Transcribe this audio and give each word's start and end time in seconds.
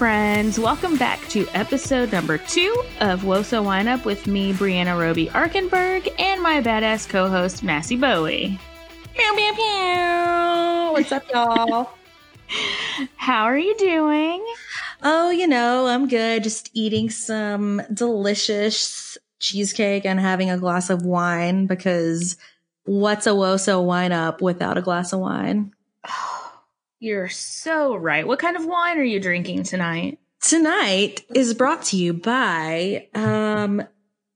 friends. 0.00 0.58
Welcome 0.58 0.96
back 0.96 1.20
to 1.28 1.46
episode 1.52 2.10
number 2.10 2.38
two 2.38 2.74
of 3.00 3.20
Woso 3.20 3.62
Wine 3.62 3.86
Up 3.86 4.06
with 4.06 4.26
me, 4.26 4.54
Brianna 4.54 4.98
Roby 4.98 5.26
Arkenberg, 5.26 6.10
and 6.18 6.42
my 6.42 6.62
badass 6.62 7.06
co 7.06 7.28
host, 7.28 7.62
Massey 7.62 7.96
Bowie. 7.96 8.58
Pew, 9.14 9.34
pew, 9.36 9.52
pew. 9.52 10.92
What's 10.94 11.12
up, 11.12 11.30
y'all? 11.30 11.90
How 13.16 13.44
are 13.44 13.58
you 13.58 13.76
doing? 13.76 14.42
Oh, 15.02 15.28
you 15.28 15.46
know, 15.46 15.86
I'm 15.86 16.08
good. 16.08 16.44
Just 16.44 16.70
eating 16.72 17.10
some 17.10 17.82
delicious 17.92 19.18
cheesecake 19.38 20.06
and 20.06 20.18
having 20.18 20.48
a 20.48 20.56
glass 20.56 20.88
of 20.88 21.04
wine 21.04 21.66
because 21.66 22.38
what's 22.84 23.26
a 23.26 23.32
Woso 23.32 23.84
wine 23.84 24.12
up 24.12 24.40
without 24.40 24.78
a 24.78 24.82
glass 24.82 25.12
of 25.12 25.20
wine? 25.20 25.74
You're 27.02 27.30
so 27.30 27.96
right. 27.96 28.26
What 28.26 28.38
kind 28.38 28.56
of 28.56 28.66
wine 28.66 28.98
are 28.98 29.02
you 29.02 29.20
drinking 29.20 29.62
tonight? 29.62 30.18
Tonight 30.42 31.24
is 31.34 31.54
brought 31.54 31.82
to 31.84 31.96
you 31.96 32.12
by 32.12 33.08
um, 33.14 33.82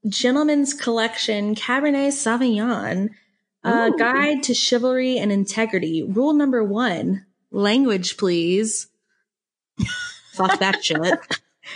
Gentleman's 0.09 0.73
Collection 0.73 1.53
Cabernet 1.53 2.09
Sauvignon, 2.09 3.11
a 3.63 3.69
Ooh. 3.69 3.97
guide 3.97 4.41
to 4.43 4.55
chivalry 4.55 5.19
and 5.19 5.31
integrity. 5.31 6.01
Rule 6.01 6.33
number 6.33 6.63
one 6.63 7.27
language, 7.51 8.17
please. 8.17 8.87
Fuck 10.33 10.57
that 10.59 10.83
shit. 10.83 11.19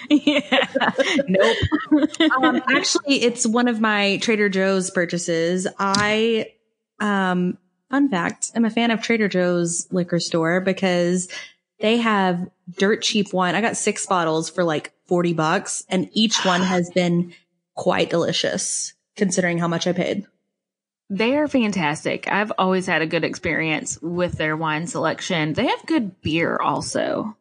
yeah. 0.09 0.67
nope. 1.27 1.57
um, 2.41 2.63
actually, 2.67 3.21
it's 3.21 3.45
one 3.45 3.67
of 3.67 3.79
my 3.79 4.17
Trader 4.17 4.49
Joe's 4.49 4.89
purchases. 4.89 5.67
I, 5.77 6.53
um, 6.99 7.59
fun 7.89 8.09
fact, 8.09 8.51
I'm 8.55 8.65
a 8.65 8.69
fan 8.69 8.91
of 8.91 9.01
Trader 9.01 9.27
Joe's 9.27 9.87
liquor 9.91 10.19
store 10.19 10.61
because 10.61 11.29
they 11.79 11.97
have 11.97 12.49
dirt 12.77 13.01
cheap 13.01 13.33
wine. 13.33 13.55
I 13.55 13.61
got 13.61 13.77
six 13.77 14.05
bottles 14.05 14.49
for 14.49 14.63
like 14.63 14.93
40 15.07 15.33
bucks 15.33 15.85
and 15.89 16.09
each 16.13 16.43
one 16.45 16.61
has 16.61 16.89
been 16.95 17.33
quite 17.75 18.09
delicious 18.09 18.93
considering 19.15 19.57
how 19.57 19.67
much 19.67 19.87
I 19.87 19.93
paid. 19.93 20.25
They 21.09 21.37
are 21.37 21.47
fantastic. 21.47 22.27
I've 22.31 22.51
always 22.59 22.85
had 22.85 23.01
a 23.01 23.07
good 23.07 23.23
experience 23.23 23.99
with 24.01 24.33
their 24.33 24.55
wine 24.55 24.85
selection. 24.85 25.53
They 25.53 25.65
have 25.65 25.85
good 25.87 26.21
beer 26.21 26.57
also. 26.57 27.35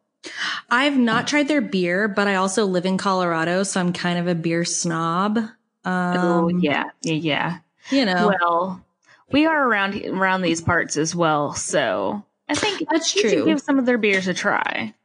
I've 0.69 0.97
not 0.97 1.27
tried 1.27 1.47
their 1.47 1.61
beer, 1.61 2.07
but 2.07 2.27
I 2.27 2.35
also 2.35 2.65
live 2.65 2.85
in 2.85 2.97
Colorado, 2.97 3.63
so 3.63 3.79
I'm 3.79 3.93
kind 3.93 4.19
of 4.19 4.27
a 4.27 4.35
beer 4.35 4.65
snob. 4.65 5.37
Um, 5.37 5.53
oh, 5.85 6.47
yeah. 6.49 6.85
Yeah, 7.01 7.13
yeah. 7.13 7.57
You 7.91 8.05
know, 8.05 8.33
Well, 8.41 8.85
we 9.31 9.45
are 9.45 9.67
around 9.67 10.03
around 10.05 10.41
these 10.41 10.61
parts 10.61 10.97
as 10.97 11.15
well, 11.15 11.53
so 11.53 12.23
I 12.49 12.55
think 12.55 12.87
That's 12.89 13.13
true. 13.13 13.45
give 13.45 13.61
some 13.61 13.77
of 13.77 13.85
their 13.85 13.99
beers 13.99 14.27
a 14.27 14.33
try. 14.33 14.95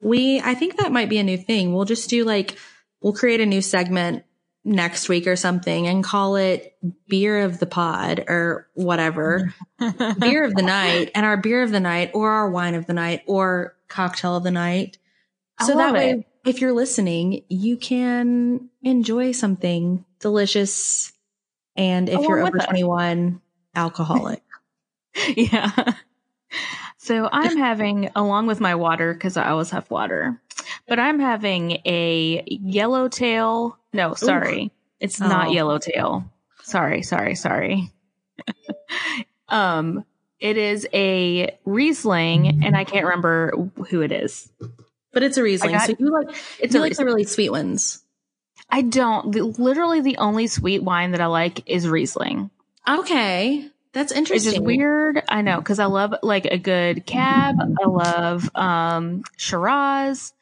We, 0.00 0.40
I 0.40 0.54
think 0.54 0.76
that 0.76 0.92
might 0.92 1.08
be 1.08 1.18
a 1.18 1.24
new 1.24 1.36
thing. 1.36 1.74
We'll 1.74 1.86
just 1.86 2.08
do 2.08 2.24
like, 2.24 2.56
we'll 3.00 3.14
create 3.14 3.40
a 3.40 3.46
new 3.46 3.60
segment 3.60 4.24
next 4.64 5.08
week 5.08 5.26
or 5.26 5.36
something 5.36 5.86
and 5.86 6.04
call 6.04 6.36
it 6.36 6.76
beer 7.08 7.40
of 7.42 7.58
the 7.58 7.66
pod 7.66 8.24
or 8.28 8.68
whatever, 8.74 9.52
beer 10.18 10.44
of 10.44 10.54
the 10.54 10.62
night 10.62 11.10
and 11.14 11.26
our 11.26 11.36
beer 11.36 11.62
of 11.62 11.70
the 11.70 11.80
night 11.80 12.12
or 12.14 12.30
our 12.30 12.48
wine 12.48 12.74
of 12.74 12.86
the 12.86 12.94
night 12.94 13.22
or 13.26 13.74
cocktail 13.88 14.36
of 14.36 14.44
the 14.44 14.50
night. 14.50 14.98
So 15.60 15.76
that 15.76 15.92
way, 15.92 16.10
it. 16.10 16.26
if 16.44 16.60
you're 16.60 16.72
listening, 16.72 17.44
you 17.48 17.76
can 17.76 18.70
enjoy 18.82 19.32
something 19.32 20.04
delicious. 20.20 21.12
And 21.76 22.08
if 22.08 22.16
Along 22.16 22.28
you're 22.28 22.46
over 22.46 22.58
us. 22.58 22.66
21, 22.66 23.40
alcoholic. 23.74 24.42
yeah. 25.36 25.70
So 26.98 27.28
I'm 27.30 27.56
having, 27.56 28.10
along 28.16 28.46
with 28.46 28.60
my 28.60 28.74
water, 28.74 29.12
because 29.12 29.36
I 29.36 29.48
always 29.50 29.70
have 29.70 29.90
water, 29.90 30.40
but 30.88 30.98
I'm 30.98 31.20
having 31.20 31.72
a 31.84 32.42
yellowtail. 32.46 33.78
No, 33.92 34.14
sorry. 34.14 34.72
It's 35.00 35.20
not 35.20 35.48
Oh. 35.48 35.52
yellowtail. 35.52 36.24
Sorry, 36.62 37.02
sorry, 37.02 37.34
sorry. 37.34 37.92
um, 39.48 40.04
it 40.40 40.56
is 40.56 40.86
a 40.92 41.56
Riesling, 41.64 42.64
and 42.64 42.76
I 42.76 42.84
can't 42.84 43.04
remember 43.04 43.52
who 43.90 44.00
it 44.02 44.12
is. 44.12 44.50
but 45.12 45.22
it's 45.22 45.36
a 45.36 45.42
Riesling. 45.42 45.72
got- 45.72 45.86
so 45.86 45.94
you 45.98 46.10
like, 46.10 46.34
It's 46.58 46.74
you 46.74 46.80
a 46.80 46.82
like 46.82 46.96
the 46.96 47.04
really 47.04 47.24
sweet 47.24 47.50
ones. 47.50 48.02
I 48.70 48.82
don't. 48.82 49.30
The, 49.32 49.44
literally, 49.44 50.00
the 50.00 50.16
only 50.16 50.46
sweet 50.46 50.82
wine 50.82 51.10
that 51.12 51.20
I 51.20 51.26
like 51.26 51.68
is 51.68 51.86
Riesling. 51.88 52.50
Okay. 52.88 53.70
That's 53.92 54.10
It's 54.10 54.18
interesting. 54.18 54.52
just 54.54 54.62
weird. 54.64 55.22
I 55.28 55.42
know 55.42 55.58
because 55.58 55.78
I 55.78 55.84
love 55.86 56.14
like 56.22 56.46
a 56.46 56.58
good 56.58 57.06
cab. 57.06 57.56
I 57.60 57.86
love 57.86 58.50
um 58.54 59.22
Shiraz. 59.36 60.32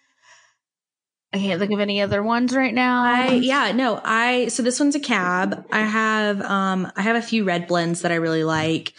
I 1.34 1.38
can't 1.38 1.58
think 1.60 1.72
of 1.72 1.80
any 1.80 2.00
other 2.00 2.22
ones 2.22 2.54
right 2.54 2.72
now. 2.72 3.02
I 3.04 3.32
yeah, 3.34 3.72
no, 3.72 4.00
I 4.02 4.48
so 4.48 4.62
this 4.62 4.80
one's 4.80 4.94
a 4.94 5.00
cab. 5.00 5.66
I 5.70 5.80
have 5.80 6.40
um 6.40 6.90
I 6.96 7.02
have 7.02 7.16
a 7.16 7.22
few 7.22 7.44
red 7.44 7.66
blends 7.66 8.02
that 8.02 8.12
I 8.12 8.16
really 8.16 8.44
like. 8.44 8.94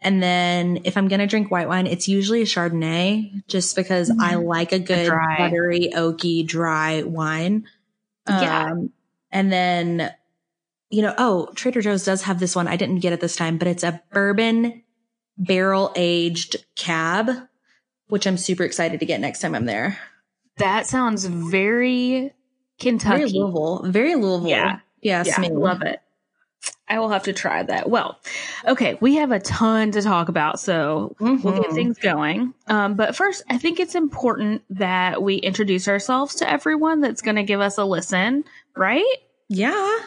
And 0.00 0.22
then 0.22 0.80
if 0.84 0.96
I'm 0.96 1.08
gonna 1.08 1.26
drink 1.26 1.50
white 1.50 1.68
wine, 1.68 1.86
it's 1.86 2.08
usually 2.08 2.40
a 2.42 2.46
Chardonnay, 2.46 3.46
just 3.46 3.76
because 3.76 4.10
I 4.18 4.36
like 4.36 4.72
a 4.72 4.78
good 4.78 5.06
dry. 5.06 5.36
buttery, 5.38 5.90
oaky, 5.94 6.46
dry 6.46 7.02
wine. 7.02 7.66
Yeah. 8.28 8.70
Um, 8.72 8.90
and 9.30 9.52
then 9.52 10.14
you 10.90 11.02
know, 11.02 11.14
oh, 11.18 11.50
Trader 11.54 11.80
Joe's 11.82 12.04
does 12.04 12.22
have 12.22 12.40
this 12.40 12.56
one. 12.56 12.66
I 12.68 12.76
didn't 12.76 13.00
get 13.00 13.12
it 13.12 13.20
this 13.20 13.36
time, 13.36 13.58
but 13.58 13.68
it's 13.68 13.82
a 13.84 14.00
bourbon 14.12 14.82
barrel 15.36 15.92
aged 15.96 16.56
cab, 16.76 17.30
which 18.08 18.26
I'm 18.26 18.36
super 18.36 18.64
excited 18.64 19.00
to 19.00 19.06
get 19.06 19.20
next 19.20 19.40
time 19.40 19.54
I'm 19.54 19.66
there. 19.66 19.98
that 20.56 20.86
sounds 20.86 21.24
very 21.26 22.32
Kentucky. 22.80 23.18
Very 23.18 23.30
Louisville, 23.30 23.82
very 23.84 24.14
Louisville. 24.14 24.48
Yeah. 24.48 24.80
yes, 25.00 25.26
yeah, 25.28 25.38
me. 25.40 25.50
love 25.50 25.82
it. 25.82 26.00
I 26.88 26.98
will 26.98 27.10
have 27.10 27.24
to 27.24 27.32
try 27.32 27.62
that. 27.62 27.88
Well, 27.90 28.18
okay, 28.66 28.96
we 29.00 29.16
have 29.16 29.30
a 29.30 29.38
ton 29.38 29.90
to 29.92 30.00
talk 30.02 30.28
about, 30.28 30.58
so 30.58 31.14
we'll 31.20 31.36
get 31.36 31.70
Mhm. 31.70 31.74
things 31.74 31.98
going. 31.98 32.54
Um, 32.66 32.94
but 32.94 33.14
first, 33.14 33.44
I 33.50 33.58
think 33.58 33.78
it's 33.78 33.94
important 33.94 34.62
that 34.70 35.22
we 35.22 35.36
introduce 35.36 35.86
ourselves 35.86 36.36
to 36.36 36.50
everyone 36.50 37.00
that's 37.02 37.20
going 37.22 37.36
to 37.36 37.42
give 37.44 37.60
us 37.60 37.76
a 37.78 37.84
listen, 37.84 38.42
right? 38.74 39.04
Yeah. 39.48 39.98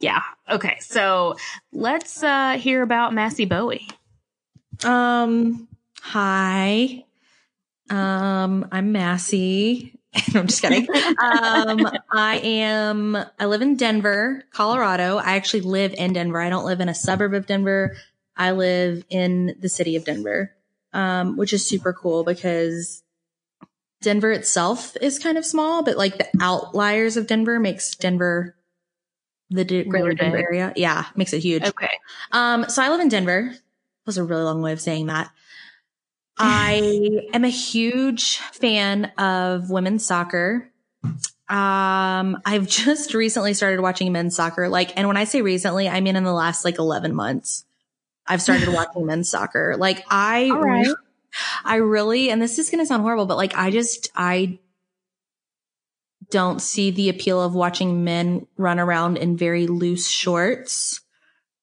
Yeah. 0.00 0.22
Okay. 0.50 0.76
So 0.80 1.36
let's 1.72 2.22
uh, 2.22 2.58
hear 2.58 2.82
about 2.82 3.14
Massey 3.14 3.44
Bowie. 3.44 3.88
Um, 4.84 5.68
hi. 6.00 7.04
Um, 7.88 8.68
I'm 8.70 8.92
Massey. 8.92 9.98
I'm 10.34 10.46
just 10.46 10.62
kidding. 10.62 10.88
um, 10.90 11.88
I 12.12 12.40
am, 12.42 13.16
I 13.38 13.46
live 13.46 13.62
in 13.62 13.76
Denver, 13.76 14.44
Colorado. 14.50 15.18
I 15.18 15.36
actually 15.36 15.62
live 15.62 15.94
in 15.94 16.12
Denver. 16.12 16.40
I 16.40 16.50
don't 16.50 16.64
live 16.64 16.80
in 16.80 16.88
a 16.88 16.94
suburb 16.94 17.34
of 17.34 17.46
Denver. 17.46 17.96
I 18.36 18.52
live 18.52 19.04
in 19.08 19.56
the 19.60 19.68
city 19.68 19.96
of 19.96 20.04
Denver, 20.04 20.52
um, 20.92 21.36
which 21.36 21.52
is 21.52 21.66
super 21.66 21.92
cool 21.92 22.24
because 22.24 23.02
Denver 24.02 24.30
itself 24.30 24.96
is 25.00 25.18
kind 25.18 25.38
of 25.38 25.44
small, 25.44 25.82
but 25.82 25.96
like 25.96 26.18
the 26.18 26.28
outliers 26.40 27.16
of 27.16 27.26
Denver 27.26 27.58
makes 27.58 27.94
Denver 27.94 28.55
the 29.50 29.64
D- 29.64 29.84
greater 29.84 30.12
Denver 30.12 30.38
area. 30.38 30.72
Yeah, 30.76 31.06
makes 31.14 31.32
it 31.32 31.40
huge. 31.40 31.64
Okay. 31.64 31.90
Um, 32.32 32.68
so 32.68 32.82
I 32.82 32.88
live 32.88 33.00
in 33.00 33.08
Denver. 33.08 33.50
That 33.52 34.06
was 34.06 34.18
a 34.18 34.24
really 34.24 34.42
long 34.42 34.62
way 34.62 34.72
of 34.72 34.80
saying 34.80 35.06
that. 35.06 35.30
I 36.38 37.28
am 37.32 37.44
a 37.44 37.50
huge 37.50 38.38
fan 38.38 39.06
of 39.16 39.70
women's 39.70 40.04
soccer. 40.04 40.70
Um, 41.48 42.38
I've 42.44 42.66
just 42.66 43.14
recently 43.14 43.54
started 43.54 43.80
watching 43.80 44.12
men's 44.12 44.36
soccer. 44.36 44.68
Like, 44.68 44.92
and 44.98 45.06
when 45.08 45.16
I 45.16 45.24
say 45.24 45.42
recently, 45.42 45.88
I 45.88 46.00
mean 46.00 46.16
in 46.16 46.24
the 46.24 46.32
last 46.32 46.64
like 46.64 46.78
11 46.78 47.14
months, 47.14 47.64
I've 48.26 48.42
started 48.42 48.68
watching 48.72 49.06
men's 49.06 49.30
soccer. 49.30 49.76
Like, 49.78 50.04
I, 50.10 50.50
right. 50.50 50.88
I 51.64 51.76
really, 51.76 52.30
and 52.30 52.42
this 52.42 52.58
is 52.58 52.68
going 52.68 52.80
to 52.80 52.86
sound 52.86 53.02
horrible, 53.02 53.26
but 53.26 53.36
like, 53.36 53.56
I 53.56 53.70
just, 53.70 54.10
I 54.16 54.58
don't 56.30 56.60
see 56.60 56.90
the 56.90 57.08
appeal 57.08 57.42
of 57.42 57.54
watching 57.54 58.04
men 58.04 58.46
run 58.56 58.78
around 58.78 59.16
in 59.18 59.36
very 59.36 59.66
loose 59.66 60.08
shorts. 60.08 61.00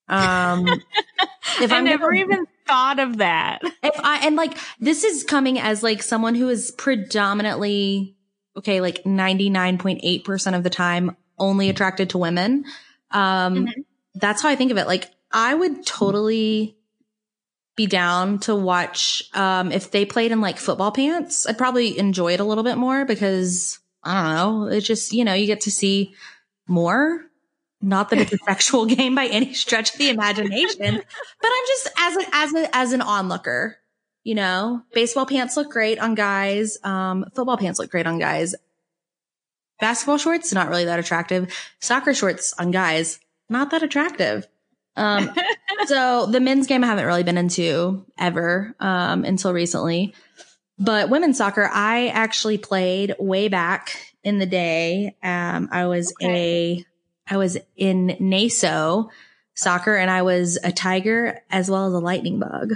Um, 0.07 0.68
if 1.62 1.71
I 1.71 1.77
I'm 1.77 1.83
never 1.86 2.07
gonna- 2.12 2.19
even 2.19 2.45
thought 2.68 3.00
of 3.00 3.18
that. 3.18 3.62
if 3.83 4.00
I 4.04 4.25
and 4.25 4.36
like 4.38 4.57
this 4.80 5.04
is 5.04 5.24
coming 5.24 5.60
as 5.60 5.83
like 5.83 6.01
someone 6.01 6.36
who 6.36 6.50
is 6.50 6.71
predominantly 6.71 8.15
okay, 8.57 8.80
like 8.81 9.04
99.8% 9.04 10.56
of 10.56 10.63
the 10.63 10.69
time 10.69 11.16
only 11.39 11.69
attracted 11.69 12.12
to 12.12 12.18
women. 12.18 12.66
Um 13.12 13.66
Mhm. 13.68 13.71
that's 14.16 14.42
how 14.42 14.50
I 14.50 14.56
think 14.56 14.71
of 14.71 14.77
it. 14.77 14.88
Like 14.88 15.09
I 15.31 15.54
would 15.54 15.86
totally 15.86 16.77
be 17.75 17.88
down 17.88 18.39
to 18.39 18.56
watch 18.56 19.24
um 19.33 19.71
if 19.71 19.92
they 19.92 20.06
played 20.06 20.31
in 20.31 20.39
like 20.42 20.57
football 20.57 20.92
pants. 20.92 21.45
I'd 21.48 21.57
probably 21.57 21.98
enjoy 21.98 22.33
it 22.33 22.39
a 22.39 22.44
little 22.45 22.63
bit 22.63 22.77
more 22.77 23.04
because 23.06 23.80
I 24.03 24.21
don't 24.21 24.35
know, 24.35 24.67
it's 24.67 24.85
just, 24.88 25.13
you 25.13 25.23
know, 25.23 25.33
you 25.33 25.45
get 25.45 25.61
to 25.61 25.71
see 25.71 26.13
more. 26.67 27.21
Not 27.81 28.09
that 28.09 28.19
it's 28.19 28.33
a 28.33 28.38
sexual 28.45 28.85
game 28.85 29.15
by 29.15 29.27
any 29.27 29.53
stretch 29.53 29.94
of 29.94 30.00
the 30.00 30.09
imagination, 30.09 30.77
but 30.77 31.51
I'm 31.51 31.67
just 31.67 31.89
as 31.97 32.15
a, 32.15 32.35
as 32.35 32.53
a, 32.53 32.75
as 32.75 32.94
an 32.94 33.01
onlooker. 33.01 33.77
You 34.23 34.35
know, 34.35 34.83
baseball 34.94 35.25
pants 35.25 35.57
look 35.57 35.69
great 35.69 36.00
on 36.00 36.15
guys. 36.15 36.77
Um, 36.81 37.25
football 37.35 37.57
pants 37.57 37.77
look 37.77 37.91
great 37.91 38.07
on 38.07 38.19
guys. 38.19 38.55
Basketball 39.81 40.17
shorts, 40.17 40.53
not 40.53 40.69
really 40.69 40.85
that 40.85 40.99
attractive. 40.99 41.53
Soccer 41.81 42.13
shorts 42.13 42.53
on 42.57 42.71
guys, 42.71 43.19
not 43.49 43.71
that 43.71 43.83
attractive. 43.83 44.47
Um, 44.95 45.29
so 45.88 46.27
the 46.27 46.39
men's 46.39 46.67
game 46.67 46.85
I 46.85 46.88
haven't 46.88 47.06
really 47.06 47.23
been 47.23 47.38
into 47.38 48.06
ever, 48.17 48.73
um, 48.79 49.25
until 49.25 49.51
recently. 49.51 50.13
But 50.79 51.09
women's 51.09 51.37
soccer, 51.37 51.69
I 51.71 52.07
actually 52.07 52.57
played 52.57 53.15
way 53.19 53.47
back 53.47 54.15
in 54.23 54.39
the 54.39 54.45
day. 54.45 55.15
Um, 55.21 55.69
I 55.71 55.85
was 55.85 56.13
okay. 56.21 56.85
a, 57.29 57.33
I 57.33 57.37
was 57.37 57.57
in 57.75 58.17
NASO 58.19 59.09
soccer 59.53 59.95
and 59.95 60.09
I 60.09 60.23
was 60.23 60.57
a 60.63 60.71
tiger 60.71 61.41
as 61.49 61.69
well 61.69 61.87
as 61.87 61.93
a 61.93 61.99
lightning 61.99 62.39
bug. 62.39 62.73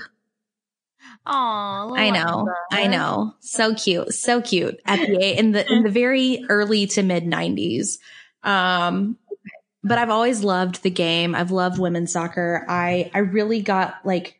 Oh, 1.29 1.93
I 1.95 2.09
know, 2.09 2.49
I 2.71 2.87
know, 2.87 3.35
so 3.41 3.75
cute, 3.75 4.13
so 4.13 4.41
cute. 4.41 4.79
At 4.85 4.99
the 4.99 5.37
in 5.37 5.51
the 5.51 5.69
in 5.69 5.83
the 5.83 5.89
very 5.89 6.45
early 6.47 6.87
to 6.87 7.03
mid 7.03 7.25
'90s, 7.25 7.97
um, 8.43 9.17
but 9.83 9.97
I've 9.97 10.09
always 10.09 10.41
loved 10.41 10.83
the 10.83 10.89
game. 10.89 11.35
I've 11.35 11.51
loved 11.51 11.79
women's 11.79 12.13
soccer. 12.13 12.65
I 12.69 13.11
I 13.13 13.19
really 13.19 13.61
got 13.61 13.95
like 14.05 14.36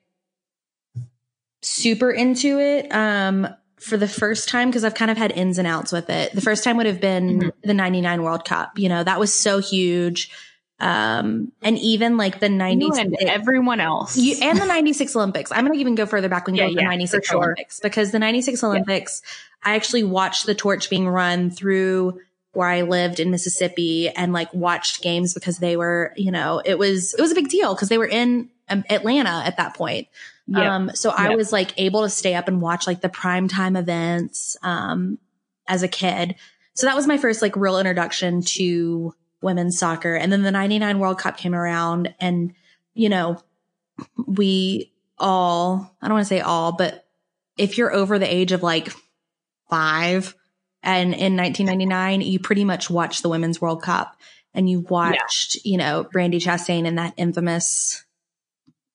super 1.62 2.12
into 2.12 2.60
it 2.60 2.94
um 2.94 3.48
for 3.80 3.98
the 3.98 4.08
first 4.08 4.50
time 4.50 4.70
because 4.70 4.84
I've 4.84 4.96
kind 4.96 5.12
of 5.12 5.18
had 5.18 5.32
ins 5.32 5.58
and 5.58 5.68
outs 5.68 5.92
with 5.92 6.10
it. 6.10 6.34
The 6.34 6.42
first 6.42 6.64
time 6.64 6.78
would 6.78 6.88
have 6.88 7.00
been 7.00 7.40
mm-hmm. 7.40 7.50
the 7.64 7.74
99 7.74 8.24
World 8.24 8.44
Cup. 8.44 8.78
You 8.78 8.90
know, 8.90 9.04
that 9.04 9.20
was 9.20 9.34
so 9.34 9.60
huge. 9.60 10.32
Um, 10.80 11.52
and 11.64 11.78
even 11.80 12.18
like 12.18 12.40
the 12.40 12.50
90s 12.50 13.00
and 13.00 13.16
everyone 13.24 13.80
else 13.80 14.16
you, 14.16 14.38
and 14.44 14.60
the 14.60 14.66
96 14.66 15.16
Olympics. 15.16 15.52
I'm 15.52 15.66
going 15.66 15.74
to 15.74 15.80
even 15.80 15.96
go 15.96 16.06
further 16.06 16.30
back 16.30 16.46
when 16.46 16.56
you 16.56 16.62
yeah, 16.62 16.68
go 16.68 16.74
to 16.74 16.82
yeah, 16.82 16.88
the 16.88 16.92
96 16.92 17.28
sure. 17.28 17.38
Olympics 17.38 17.80
because 17.80 18.12
the 18.12 18.20
96 18.20 18.64
Olympics, 18.64 19.22
yeah. 19.24 19.72
I 19.72 19.76
actually 19.76 20.04
watched 20.04 20.46
the 20.46 20.54
torch 20.54 20.90
being 20.92 21.08
run 21.08 21.50
through 21.50 22.20
where 22.54 22.68
I 22.68 22.84
lived 22.84 23.20
in 23.20 23.32
Mississippi 23.32 24.10
and 24.10 24.34
like 24.34 24.54
watched 24.54 25.02
games 25.02 25.34
because 25.34 25.58
they 25.58 25.78
were, 25.78 26.14
you 26.16 26.32
know, 26.32 26.62
it 26.64 26.78
was, 26.78 27.16
it 27.16 27.22
was 27.22 27.32
a 27.32 27.36
big 27.36 27.50
deal 27.50 27.74
because 27.74 27.90
they 27.90 27.98
were 27.98 28.08
in 28.08 28.50
um, 28.70 28.84
Atlanta 28.90 29.42
at 29.46 29.58
that 29.58 29.76
point. 29.76 30.08
Yep. 30.48 30.64
Um, 30.64 30.92
so 30.94 31.10
yep. 31.10 31.20
I 31.20 31.36
was 31.36 31.52
like 31.52 31.74
able 31.78 32.04
to 32.04 32.10
stay 32.10 32.34
up 32.34 32.48
and 32.48 32.62
watch 32.62 32.88
like 32.88 33.02
the 33.02 33.10
prime 33.10 33.48
time 33.48 33.76
events, 33.76 34.56
um, 34.64 35.18
as 35.68 35.84
a 35.84 35.88
kid. 35.88 36.36
So 36.74 36.86
that 36.86 36.96
was 36.96 37.08
my 37.08 37.18
first 37.18 37.42
like 37.42 37.56
real 37.56 37.80
introduction 37.80 38.42
to 38.42 39.14
women's 39.42 39.78
soccer. 39.78 40.16
And 40.16 40.32
then 40.32 40.44
the 40.44 40.52
99 40.52 41.00
World 41.00 41.20
Cup 41.20 41.38
came 41.38 41.54
around 41.54 42.14
and, 42.20 42.54
you 42.94 43.10
know, 43.10 43.42
we 44.26 44.94
all, 45.18 45.96
I 46.02 46.08
don't 46.08 46.16
want 46.16 46.26
to 46.26 46.30
say 46.30 46.42
all, 46.42 46.72
but 46.72 47.06
if 47.58 47.78
you're 47.78 47.94
over 47.94 48.20
the 48.20 48.32
age 48.32 48.52
of 48.52 48.64
like 48.64 48.94
five 49.70 50.36
and 50.84 51.14
in 51.14 51.36
1999, 51.36 52.22
you 52.22 52.40
pretty 52.40 52.64
much 52.64 52.90
watched 52.90 53.24
the 53.24 53.30
Women's 53.30 53.60
World 53.60 53.82
Cup 53.82 54.16
and 54.54 54.70
you 54.70 54.82
watched, 54.82 55.56
yeah. 55.56 55.72
you 55.72 55.78
know, 55.78 56.08
Brandi 56.14 56.36
Chastain 56.36 56.86
in 56.86 56.96
that 56.96 57.14
infamous 57.18 58.06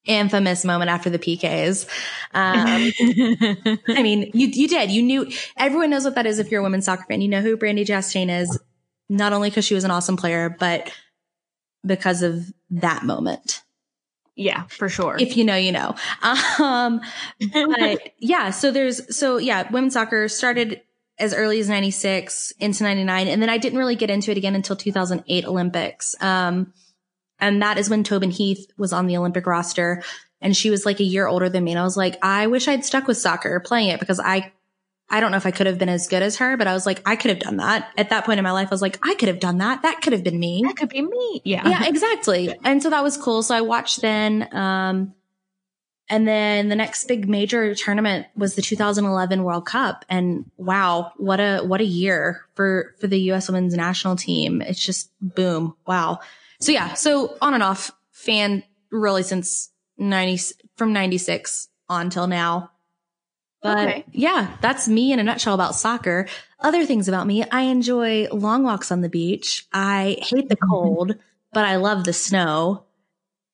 infamous 0.05 0.65
moment 0.65 0.91
after 0.91 1.11
the 1.11 1.19
PKs. 1.19 1.87
Um, 2.35 3.79
I 3.89 4.03
mean, 4.03 4.31
you, 4.35 4.49
you 4.49 4.69
did, 4.69 4.91
you 4.91 5.03
knew, 5.03 5.31
everyone 5.57 5.91
knows 5.91 6.05
what 6.05 6.17
that 6.17 6.27
is 6.27 6.39
if 6.39 6.51
you're 6.51 6.61
a 6.61 6.63
women's 6.63 6.87
soccer 6.87 7.05
fan. 7.09 7.21
You 7.21 7.29
know 7.29 7.41
who 7.41 7.57
Brandi 7.57 7.87
Chastain 7.87 8.31
is 8.31 8.59
not 9.09 9.33
only 9.33 9.51
because 9.51 9.65
she 9.65 9.75
was 9.75 9.85
an 9.85 9.91
awesome 9.91 10.17
player, 10.17 10.55
but 10.59 10.93
because 11.85 12.23
of 12.23 12.53
that 12.71 13.05
moment. 13.05 13.63
Yeah, 14.35 14.65
for 14.65 14.89
sure. 14.89 15.17
If 15.19 15.37
you 15.37 15.45
know, 15.45 15.57
you 15.57 15.73
know. 15.73 15.95
Um, 16.59 17.01
but 17.53 18.13
yeah, 18.19 18.51
so 18.51 18.71
there's, 18.71 19.15
so 19.15 19.37
yeah, 19.37 19.71
women's 19.71 19.93
soccer 19.93 20.29
started 20.29 20.81
as 21.19 21.35
early 21.35 21.61
as 21.61 21.69
96 21.69 22.53
into 22.59 22.83
99. 22.83 23.29
And 23.29 23.43
then 23.43 23.51
I 23.51 23.59
didn't 23.59 23.79
really 23.79 23.97
get 23.97 24.11
into 24.11 24.31
it 24.31 24.39
again 24.39 24.55
until 24.55 24.75
2008 24.75 25.45
Olympics. 25.45 26.15
Um, 26.21 26.73
and 27.43 27.61
that 27.61 27.77
is 27.77 27.91
when 27.91 28.05
Tobin 28.05 28.31
Heath 28.31 28.71
was 28.79 28.93
on 28.93 29.07
the 29.07 29.19
Olympic 29.19 29.47
roster 29.47 30.03
and 30.41 30.57
she 30.57 30.71
was 30.71 30.87
like 30.87 31.01
a 31.01 31.05
year 31.05 31.27
older 31.27 31.49
than 31.49 31.65
me. 31.65 31.73
And 31.73 31.81
I 31.81 31.83
was 31.83 31.97
like, 31.97 32.17
I 32.23 32.47
wish 32.47 32.69
I'd 32.69 32.85
stuck 32.85 33.07
with 33.07 33.19
soccer 33.19 33.61
playing 33.61 33.89
it 33.89 34.01
because 34.01 34.21
I 34.21 34.53
I 35.11 35.21
don't 35.21 35.31
know 35.31 35.37
if 35.37 35.45
I 35.45 35.51
could 35.51 35.67
have 35.67 35.77
been 35.77 35.91
as 35.91 36.09
good 36.09 36.23
as 36.23 36.37
her, 36.37 36.57
but 36.57 36.67
I 36.67 36.73
was 36.73 36.87
like, 36.87 37.03
I 37.05 37.17
could 37.17 37.29
have 37.29 37.41
done 37.41 37.59
that. 37.59 37.91
At 37.99 38.11
that 38.11 38.25
point 38.25 38.39
in 38.39 38.45
my 38.45 38.53
life, 38.53 38.69
I 38.69 38.75
was 38.75 38.81
like, 38.81 38.99
I 39.07 39.15
could 39.15 39.29
have 39.29 39.41
done 39.41 39.59
that. 39.59 39.83
That 39.83 40.01
could 40.01 40.15
have 40.15 40.25
been 40.25 40.39
me. 40.39 40.63
That 40.65 40.77
could 40.77 40.89
be 40.89 41.03
me. 41.03 41.43
Yeah. 41.45 41.69
Yeah, 41.69 41.85
exactly. 41.85 42.57
and 42.65 42.83
so 42.83 42.89
that 42.89 43.03
was 43.03 43.19
cool. 43.19 43.43
So 43.43 43.55
I 43.55 43.61
watched 43.61 44.01
then. 44.01 44.49
Um, 44.57 45.15
and 46.09 46.27
then 46.27 46.69
the 46.69 46.77
next 46.77 47.05
big 47.09 47.29
major 47.29 47.75
tournament 47.75 48.27
was 48.35 48.55
the 48.55 48.63
2011 48.63 49.43
World 49.45 49.67
Cup. 49.67 50.07
And 50.09 50.51
wow, 50.57 51.13
what 51.19 51.41
a, 51.41 51.61
what 51.61 51.83
a 51.83 51.87
year 51.87 52.47
for, 52.55 52.95
for 52.99 53.07
the 53.07 53.21
U.S. 53.21 53.49
women's 53.49 53.75
national 53.75 54.17
team. 54.17 54.63
It's 54.63 54.81
just 54.83 55.11
boom. 55.21 55.77
Wow. 55.87 56.21
So 56.63 56.71
yeah. 56.71 56.95
So 56.95 57.37
on 57.43 57.55
and 57.55 57.63
off 57.63 57.91
fan 58.13 58.63
really 58.93 59.25
since 59.25 59.71
90, 59.99 60.55
from 60.77 60.93
96 60.93 61.69
on 61.89 62.09
till 62.09 62.29
now. 62.29 62.71
But 63.63 63.89
okay. 63.89 64.05
yeah, 64.13 64.57
that's 64.61 64.89
me 64.89 65.13
in 65.13 65.19
a 65.19 65.25
nutshell 65.25 65.55
about 65.55 65.75
soccer. 65.75 66.29
Other 66.61 66.87
things 66.87 67.09
about 67.09 67.27
me, 67.27 67.45
I 67.45 67.63
enjoy 67.63 68.29
long 68.31 68.63
walks 68.63 68.93
on 68.93 69.01
the 69.01 69.09
beach. 69.09 69.67
I 69.73 70.19
hate 70.21 70.49
the 70.49 70.57
cold, 70.57 71.17
but 71.53 71.65
I 71.65 71.77
love 71.77 72.05
the 72.05 72.13
snow. 72.13 72.85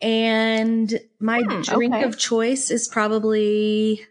And 0.00 0.98
my 1.18 1.40
hmm, 1.40 1.62
drink 1.62 1.94
okay. 1.94 2.04
of 2.04 2.18
choice 2.18 2.70
is 2.70 2.88
probably 2.88 4.06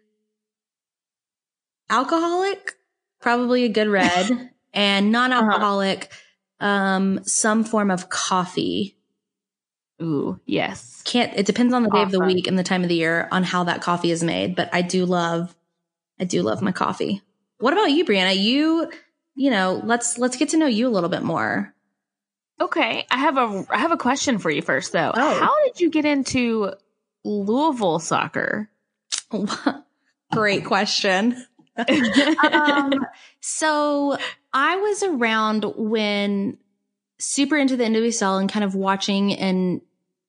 alcoholic, 1.89 2.75
probably 3.21 3.63
a 3.63 3.69
good 3.69 3.88
red, 3.88 4.51
and 4.73 5.11
non-alcoholic, 5.11 6.03
uh-huh. 6.03 6.15
Um, 6.59 7.24
some 7.24 7.63
form 7.63 7.92
of 7.92 8.09
coffee. 8.09 8.98
Ooh, 10.01 10.39
yes. 10.45 11.01
Can't, 11.06 11.33
it 11.36 11.45
depends 11.45 11.74
on 11.74 11.83
the 11.83 11.89
day 11.89 12.04
of 12.04 12.12
the 12.12 12.19
week 12.19 12.48
and 12.48 12.57
the 12.57 12.63
time 12.63 12.83
of 12.83 12.89
the 12.89 12.95
year 12.95 13.27
on 13.31 13.44
how 13.44 13.63
that 13.63 13.81
coffee 13.81 14.12
is 14.12 14.24
made, 14.24 14.56
but 14.56 14.69
I 14.74 14.81
do 14.81 15.06
love 15.06 15.56
I 16.19 16.24
do 16.24 16.42
love 16.42 16.62
my 16.62 16.71
coffee. 16.71 17.21
What 17.59 17.74
about 17.74 17.92
you, 17.92 18.06
Brianna? 18.06 18.38
You, 18.38 18.92
you 19.36 19.51
know, 19.51 19.81
let's 19.83 20.18
let's 20.18 20.38
get 20.38 20.50
to 20.50 20.57
know 20.57 20.65
you 20.65 20.88
a 20.88 20.89
little 20.89 21.09
bit 21.09 21.24
more. 21.24 21.74
Okay, 22.59 23.06
I 23.12 23.18
have 23.18 23.38
a 23.38 23.65
I 23.69 23.77
have 23.77 23.92
a 23.92 23.98
question 23.98 24.39
for 24.39 24.50
you 24.50 24.61
first 24.61 24.92
though. 24.92 25.11
Oh. 25.14 25.40
How 25.40 25.54
did 25.66 25.80
you 25.80 25.90
get 25.90 26.06
into 26.06 26.73
Louisville 27.23 27.99
soccer? 27.99 28.69
Great 30.31 30.66
question. 30.66 31.45
um, 32.52 33.06
so 33.40 34.18
I 34.57 34.78
was 34.78 35.04
around 35.04 35.66
when 35.78 36.57
super 37.19 37.57
into 37.57 37.78
the 37.78 37.83
NWSL 37.83 38.40
and 38.40 38.52
kind 38.52 38.66
of 38.66 38.73
watching 38.73 39.31
and 39.33 39.81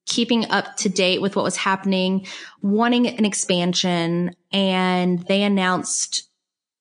keeping 0.04 0.50
up 0.50 0.76
to 0.76 0.90
date 0.90 1.22
with 1.22 1.34
what 1.34 1.46
was 1.46 1.56
happening, 1.56 2.26
wanting 2.60 3.06
an 3.06 3.24
expansion, 3.24 4.36
and 4.52 5.20
they 5.20 5.42
announced 5.42 6.28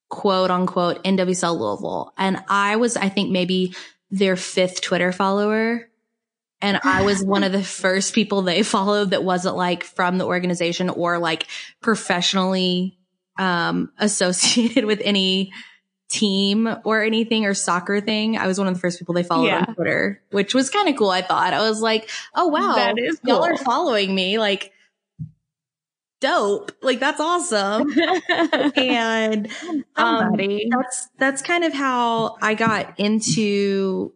quote 0.10 0.51
unquote 0.51 1.01
NWSL 1.06 1.58
Louisville. 1.58 2.12
And 2.18 2.44
I 2.50 2.75
was, 2.75 2.98
I 2.98 3.08
think 3.08 3.32
maybe 3.32 3.74
their 4.12 4.36
fifth 4.36 4.82
Twitter 4.82 5.13
follower. 5.13 5.89
And 6.60 6.82
I 6.84 7.04
was 7.04 7.24
one 7.24 7.46
of 7.46 7.54
the 7.54 7.63
first 7.84 8.13
people 8.13 8.42
they 8.42 8.62
followed 8.62 9.12
that 9.12 9.24
wasn't 9.24 9.56
like 9.56 9.86
from 9.86 10.18
the 10.18 10.25
organization 10.25 10.89
or 10.89 11.18
like 11.18 11.48
professionally 11.80 12.98
um, 13.38 13.94
associated 14.00 14.84
with 14.84 15.00
any 15.01 15.54
team 16.10 16.70
or 16.84 17.04
anything 17.04 17.46
or 17.46 17.54
soccer 17.54 18.00
thing. 18.02 18.38
I 18.38 18.48
was 18.48 18.58
one 18.58 18.68
of 18.68 18.74
the 18.74 18.80
first 18.80 19.00
people 19.00 19.14
they 19.14 19.24
followed 19.24 19.48
yeah. 19.48 19.66
on 19.68 19.76
Twitter, 19.76 20.22
which 20.32 20.54
was 20.54 20.70
kind 20.70 20.88
of 20.88 20.96
cool. 20.96 21.10
I 21.10 21.22
thought 21.22 21.54
I 21.54 21.68
was 21.68 21.82
like, 21.82 22.10
oh 22.36 22.48
wow, 22.48 22.76
that 22.76 22.98
is 22.98 23.20
cool. 23.20 23.36
y'all 23.36 23.44
are 23.44 23.58
following 23.58 24.14
me. 24.14 24.40
Like, 24.40 24.72
dope. 26.20 26.72
Like 26.82 27.00
that's 27.00 27.20
awesome. 27.20 27.92
and 28.78 29.50
um, 29.96 30.36
that's 30.70 31.10
that's 31.18 31.42
kind 31.42 31.64
of 31.64 31.74
how 31.74 32.38
I 32.42 32.54
got 32.54 33.00
into 33.00 34.14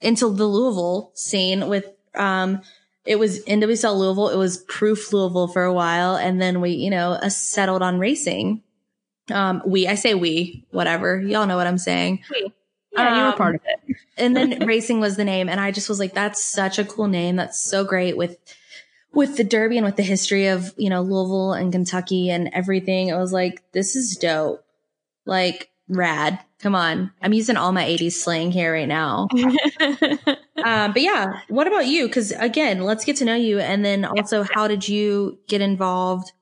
into 0.00 0.32
the 0.32 0.46
Louisville 0.46 1.10
scene 1.14 1.68
with 1.68 1.86
um 2.14 2.62
it 3.04 3.18
was 3.18 3.44
NWSL 3.44 3.98
Louisville, 3.98 4.30
it 4.30 4.36
was 4.36 4.58
Proof 4.58 5.12
Louisville 5.12 5.48
for 5.48 5.62
a 5.64 5.72
while, 5.72 6.16
and 6.16 6.40
then 6.40 6.62
we, 6.62 6.70
you 6.70 6.88
know, 6.88 7.12
uh, 7.12 7.28
settled 7.28 7.82
on 7.82 7.98
racing. 7.98 8.62
Um, 9.30 9.62
we, 9.64 9.86
I 9.86 9.94
say 9.94 10.14
we, 10.14 10.66
whatever. 10.70 11.20
Y'all 11.20 11.46
know 11.46 11.56
what 11.56 11.66
I'm 11.66 11.78
saying. 11.78 12.20
We. 12.30 12.52
Yeah, 12.92 13.16
you 13.16 13.22
were 13.22 13.28
um, 13.28 13.36
part 13.36 13.54
of 13.56 13.60
it. 13.64 13.96
and 14.16 14.36
then 14.36 14.58
racing 14.66 15.00
was 15.00 15.16
the 15.16 15.24
name. 15.24 15.48
And 15.48 15.60
I 15.60 15.72
just 15.72 15.88
was 15.88 15.98
like, 15.98 16.14
that's 16.14 16.42
such 16.42 16.78
a 16.78 16.84
cool 16.84 17.08
name. 17.08 17.36
That's 17.36 17.58
so 17.58 17.84
great 17.84 18.16
with, 18.16 18.38
with 19.12 19.36
the 19.36 19.42
Derby 19.42 19.78
and 19.78 19.84
with 19.84 19.96
the 19.96 20.04
history 20.04 20.46
of, 20.46 20.72
you 20.76 20.90
know, 20.90 21.02
Louisville 21.02 21.54
and 21.54 21.72
Kentucky 21.72 22.30
and 22.30 22.50
everything. 22.52 23.12
I 23.12 23.16
was 23.16 23.32
like, 23.32 23.62
this 23.72 23.96
is 23.96 24.16
dope. 24.16 24.64
Like 25.26 25.70
rad. 25.88 26.38
Come 26.60 26.74
on. 26.74 27.10
I'm 27.20 27.32
using 27.32 27.56
all 27.56 27.72
my 27.72 27.84
80s 27.84 28.12
slang 28.12 28.50
here 28.50 28.72
right 28.72 28.88
now. 28.88 29.28
um, 30.64 30.92
but 30.92 31.02
yeah, 31.02 31.40
what 31.48 31.66
about 31.66 31.86
you? 31.86 32.08
Cause 32.08 32.30
again, 32.32 32.82
let's 32.82 33.04
get 33.04 33.16
to 33.16 33.24
know 33.24 33.34
you. 33.34 33.58
And 33.58 33.84
then 33.84 34.04
also, 34.04 34.44
how 34.44 34.68
did 34.68 34.88
you 34.88 35.38
get 35.48 35.60
involved? 35.60 36.32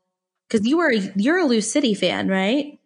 Because 0.53 0.67
you 0.67 0.77
were 0.77 0.93
you're 0.93 1.39
a 1.39 1.45
Lou 1.47 1.61
City 1.61 1.95
fan, 1.95 2.29
right? 2.29 2.79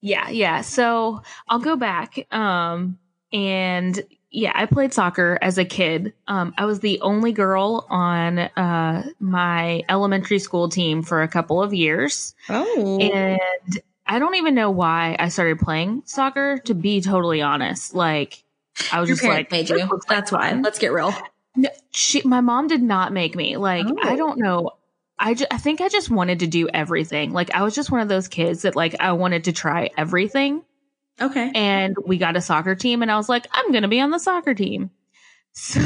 Yeah, 0.00 0.28
yeah. 0.28 0.60
So 0.60 1.22
I'll 1.48 1.58
go 1.58 1.76
back. 1.76 2.26
Um, 2.32 2.98
and 3.32 4.00
yeah, 4.30 4.52
I 4.54 4.66
played 4.66 4.92
soccer 4.92 5.38
as 5.40 5.58
a 5.58 5.64
kid. 5.64 6.12
Um, 6.28 6.54
I 6.58 6.66
was 6.66 6.80
the 6.80 7.00
only 7.00 7.32
girl 7.32 7.86
on 7.88 8.38
uh, 8.38 9.06
my 9.18 9.82
elementary 9.88 10.38
school 10.38 10.68
team 10.68 11.02
for 11.02 11.22
a 11.22 11.28
couple 11.28 11.62
of 11.62 11.72
years. 11.72 12.34
Oh, 12.48 12.98
And 13.00 13.80
I 14.06 14.18
don't 14.18 14.34
even 14.34 14.54
know 14.54 14.70
why 14.70 15.16
I 15.18 15.28
started 15.28 15.58
playing 15.58 16.02
soccer, 16.04 16.58
to 16.66 16.74
be 16.74 17.00
totally 17.00 17.40
honest. 17.40 17.94
Like, 17.94 18.44
I 18.92 19.00
was 19.00 19.08
your 19.08 19.16
just 19.16 19.26
like, 19.26 19.50
made 19.50 19.70
you. 19.70 19.88
That's 20.08 20.30
why. 20.30 20.52
Let's 20.52 20.78
get 20.78 20.92
real. 20.92 21.14
No, 21.56 21.70
she, 21.92 22.20
my 22.24 22.40
mom 22.40 22.66
did 22.66 22.82
not 22.82 23.12
make 23.12 23.34
me. 23.36 23.56
Like, 23.56 23.86
Oh. 23.88 23.96
I 24.02 24.16
don't 24.16 24.38
know. 24.38 24.72
I, 25.24 25.32
ju- 25.32 25.46
I 25.50 25.56
think 25.56 25.80
I 25.80 25.88
just 25.88 26.10
wanted 26.10 26.40
to 26.40 26.46
do 26.46 26.68
everything. 26.68 27.32
Like, 27.32 27.54
I 27.54 27.62
was 27.62 27.74
just 27.74 27.90
one 27.90 28.02
of 28.02 28.08
those 28.08 28.28
kids 28.28 28.62
that, 28.62 28.76
like, 28.76 28.94
I 29.00 29.12
wanted 29.12 29.44
to 29.44 29.52
try 29.52 29.88
everything. 29.96 30.62
Okay. 31.18 31.50
And 31.54 31.96
we 32.06 32.18
got 32.18 32.36
a 32.36 32.42
soccer 32.42 32.74
team, 32.74 33.00
and 33.00 33.10
I 33.10 33.16
was 33.16 33.28
like, 33.28 33.46
I'm 33.50 33.70
going 33.70 33.82
to 33.82 33.88
be 33.88 34.00
on 34.00 34.10
the 34.10 34.18
soccer 34.18 34.54
team. 34.54 34.90
So, 35.56 35.80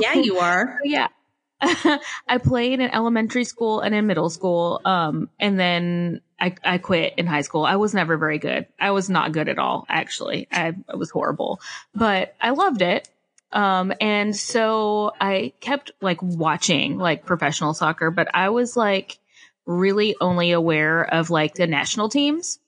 Yeah, 0.00 0.14
you 0.14 0.38
are. 0.38 0.78
yeah. 0.84 1.08
I 1.60 2.38
played 2.42 2.80
in 2.80 2.90
elementary 2.90 3.44
school 3.44 3.80
and 3.80 3.94
in 3.94 4.06
middle 4.06 4.30
school. 4.30 4.80
Um, 4.86 5.28
and 5.38 5.60
then 5.60 6.22
I, 6.40 6.54
I 6.64 6.78
quit 6.78 7.14
in 7.18 7.26
high 7.26 7.42
school. 7.42 7.64
I 7.66 7.76
was 7.76 7.92
never 7.92 8.16
very 8.16 8.38
good. 8.38 8.66
I 8.80 8.92
was 8.92 9.10
not 9.10 9.32
good 9.32 9.50
at 9.50 9.58
all, 9.58 9.84
actually. 9.90 10.48
I, 10.50 10.74
I 10.88 10.96
was 10.96 11.10
horrible, 11.10 11.60
but 11.94 12.34
I 12.40 12.50
loved 12.50 12.80
it. 12.80 13.10
Um, 13.52 13.92
and 14.00 14.34
so 14.34 15.12
I 15.20 15.52
kept 15.60 15.90
like 16.00 16.22
watching 16.22 16.98
like 16.98 17.26
professional 17.26 17.74
soccer, 17.74 18.10
but 18.10 18.28
I 18.34 18.50
was 18.50 18.76
like 18.76 19.18
really 19.66 20.14
only 20.20 20.52
aware 20.52 21.02
of 21.02 21.30
like 21.30 21.54
the 21.54 21.66
national 21.66 22.08
teams. 22.08 22.58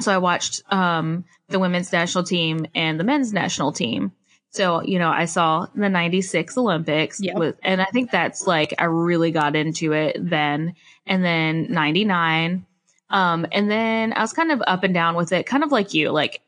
So 0.00 0.12
I 0.12 0.18
watched, 0.18 0.62
um, 0.72 1.24
the 1.48 1.58
women's 1.58 1.92
national 1.92 2.24
team 2.24 2.66
and 2.74 2.98
the 2.98 3.04
men's 3.04 3.32
national 3.32 3.72
team. 3.72 4.12
So, 4.50 4.82
you 4.82 4.98
know, 4.98 5.10
I 5.10 5.24
saw 5.24 5.66
the 5.74 5.88
96 5.88 6.58
Olympics 6.58 7.20
Yep. 7.20 7.36
with, 7.36 7.58
and 7.62 7.80
I 7.80 7.86
think 7.86 8.10
that's 8.10 8.46
like, 8.46 8.74
I 8.78 8.84
really 8.84 9.30
got 9.30 9.56
into 9.56 9.92
it 9.92 10.16
then. 10.18 10.74
And 11.06 11.24
then 11.24 11.68
99. 11.70 12.66
Um, 13.08 13.46
and 13.50 13.70
then 13.70 14.12
I 14.12 14.20
was 14.20 14.32
kind 14.32 14.52
of 14.52 14.62
up 14.66 14.84
and 14.84 14.92
down 14.92 15.14
with 15.14 15.32
it, 15.32 15.46
kind 15.46 15.64
of 15.64 15.72
like 15.72 15.94
you, 15.94 16.10
like, 16.10 16.40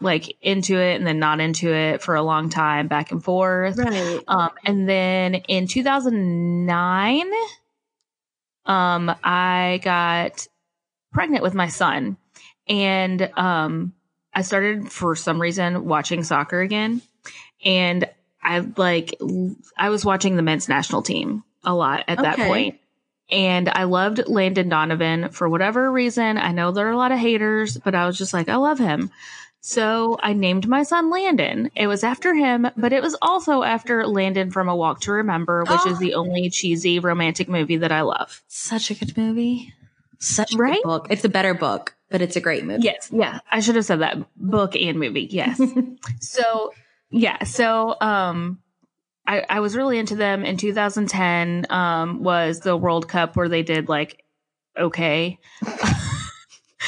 like 0.00 0.36
into 0.42 0.78
it 0.78 0.96
and 0.96 1.06
then 1.06 1.18
not 1.18 1.40
into 1.40 1.72
it 1.72 2.02
for 2.02 2.14
a 2.14 2.22
long 2.22 2.50
time, 2.50 2.88
back 2.88 3.10
and 3.12 3.22
forth. 3.22 3.78
Right. 3.78 4.22
Um, 4.28 4.50
and 4.64 4.88
then 4.88 5.34
in 5.34 5.66
2009, 5.66 7.26
um, 8.66 9.14
I 9.24 9.80
got 9.82 10.46
pregnant 11.12 11.42
with 11.42 11.54
my 11.54 11.68
son 11.68 12.16
and, 12.68 13.22
um, 13.36 13.92
I 14.34 14.42
started 14.42 14.90
for 14.90 15.14
some 15.14 15.40
reason 15.40 15.84
watching 15.84 16.22
soccer 16.24 16.60
again. 16.60 17.02
And 17.64 18.08
I 18.42 18.60
like, 18.76 19.14
I 19.76 19.90
was 19.90 20.04
watching 20.04 20.36
the 20.36 20.42
men's 20.42 20.68
national 20.68 21.02
team 21.02 21.44
a 21.64 21.74
lot 21.74 22.04
at 22.08 22.18
that 22.22 22.34
Okay. 22.34 22.46
point. 22.46 22.78
And 23.30 23.68
I 23.68 23.84
loved 23.84 24.26
Landon 24.26 24.68
Donovan 24.68 25.28
for 25.30 25.48
whatever 25.48 25.90
reason. 25.92 26.38
I 26.38 26.52
know 26.52 26.70
there 26.70 26.88
are 26.88 26.92
a 26.92 26.96
lot 26.96 27.12
of 27.12 27.18
haters, 27.18 27.76
but 27.76 27.94
I 27.94 28.06
was 28.06 28.16
just 28.18 28.32
like, 28.32 28.48
I 28.48 28.56
love 28.56 28.78
him. 28.78 29.10
So 29.64 30.18
I 30.20 30.32
named 30.32 30.66
my 30.66 30.82
son 30.82 31.08
Landon. 31.08 31.70
It 31.76 31.86
was 31.86 32.02
after 32.02 32.34
him, 32.34 32.66
but 32.76 32.92
it 32.92 33.00
was 33.00 33.16
also 33.22 33.62
after 33.62 34.04
Landon 34.08 34.50
from 34.50 34.68
A 34.68 34.74
Walk 34.74 35.00
to 35.02 35.12
Remember, 35.12 35.62
which 35.62 35.80
Oh. 35.84 35.90
is 35.92 35.98
the 36.00 36.14
only 36.14 36.50
cheesy 36.50 36.98
romantic 36.98 37.48
movie 37.48 37.76
that 37.76 37.92
I 37.92 38.00
love. 38.02 38.42
Such 38.48 38.90
a 38.90 38.94
good 38.94 39.16
movie. 39.16 39.72
Such 40.18 40.54
a 40.54 40.56
Right? 40.58 40.82
good 40.82 40.88
book. 40.88 41.06
It's 41.10 41.24
a 41.24 41.28
better 41.28 41.54
book, 41.54 41.94
but 42.10 42.20
it's 42.20 42.34
a 42.34 42.40
great 42.40 42.64
movie. 42.64 42.82
Yes. 42.82 43.08
Yeah. 43.12 43.38
I 43.52 43.60
should 43.60 43.76
have 43.76 43.84
said 43.84 44.00
that 44.00 44.18
book 44.36 44.74
and 44.74 44.98
movie. 44.98 45.28
Yes. 45.30 45.60
so 46.20 46.72
yeah. 47.10 47.44
So, 47.44 47.94
um, 48.00 48.58
I, 49.28 49.44
I 49.48 49.60
was 49.60 49.76
really 49.76 49.98
into 50.00 50.16
them 50.16 50.44
in 50.44 50.56
2010, 50.56 51.66
um, 51.70 52.24
was 52.24 52.58
the 52.60 52.76
World 52.76 53.06
Cup 53.08 53.36
where 53.36 53.48
they 53.48 53.62
did 53.62 53.88
like, 53.88 54.24
okay. 54.76 55.38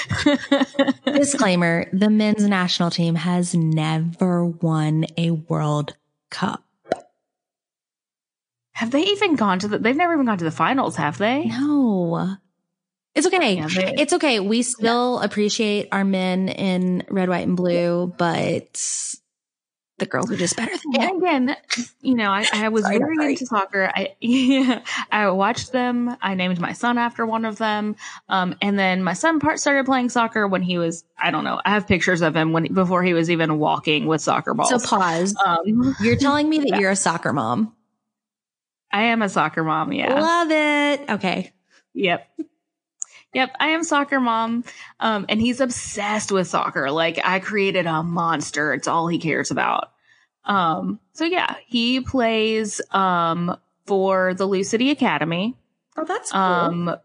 Disclaimer 1.06 1.86
the 1.92 2.10
men's 2.10 2.44
national 2.46 2.90
team 2.90 3.14
has 3.14 3.54
never 3.54 4.44
won 4.46 5.06
a 5.16 5.30
World 5.32 5.96
Cup. 6.30 6.62
have 8.72 8.90
they 8.90 9.02
even 9.02 9.36
gone 9.36 9.58
to 9.60 9.68
the, 9.68 9.78
they've 9.78 9.96
never 9.96 10.14
even 10.14 10.26
gone 10.26 10.38
to 10.38 10.44
the 10.44 10.50
finals, 10.50 10.96
have 10.96 11.16
they? 11.18 11.44
No. 11.44 12.36
It's 13.14 13.26
okay. 13.28 13.54
Yeah, 13.56 13.68
they- 13.68 13.94
it's 13.98 14.12
okay. 14.14 14.40
We 14.40 14.62
still 14.62 15.20
appreciate 15.20 15.88
our 15.92 16.04
men 16.04 16.48
in 16.48 17.04
red, 17.08 17.28
white, 17.28 17.46
and 17.46 17.56
blue, 17.56 18.12
but 18.18 18.82
the 19.98 20.06
girls 20.06 20.30
are 20.30 20.36
just 20.36 20.56
better 20.56 20.72
than 20.76 21.02
And 21.02 21.22
again, 21.22 21.56
you 22.00 22.14
know, 22.14 22.30
I, 22.30 22.44
I 22.52 22.68
was 22.68 22.84
Sorry, 22.84 22.98
very 22.98 23.16
sorry. 23.16 23.32
into 23.32 23.46
soccer. 23.46 23.90
I 23.94 24.14
yeah, 24.20 24.82
I 25.10 25.28
watched 25.30 25.72
them. 25.72 26.16
I 26.20 26.34
named 26.34 26.60
my 26.60 26.72
son 26.72 26.98
after 26.98 27.24
one 27.24 27.44
of 27.44 27.58
them. 27.58 27.96
Um, 28.28 28.56
and 28.60 28.78
then 28.78 29.04
my 29.04 29.12
son 29.12 29.38
part 29.40 29.60
started 29.60 29.86
playing 29.86 30.08
soccer 30.08 30.46
when 30.48 30.62
he 30.62 30.78
was, 30.78 31.04
I 31.18 31.30
don't 31.30 31.44
know. 31.44 31.60
I 31.64 31.70
have 31.70 31.86
pictures 31.86 32.22
of 32.22 32.34
him 32.34 32.52
when 32.52 32.72
before 32.72 33.02
he 33.02 33.14
was 33.14 33.30
even 33.30 33.58
walking 33.58 34.06
with 34.06 34.20
soccer 34.20 34.54
balls. 34.54 34.82
So 34.82 34.96
pause. 34.96 35.34
um, 35.44 35.94
You're 36.00 36.16
telling 36.16 36.48
me 36.48 36.58
that 36.60 36.80
you're 36.80 36.90
a 36.90 36.96
soccer 36.96 37.32
mom. 37.32 37.74
I 38.92 39.04
am 39.04 39.22
a 39.22 39.28
soccer 39.28 39.64
mom. 39.64 39.92
Yeah. 39.92 40.20
Love 40.20 40.50
it. 40.50 41.10
Okay. 41.10 41.52
Yep. 41.94 42.28
Yep, 43.34 43.56
I 43.58 43.68
am 43.68 43.84
soccer 43.84 44.20
mom. 44.20 44.64
Um, 45.00 45.26
and 45.28 45.40
he's 45.40 45.60
obsessed 45.60 46.32
with 46.32 46.46
soccer. 46.48 46.90
Like 46.90 47.20
I 47.24 47.40
created 47.40 47.86
a 47.86 48.02
monster. 48.02 48.72
It's 48.72 48.88
all 48.88 49.08
he 49.08 49.18
cares 49.18 49.50
about. 49.50 49.90
Um, 50.44 51.00
so 51.12 51.24
yeah, 51.24 51.56
he 51.66 52.00
plays 52.00 52.80
um 52.90 53.56
for 53.86 54.34
the 54.34 54.46
Lou 54.46 54.64
City 54.64 54.90
Academy. 54.90 55.56
Oh, 55.96 56.04
that's 56.04 56.32
cool. 56.32 56.40
Um, 56.40 56.96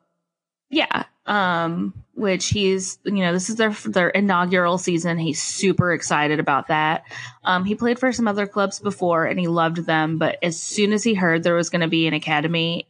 yeah. 0.69 1.03
Um, 1.25 1.93
which 2.15 2.48
he's, 2.48 2.98
you 3.05 3.13
know, 3.13 3.33
this 3.33 3.50
is 3.50 3.55
their 3.55 3.69
their 3.69 4.09
inaugural 4.09 4.77
season. 4.77 5.17
He's 5.17 5.41
super 5.41 5.93
excited 5.93 6.39
about 6.39 6.67
that. 6.67 7.03
Um, 7.43 7.65
he 7.65 7.75
played 7.75 8.00
for 8.00 8.12
some 8.12 8.27
other 8.27 8.48
clubs 8.48 8.79
before 8.79 9.25
and 9.25 9.39
he 9.39 9.48
loved 9.48 9.86
them, 9.86 10.17
but 10.17 10.38
as 10.41 10.59
soon 10.59 10.91
as 10.91 11.03
he 11.03 11.13
heard 11.13 11.43
there 11.43 11.55
was 11.55 11.69
going 11.69 11.81
to 11.81 11.88
be 11.88 12.07
an 12.07 12.13
academy, 12.13 12.88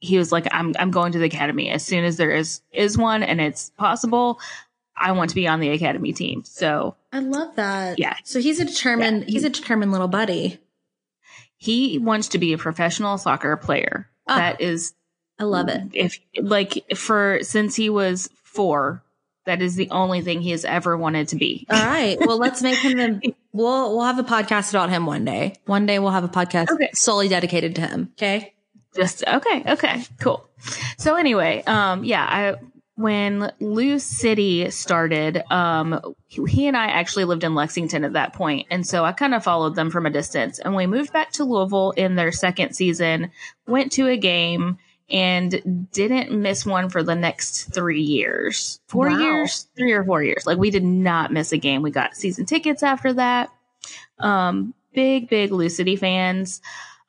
he 0.00 0.18
was 0.18 0.32
like, 0.32 0.46
"I'm 0.50 0.74
I'm 0.78 0.90
going 0.90 1.12
to 1.12 1.18
the 1.18 1.26
academy 1.26 1.70
as 1.70 1.84
soon 1.84 2.04
as 2.04 2.16
there 2.16 2.30
is 2.32 2.60
is 2.72 2.98
one 2.98 3.22
and 3.22 3.40
it's 3.40 3.70
possible. 3.70 4.40
I 4.96 5.12
want 5.12 5.30
to 5.30 5.36
be 5.36 5.46
on 5.46 5.60
the 5.60 5.70
academy 5.70 6.12
team." 6.12 6.42
So 6.44 6.96
I 7.12 7.20
love 7.20 7.56
that. 7.56 7.98
Yeah. 7.98 8.16
So 8.24 8.40
he's 8.40 8.60
a 8.60 8.64
determined, 8.64 9.28
he's 9.28 9.44
a 9.44 9.50
determined 9.50 9.92
little 9.92 10.08
buddy. 10.08 10.58
he 11.56 11.98
wants 11.98 12.28
to 12.28 12.38
be 12.38 12.52
a 12.52 12.58
professional 12.58 13.18
soccer 13.18 13.56
player. 13.56 14.08
Ah. 14.26 14.36
that 14.36 14.60
is 14.60 14.94
I 15.38 15.44
love 15.44 15.68
it. 15.68 15.82
if 15.92 16.18
like 16.40 16.84
for 16.96 17.38
since 17.42 17.74
he 17.74 17.88
was 17.90 18.28
four 18.44 19.02
that 19.46 19.62
is 19.62 19.74
the 19.74 19.90
only 19.90 20.20
thing 20.20 20.40
he 20.42 20.50
has 20.50 20.64
ever 20.66 20.96
wanted 20.96 21.28
to 21.28 21.36
be 21.36 21.66
All 21.70 21.84
right. 21.84 22.18
Well, 22.20 22.36
let's 22.38 22.62
make 22.62 22.76
him 22.78 22.96
the, 22.98 23.34
we'll, 23.52 23.96
we'll 23.96 24.04
have 24.04 24.18
a 24.18 24.22
podcast 24.22 24.70
about 24.70 24.90
him 24.90 25.06
one 25.06 25.24
day. 25.24 25.54
One 25.64 25.86
day 25.86 25.98
we'll 25.98 26.10
have 26.10 26.24
a 26.24 26.28
podcast 26.28 26.70
Okay. 26.70 26.90
solely 26.92 27.28
dedicated 27.28 27.74
to 27.76 27.80
him. 27.86 28.12
Okay. 28.18 28.52
Just 28.94 29.24
okay 29.26 29.62
okay 29.66 30.02
cool 30.20 30.48
so 30.98 31.16
anyway 31.16 31.62
um 31.66 32.04
yeah 32.04 32.26
i 32.28 32.54
when 32.96 33.50
Lou 33.60 33.98
City 33.98 34.70
started, 34.70 35.42
um, 35.50 36.14
he, 36.26 36.66
and 36.66 36.76
I 36.76 36.88
actually 36.88 37.24
lived 37.24 37.44
in 37.44 37.54
Lexington 37.54 38.04
at 38.04 38.12
that 38.12 38.34
point, 38.34 38.66
and 38.70 38.86
so 38.86 39.06
I 39.06 39.12
kind 39.12 39.34
of 39.34 39.42
followed 39.42 39.74
them 39.74 39.88
from 39.90 40.04
a 40.04 40.10
distance. 40.10 40.58
And 40.58 40.76
we 40.76 40.86
moved 40.86 41.10
back 41.10 41.30
to 41.32 41.44
Louisville 41.44 41.92
in 41.92 42.16
their 42.16 42.30
second 42.30 42.74
season, 42.74 43.30
went 43.66 43.92
to 43.92 44.06
a 44.06 44.18
game, 44.18 44.76
and 45.08 45.88
didn't 45.92 46.30
miss 46.30 46.66
one 46.66 46.90
for 46.90 47.02
the 47.02 47.14
next 47.14 47.72
three 47.72 48.02
years, 48.02 48.80
four 48.86 49.08
Wow. 49.08 49.18
years, 49.18 49.66
three 49.76 49.92
or 49.92 50.04
four 50.04 50.22
years. 50.22 50.44
Like 50.44 50.58
we 50.58 50.70
did 50.70 50.84
not 50.84 51.32
miss 51.32 51.52
a 51.52 51.58
game. 51.58 51.80
We 51.80 51.90
got 51.90 52.16
season 52.16 52.44
tickets 52.44 52.82
after 52.82 53.14
that. 53.14 53.48
Um, 54.18 54.74
big, 54.92 55.30
big 55.30 55.52
Lou 55.52 55.70
City 55.70 55.96
fans. 55.96 56.60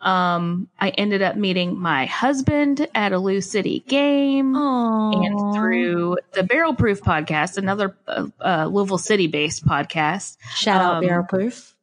Um, 0.01 0.67
I 0.79 0.89
ended 0.89 1.21
up 1.21 1.35
meeting 1.35 1.77
my 1.79 2.05
husband 2.05 2.87
at 2.95 3.13
a 3.13 3.19
Lou 3.19 3.39
City 3.41 3.83
game 3.87 4.55
Oh. 4.55 5.11
and 5.23 5.55
through 5.55 6.17
the 6.33 6.43
Barrel 6.43 6.73
Proof 6.73 7.01
podcast, 7.01 7.57
another 7.57 7.95
uh, 8.07 8.27
uh, 8.43 8.65
Louisville 8.65 8.97
City 8.97 9.27
based 9.27 9.65
podcast. 9.65 10.37
shout 10.55 10.81
out 10.81 10.95
um, 10.95 11.03
Barrel 11.05 11.25
Proof. 11.25 11.75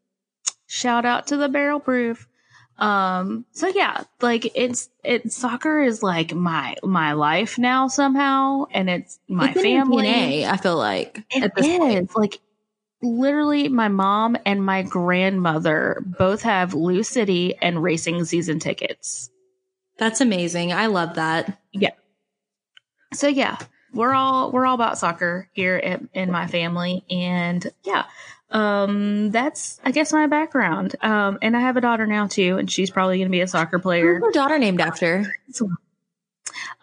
Shout 0.66 1.04
out 1.06 1.28
to 1.28 1.36
the 1.36 1.48
Barrel 1.48 1.80
Proof. 1.80 2.26
Um, 2.78 3.44
so 3.52 3.66
yeah, 3.68 4.04
like 4.20 4.52
it's, 4.56 4.88
it, 5.02 5.32
soccer 5.32 5.80
is 5.80 6.02
like 6.02 6.34
my, 6.34 6.76
my 6.84 7.12
life 7.14 7.58
now 7.58 7.88
somehow. 7.88 8.66
And 8.72 8.88
it's 8.90 9.18
my 9.28 9.50
It's 9.50 9.60
family. 9.62 10.06
DNA, 10.06 10.44
I 10.44 10.56
feel 10.58 10.76
like. 10.76 11.24
It 11.30 11.42
at 11.42 11.54
this 11.56 11.66
point. 11.78 12.10
is 12.10 12.16
like 12.16 12.40
literally 13.02 13.68
my 13.68 13.88
mom 13.88 14.36
and 14.44 14.64
my 14.64 14.82
grandmother 14.82 16.02
both 16.18 16.42
have 16.42 16.74
Lou 16.74 17.02
City 17.02 17.54
and 17.60 17.82
racing 17.82 18.24
season 18.24 18.58
tickets. 18.58 19.30
That's 19.98 20.20
amazing. 20.20 20.72
I 20.72 20.86
love 20.86 21.14
that. 21.14 21.58
Yeah. 21.72 21.90
so 23.12 23.26
yeah, 23.28 23.56
we're 23.92 24.14
all 24.14 24.52
we're 24.52 24.66
all 24.66 24.74
about 24.74 24.98
soccer 24.98 25.48
here 25.52 25.76
at, 25.76 26.00
in 26.14 26.30
my 26.30 26.46
family, 26.46 27.04
and 27.10 27.66
yeah, 27.84 28.04
um, 28.50 29.30
that's 29.30 29.80
I 29.84 29.90
guess 29.90 30.12
my 30.12 30.26
background. 30.26 30.94
Um, 31.00 31.38
and 31.42 31.56
I 31.56 31.60
have 31.60 31.76
a 31.76 31.80
daughter 31.80 32.06
now 32.06 32.26
too, 32.26 32.58
and 32.58 32.70
she's 32.70 32.90
probably 32.90 33.18
going 33.18 33.28
to 33.28 33.32
be 33.32 33.40
a 33.40 33.48
soccer 33.48 33.78
player. 33.78 34.14
Who's 34.14 34.22
your 34.22 34.32
daughter 34.32 34.58
named 34.58 34.80
after? 34.80 35.34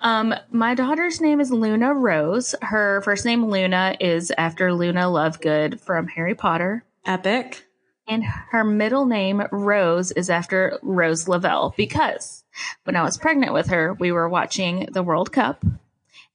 Um, 0.05 0.35
my 0.51 0.75
daughter's 0.75 1.19
name 1.19 1.41
is 1.41 1.49
Luna 1.49 1.91
Rose. 1.91 2.53
Her 2.61 3.01
first 3.01 3.25
name 3.25 3.47
Luna 3.47 3.97
is 3.99 4.31
after 4.37 4.71
Luna 4.71 5.05
Lovegood 5.05 5.81
from 5.81 6.07
Harry 6.09 6.35
Potter. 6.35 6.85
Epic. 7.07 7.65
And 8.07 8.23
her 8.23 8.63
middle 8.63 9.07
name, 9.07 9.41
Rose, 9.51 10.11
is 10.11 10.29
after 10.29 10.77
Rose 10.83 11.27
Lavelle 11.27 11.73
because 11.75 12.43
when 12.83 12.95
I 12.95 13.01
was 13.01 13.17
pregnant 13.17 13.51
with 13.51 13.69
her, 13.69 13.95
we 13.95 14.11
were 14.11 14.29
watching 14.29 14.87
the 14.91 15.01
World 15.01 15.31
Cup 15.31 15.65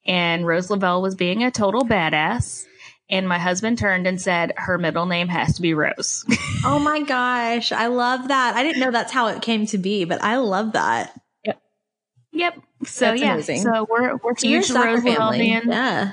and 0.05 0.45
Rose 0.45 0.69
Lavelle 0.69 1.01
was 1.01 1.15
being 1.15 1.45
a 1.45 1.53
total 1.53 1.83
badass. 1.83 2.67
And 3.09 3.29
my 3.29 3.39
husband 3.39 3.79
turned 3.79 4.09
and 4.09 4.21
said, 4.21 4.53
her 4.57 4.79
middle 4.79 5.07
name 5.07 5.29
has 5.29 5.55
to 5.55 5.63
be 5.63 5.75
Rose. 5.75 6.25
oh 6.65 6.81
my 6.81 7.03
gosh. 7.03 7.71
I 7.71 7.87
love 7.87 8.27
that. 8.27 8.57
I 8.57 8.65
didn't 8.65 8.81
know 8.81 8.91
that's 8.91 9.13
how 9.13 9.29
it 9.29 9.43
came 9.43 9.67
to 9.67 9.79
be, 9.79 10.07
but 10.07 10.21
I 10.25 10.39
love 10.39 10.73
that. 10.73 11.21
Yep. 11.45 11.63
Yep. 12.33 12.63
So 12.85 13.07
That's 13.07 13.21
yeah. 13.21 13.33
amazing. 13.35 13.63
So 13.63 13.87
we're, 13.91 14.17
we're 14.17 14.37
So 14.37 14.47
huge 14.49 14.69
family. 14.69 15.01
fans. 15.51 15.65
Yeah. 15.67 16.13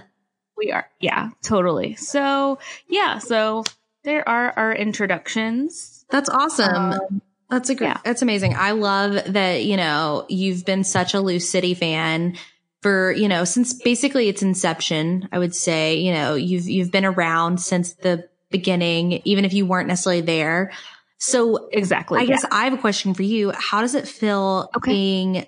We 0.57 0.71
are. 0.71 0.88
Yeah, 1.00 1.29
totally. 1.43 1.95
So 1.95 2.59
yeah. 2.89 3.19
So 3.19 3.63
there 4.03 4.27
are 4.27 4.53
our 4.57 4.74
introductions. 4.74 6.05
That's 6.09 6.29
awesome. 6.29 6.93
Um, 6.93 7.21
That's 7.50 7.69
a 7.69 7.75
great, 7.75 7.88
yeah. 7.88 8.00
that's 8.03 8.21
amazing. 8.21 8.55
I 8.55 8.71
love 8.71 9.33
that, 9.33 9.63
you 9.63 9.77
know, 9.77 10.25
you've 10.27 10.65
been 10.65 10.83
such 10.83 11.13
a 11.13 11.21
Lou 11.21 11.39
City 11.39 11.74
fan 11.74 12.38
for, 12.81 13.12
you 13.13 13.27
know, 13.29 13.45
since 13.45 13.74
basically 13.74 14.27
its 14.27 14.41
inception, 14.41 15.29
I 15.31 15.39
would 15.39 15.55
say, 15.55 15.95
you 15.95 16.12
know, 16.13 16.36
you've, 16.36 16.67
you've 16.67 16.91
been 16.91 17.05
around 17.05 17.59
since 17.62 17.93
the 17.93 18.27
beginning, 18.51 19.21
even 19.24 19.45
if 19.45 19.53
you 19.53 19.65
weren't 19.65 19.88
necessarily 19.88 20.21
there. 20.21 20.71
So 21.19 21.67
exactly. 21.71 22.19
I 22.19 22.24
yeah. 22.24 22.27
guess 22.29 22.45
I 22.51 22.65
have 22.65 22.74
a 22.74 22.77
question 22.77 23.13
for 23.13 23.24
you. 23.24 23.51
How 23.55 23.81
does 23.81 23.95
it 23.95 24.07
feel 24.07 24.69
Okay. 24.75 24.91
being 24.91 25.47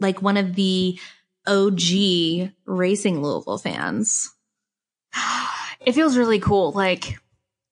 like 0.00 0.22
one 0.22 0.36
of 0.36 0.54
the 0.54 0.98
OG 1.46 2.50
racing 2.64 3.22
Louisville 3.22 3.58
fans? 3.58 4.32
it 5.80 5.92
feels 5.92 6.16
really 6.16 6.40
cool. 6.40 6.72
Like, 6.72 7.18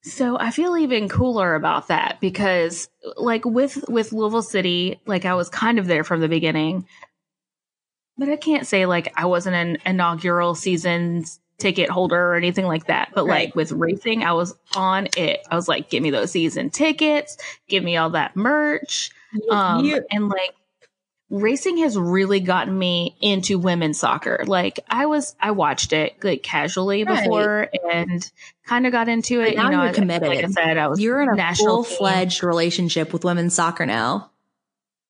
so 0.03 0.39
I 0.39 0.51
feel 0.51 0.77
even 0.77 1.09
cooler 1.09 1.55
about 1.55 1.89
that 1.89 2.21
because 2.21 2.89
like 3.17 3.45
with, 3.45 3.85
with 3.89 4.13
Louisville 4.13 4.43
City, 4.43 5.01
like 5.07 5.25
I 5.25 5.35
was 5.35 5.49
kind 5.49 5.79
of 5.79 5.87
there 5.87 6.05
from 6.05 6.21
the 6.21 6.29
beginning, 6.29 6.87
but 8.17 8.29
I 8.29 8.37
can't 8.37 8.67
say 8.67 8.87
like 8.87 9.13
I 9.17 9.27
wasn't 9.27 9.57
an 9.57 9.79
inaugural 9.85 10.55
season 10.55 11.25
ticket 11.59 11.89
holder 11.89 12.19
or 12.33 12.35
anything 12.35 12.67
like 12.67 12.87
that. 12.87 13.11
But 13.15 13.27
Right. 13.27 13.47
like 13.47 13.55
with 13.55 13.73
racing, 13.73 14.25
I 14.25 14.33
was 14.33 14.55
on 14.77 15.09
it. 15.17 15.41
I 15.51 15.55
was 15.57 15.69
like, 15.69 15.89
give 15.89 16.03
me 16.03 16.11
those 16.11 16.31
season 16.31 16.71
tickets, 16.71 17.37
give 17.69 17.83
me 17.83 17.97
all 17.97 18.11
that 18.11 18.37
merch. 18.37 19.11
Um, 19.51 19.85
and 20.11 20.29
like 20.29 20.55
racing 21.35 21.79
has 21.79 21.99
really 21.99 22.41
gotten 22.41 22.79
me 22.79 23.17
into 23.21 23.59
women's 23.59 23.99
soccer. 23.99 24.45
Like 24.47 24.81
I 24.89 25.07
was, 25.07 25.35
I 25.41 25.51
watched 25.51 25.93
it 25.93 26.23
like 26.23 26.43
casually 26.43 27.05
Right. 27.05 27.23
before 27.25 27.69
and 27.93 28.31
kind 28.67 28.87
of 28.87 28.93
got 28.93 29.09
into 29.09 29.39
But 29.41 29.49
it. 29.49 29.57
now 29.57 29.65
you 29.65 29.71
know, 29.73 29.83
you're 29.83 29.91
I- 29.91 29.95
committed. 29.95 30.29
Like 30.29 30.45
I 30.45 30.49
said, 30.49 30.79
I 30.79 30.89
was 30.89 31.01
You're 31.01 31.21
in 31.23 31.29
a 31.29 31.35
national 31.35 31.83
full 31.85 31.97
fledged 31.97 32.43
relationship 32.43 33.13
with 33.13 33.25
women's 33.25 33.55
soccer 33.55 33.85
now. 33.87 34.31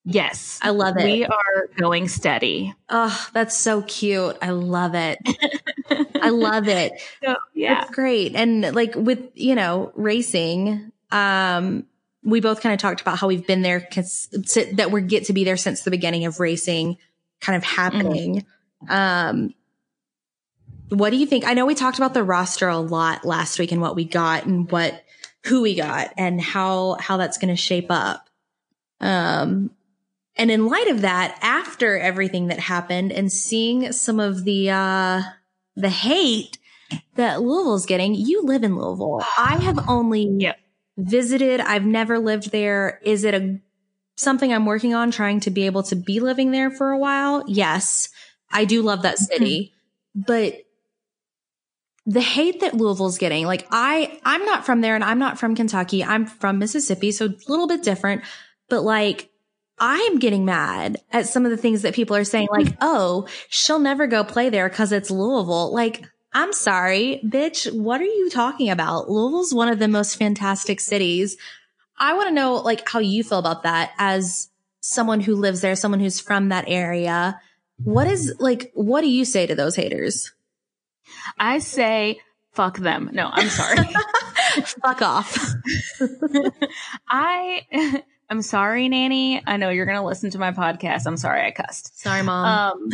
Yes. 0.07 0.59
I 0.62 0.71
love 0.71 0.97
it. 0.99 1.04
We 1.04 1.25
are 1.25 1.69
going 1.78 2.08
steady. 2.08 2.75
Oh, 2.91 3.28
that's 3.32 3.56
so 3.56 3.80
cute. 3.82 4.37
I 4.43 4.50
love 4.50 4.95
it. 4.95 5.19
I 6.21 6.30
love 6.30 6.69
it. 6.69 6.93
So, 7.25 7.37
yeah. 7.54 7.82
It's 7.82 7.91
great. 7.95 8.34
And 8.34 8.75
like 8.75 8.95
with, 8.97 9.30
you 9.34 9.54
know, 9.54 9.93
racing, 9.95 10.93
um, 11.10 11.87
we 12.25 12.41
both 12.41 12.63
kind 12.63 12.73
of 12.73 12.80
talked 12.80 13.00
about 13.00 13.19
how 13.19 13.28
we've 13.28 13.47
been 13.47 13.63
there 13.63 13.80
that 13.80 14.89
we 14.91 15.02
get 15.02 15.26
to 15.26 15.32
be 15.32 15.45
there 15.45 15.56
since 15.56 15.82
the 15.82 15.91
beginning 15.91 16.25
of 16.25 16.41
racing 16.41 16.97
kind 17.41 17.56
of 17.56 17.63
happening. 17.63 18.45
Um, 18.89 19.54
what 20.89 21.10
do 21.10 21.17
you 21.17 21.26
think? 21.26 21.47
I 21.47 21.54
know 21.54 21.67
we 21.67 21.75
talked 21.75 21.99
about 21.99 22.15
the 22.15 22.23
roster 22.23 22.69
a 22.69 22.78
lot 22.78 23.25
last 23.25 23.58
week 23.58 23.73
and 23.73 23.80
what 23.80 23.95
we 23.95 24.04
got 24.04 24.47
and 24.47 24.71
what, 24.71 25.04
who 25.45 25.63
we 25.63 25.75
got 25.75 26.13
and 26.17 26.41
how, 26.41 26.97
how 26.99 27.19
that's 27.19 27.39
going 27.39 27.54
to 27.54 27.60
shape 27.60 27.91
up. 27.91 28.28
Um, 29.00 29.71
and 30.37 30.50
in 30.50 30.67
light 30.67 30.89
of 30.89 31.02
that, 31.02 31.39
after 31.43 31.99
everything 31.99 32.49
that 32.49 32.58
happened 32.58 33.13
and 33.13 33.30
seeing 33.30 33.93
some 33.93 34.19
of 34.19 34.45
the, 34.45 34.71
uh, 34.71 35.23
the 35.76 35.91
hate 35.91 36.58
that 37.17 37.43
Louisville's 37.43 37.87
getting, 37.87 38.15
you 38.15 38.43
live 38.43 38.63
in 38.63 38.76
Louisville. 38.76 39.23
I 39.37 39.56
have 39.56 39.89
only 39.89 40.25
Yep. 40.39 40.58
Visited. 40.97 41.61
I've 41.61 41.85
never 41.85 42.19
lived 42.19 42.50
there. 42.50 43.00
Is 43.02 43.25
it 43.25 43.35
a 43.35 43.59
something 44.17 44.52
I'm 44.52 44.67
working 44.67 44.95
on 44.95 45.11
trying 45.11 45.41
to 45.41 45.50
be 45.50 45.67
able 45.67 45.83
to 45.85 45.97
be 45.97 46.21
living 46.21 46.50
there 46.50 46.71
for 46.71 46.91
a 46.91 46.99
while? 46.99 47.45
Yes. 47.47 48.09
I 48.50 48.65
do 48.65 48.83
love 48.83 49.02
that 49.02 49.19
city. 49.19 49.73
But 50.15 50.63
the 52.07 52.21
hate 52.21 52.61
that 52.61 52.75
Louisville's 52.75 53.19
getting, 53.19 53.47
like 53.47 53.67
I 53.71 54.21
I'm 54.25 54.45
not 54.45 54.67
from 54.67 54.80
there 54.80 54.95
and 54.95 55.02
I'm 55.02 55.19
not 55.19 55.39
from 55.39 55.57
Kentucky. 55.57 56.04
I'm 56.04 56.26
from 56.26 56.59
Mississippi, 56.59 57.11
so 57.11 57.26
a 57.26 57.35
little 57.49 57.67
bit 57.67 57.83
different. 57.83 58.23
But 58.69 58.83
like 58.83 59.30
I'm 59.78 60.19
getting 60.19 60.45
mad 60.45 60.99
at 61.11 61.26
some 61.26 61.45
of 61.45 61.50
the 61.50 61.57
things 61.57 61.83
that 61.83 61.95
people 61.95 62.17
are 62.17 62.25
saying, 62.25 62.49
like, 62.50 62.76
oh, 62.80 63.26
she'll 63.49 63.78
never 63.78 64.07
go 64.07 64.25
play 64.25 64.50
there 64.50 64.69
because 64.69 64.93
it's 64.93 65.11
Louisville. 65.11 65.73
Like, 65.73 66.04
I'm 66.34 66.52
sorry, 66.52 67.20
bitch. 67.25 67.73
What 67.73 68.00
are 68.00 68.04
you 68.04 68.28
talking 68.28 68.70
about? 68.70 69.08
Louisville's 69.08 69.54
one 69.54 69.68
of 69.68 69.78
the 69.78 69.88
most 69.88 70.16
fantastic 70.16 70.80
cities. 70.80 71.36
I 71.97 72.14
want 72.14 72.28
to 72.28 72.34
know, 72.34 72.54
like, 72.54 72.88
how 72.88 72.99
you 72.99 73.23
feel 73.23 73.38
about 73.38 73.62
that 73.62 73.92
as 73.99 74.50
someone 74.80 75.20
who 75.20 75.36
lives 75.36 75.60
there, 75.60 75.76
someone 75.76 76.00
who's 76.00 76.20
from 76.20 76.49
that 76.49 76.64
area. 76.66 77.40
What 77.76 78.08
is, 78.08 78.34
like, 78.38 78.73
what 78.75 79.02
do 79.02 79.08
you 79.08 79.25
say 79.25 79.47
to 79.47 79.54
those 79.54 79.76
haters? 79.76 80.32
I 81.38 81.60
say, 81.60 82.20
fuck 82.52 82.78
them. 82.78 83.10
No, 83.12 83.30
I'm 83.32 83.49
sorry. 83.49 83.88
Fuck 84.82 85.02
off. 85.02 85.38
I, 87.08 88.02
I'm 88.30 88.42
sorry, 88.42 88.88
Nanny. 88.88 89.42
I 89.47 89.56
know 89.56 89.70
you're 89.70 89.86
going 89.86 89.99
to 89.99 90.04
listen 90.04 90.30
to 90.30 90.38
my 90.38 90.52
podcast. 90.52 91.06
I'm 91.06 91.16
sorry 91.16 91.44
I 91.47 91.50
cussed. 91.50 91.99
Sorry, 92.00 92.23
mom. 92.23 92.73
Um, 92.73 92.88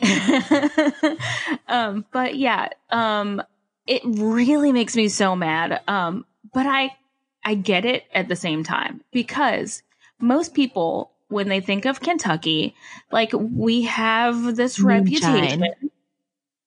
um, 1.68 2.04
but 2.12 2.36
yeah, 2.36 2.68
um, 2.90 3.42
it 3.86 4.02
really 4.04 4.72
makes 4.72 4.94
me 4.96 5.08
so 5.08 5.34
mad. 5.34 5.80
Um, 5.88 6.24
but 6.52 6.66
I, 6.66 6.96
I 7.44 7.54
get 7.54 7.84
it 7.84 8.04
at 8.12 8.28
the 8.28 8.36
same 8.36 8.64
time 8.64 9.02
because 9.12 9.82
most 10.20 10.54
people, 10.54 11.12
when 11.28 11.48
they 11.48 11.60
think 11.60 11.84
of 11.84 12.00
Kentucky, 12.00 12.74
like 13.10 13.30
we 13.32 13.82
have 13.82 14.56
this 14.56 14.78
Moonshine. 14.78 15.04
reputation. 15.04 15.90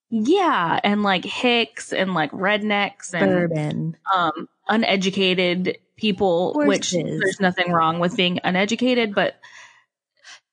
Yeah. 0.10 0.80
And 0.84 1.04
like 1.04 1.24
hicks 1.24 1.94
and 1.94 2.14
like 2.14 2.32
rednecks 2.32 3.14
and, 3.14 3.26
Bourbon. 3.26 3.98
um, 4.14 4.50
uneducated 4.68 5.78
people, 5.96 6.54
course 6.54 6.68
which 6.68 6.92
there's 6.92 7.40
nothing 7.40 7.72
wrong 7.72 8.00
with 8.00 8.18
being 8.18 8.40
uneducated, 8.44 9.16
but 9.16 9.36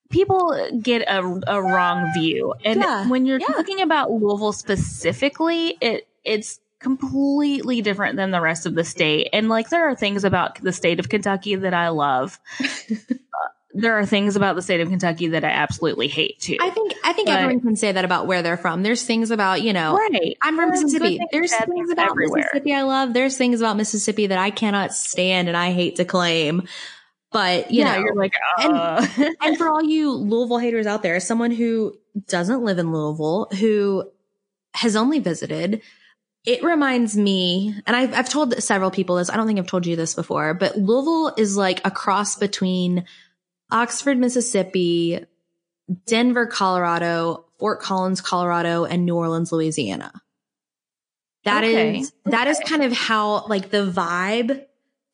people 0.09 0.79
get 0.81 1.01
a, 1.03 1.41
a 1.47 1.61
wrong 1.61 2.11
view. 2.13 2.53
And 2.65 2.79
Yeah, 2.81 3.07
when 3.07 3.25
you're 3.25 3.39
yeah. 3.39 3.47
talking 3.47 3.81
about 3.81 4.11
Louisville 4.11 4.53
specifically, 4.53 5.77
it 5.81 6.07
it's 6.23 6.59
completely 6.79 7.81
different 7.81 8.15
than 8.15 8.31
the 8.31 8.41
rest 8.41 8.65
of 8.65 8.73
the 8.75 8.83
state. 8.83 9.29
And 9.33 9.49
like 9.49 9.69
there 9.69 9.89
are 9.89 9.95
things 9.95 10.23
about 10.23 10.61
the 10.61 10.71
state 10.73 10.99
of 10.99 11.09
Kentucky 11.09 11.55
that 11.55 11.73
I 11.73 11.89
love. 11.89 12.39
Uh, 13.31 13.47
there 13.75 13.99
are 13.99 14.05
things 14.05 14.35
about 14.35 14.55
the 14.55 14.63
state 14.63 14.81
of 14.81 14.89
Kentucky 14.89 15.27
that 15.27 15.45
I 15.45 15.49
absolutely 15.49 16.07
hate 16.07 16.39
too. 16.39 16.57
I 16.59 16.71
think, 16.71 16.93
I 17.03 17.13
think 17.13 17.27
But- 17.27 17.39
everyone 17.39 17.61
can 17.61 17.75
say 17.75 17.91
that 17.91 18.03
about 18.03 18.25
where 18.25 18.41
they're 18.41 18.57
from. 18.57 18.81
There's 18.81 19.03
things 19.03 19.29
about, 19.29 19.61
you 19.61 19.71
know, 19.73 19.93
right. 19.95 20.35
I'm 20.41 20.55
from 20.55 20.69
There 20.71 20.79
are 20.79 20.81
good 20.81 20.83
Mississippi. 20.85 21.19
There's 21.31 21.51
things 21.55 21.65
things 21.71 21.91
about 21.91 22.09
everywhere. 22.09 22.39
Mississippi 22.51 22.73
I 22.73 22.81
love. 22.81 23.13
There's 23.13 23.37
things 23.37 23.61
about 23.61 23.77
Mississippi 23.77 24.25
that 24.27 24.39
I 24.39 24.49
cannot 24.49 24.93
stand 24.95 25.47
and 25.47 25.55
I 25.55 25.71
hate 25.71 25.97
to 25.97 26.05
claim. 26.05 26.67
But 27.31 27.69
you 27.71 27.81
yeah, 27.81 27.95
know, 27.95 27.99
you're 28.05 28.15
like, 28.15 28.33
and- 28.59 28.73
uh. 28.73 29.05
and 29.41 29.57
for 29.57 29.69
all 29.69 29.83
you 29.83 30.11
Louisville 30.11 30.57
haters 30.57 30.87
out 30.87 31.03
there, 31.03 31.19
someone 31.19 31.51
who 31.51 31.93
doesn't 32.27 32.63
live 32.63 32.79
in 32.79 32.91
Louisville, 32.91 33.47
who 33.59 34.09
has 34.73 34.95
only 34.95 35.19
visited, 35.19 35.81
it 36.45 36.63
reminds 36.63 37.15
me, 37.15 37.75
and 37.85 37.95
I've, 37.95 38.13
I've 38.13 38.29
told 38.29 38.61
several 38.63 38.89
people 38.91 39.17
this. 39.17 39.29
I 39.29 39.35
don't 39.37 39.45
think 39.45 39.59
I've 39.59 39.67
told 39.67 39.85
you 39.85 39.95
this 39.95 40.15
before, 40.15 40.53
but 40.55 40.77
Louisville 40.77 41.33
is 41.37 41.55
like 41.57 41.81
a 41.85 41.91
cross 41.91 42.35
between 42.35 43.05
Oxford, 43.71 44.17
Mississippi, 44.17 45.25
Denver, 46.07 46.47
Colorado, 46.47 47.45
Fort 47.59 47.81
Collins, 47.81 48.21
Colorado, 48.21 48.85
and 48.85 49.05
New 49.05 49.15
Orleans, 49.15 49.51
Louisiana. 49.51 50.11
That 51.45 51.63
is 51.63 51.75
Okay. 52.25 52.31
that 52.31 52.47
is 52.47 52.59
kind 52.65 52.83
of 52.83 52.91
how 52.93 53.45
like 53.47 53.69
the 53.69 53.89
vibe 53.91 54.65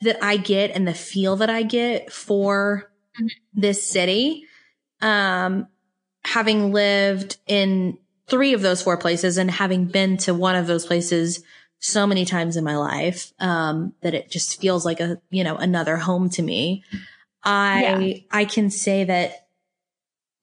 that 0.01 0.23
I 0.23 0.38
get 0.38 0.71
and 0.71 0.88
the 0.88 0.93
feel 0.93 1.36
that 1.38 1.49
I 1.49 1.63
get 1.63 2.12
for 2.12 2.91
Mhm. 3.19 3.29
this 3.53 3.86
city. 3.86 4.45
Um 5.01 5.67
having 6.23 6.71
lived 6.71 7.38
in 7.45 7.97
three 8.27 8.53
of 8.53 8.62
those 8.62 8.81
four 8.81 8.97
places 8.97 9.38
and 9.38 9.51
having 9.51 9.86
been 9.86 10.17
to 10.17 10.34
one 10.34 10.55
of 10.55 10.65
those 10.65 10.86
places 10.86 11.43
so 11.79 12.08
many 12.08 12.25
times 12.25 12.58
in 12.58 12.63
my 12.63 12.75
life, 12.75 13.31
um, 13.39 13.93
that 14.01 14.15
it 14.15 14.31
just 14.31 14.60
feels 14.60 14.86
like 14.86 14.99
a, 14.99 15.21
you 15.29 15.43
know, 15.43 15.55
another 15.55 15.97
home 15.97 16.29
to 16.31 16.41
me. 16.41 16.84
I, 17.43 17.81
Yeah. 17.84 18.17
I 18.31 18.45
can 18.45 18.71
say 18.71 19.03
that 19.03 19.45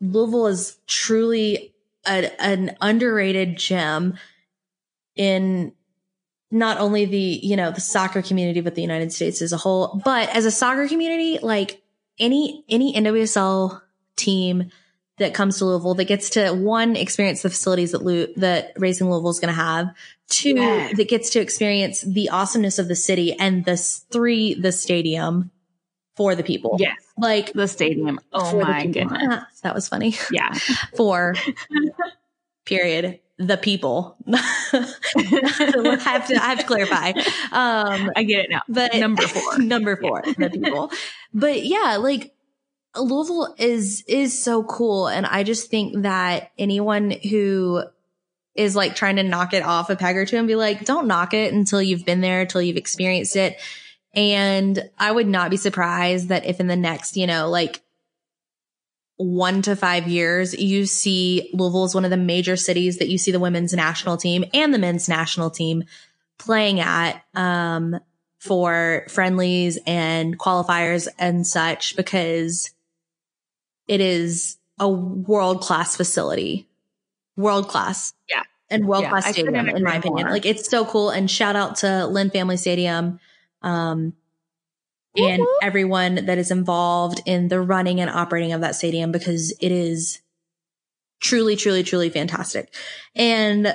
Louisville 0.00 0.46
is 0.46 0.78
truly 0.86 1.74
a, 2.06 2.30
an 2.40 2.76
underrated 2.80 3.56
gem 3.56 4.14
in 5.16 5.72
not 6.52 6.78
only 6.78 7.06
the, 7.06 7.40
you 7.42 7.56
know, 7.56 7.70
the 7.72 7.80
soccer 7.80 8.22
community, 8.22 8.60
but 8.60 8.74
the 8.74 8.82
United 8.82 9.12
States 9.12 9.42
as 9.42 9.52
a 9.52 9.56
whole. 9.56 10.00
But 10.04 10.28
as 10.28 10.44
a 10.44 10.50
soccer 10.50 10.86
community, 10.86 11.38
like 11.42 11.82
any, 12.20 12.64
any 12.68 12.94
NWSL 12.94 13.80
team 14.16 14.70
that 15.18 15.34
comes 15.34 15.58
to 15.58 15.64
Louisville 15.64 15.94
that 15.94 16.04
gets 16.04 16.30
to 16.30 16.52
one, 16.52 16.94
experience 16.94 17.42
the 17.42 17.50
facilities 17.50 17.92
that 17.92 18.02
Lou, 18.02 18.32
that 18.36 18.72
Racing 18.76 19.10
Louisville 19.10 19.30
is 19.30 19.40
going 19.40 19.54
to 19.54 19.60
have. 19.60 19.88
Two, 20.28 20.54
Yes. 20.54 20.96
that 20.96 21.08
gets 21.08 21.30
to 21.30 21.40
experience 21.40 22.02
the 22.02 22.28
awesomeness 22.28 22.78
of 22.78 22.86
the 22.88 22.96
city 22.96 23.32
and 23.38 23.64
this 23.64 24.04
three, 24.10 24.54
the 24.54 24.72
stadium 24.72 25.50
for 26.16 26.34
the 26.34 26.42
people. 26.42 26.76
Yes. 26.78 26.96
Like, 27.16 27.52
The 27.54 27.66
stadium. 27.66 28.20
Oh 28.32 28.60
my 28.60 28.86
goodness. 28.86 29.44
that 29.62 29.74
was 29.74 29.88
funny. 29.88 30.14
Yeah. 30.30 30.52
For 30.96 31.34
period, 32.64 33.20
the 33.38 33.56
people. 33.56 34.16
I 34.32 35.98
have 36.04 36.28
to, 36.28 36.36
I 36.36 36.48
have 36.48 36.58
to 36.58 36.66
clarify. 36.66 37.10
Um, 37.50 38.10
I 38.16 38.24
get 38.24 38.44
it 38.44 38.50
now. 38.50 38.62
but 38.68 38.94
Number 38.94 39.26
four. 39.26 39.58
number 39.58 39.96
four, 39.96 40.22
the 40.22 40.50
people. 40.50 40.90
But 41.32 41.64
yeah, 41.64 41.96
like 41.98 42.34
Louisville 42.96 43.54
is 43.58 44.04
is 44.06 44.38
so 44.42 44.62
cool, 44.64 45.08
and 45.08 45.26
I 45.26 45.42
just 45.44 45.70
think 45.70 46.02
that 46.02 46.52
anyone 46.58 47.10
who 47.10 47.82
is 48.54 48.76
like 48.76 48.94
trying 48.94 49.16
to 49.16 49.22
knock 49.22 49.54
it 49.54 49.62
off 49.62 49.90
a 49.90 49.96
peg 49.96 50.16
or 50.16 50.26
two 50.26 50.36
and 50.36 50.46
be 50.46 50.56
like, 50.56 50.84
don't 50.84 51.06
knock 51.06 51.32
it 51.32 51.54
until 51.54 51.80
you've 51.80 52.04
been 52.04 52.20
there, 52.20 52.42
until 52.42 52.60
you've 52.60 52.76
experienced 52.76 53.34
it. 53.36 53.58
And 54.14 54.90
I 54.98 55.10
would 55.10 55.26
not 55.26 55.50
be 55.50 55.56
surprised 55.56 56.28
that 56.28 56.44
if 56.44 56.60
in 56.60 56.66
the 56.66 56.76
next, 56.76 57.16
you 57.16 57.26
know, 57.26 57.48
like 57.48 57.81
one 59.22 59.62
to 59.62 59.76
five 59.76 60.08
years, 60.08 60.54
you 60.54 60.86
see 60.86 61.50
Louisville 61.52 61.84
is 61.84 61.94
one 61.94 62.04
of 62.04 62.10
the 62.10 62.16
major 62.16 62.56
cities 62.56 62.98
that 62.98 63.08
you 63.08 63.18
see 63.18 63.30
the 63.32 63.40
women's 63.40 63.72
national 63.72 64.16
team 64.16 64.44
and 64.52 64.72
the 64.74 64.78
men's 64.78 65.08
national 65.08 65.50
team 65.50 65.84
playing 66.38 66.80
at 66.80 67.22
um, 67.34 67.98
for 68.38 69.06
friendlies 69.08 69.78
and 69.86 70.38
qualifiers 70.38 71.08
and 71.18 71.46
such 71.46 71.94
because 71.96 72.70
it 73.86 74.00
is 74.00 74.56
a 74.78 74.88
world 74.88 75.60
class 75.60 75.96
facility, 75.96 76.66
world 77.36 77.68
class, 77.68 78.14
Yeah. 78.28 78.42
and 78.70 78.86
world 78.86 79.04
class 79.06 79.26
Yeah, 79.26 79.32
stadium 79.32 79.68
in 79.68 79.82
my 79.84 79.96
opinion. 79.96 80.26
more. 80.26 80.32
Like 80.34 80.46
it's 80.46 80.68
so 80.68 80.84
cool. 80.84 81.10
And 81.10 81.30
shout 81.30 81.56
out 81.56 81.76
to 81.76 82.06
Lynn 82.06 82.30
Family 82.30 82.56
Stadium. 82.56 83.20
Um, 83.62 84.14
and 85.16 85.40
Woo-woo. 85.40 85.58
everyone 85.62 86.26
that 86.26 86.38
is 86.38 86.50
involved 86.50 87.20
in 87.26 87.48
the 87.48 87.60
running 87.60 88.00
and 88.00 88.10
operating 88.10 88.52
of 88.52 88.62
that 88.62 88.74
stadium 88.74 89.12
because 89.12 89.52
it 89.60 89.72
is 89.72 90.20
truly, 91.20 91.56
truly, 91.56 91.82
truly 91.82 92.10
fantastic. 92.10 92.74
And 93.14 93.74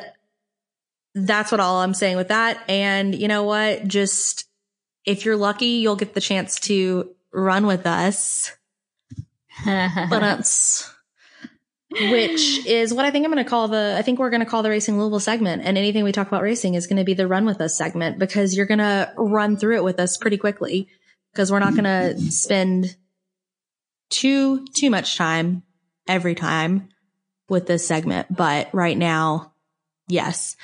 that's 1.14 1.52
what 1.52 1.60
all 1.60 1.82
I'm 1.82 1.94
saying 1.94 2.18
with 2.18 2.30
that. 2.30 2.64
And 2.68 3.16
you 3.16 3.28
know 3.28 3.44
what? 3.44 3.88
Just 3.88 4.46
if 5.06 5.26
you're 5.26 5.38
lucky, 5.38 5.66
you'll 5.66 5.96
get 5.96 6.14
the 6.14 6.22
chance 6.22 6.60
to 6.62 7.16
run 7.32 7.66
with 7.66 7.86
us. 7.86 8.52
But 9.66 10.24
which 11.90 12.66
is 12.66 12.94
what 12.94 13.06
I 13.06 13.12
think 13.12 13.26
I'm 13.26 13.32
going 13.32 13.44
to 13.44 13.50
call 13.50 13.70
the, 13.70 13.96
I 13.98 14.02
think 14.02 14.20
we're 14.20 14.30
going 14.30 14.42
to 14.42 14.46
call 14.46 14.62
the 14.62 14.70
Racing 14.70 15.00
Louisville 15.00 15.20
segment. 15.20 15.64
And 15.66 15.78
anything 15.78 16.04
we 16.04 16.12
talk 16.12 16.28
about 16.28 16.44
racing 16.44 16.76
is 16.76 16.86
going 16.86 16.98
to 16.98 17.04
be 17.04 17.14
the 17.14 17.28
run 17.28 17.46
with 17.46 17.62
us 17.62 17.76
segment 17.76 18.20
because 18.20 18.56
you're 18.56 18.66
going 18.66 18.80
to 18.80 19.12
run 19.18 19.58
through 19.58 19.78
it 19.78 19.84
with 19.84 20.00
us 20.00 20.18
pretty 20.18 20.38
quickly 20.38 20.90
because 21.38 21.52
we're 21.52 21.60
not 21.60 21.76
going 21.76 21.84
to 21.84 22.20
spend 22.32 22.98
too, 24.10 24.66
too 24.76 24.90
much 24.90 25.18
time 25.18 25.62
every 26.08 26.34
time 26.34 26.90
with 27.48 27.68
this 27.68 27.86
segment. 27.86 28.36
But 28.36 28.74
right 28.74 28.98
now, 28.98 29.54
yes. 30.08 30.56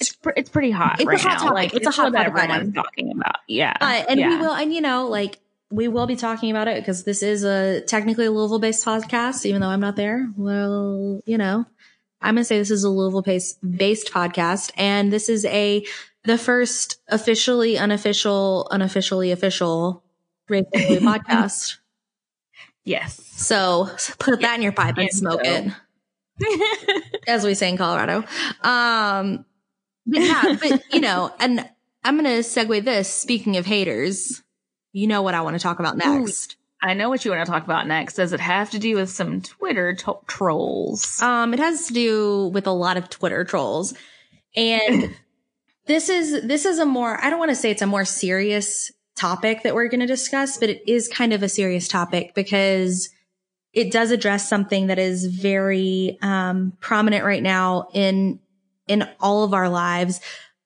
it's 0.00 0.16
pre- 0.16 0.32
it's 0.34 0.48
pretty 0.48 0.70
hot 0.70 0.94
It's 0.94 1.02
a 1.02 1.06
right 1.06 1.20
hot 1.20 1.28
now. 1.28 1.36
topic. 1.36 1.54
Like 1.54 1.74
It's 1.74 1.86
a 1.86 1.90
hot 1.90 2.14
topic 2.14 2.28
everyone's 2.28 2.74
talking 2.74 3.12
about. 3.12 3.36
Yeah. 3.46 3.76
Uh, 3.78 4.04
and 4.08 4.20
we 4.20 4.36
will, 4.38 4.54
and 4.54 4.72
you 4.72 4.80
know, 4.80 5.08
like 5.08 5.38
we 5.70 5.86
will 5.88 6.06
be 6.06 6.16
talking 6.16 6.50
about 6.50 6.66
it 6.66 6.80
because 6.80 7.04
this 7.04 7.22
is 7.22 7.44
a 7.44 7.82
technically 7.82 8.24
a 8.24 8.30
Louisville 8.30 8.58
based 8.58 8.86
podcast, 8.86 9.44
even 9.44 9.60
though 9.60 9.68
I'm 9.68 9.80
not 9.80 9.96
there. 9.96 10.30
Well, 10.34 11.20
you 11.26 11.36
know, 11.36 11.66
I'm 12.22 12.36
going 12.36 12.40
to 12.40 12.44
say 12.44 12.56
this 12.56 12.70
is 12.70 12.84
a 12.84 12.88
Louisville 12.88 13.20
based 13.20 13.58
based 13.60 14.10
podcast. 14.10 14.72
And 14.78 15.12
this 15.12 15.28
is 15.28 15.44
a, 15.44 15.84
the 16.24 16.38
first 16.38 17.02
officially 17.08 17.76
unofficial, 17.76 18.66
unofficially 18.70 19.30
official 19.30 20.02
Racing 20.48 20.70
Blue 20.72 21.00
podcast. 21.00 21.76
Yes. 22.84 23.22
So 23.36 23.88
put 24.18 24.40
that 24.40 24.56
in 24.56 24.62
your 24.62 24.72
pipe 24.72 24.96
and 24.98 25.08
And 25.08 25.12
smoke 25.12 25.44
so- 25.44 25.50
it 25.50 25.72
as 27.28 27.44
we 27.44 27.54
say 27.54 27.68
in 27.68 27.76
Colorado. 27.76 28.24
Um, 28.62 29.44
but 30.06 30.20
yeah, 30.22 30.56
but 30.60 30.82
you 30.92 31.00
know, 31.00 31.32
and 31.38 31.68
I'm 32.04 32.18
going 32.18 32.24
to 32.24 32.40
segue 32.48 32.84
this. 32.84 33.08
Speaking 33.12 33.56
of 33.56 33.66
haters, 33.66 34.42
you 34.92 35.06
know 35.06 35.22
what 35.22 35.34
I 35.34 35.42
want 35.42 35.54
to 35.54 35.62
talk 35.62 35.78
about 35.78 35.96
next. 35.96 36.56
I 36.82 36.94
know 36.94 37.08
what 37.08 37.24
you 37.24 37.30
want 37.30 37.46
to 37.46 37.50
talk 37.52 37.62
about 37.62 37.86
next. 37.86 38.14
Does 38.14 38.32
it 38.32 38.40
have 38.40 38.70
to 38.70 38.80
do 38.80 38.96
with 38.96 39.08
some 39.10 39.40
Twitter 39.40 39.94
to- 39.94 40.18
trolls? 40.26 41.22
Um, 41.22 41.54
it 41.54 41.60
has 41.60 41.86
to 41.86 41.92
do 41.94 42.48
with 42.48 42.66
a 42.66 42.72
lot 42.72 42.96
of 42.96 43.08
Twitter 43.08 43.44
trolls, 43.44 43.94
and 44.56 45.14
this 45.86 46.08
is 46.08 46.44
this 46.44 46.64
is 46.64 46.80
a 46.80 46.86
more 46.86 47.22
I 47.22 47.30
don't 47.30 47.38
want 47.38 47.50
to 47.50 47.54
say 47.56 47.70
it's 47.70 47.82
a 47.82 47.86
more 47.86 48.04
serious 48.04 48.90
topic 49.22 49.62
that 49.62 49.74
we're 49.74 49.86
going 49.86 50.00
to 50.00 50.06
discuss, 50.06 50.58
but 50.58 50.68
it 50.68 50.82
is 50.88 51.06
kind 51.06 51.32
of 51.32 51.44
a 51.44 51.48
serious 51.48 51.86
topic 51.86 52.34
because 52.34 53.08
it 53.72 53.92
does 53.92 54.10
address 54.10 54.48
something 54.48 54.88
that 54.88 54.98
is 54.98 55.26
very 55.26 56.18
um, 56.22 56.72
prominent 56.80 57.24
right 57.24 57.42
now 57.42 57.88
in 57.94 58.40
in 58.88 59.08
all 59.20 59.44
of 59.44 59.54
our 59.54 59.68
lives, 59.68 60.20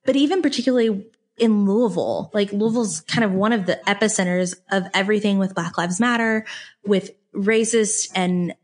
but 0.07 0.17
even 0.17 0.41
particularly 0.41 1.07
in 1.37 1.67
Louisville. 1.67 2.31
Like 2.33 2.51
Louisville's 2.51 3.03
kind 3.03 3.25
of 3.25 3.33
one 3.33 3.53
of 3.53 3.67
the 3.67 3.79
epicenters 3.87 4.57
of 4.71 4.85
everything 4.95 5.39
with 5.39 5.55
Black 5.55 5.77
Lives 5.77 6.01
Matter, 6.01 6.47
with 6.83 7.11
racist 7.35 8.11
and 8.15 8.55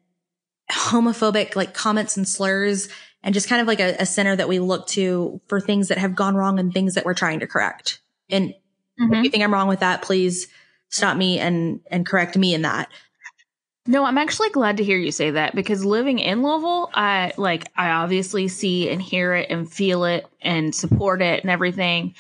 homophobic 0.71 1.55
like 1.55 1.75
comments 1.75 2.17
and 2.17 2.27
slurs, 2.27 2.89
and 3.23 3.35
just 3.35 3.47
kind 3.47 3.61
of 3.61 3.69
like 3.69 3.81
a, 3.81 3.97
a 3.99 4.07
center 4.07 4.35
that 4.35 4.49
we 4.49 4.59
look 4.59 4.87
to 4.89 5.39
for 5.49 5.61
things 5.61 5.89
that 5.89 5.99
have 5.99 6.15
gone 6.15 6.35
wrong 6.35 6.59
and 6.59 6.73
things 6.73 6.95
that 6.95 7.05
we're 7.05 7.13
trying 7.13 7.41
to 7.41 7.47
correct. 7.47 8.01
And 8.31 8.55
Mhm. 9.01 9.19
if 9.19 9.25
you 9.25 9.31
think 9.31 9.43
I'm 9.45 9.53
wrong 9.53 9.69
with 9.69 9.81
that, 9.81 10.03
please 10.03 10.49
stop 10.91 11.17
me 11.17 11.39
and 11.39 11.81
and 11.91 12.05
correct 12.07 12.37
me 12.37 12.55
in 12.55 12.63
that. 12.63 12.89
No, 13.87 14.05
I'm 14.05 14.19
actually 14.19 14.51
glad 14.51 14.77
to 14.77 14.85
hear 14.85 14.97
you 14.97 15.11
say 15.11 15.33
that 15.33 15.57
because 15.57 15.85
living 15.85 16.21
in 16.21 16.43
Louisville, 16.43 16.89
I 16.95 17.33
like 17.37 17.69
I 17.77 17.91
obviously 17.91 18.47
see 18.49 18.89
and 18.91 19.03
hear 19.03 19.35
it 19.35 19.51
and 19.51 19.71
feel 19.71 20.05
it 20.05 20.27
and 20.41 20.73
support 20.75 21.21
it 21.21 21.43
and 21.43 21.51
everything. 21.51 22.15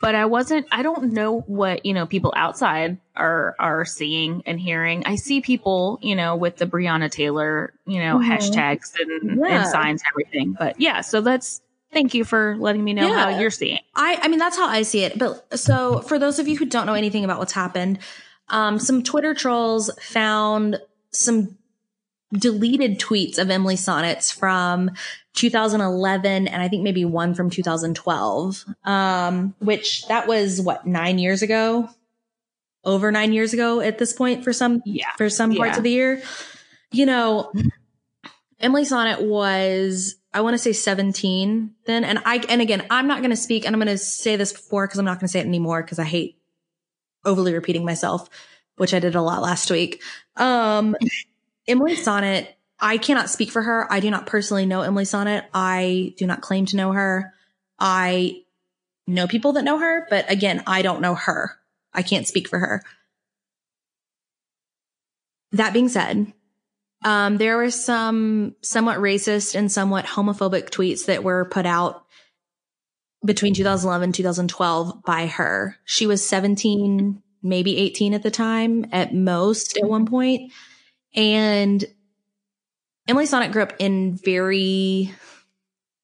But 0.00 0.14
I 0.14 0.26
wasn't 0.26 0.66
I 0.72 0.82
don't 0.82 1.12
know 1.12 1.40
what, 1.42 1.86
you 1.86 1.94
know, 1.94 2.04
people 2.06 2.32
outside 2.36 2.98
are 3.14 3.54
are 3.60 3.84
seeing 3.84 4.42
and 4.44 4.58
hearing. 4.58 5.04
I 5.06 5.14
see 5.14 5.40
people, 5.40 5.98
you 6.02 6.16
know, 6.16 6.34
with 6.36 6.56
the 6.56 6.66
Breonna 6.66 7.10
Taylor, 7.10 7.72
you 7.86 8.00
know, 8.00 8.18
Mhm. 8.18 8.26
hashtags 8.28 8.92
and, 9.00 9.38
Yeah. 9.38 9.46
and 9.62 9.66
signs 9.68 10.02
and 10.02 10.08
everything. 10.12 10.56
But 10.58 10.80
yeah, 10.80 11.00
so 11.00 11.20
that's 11.20 11.60
thank 11.96 12.12
you 12.12 12.24
for 12.24 12.56
letting 12.58 12.84
me 12.84 12.92
know 12.92 13.08
Yeah. 13.08 13.30
how 13.32 13.38
you're 13.40 13.50
seeing. 13.50 13.78
I, 13.94 14.18
I 14.22 14.28
mean, 14.28 14.38
that's 14.38 14.56
how 14.56 14.68
I 14.68 14.82
see 14.82 15.02
it. 15.04 15.18
But 15.18 15.58
so 15.58 16.00
for 16.00 16.18
those 16.18 16.38
of 16.38 16.46
you 16.46 16.56
who 16.56 16.66
don't 16.66 16.84
know 16.84 16.92
anything 16.94 17.24
about 17.24 17.38
what's 17.38 17.52
happened, 17.52 18.00
um, 18.48 18.78
some 18.78 19.02
Twitter 19.02 19.32
trolls 19.32 19.90
found 20.00 20.78
some 21.10 21.56
deleted 22.32 22.98
tweets 23.00 23.38
of 23.38 23.48
Emily 23.50 23.76
Sonnett's 23.76 24.30
from 24.30 24.90
2011 25.36 26.48
and 26.48 26.62
I 26.62 26.68
think 26.68 26.82
maybe 26.82 27.04
one 27.06 27.32
from 27.34 27.48
2012. 27.48 28.64
Um, 28.84 29.54
which 29.60 30.06
that 30.08 30.26
was 30.26 30.60
what, 30.60 30.86
nine 30.86 31.18
years 31.18 31.40
ago? 31.40 31.88
Over 32.84 33.10
nine 33.10 33.32
years 33.32 33.52
ago 33.54 33.80
at 33.80 33.98
this 33.98 34.12
point 34.12 34.44
for 34.44 34.52
some 34.52 34.82
Yeah. 34.84 35.12
for 35.16 35.30
some 35.30 35.54
parts 35.54 35.72
Yeah. 35.72 35.76
of 35.78 35.82
the 35.82 35.90
year. 35.90 36.22
You 36.92 37.06
know, 37.06 37.52
Emily 38.60 38.82
Sonnett 38.84 39.26
was, 39.26 40.16
I 40.36 40.42
want 40.42 40.52
to 40.52 40.58
say 40.58 40.74
17 40.74 41.70
then. 41.86 42.04
And 42.04 42.18
I, 42.26 42.44
and 42.50 42.60
again, 42.60 42.84
I'm 42.90 43.06
not 43.06 43.20
going 43.20 43.30
to 43.30 43.36
speak 43.36 43.64
and 43.64 43.74
I'm 43.74 43.80
going 43.80 43.96
to 43.96 43.96
say 43.96 44.36
this 44.36 44.52
before 44.52 44.86
because 44.86 44.98
I'm 44.98 45.06
not 45.06 45.14
going 45.18 45.28
to 45.28 45.32
say 45.32 45.40
it 45.40 45.46
anymore 45.46 45.82
because 45.82 45.98
I 45.98 46.04
hate 46.04 46.38
overly 47.24 47.54
repeating 47.54 47.86
myself, 47.86 48.28
which 48.76 48.92
I 48.92 48.98
did 48.98 49.14
a 49.14 49.22
lot 49.22 49.40
last 49.40 49.70
week. 49.70 50.02
Um, 50.36 50.94
Emily 51.66 51.96
Sonnett, 51.96 52.48
I 52.78 52.98
cannot 52.98 53.30
speak 53.30 53.50
for 53.50 53.62
her. 53.62 53.90
I 53.90 54.00
do 54.00 54.10
not 54.10 54.26
personally 54.26 54.66
know 54.66 54.82
Emily 54.82 55.04
Sonnett. 55.04 55.46
I 55.54 56.12
do 56.18 56.26
not 56.26 56.42
claim 56.42 56.66
to 56.66 56.76
know 56.76 56.92
her. 56.92 57.32
I 57.78 58.42
know 59.06 59.26
people 59.26 59.54
that 59.54 59.64
know 59.64 59.78
her, 59.78 60.06
but 60.10 60.30
again, 60.30 60.62
I 60.66 60.82
don't 60.82 61.00
know 61.00 61.14
her. 61.14 61.56
I 61.94 62.02
can't 62.02 62.28
speak 62.28 62.46
for 62.46 62.58
her. 62.58 62.82
That 65.52 65.72
being 65.72 65.88
said, 65.88 66.34
Um, 67.06 67.36
there 67.36 67.56
were 67.56 67.70
some 67.70 68.56
somewhat 68.62 68.98
racist 68.98 69.54
and 69.54 69.70
somewhat 69.70 70.06
homophobic 70.06 70.70
tweets 70.70 71.06
that 71.06 71.22
were 71.22 71.44
put 71.44 71.64
out 71.64 72.04
between 73.24 73.54
2011 73.54 74.06
and 74.06 74.14
2012 74.14 75.04
by 75.04 75.26
her. 75.26 75.76
She 75.84 76.08
was 76.08 76.26
17, 76.26 77.22
maybe 77.44 77.76
18 77.76 78.12
at 78.12 78.24
the 78.24 78.32
time 78.32 78.86
at 78.90 79.14
most 79.14 79.78
at 79.78 79.88
one 79.88 80.06
point. 80.06 80.52
And 81.14 81.84
Emily 83.06 83.26
Sonnett 83.26 83.52
grew 83.52 83.62
up 83.62 83.74
in 83.78 84.16
very, 84.16 85.14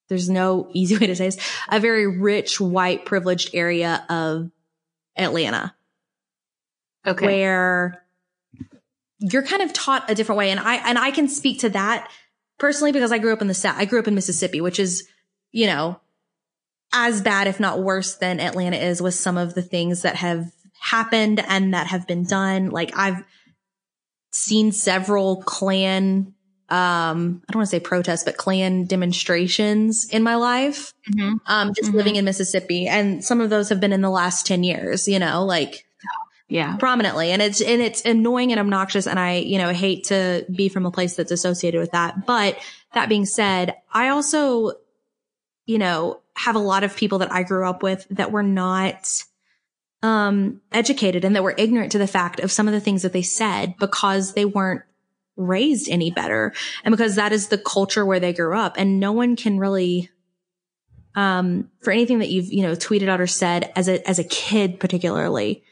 there's 0.09 0.31
no 0.31 0.71
easy 0.73 0.97
way 0.97 1.09
to 1.09 1.17
say 1.17 1.25
this, 1.25 1.39
a 1.69 1.81
very 1.81 2.07
rich, 2.07 2.61
white, 2.61 3.05
privileged 3.07 3.57
area 3.57 4.07
of 4.09 4.53
Atlanta. 5.17 5.75
Okay. 7.05 7.27
Where 7.27 8.05
you're 9.23 9.43
kind 9.43 9.63
of 9.63 9.73
taught 9.73 10.11
a 10.11 10.15
different 10.15 10.39
way. 10.39 10.51
And 10.51 10.61
I, 10.61 10.77
and 10.89 10.99
I 10.99 11.11
can 11.13 11.29
speak 11.29 11.61
to 11.61 11.71
that 11.71 12.11
personally 12.59 12.93
because 12.93 13.13
I 13.13 13.19
grew 13.19 13.33
up 13.33 13.41
in 13.41 13.47
the 13.49 13.55
South. 13.55 13.77
I 13.79 13.85
grew 13.85 13.99
up 14.01 14.09
in 14.09 14.15
Mississippi, 14.15 14.61
which 14.61 14.79
is, 14.79 15.09
you 15.53 15.67
know, 15.67 16.01
as 16.93 17.23
bad, 17.23 17.47
if 17.47 17.59
not 17.61 17.81
worse 17.83 18.17
than 18.17 18.41
Atlanta 18.41 18.77
is 18.77 19.01
with 19.01 19.15
some 19.15 19.39
of 19.39 19.55
the 19.55 19.63
things 19.63 20.03
that 20.03 20.17
have 20.17 20.51
happened 20.79 21.41
and 21.49 21.73
that 21.73 21.87
have 21.87 22.07
been 22.07 22.25
done. 22.25 22.71
Like 22.71 22.91
I've 22.99 23.25
seen 24.33 24.73
several 24.73 25.43
Klan, 25.43 26.35
um, 26.69 27.43
I 27.49 27.53
don't 27.53 27.61
want 27.61 27.67
to 27.69 27.77
say 27.77 27.81
protests, 27.81 28.25
but 28.25 28.37
Klan 28.37 28.87
demonstrations 28.87 30.07
in 30.11 30.23
my 30.23 30.35
life. 30.37 30.93
Mhm. 31.11 31.39
Um, 31.47 31.73
just 31.75 31.93
Mhm. 31.93 31.95
living 31.95 32.17
in 32.17 32.25
Mississippi. 32.25 32.89
And 32.89 33.25
some 33.25 33.41
of 33.41 33.51
those 33.51 33.69
have 33.69 33.81
been 33.81 33.93
in 33.93 34.01
the 34.01 34.11
last 34.11 34.47
10 34.47 34.65
years, 34.65 35.07
you 35.07 35.19
know, 35.19 35.45
like 35.45 35.85
Yeah. 36.53 36.77
prominently. 36.77 37.31
And 37.33 37.41
it's 37.41 37.63
and 37.63 37.81
it's 37.81 38.05
annoying 38.05 38.53
and 38.53 38.61
obnoxious 38.61 39.07
and 39.07 39.19
I 39.19 39.37
you 39.37 39.57
know 39.57 39.73
hate 39.73 40.05
to 40.05 40.45
be 40.55 40.69
from 40.69 40.85
a 40.85 40.91
place 40.91 41.17
that's 41.17 41.33
associated 41.33 41.81
with 41.81 41.93
that. 41.93 42.27
But 42.27 42.59
that 42.93 43.09
being 43.09 43.25
said 43.25 43.75
I 43.91 44.09
also 44.09 44.73
you 45.65 45.79
know 45.79 46.21
have 46.37 46.55
a 46.55 46.61
lot 46.61 46.85
of 46.85 46.95
people 46.95 47.21
that 47.21 47.33
I 47.33 47.43
grew 47.43 47.67
up 47.67 47.83
with 47.83 48.07
that 48.11 48.33
were 48.33 48.43
not 48.43 49.25
um 50.03 50.61
educated 50.73 51.25
and 51.25 51.35
that 51.37 51.43
were 51.43 51.55
ignorant 51.57 51.93
to 51.93 51.99
the 51.99 52.07
fact 52.07 52.39
of 52.39 52.53
some 52.53 52.69
of 52.69 52.75
the 52.75 52.81
things 52.81 53.01
that 53.01 53.15
they 53.15 53.23
said 53.23 53.75
because 53.79 54.35
they 54.35 54.45
weren't 54.45 54.83
raised 55.37 55.89
any 55.89 56.11
better. 56.11 56.53
And 56.85 56.93
because 56.93 57.15
that 57.15 57.33
is 57.33 57.49
the 57.49 57.57
culture 57.57 58.05
where 58.05 58.21
they 58.21 58.35
grew 58.35 58.55
up. 58.59 58.75
And 58.77 59.01
no 59.01 59.13
one 59.13 59.37
can 59.37 59.59
really 59.59 60.11
um 61.15 61.71
for 61.81 61.93
anything 61.93 62.19
that 62.19 62.29
you've 62.29 62.53
you 62.53 62.63
know 62.63 62.73
tweeted 62.73 63.09
out 63.09 63.23
or 63.23 63.27
said 63.27 63.73
as 63.75 63.89
a 63.89 64.07
as 64.07 64.19
a 64.19 64.25
kid 64.25 64.79
particularly 64.81 65.65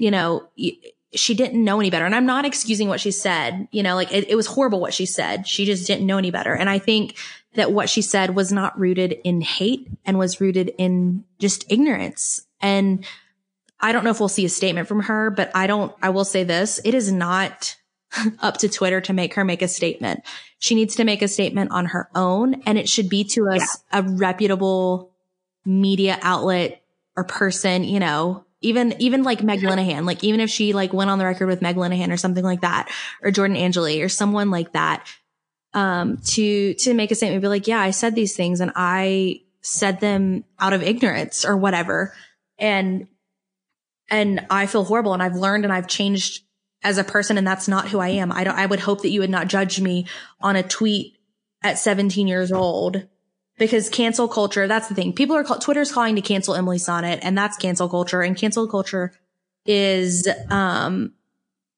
you 0.00 0.10
know, 0.10 0.48
she 1.14 1.34
didn't 1.34 1.62
know 1.62 1.78
any 1.78 1.90
better. 1.90 2.06
And 2.06 2.14
I'm 2.14 2.26
not 2.26 2.46
excusing 2.46 2.88
what 2.88 3.00
she 3.00 3.10
said. 3.10 3.68
You 3.70 3.82
know, 3.82 3.94
like 3.94 4.12
it, 4.12 4.30
it 4.30 4.34
was 4.34 4.46
horrible 4.46 4.80
what 4.80 4.94
she 4.94 5.06
said. 5.06 5.46
She 5.46 5.66
just 5.66 5.86
didn't 5.86 6.06
know 6.06 6.16
any 6.16 6.30
better. 6.30 6.54
And 6.54 6.70
I 6.70 6.78
think 6.78 7.16
that 7.54 7.72
what 7.72 7.90
she 7.90 8.00
said 8.00 8.34
was 8.34 8.50
not 8.50 8.78
rooted 8.78 9.18
in 9.24 9.42
hate 9.42 9.88
and 10.06 10.18
was 10.18 10.40
rooted 10.40 10.72
in 10.78 11.24
just 11.38 11.70
ignorance. 11.70 12.46
And 12.62 13.04
I 13.78 13.92
don't 13.92 14.04
know 14.04 14.10
if 14.10 14.20
we'll 14.20 14.28
see 14.28 14.44
a 14.46 14.48
statement 14.48 14.88
from 14.88 15.02
her, 15.02 15.30
but 15.30 15.50
I 15.54 15.66
don't, 15.66 15.94
I 16.00 16.10
will 16.10 16.24
say 16.24 16.44
this. 16.44 16.80
It 16.84 16.94
is 16.94 17.12
not 17.12 17.76
up 18.40 18.58
to 18.58 18.70
Twitter 18.70 19.02
to 19.02 19.12
make 19.12 19.34
her 19.34 19.44
make 19.44 19.60
a 19.60 19.68
statement. 19.68 20.22
She 20.58 20.74
needs 20.74 20.96
to 20.96 21.04
make 21.04 21.20
a 21.20 21.28
statement 21.28 21.72
on 21.72 21.86
her 21.86 22.08
own 22.14 22.62
and 22.62 22.78
it 22.78 22.88
should 22.88 23.10
be 23.10 23.24
to 23.24 23.48
us 23.48 23.82
a 23.92 24.02
reputable 24.02 25.12
media 25.66 26.18
outlet 26.22 26.82
or 27.16 27.24
person, 27.24 27.84
you 27.84 28.00
know, 28.00 28.46
even, 28.60 28.94
even 29.00 29.22
like 29.22 29.42
Meg 29.42 29.60
Linehan, 29.60 30.04
like 30.04 30.22
even 30.22 30.40
if 30.40 30.50
she 30.50 30.72
like 30.72 30.92
went 30.92 31.10
on 31.10 31.18
the 31.18 31.24
record 31.24 31.46
with 31.46 31.62
Meg 31.62 31.76
Linehan 31.76 32.12
or 32.12 32.16
something 32.16 32.44
like 32.44 32.60
that, 32.60 32.90
or 33.22 33.30
Jordan 33.30 33.56
Angeli 33.56 34.02
or 34.02 34.08
someone 34.08 34.50
like 34.50 34.72
that, 34.72 35.06
um, 35.72 36.18
to, 36.18 36.74
to 36.74 36.94
make 36.94 37.10
a 37.10 37.14
statement, 37.14 37.42
be 37.42 37.48
like, 37.48 37.66
yeah, 37.66 37.80
I 37.80 37.90
said 37.90 38.14
these 38.14 38.36
things 38.36 38.60
and 38.60 38.72
I 38.74 39.42
said 39.62 40.00
them 40.00 40.44
out 40.58 40.72
of 40.72 40.82
ignorance 40.82 41.44
or 41.44 41.56
whatever. 41.56 42.14
And, 42.58 43.08
and 44.10 44.46
I 44.50 44.66
feel 44.66 44.84
horrible 44.84 45.14
and 45.14 45.22
I've 45.22 45.36
learned 45.36 45.64
and 45.64 45.72
I've 45.72 45.86
changed 45.86 46.42
as 46.82 46.98
a 46.98 47.04
person 47.04 47.38
and 47.38 47.46
that's 47.46 47.68
not 47.68 47.88
who 47.88 47.98
I 47.98 48.08
am. 48.08 48.32
I 48.32 48.44
don't, 48.44 48.56
I 48.56 48.66
would 48.66 48.80
hope 48.80 49.02
that 49.02 49.10
you 49.10 49.20
would 49.20 49.30
not 49.30 49.48
judge 49.48 49.80
me 49.80 50.06
on 50.40 50.56
a 50.56 50.62
tweet 50.62 51.16
at 51.62 51.78
17 51.78 52.26
years 52.26 52.52
old 52.52 53.06
because 53.60 53.88
cancel 53.88 54.26
culture, 54.26 54.66
that's 54.66 54.88
the 54.88 54.94
thing. 54.96 55.12
People 55.12 55.36
are, 55.36 55.44
call, 55.44 55.58
Twitter's 55.60 55.92
calling 55.92 56.16
to 56.16 56.22
cancel 56.22 56.56
Emily 56.56 56.78
Sonnett 56.78 57.20
and 57.22 57.38
that's 57.38 57.56
cancel 57.56 57.88
culture 57.88 58.20
and 58.22 58.36
cancel 58.36 58.66
culture 58.66 59.12
is, 59.66 60.26
um, 60.50 61.12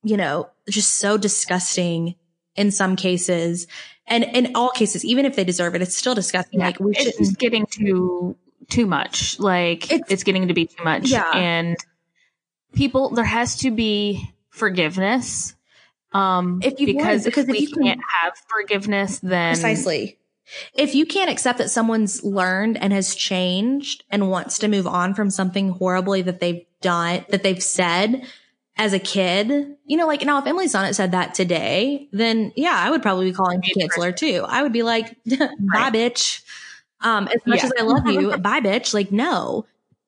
you 0.03 0.17
know, 0.17 0.49
just 0.71 0.95
so 0.95 1.19
disgusting 1.19 2.15
in 2.57 2.71
some 2.71 2.97
cases 2.97 3.67
and 4.07 4.25
in 4.25 4.53
all 4.55 4.71
cases, 4.71 5.05
even 5.05 5.27
if 5.27 5.37
they 5.37 5.45
deserve 5.45 5.75
it, 5.75 5.83
it's 5.83 5.97
still 5.97 6.15
disgusting. 6.15 6.61
Yeah. 6.61 6.67
Like 6.67 6.81
we 6.81 6.93
it's 6.93 7.01
shouldn't. 7.03 7.19
just 7.19 7.39
getting 7.39 7.67
too 7.67 8.37
too 8.71 8.87
much. 8.87 9.39
Like 9.39 9.93
It's- 9.93 10.11
it's, 10.11 10.23
getting 10.25 10.49
to 10.49 10.55
be 10.55 10.67
too 10.67 10.83
much. 10.85 11.09
Yeah. 11.11 11.31
And 11.35 11.77
people 12.75 13.11
there 13.11 13.25
has 13.25 13.57
to 13.59 13.71
be 13.71 14.29
forgiveness. 14.51 15.55
Um 16.13 16.61
If 16.63 16.79
you 16.81 16.87
because 16.87 17.25
because 17.25 17.49
if 17.49 17.55
if 17.55 17.61
we 17.61 17.67
you 17.67 17.69
can- 17.75 17.83
can't 17.85 18.01
have 18.23 18.33
forgiveness 18.49 19.19
then 19.21 19.55
Precisely. 19.55 20.19
If 20.75 20.95
you 20.95 21.07
can't 21.07 21.31
accept 21.31 21.59
that 21.59 21.71
someone's 21.71 22.23
learned 22.25 22.77
and 22.77 22.93
has 22.93 23.15
changed 23.15 24.05
and 24.11 24.31
wants 24.31 24.59
to 24.59 24.69
move 24.69 24.87
on 24.87 25.15
from 25.15 25.31
something 25.31 25.71
horribly 25.71 26.23
that 26.23 26.41
they've 26.41 26.65
done, 26.81 27.25
that 27.31 27.43
they've 27.43 27.63
said 27.63 28.27
as 28.77 28.93
a 28.93 28.99
kid, 28.99 29.77
you 29.85 29.97
know, 29.97 30.07
like 30.07 30.25
now 30.25 30.39
if 30.39 30.47
Emily 30.47 30.67
Sonnett 30.67 30.95
said 30.95 31.13
that 31.13 31.35
today, 31.35 32.09
then 32.13 32.53
yeah, 32.57 32.75
I 32.75 32.91
would 32.91 33.03
probably 33.03 33.27
be 33.31 33.33
calling 33.35 33.63
cancel 33.79 34.03
her 34.03 34.13
too. 34.13 34.45
I 34.47 34.63
would 34.63 34.73
be 34.73 34.83
like, 34.83 35.17
bye 35.27 35.49
Right. 35.61 35.93
bitch. 35.93 36.43
Um, 37.01 37.29
as 37.29 37.41
much 37.47 37.59
Yeah. 37.59 37.67
as 37.67 37.73
I 37.79 37.83
love 37.83 38.07
you, 38.07 38.37
bye 38.39 38.61
bitch. 38.61 38.95
Like 38.95 39.13
no. 39.13 39.67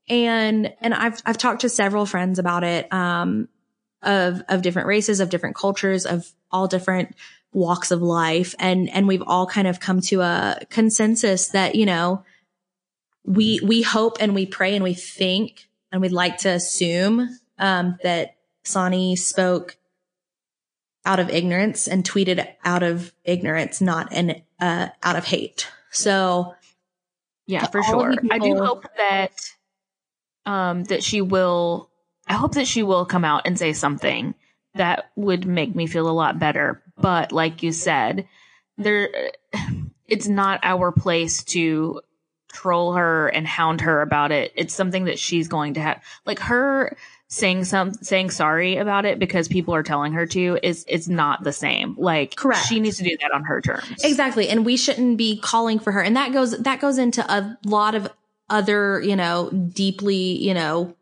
And, 0.09 0.73
and 0.81 0.93
I've, 0.95 1.21
I've 1.25 1.39
talked 1.39 1.63
to 1.63 1.69
several 1.69 2.05
friends 2.07 2.39
about 2.39 2.63
it, 2.65 2.93
um, 2.93 3.49
of, 4.03 4.43
of 4.51 4.61
different 4.61 4.87
races, 4.89 5.21
of 5.21 5.31
different 5.31 5.57
cultures, 5.57 6.05
of 6.05 6.31
all 6.51 6.69
different 6.69 7.15
walks 7.55 7.91
of 7.91 8.03
life. 8.03 8.55
And, 8.59 8.91
and 8.91 9.09
we've 9.09 9.23
all 9.23 9.47
kind 9.47 9.67
of 9.67 9.81
come 9.81 10.01
to 10.03 10.21
a 10.21 10.59
consensus 10.69 11.49
that, 11.49 11.75
you 11.75 11.87
know, 11.87 12.25
we, 13.25 13.61
we 13.63 13.83
hope 13.83 14.19
and 14.21 14.35
we 14.35 14.45
pray 14.45 14.75
and 14.75 14.85
we 14.85 14.95
think 14.95 15.69
and 15.91 16.03
we'd 16.03 16.13
like 16.13 16.39
to 16.39 16.51
assume, 16.51 17.39
um, 17.59 17.97
that 18.03 18.37
Sani 18.65 19.17
spoke 19.17 19.77
out 21.07 21.21
of 21.21 21.31
ignorance 21.31 21.87
and 21.87 22.05
tweeted 22.05 22.47
out 22.65 22.83
of 22.83 23.13
ignorance, 23.25 23.81
not 23.81 24.13
an, 24.13 24.43
uh, 24.61 24.89
out 25.03 25.17
of 25.17 25.25
hate. 25.25 25.69
So 25.91 26.55
Yeah, 27.47 27.67
for 27.67 27.83
sure. 27.83 28.13
you 28.13 28.29
I 28.31 28.39
do 28.39 28.57
hope 28.57 28.87
that 28.97 29.33
um 30.47 30.85
that 30.85 31.03
she 31.03 31.21
will 31.21 31.91
I 32.27 32.35
hope 32.35 32.55
that 32.55 32.67
she 32.67 32.83
will 32.83 33.05
come 33.05 33.25
out 33.25 33.43
and 33.47 33.59
say 33.59 33.73
something 33.75 34.35
that 34.75 35.11
would 35.17 35.47
make 35.47 35.75
me 35.75 35.87
feel 35.87 36.09
a 36.09 36.13
lot 36.13 36.39
better. 36.39 36.83
But 36.97 37.33
like 37.33 37.63
you 37.63 37.73
said, 37.73 38.29
there 38.77 39.09
it's 40.07 40.29
not 40.29 40.61
our 40.63 40.93
place 40.93 41.45
to 41.45 42.01
troll 42.53 42.93
her 42.95 43.29
and 43.29 43.47
hound 43.47 43.81
her 43.81 44.01
about 44.01 44.31
it. 44.31 44.53
It's 44.55 44.75
something 44.75 45.05
that 45.05 45.19
she's 45.19 45.49
going 45.49 45.75
to 45.75 45.81
have 45.81 46.03
like 46.25 46.39
her 46.41 46.97
saying 47.29 47.65
some 47.65 47.93
saying 47.95 48.31
sorry 48.31 48.77
about 48.77 49.05
it 49.05 49.19
because 49.19 49.49
people 49.49 49.75
are 49.75 49.83
telling 49.83 50.13
her 50.13 50.25
to 50.27 50.59
is 50.63 50.85
it's 50.89 51.09
not 51.09 51.43
the 51.43 51.53
same. 51.53 51.97
Like 51.99 52.37
Correct. 52.37 52.67
she 52.67 52.79
needs 52.79 52.99
to 52.99 53.05
do 53.05 53.17
that 53.21 53.33
on 53.33 53.45
her 53.45 53.61
terms. 53.61 54.05
Exactly. 54.05 54.49
And 54.49 54.65
we 54.65 54.77
shouldn't 54.77 55.19
be 55.19 55.39
calling 55.41 55.81
for 55.81 55.91
her. 55.91 56.01
And 56.01 56.17
that 56.17 56.33
goes, 56.33 56.57
that 56.59 56.81
goes 56.81 56.99
into 56.99 57.25
a 57.31 57.59
lot 57.65 57.95
of 57.97 58.09
other, 58.49 59.01
you 59.01 59.17
know, 59.17 59.51
deeply, 59.51 60.15
you 60.15 60.55
know, 60.55 60.95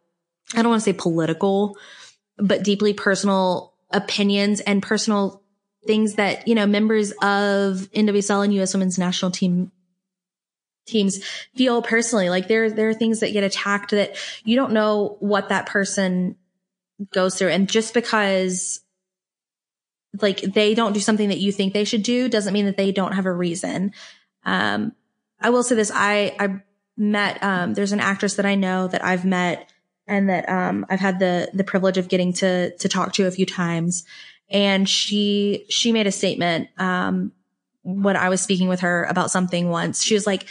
I 0.54 0.62
don't 0.62 0.70
want 0.70 0.80
to 0.80 0.84
say 0.84 0.94
political, 0.94 1.76
but 2.38 2.62
deeply 2.62 2.92
personal 2.92 3.74
opinions 3.90 4.60
and 4.60 4.82
personal 4.82 5.42
things 5.86 6.14
that, 6.14 6.46
you 6.46 6.54
know, 6.54 6.66
members 6.66 7.10
of 7.22 7.88
NWSL 7.92 8.44
and 8.44 8.54
U.S. 8.54 8.74
women's 8.74 8.98
national 8.98 9.30
team 9.30 9.70
teams 10.86 11.24
feel 11.54 11.82
personally. 11.82 12.28
Like 12.28 12.48
there, 12.48 12.70
there 12.70 12.88
are 12.88 12.94
things 12.94 13.20
that 13.20 13.32
get 13.32 13.44
attacked 13.44 13.90
that 13.92 14.16
you 14.44 14.56
don't 14.56 14.72
know 14.72 15.16
what 15.20 15.48
that 15.48 15.66
person 15.66 16.36
goes 17.12 17.36
through. 17.36 17.48
And 17.48 17.68
just 17.68 17.94
because 17.94 18.80
like 20.20 20.40
they 20.40 20.74
don't 20.74 20.92
do 20.92 21.00
something 21.00 21.28
that 21.28 21.38
you 21.38 21.52
think 21.52 21.72
they 21.72 21.84
should 21.84 22.02
do 22.02 22.28
doesn't 22.28 22.52
mean 22.52 22.66
that 22.66 22.76
they 22.76 22.92
don't 22.92 23.14
have 23.14 23.26
a 23.26 23.32
reason. 23.32 23.92
Um, 24.44 24.92
I 25.40 25.50
will 25.50 25.62
say 25.62 25.74
this. 25.74 25.90
I, 25.92 26.36
I 26.38 26.62
met, 26.96 27.42
um, 27.42 27.74
there's 27.74 27.92
an 27.92 28.00
actress 28.00 28.34
that 28.34 28.46
I 28.46 28.54
know 28.54 28.88
that 28.88 29.04
I've 29.04 29.24
met 29.24 29.71
and 30.12 30.28
that, 30.28 30.48
um, 30.48 30.86
I've 30.88 31.00
had 31.00 31.18
the, 31.18 31.48
the 31.54 31.64
privilege 31.64 31.96
of 31.96 32.08
getting 32.08 32.32
to, 32.34 32.76
to 32.76 32.88
talk 32.88 33.14
to 33.14 33.26
a 33.26 33.30
few 33.30 33.46
times. 33.46 34.04
And 34.50 34.88
she, 34.88 35.64
she 35.68 35.92
made 35.92 36.06
a 36.06 36.12
statement, 36.12 36.68
um, 36.78 37.32
when 37.82 38.16
I 38.16 38.28
was 38.28 38.40
speaking 38.40 38.68
with 38.68 38.80
her 38.80 39.04
about 39.04 39.30
something 39.30 39.70
once, 39.70 40.02
she 40.02 40.14
was 40.14 40.26
like, 40.26 40.46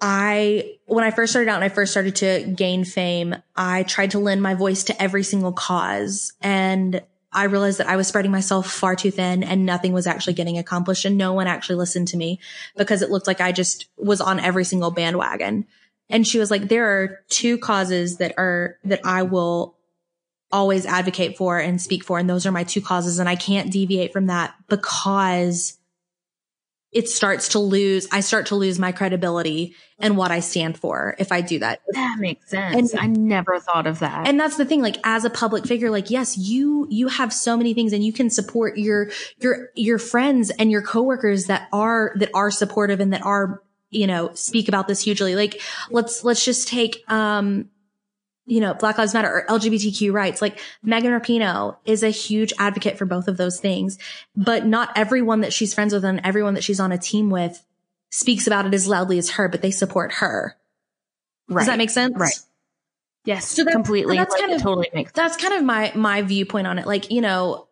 I, 0.00 0.76
when 0.86 1.02
I 1.02 1.10
first 1.10 1.32
started 1.32 1.50
out 1.50 1.56
and 1.56 1.64
I 1.64 1.70
first 1.70 1.90
started 1.90 2.16
to 2.16 2.52
gain 2.54 2.84
fame, 2.84 3.34
I 3.56 3.82
tried 3.82 4.12
to 4.12 4.18
lend 4.18 4.42
my 4.42 4.54
voice 4.54 4.84
to 4.84 5.02
every 5.02 5.24
single 5.24 5.52
cause. 5.52 6.34
And 6.40 7.02
I 7.32 7.44
realized 7.44 7.78
that 7.78 7.88
I 7.88 7.96
was 7.96 8.06
spreading 8.06 8.30
myself 8.30 8.70
far 8.70 8.96
too 8.96 9.10
thin 9.10 9.42
and 9.42 9.66
nothing 9.66 9.92
was 9.92 10.06
actually 10.06 10.34
getting 10.34 10.56
accomplished 10.56 11.04
and 11.04 11.18
no 11.18 11.32
one 11.32 11.46
actually 11.46 11.76
listened 11.76 12.08
to 12.08 12.16
me 12.16 12.40
because 12.76 13.02
it 13.02 13.10
looked 13.10 13.26
like 13.26 13.40
I 13.40 13.52
just 13.52 13.86
was 13.96 14.20
on 14.20 14.40
every 14.40 14.64
single 14.64 14.90
bandwagon. 14.90 15.66
And 16.10 16.26
she 16.26 16.38
was 16.38 16.50
like, 16.50 16.68
there 16.68 16.86
are 16.86 17.20
two 17.28 17.58
causes 17.58 18.18
that 18.18 18.34
are, 18.38 18.76
that 18.84 19.00
I 19.04 19.22
will 19.22 19.76
always 20.50 20.86
advocate 20.86 21.36
for 21.36 21.58
and 21.58 21.80
speak 21.80 22.02
for. 22.02 22.18
And 22.18 22.28
those 22.28 22.46
are 22.46 22.52
my 22.52 22.64
two 22.64 22.80
causes. 22.80 23.18
And 23.18 23.28
I 23.28 23.36
can't 23.36 23.70
deviate 23.70 24.12
from 24.12 24.26
that 24.26 24.54
because 24.68 25.78
it 26.90 27.06
starts 27.06 27.50
to 27.50 27.58
lose, 27.58 28.08
I 28.10 28.20
start 28.20 28.46
to 28.46 28.54
lose 28.56 28.78
my 28.78 28.92
credibility 28.92 29.74
and 29.98 30.16
what 30.16 30.30
I 30.30 30.40
stand 30.40 30.78
for 30.78 31.14
if 31.18 31.30
I 31.32 31.42
do 31.42 31.58
that. 31.58 31.82
That 31.92 32.16
makes 32.18 32.48
sense. 32.48 32.94
And, 32.94 33.00
I 33.00 33.06
never 33.06 33.60
thought 33.60 33.86
of 33.86 33.98
that. 33.98 34.26
And 34.26 34.40
that's 34.40 34.56
the 34.56 34.64
thing, 34.64 34.80
like 34.80 34.96
as 35.04 35.26
a 35.26 35.30
public 35.30 35.66
figure, 35.66 35.90
like, 35.90 36.08
yes, 36.08 36.38
you, 36.38 36.86
you 36.88 37.08
have 37.08 37.30
so 37.30 37.58
many 37.58 37.74
things 37.74 37.92
and 37.92 38.02
you 38.02 38.14
can 38.14 38.30
support 38.30 38.78
your, 38.78 39.10
your, 39.38 39.68
your 39.74 39.98
friends 39.98 40.48
and 40.48 40.70
your 40.70 40.80
coworkers 40.80 41.44
that 41.46 41.68
are, 41.74 42.14
that 42.16 42.30
are 42.32 42.50
supportive 42.50 43.00
and 43.00 43.12
that 43.12 43.20
are, 43.22 43.62
you 43.90 44.06
know, 44.06 44.30
speak 44.34 44.68
about 44.68 44.88
this 44.88 45.02
hugely. 45.02 45.34
Like, 45.34 45.60
let's, 45.90 46.24
let's 46.24 46.44
just 46.44 46.68
take, 46.68 47.02
um, 47.08 47.68
you 48.46 48.60
know, 48.60 48.72
Black 48.74 48.96
Lives 48.96 49.12
Matter 49.12 49.28
or 49.28 49.58
LGBTQ 49.58 50.12
rights. 50.12 50.40
Like 50.40 50.58
Megan 50.82 51.12
Rapinoe 51.12 51.76
is 51.84 52.02
a 52.02 52.08
huge 52.08 52.52
advocate 52.58 52.96
for 52.96 53.04
both 53.04 53.28
of 53.28 53.36
those 53.36 53.60
things, 53.60 53.98
but 54.34 54.66
not 54.66 54.90
everyone 54.96 55.42
that 55.42 55.52
she's 55.52 55.74
friends 55.74 55.92
with 55.92 56.04
and 56.04 56.20
everyone 56.24 56.54
that 56.54 56.64
she's 56.64 56.80
on 56.80 56.90
a 56.90 56.98
team 56.98 57.28
with 57.28 57.62
speaks 58.10 58.46
about 58.46 58.64
it 58.64 58.72
as 58.72 58.88
loudly 58.88 59.18
as 59.18 59.30
her, 59.30 59.48
but 59.48 59.60
they 59.60 59.70
support 59.70 60.12
her. 60.14 60.56
Right. 61.48 61.60
Does 61.60 61.66
that 61.68 61.78
make 61.78 61.90
sense? 61.90 62.16
Right. 62.16 62.38
Yes, 63.24 63.48
so 63.48 63.64
that's, 63.64 63.74
completely. 63.74 64.16
That's 64.16 64.32
like, 64.32 64.40
kind 64.40 64.52
of 64.54 64.62
totally 64.62 64.88
makes. 64.94 65.12
That's 65.12 65.36
kind 65.36 65.52
of 65.52 65.62
my 65.62 65.92
my 65.94 66.22
viewpoint 66.22 66.66
on 66.66 66.78
it. 66.78 66.86
Like 66.86 67.10
you 67.10 67.20
know, 67.20 67.68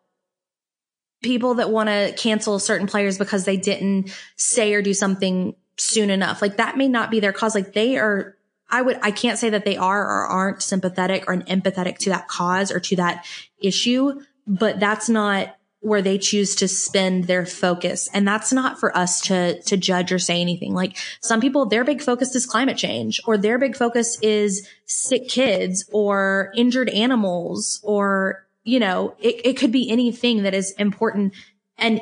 people 1.22 1.54
that 1.54 1.70
want 1.70 1.88
to 1.88 2.12
cancel 2.18 2.58
certain 2.58 2.86
players 2.86 3.16
because 3.16 3.46
they 3.46 3.56
didn't 3.56 4.14
say 4.36 4.74
or 4.74 4.82
do 4.82 4.92
something 4.92 5.54
soon 5.78 6.10
enough. 6.10 6.42
Like 6.42 6.56
that 6.56 6.76
may 6.76 6.88
not 6.88 7.10
be 7.10 7.20
their 7.20 7.32
cause. 7.32 7.54
Like 7.54 7.72
they 7.72 7.96
are 7.98 8.36
I 8.68 8.82
would, 8.82 8.98
I 9.02 9.10
can't 9.10 9.38
say 9.38 9.50
that 9.50 9.64
they 9.64 9.76
are 9.76 10.02
or 10.02 10.26
aren't 10.26 10.62
sympathetic 10.62 11.24
or 11.28 11.36
empathetic 11.36 11.98
to 11.98 12.10
that 12.10 12.28
cause 12.28 12.72
or 12.72 12.80
to 12.80 12.96
that 12.96 13.24
issue, 13.58 14.20
but 14.46 14.80
that's 14.80 15.08
not 15.08 15.56
where 15.80 16.02
they 16.02 16.18
choose 16.18 16.56
to 16.56 16.66
spend 16.66 17.24
their 17.24 17.46
focus. 17.46 18.08
And 18.12 18.26
that's 18.26 18.52
not 18.52 18.80
for 18.80 18.96
us 18.96 19.20
to, 19.22 19.62
to 19.62 19.76
judge 19.76 20.10
or 20.10 20.18
say 20.18 20.40
anything. 20.40 20.74
Like 20.74 20.96
some 21.20 21.40
people, 21.40 21.66
their 21.66 21.84
big 21.84 22.02
focus 22.02 22.34
is 22.34 22.44
climate 22.44 22.76
change 22.76 23.20
or 23.24 23.38
their 23.38 23.56
big 23.56 23.76
focus 23.76 24.18
is 24.20 24.66
sick 24.84 25.28
kids 25.28 25.88
or 25.92 26.50
injured 26.56 26.88
animals 26.88 27.80
or, 27.84 28.48
you 28.64 28.80
know, 28.80 29.14
it, 29.20 29.42
it 29.44 29.56
could 29.56 29.70
be 29.70 29.88
anything 29.88 30.42
that 30.42 30.54
is 30.54 30.72
important 30.72 31.34
and 31.78 32.00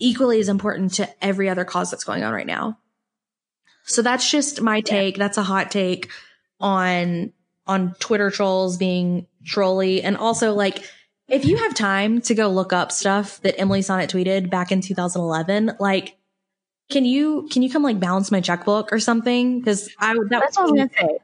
equally 0.00 0.40
as 0.40 0.48
important 0.48 0.94
to 0.94 1.24
every 1.24 1.48
other 1.48 1.64
cause 1.64 1.92
that's 1.92 2.04
going 2.04 2.24
on 2.24 2.32
right 2.32 2.46
now. 2.46 2.76
So 3.86 4.02
that's 4.02 4.30
just 4.30 4.60
my 4.60 4.80
take. 4.80 5.16
That's 5.16 5.38
a 5.38 5.42
hot 5.42 5.70
take 5.70 6.10
on, 6.60 7.32
on 7.66 7.94
Twitter 7.98 8.30
trolls 8.30 8.76
being 8.76 9.26
trolly. 9.44 10.02
And 10.02 10.16
also 10.16 10.54
like, 10.54 10.82
if 11.28 11.44
you 11.44 11.56
have 11.56 11.74
time 11.74 12.20
to 12.22 12.34
go 12.34 12.48
look 12.48 12.72
up 12.72 12.92
stuff 12.92 13.40
that 13.42 13.58
Emily 13.58 13.80
Sonnett 13.80 14.10
tweeted 14.10 14.50
back 14.50 14.70
in 14.70 14.80
2011, 14.80 15.72
like, 15.80 16.16
can 16.90 17.04
you, 17.04 17.48
can 17.50 17.62
you 17.62 17.70
come 17.70 17.82
like 17.82 17.98
balance 17.98 18.30
my 18.30 18.40
checkbook 18.40 18.92
or 18.92 19.00
something? 19.00 19.62
Cause 19.64 19.88
I, 19.98 20.14
that 20.14 20.28
that's 20.30 20.56
what 20.56 20.68
I 20.68 20.70
was 20.70 20.72
going 20.72 20.88
to 20.88 20.94
say 20.94 21.18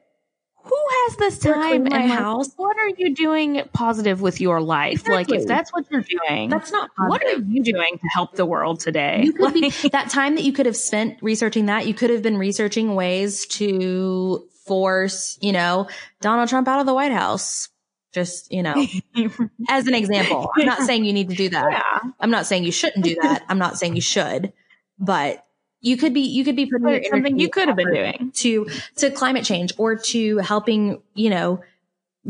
who 0.65 0.77
has 0.77 1.17
this 1.17 1.39
time 1.39 1.87
in 1.87 1.93
my 1.93 2.07
house? 2.07 2.53
What 2.57 2.77
are 2.79 2.89
you 2.89 3.15
doing 3.15 3.63
positive 3.73 4.21
with 4.21 4.41
your 4.41 4.61
life? 4.61 5.01
Exactly. 5.01 5.17
Like, 5.17 5.31
if 5.31 5.49
that's 5.49 5.73
what 5.73 5.87
you're 5.91 6.03
doing, 6.03 6.51
that's 6.51 6.71
not. 6.71 6.91
Positive. 6.95 7.11
What 7.11 7.25
are 7.25 7.43
you 7.43 7.63
doing 7.65 7.99
to 7.99 8.09
help 8.13 8.37
the 8.37 8.47
world 8.47 8.81
today? 8.81 9.29
Like, 9.39 9.55
be, 9.55 9.71
that 9.93 10.11
time 10.11 10.37
that 10.37 10.45
you 10.45 10.53
could 10.53 10.67
have 10.67 10.77
spent 10.77 11.19
researching 11.21 11.67
that, 11.67 11.87
you 11.87 11.95
could 11.95 12.11
have 12.11 12.23
been 12.23 12.39
researching 12.39 12.95
ways 12.95 13.47
to 13.47 14.47
force, 14.67 15.37
you 15.41 15.53
know, 15.53 15.89
Donald 16.21 16.49
Trump 16.49 16.69
out 16.69 16.81
of 16.81 16.87
the 16.87 16.95
White 16.95 17.13
House. 17.13 17.69
Just, 18.13 18.53
you 18.53 18.63
know, 18.63 18.75
as 19.71 19.87
an 19.87 19.95
example. 19.95 20.51
I'm 20.57 20.67
not 20.67 20.83
saying 20.83 21.07
you 21.07 21.15
need 21.15 21.31
to 21.31 21.35
do 21.35 21.49
that. 21.49 21.73
Yeah. 21.73 22.11
I'm 22.21 22.31
not 22.31 22.47
saying 22.47 22.63
you 22.63 22.73
shouldn't 22.73 23.05
do 23.05 23.17
that. 23.23 23.43
I'm 23.49 23.59
not 23.59 23.79
saying 23.79 23.95
you 23.95 24.03
should, 24.03 24.53
but 24.99 25.45
you 25.83 25.97
could 25.97 26.15
be 26.15 26.21
you 26.21 26.45
could 26.45 26.57
be 26.57 26.67
putting 26.67 27.05
something 27.11 27.39
you 27.39 27.51
could 27.51 27.69
have 27.69 27.77
been 27.77 27.93
doing. 27.93 28.31
to 28.35 28.69
to 28.97 29.11
climate 29.11 29.45
change 29.45 29.73
or 29.77 29.97
to 29.97 30.39
helping 30.39 31.03
you 31.15 31.29
know 31.29 31.61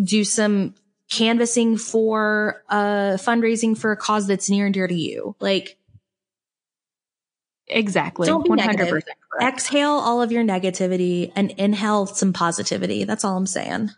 do 0.03 0.25
some 0.25 0.75
canvassing 1.09 1.77
for 1.77 2.65
uh 2.71 3.17
fundraising 3.19 3.77
for 3.77 3.93
a 3.93 3.97
cause 3.97 4.27
that's 4.27 4.49
near 4.49 4.65
and 4.65 4.75
dear 4.75 4.89
to 4.89 4.95
you. 4.95 5.37
Like 5.39 5.77
exactly. 7.69 8.27
don't 8.27 8.43
be 8.43 8.51
100% 8.51 8.57
negative. 8.57 9.03
exhale 9.41 9.91
all 9.91 10.23
of 10.23 10.33
your 10.33 10.43
negativity 10.43 11.31
and 11.37 11.51
inhale 11.53 12.07
some 12.07 12.33
positivity. 12.33 13.05
That's 13.05 13.23
all 13.23 13.37
i'm 13.37 13.47
saying. 13.47 13.91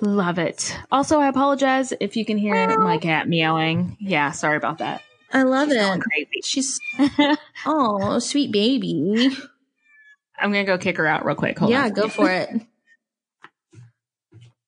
Love 0.00 0.40
it. 0.40 0.76
Also 0.90 1.20
i 1.20 1.28
apologize 1.28 1.92
if 2.00 2.16
you 2.16 2.24
can 2.24 2.38
hear 2.38 2.76
my 2.76 2.98
cat 2.98 3.28
meowing. 3.28 3.96
Yeah 4.00 4.32
sorry 4.32 4.56
about 4.56 4.78
that 4.78 5.03
I 5.34 5.42
love 5.42 5.68
She's 5.68 5.76
it. 5.76 6.00
Crazy. 6.00 6.40
She's 6.44 6.80
oh, 7.66 8.20
sweet 8.20 8.52
baby. 8.52 9.36
I'm 10.38 10.52
gonna 10.52 10.64
go 10.64 10.78
kick 10.78 10.96
her 10.96 11.06
out 11.06 11.24
real 11.26 11.34
quick. 11.34 11.58
Hold 11.58 11.72
yeah, 11.72 11.86
on. 11.86 11.92
go 11.92 12.08
for 12.08 12.30
it. 12.30 12.50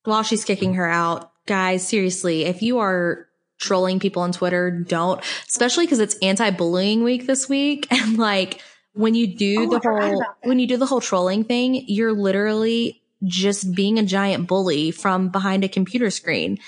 While 0.05 0.25
she's 0.25 0.45
kicking 0.45 0.75
her 0.75 0.89
out, 0.89 1.31
guys, 1.47 1.87
seriously, 1.87 2.45
if 2.45 2.63
you 2.63 2.79
are 2.79 3.29
trolling 3.59 4.01
people 4.01 4.23
on 4.23 4.33
Twitter, 4.33 4.71
don't, 4.71 5.21
especially 5.49 5.87
because 5.87 6.01
it's 6.01 6.17
anti-bullying 6.21 7.05
week 7.05 7.27
this 7.27 7.49
week, 7.49 7.87
and 7.91 8.19
like 8.19 8.61
when 8.93 9.15
you 9.15 9.29
do 9.29 9.69
oh, 9.73 9.79
the 9.79 9.81
whole 9.89 10.25
when 10.43 10.59
you 10.59 10.67
do 10.67 10.77
the 10.77 10.87
whole 10.87 11.01
trolling 11.01 11.45
thing, 11.45 11.85
you're 11.87 12.13
literally 12.13 13.03
just 13.23 13.73
being 13.73 14.01
a 14.01 14.03
giant 14.03 14.49
bully 14.49 14.91
from 14.91 15.29
behind 15.29 15.63
a 15.63 15.69
computer 15.69 16.11
screen. 16.11 16.59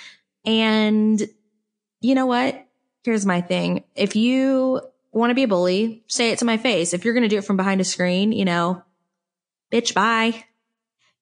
And 0.45 1.21
you 2.01 2.15
know 2.15 2.27
what? 2.27 2.65
Here's 3.09 3.25
my 3.25 3.41
thing. 3.41 3.85
If 3.95 4.17
you 4.17 4.83
want 5.13 5.31
to 5.31 5.35
be 5.35 5.45
a 5.45 5.49
bully, 5.49 6.05
say 6.09 6.31
it 6.31 6.41
to 6.41 6.45
my 6.45 6.59
face. 6.59 6.93
If 6.93 7.07
you're 7.07 7.15
going 7.15 7.23
to 7.23 7.29
do 7.29 7.39
it 7.39 7.45
from 7.45 7.57
behind 7.57 7.81
a 7.81 7.85
screen, 7.85 8.33
you 8.33 8.45
know, 8.45 8.83
bitch, 9.73 9.95
bye. 9.95 10.45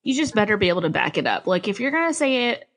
You 0.03 0.14
just 0.14 0.35
better 0.35 0.57
be 0.57 0.68
able 0.68 0.83
to 0.83 0.90
back 0.90 1.16
it 1.16 1.29
up. 1.29 1.46
Like 1.46 1.68
if 1.68 1.79
you're 1.79 1.92
going 1.92 2.09
to 2.09 2.14
say 2.14 2.51
it 2.51 2.68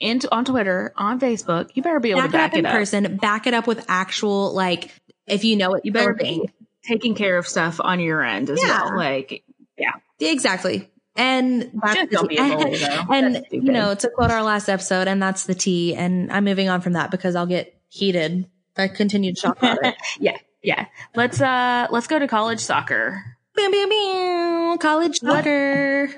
into 0.00 0.32
on 0.34 0.44
Twitter, 0.44 0.92
on 0.96 1.20
Facebook, 1.20 1.70
you 1.74 1.82
better 1.84 2.00
be 2.00 2.10
able 2.10 2.22
back 2.22 2.30
to 2.30 2.32
back 2.32 2.54
it 2.54 2.66
up 2.66 2.72
in 2.72 2.78
person. 2.78 3.16
Back 3.18 3.46
it 3.46 3.54
up 3.54 3.68
with 3.68 3.84
actual 3.88 4.52
like 4.52 4.92
if 5.28 5.44
you 5.44 5.56
know 5.56 5.74
it, 5.74 5.84
you 5.84 5.92
better 5.92 6.14
be 6.14 6.50
taking 6.84 7.14
care 7.14 7.38
of 7.38 7.46
stuff 7.46 7.80
on 7.80 8.00
your 8.00 8.24
end 8.24 8.50
as 8.50 8.60
yeah. 8.60 8.84
well. 8.84 8.96
Like 8.96 9.44
yeah, 9.76 9.92
exactly. 10.18 10.90
And 11.14 11.70
that's 11.82 12.10
don't 12.10 12.28
be 12.28 12.36
a 12.36 12.56
bully, 12.56 12.76
though. 12.76 13.04
and 13.12 13.46
you 13.50 13.72
know, 13.72 13.94
to 13.94 14.10
quote 14.10 14.30
our 14.30 14.42
last 14.42 14.68
episode, 14.68 15.06
and 15.06 15.22
that's 15.22 15.44
the 15.44 15.54
T. 15.54 15.94
And 15.94 16.32
I'm 16.32 16.44
moving 16.44 16.68
on 16.68 16.80
from 16.80 16.94
that 16.94 17.10
because 17.10 17.36
I'll 17.36 17.46
get 17.46 17.77
heated 17.88 18.48
I 18.78 18.88
continued 18.88 19.36
talk 19.36 19.58
yeah, 20.20 20.36
yeah. 20.62 20.86
Let's 21.14 21.40
uh 21.40 21.88
let's 21.90 22.06
go 22.06 22.18
to 22.18 22.28
college 22.28 22.60
soccer. 22.60 23.22
Bam, 23.56 23.72
bam, 23.72 23.88
bam. 23.88 24.78
College 24.78 25.18
soccer. 25.18 26.08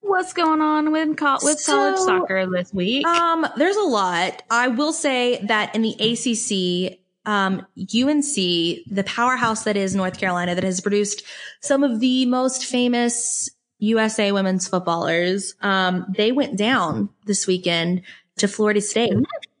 What's 0.00 0.32
going 0.32 0.62
on 0.62 0.90
with 0.90 1.18
co- 1.18 1.38
with 1.42 1.60
so, 1.60 1.72
college 1.72 1.98
soccer 1.98 2.46
this 2.50 2.72
week? 2.72 3.06
Um, 3.06 3.46
there's 3.58 3.76
a 3.76 3.82
lot. 3.82 4.42
I 4.50 4.68
will 4.68 4.92
say 4.92 5.44
that 5.46 5.74
in 5.74 5.82
the 5.82 5.92
ACC, 5.92 6.98
um, 7.26 7.66
UNC, 7.76 8.34
the 8.34 9.04
powerhouse 9.04 9.64
that 9.64 9.76
is 9.76 9.94
North 9.94 10.18
Carolina, 10.18 10.54
that 10.54 10.64
has 10.64 10.80
produced 10.80 11.24
some 11.60 11.84
of 11.84 12.00
the 12.00 12.24
most 12.24 12.64
famous 12.64 13.50
USA 13.80 14.32
women's 14.32 14.66
footballers, 14.66 15.54
um, 15.60 16.06
they 16.16 16.32
went 16.32 16.56
down 16.56 17.10
this 17.26 17.46
weekend 17.46 18.02
to 18.38 18.48
Florida 18.48 18.80
State. 18.80 19.12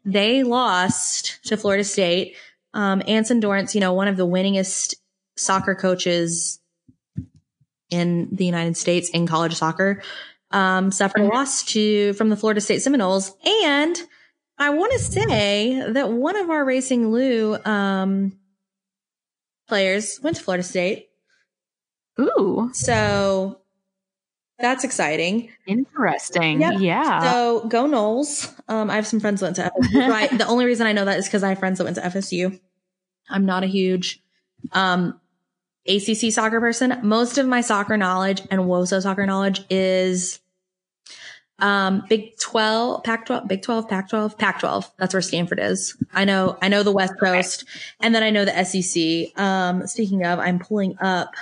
They 0.08 0.42
lost 0.42 1.44
to 1.44 1.58
Florida 1.58 1.84
State. 1.84 2.34
Um, 2.72 3.02
Anson 3.06 3.40
Dorrance, 3.40 3.74
you 3.74 3.82
know, 3.82 3.92
one 3.92 4.08
of 4.08 4.16
the 4.16 4.26
winningest 4.26 4.94
soccer 5.36 5.74
coaches 5.74 6.60
in 7.90 8.28
the 8.32 8.46
United 8.46 8.78
States 8.78 9.10
in 9.10 9.26
college 9.26 9.54
soccer, 9.54 10.02
um, 10.50 10.90
suffered 10.90 11.20
a 11.20 11.24
mm-hmm. 11.24 11.34
loss 11.34 11.62
to 11.64 12.14
from 12.14 12.30
the 12.30 12.36
Florida 12.36 12.60
State 12.62 12.80
Seminoles. 12.80 13.36
And 13.66 14.00
I 14.56 14.70
want 14.70 14.92
to 14.92 14.98
say 14.98 15.92
that 15.92 16.10
one 16.10 16.36
of 16.36 16.48
our 16.48 16.64
Racing 16.64 17.10
Lou 17.10 17.58
um, 17.66 18.38
players 19.68 20.20
went 20.22 20.38
to 20.38 20.42
Florida 20.42 20.62
State. 20.62 21.10
Ooh. 22.18 22.70
So 22.72 23.60
that's 24.58 24.84
exciting. 24.84 25.50
Interesting. 25.66 26.60
Yep. 26.60 26.74
Yeah. 26.80 27.32
So 27.32 27.66
go 27.68 27.86
Noles. 27.86 28.52
Um, 28.68 28.90
I 28.90 28.96
have 28.96 29.06
some 29.06 29.20
friends 29.20 29.40
that 29.40 29.46
went 29.46 29.56
to 29.56 29.72
FSU. 29.80 30.08
right. 30.10 30.36
The 30.36 30.46
only 30.46 30.64
reason 30.66 30.86
I 30.86 30.92
know 30.92 31.04
that 31.04 31.18
is 31.18 31.26
because 31.26 31.42
I 31.42 31.50
have 31.50 31.58
friends 31.58 31.78
that 31.78 31.84
went 31.84 31.96
to 31.96 32.02
FSU. 32.02 32.58
I'm 33.30 33.46
not 33.46 33.62
a 33.62 33.66
huge 33.66 34.20
um, 34.72 35.20
ACC 35.86 36.32
soccer 36.32 36.60
person. 36.60 36.98
Most 37.02 37.38
of 37.38 37.46
my 37.46 37.60
soccer 37.60 37.96
knowledge 37.96 38.42
and 38.50 38.62
WOSO 38.62 39.00
soccer 39.02 39.26
knowledge 39.26 39.64
is 39.70 40.40
Um, 41.60 42.04
Big 42.08 42.36
12, 42.38 43.02
Pac 43.02 43.26
12, 43.26 43.48
Big 43.48 43.62
12, 43.62 43.88
Pac 43.88 44.08
12, 44.10 44.38
Pac 44.38 44.60
12. 44.60 44.90
That's 44.96 45.12
where 45.12 45.20
Stanford 45.20 45.58
is. 45.60 45.96
I 46.12 46.24
know, 46.24 46.56
I 46.62 46.68
know 46.68 46.82
the 46.84 46.92
West 46.92 47.14
Coast 47.18 47.64
and 48.00 48.14
then 48.14 48.22
I 48.22 48.30
know 48.30 48.44
the 48.44 48.64
SEC. 48.64 49.36
Um, 49.40 49.86
speaking 49.86 50.24
of, 50.24 50.38
I'm 50.38 50.58
pulling 50.60 50.96
up, 51.00 51.34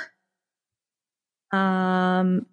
um, 1.52 2.46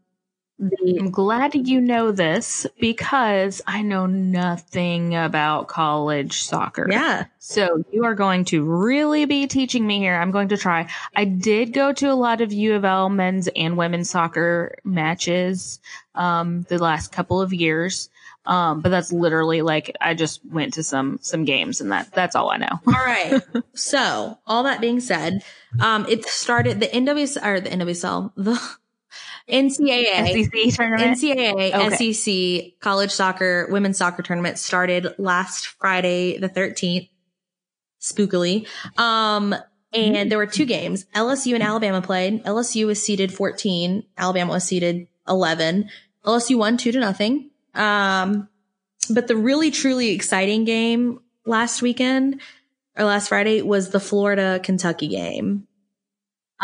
the, 0.69 0.97
I'm 0.99 1.11
glad 1.11 1.55
you 1.67 1.81
know 1.81 2.11
this 2.11 2.65
because 2.79 3.61
I 3.67 3.81
know 3.81 4.05
nothing 4.05 5.15
about 5.15 5.67
college 5.67 6.43
soccer. 6.43 6.87
yeah. 6.89 7.25
So 7.39 7.83
you 7.91 8.05
are 8.05 8.15
going 8.15 8.45
to 8.45 8.63
really 8.63 9.25
be 9.25 9.47
teaching 9.47 9.85
me 9.85 9.99
here. 9.99 10.15
I'm 10.15 10.31
going 10.31 10.49
to 10.49 10.57
try. 10.57 10.89
I 11.15 11.25
did 11.25 11.73
go 11.73 11.91
to 11.91 12.11
a 12.11 12.15
lot 12.15 12.41
of 12.41 12.53
U 12.53 12.75
of 12.75 12.85
L 12.85 13.09
men's 13.09 13.49
and 13.55 13.77
women's 13.77 14.09
soccer 14.09 14.77
matches 14.83 15.79
um, 16.15 16.63
the 16.69 16.77
last 16.77 17.11
couple 17.11 17.41
of 17.41 17.53
years. 17.53 18.09
Um, 18.45 18.81
but 18.81 18.89
that's 18.89 19.11
literally 19.13 19.61
like 19.61 19.95
I 20.01 20.13
just 20.15 20.45
went 20.45 20.73
to 20.73 20.83
some 20.83 21.19
some 21.21 21.45
games 21.45 21.79
and 21.79 21.91
that 21.93 22.11
that's 22.11 22.35
all 22.35 22.49
I 22.49 22.57
know. 22.57 22.79
All 22.87 22.93
right. 22.93 23.41
so 23.73 24.37
all 24.45 24.63
that 24.63 24.81
being 24.81 24.99
said, 24.99 25.43
um, 25.79 26.05
it 26.09 26.25
started 26.25 26.79
the 26.79 26.87
NWS 26.87 27.43
or 27.43 27.61
the 27.61 27.69
NWSL, 27.69 28.31
the 28.35 28.59
NCAA. 29.49 30.43
SEC 30.43 30.75
tournament. 30.75 31.17
NCAA, 31.17 31.73
Okay. 31.73 32.13
SEC 32.13 32.79
college 32.79 33.11
soccer, 33.11 33.67
women's 33.69 33.97
soccer 33.97 34.23
tournament 34.23 34.57
started 34.57 35.15
last 35.17 35.67
Friday, 35.67 36.37
the 36.37 36.49
13th, 36.49 37.09
spookily. 38.01 38.67
Um, 38.97 39.55
and 39.93 40.31
there 40.31 40.37
were 40.37 40.47
two 40.47 40.65
games. 40.65 41.05
LSU 41.15 41.53
and 41.53 41.63
Alabama 41.63 42.01
played. 42.01 42.43
LSU 42.45 42.87
was 42.87 43.03
seeded 43.03 43.33
14. 43.33 44.03
Alabama 44.17 44.53
was 44.53 44.63
seeded 44.63 45.07
11. 45.27 45.89
LSU 46.25 46.57
won 46.57 46.77
two 46.77 46.91
to 46.91 46.99
nothing. 46.99 47.51
Um, 47.75 48.47
but 49.09 49.27
the 49.27 49.35
really 49.35 49.71
truly 49.71 50.09
exciting 50.11 50.63
game 50.63 51.19
last 51.45 51.81
weekend 51.81 52.41
or 52.97 53.05
last 53.05 53.27
Friday 53.27 53.61
was 53.61 53.89
the 53.89 53.99
Florida 53.99 54.59
Kentucky 54.63 55.09
game. 55.09 55.67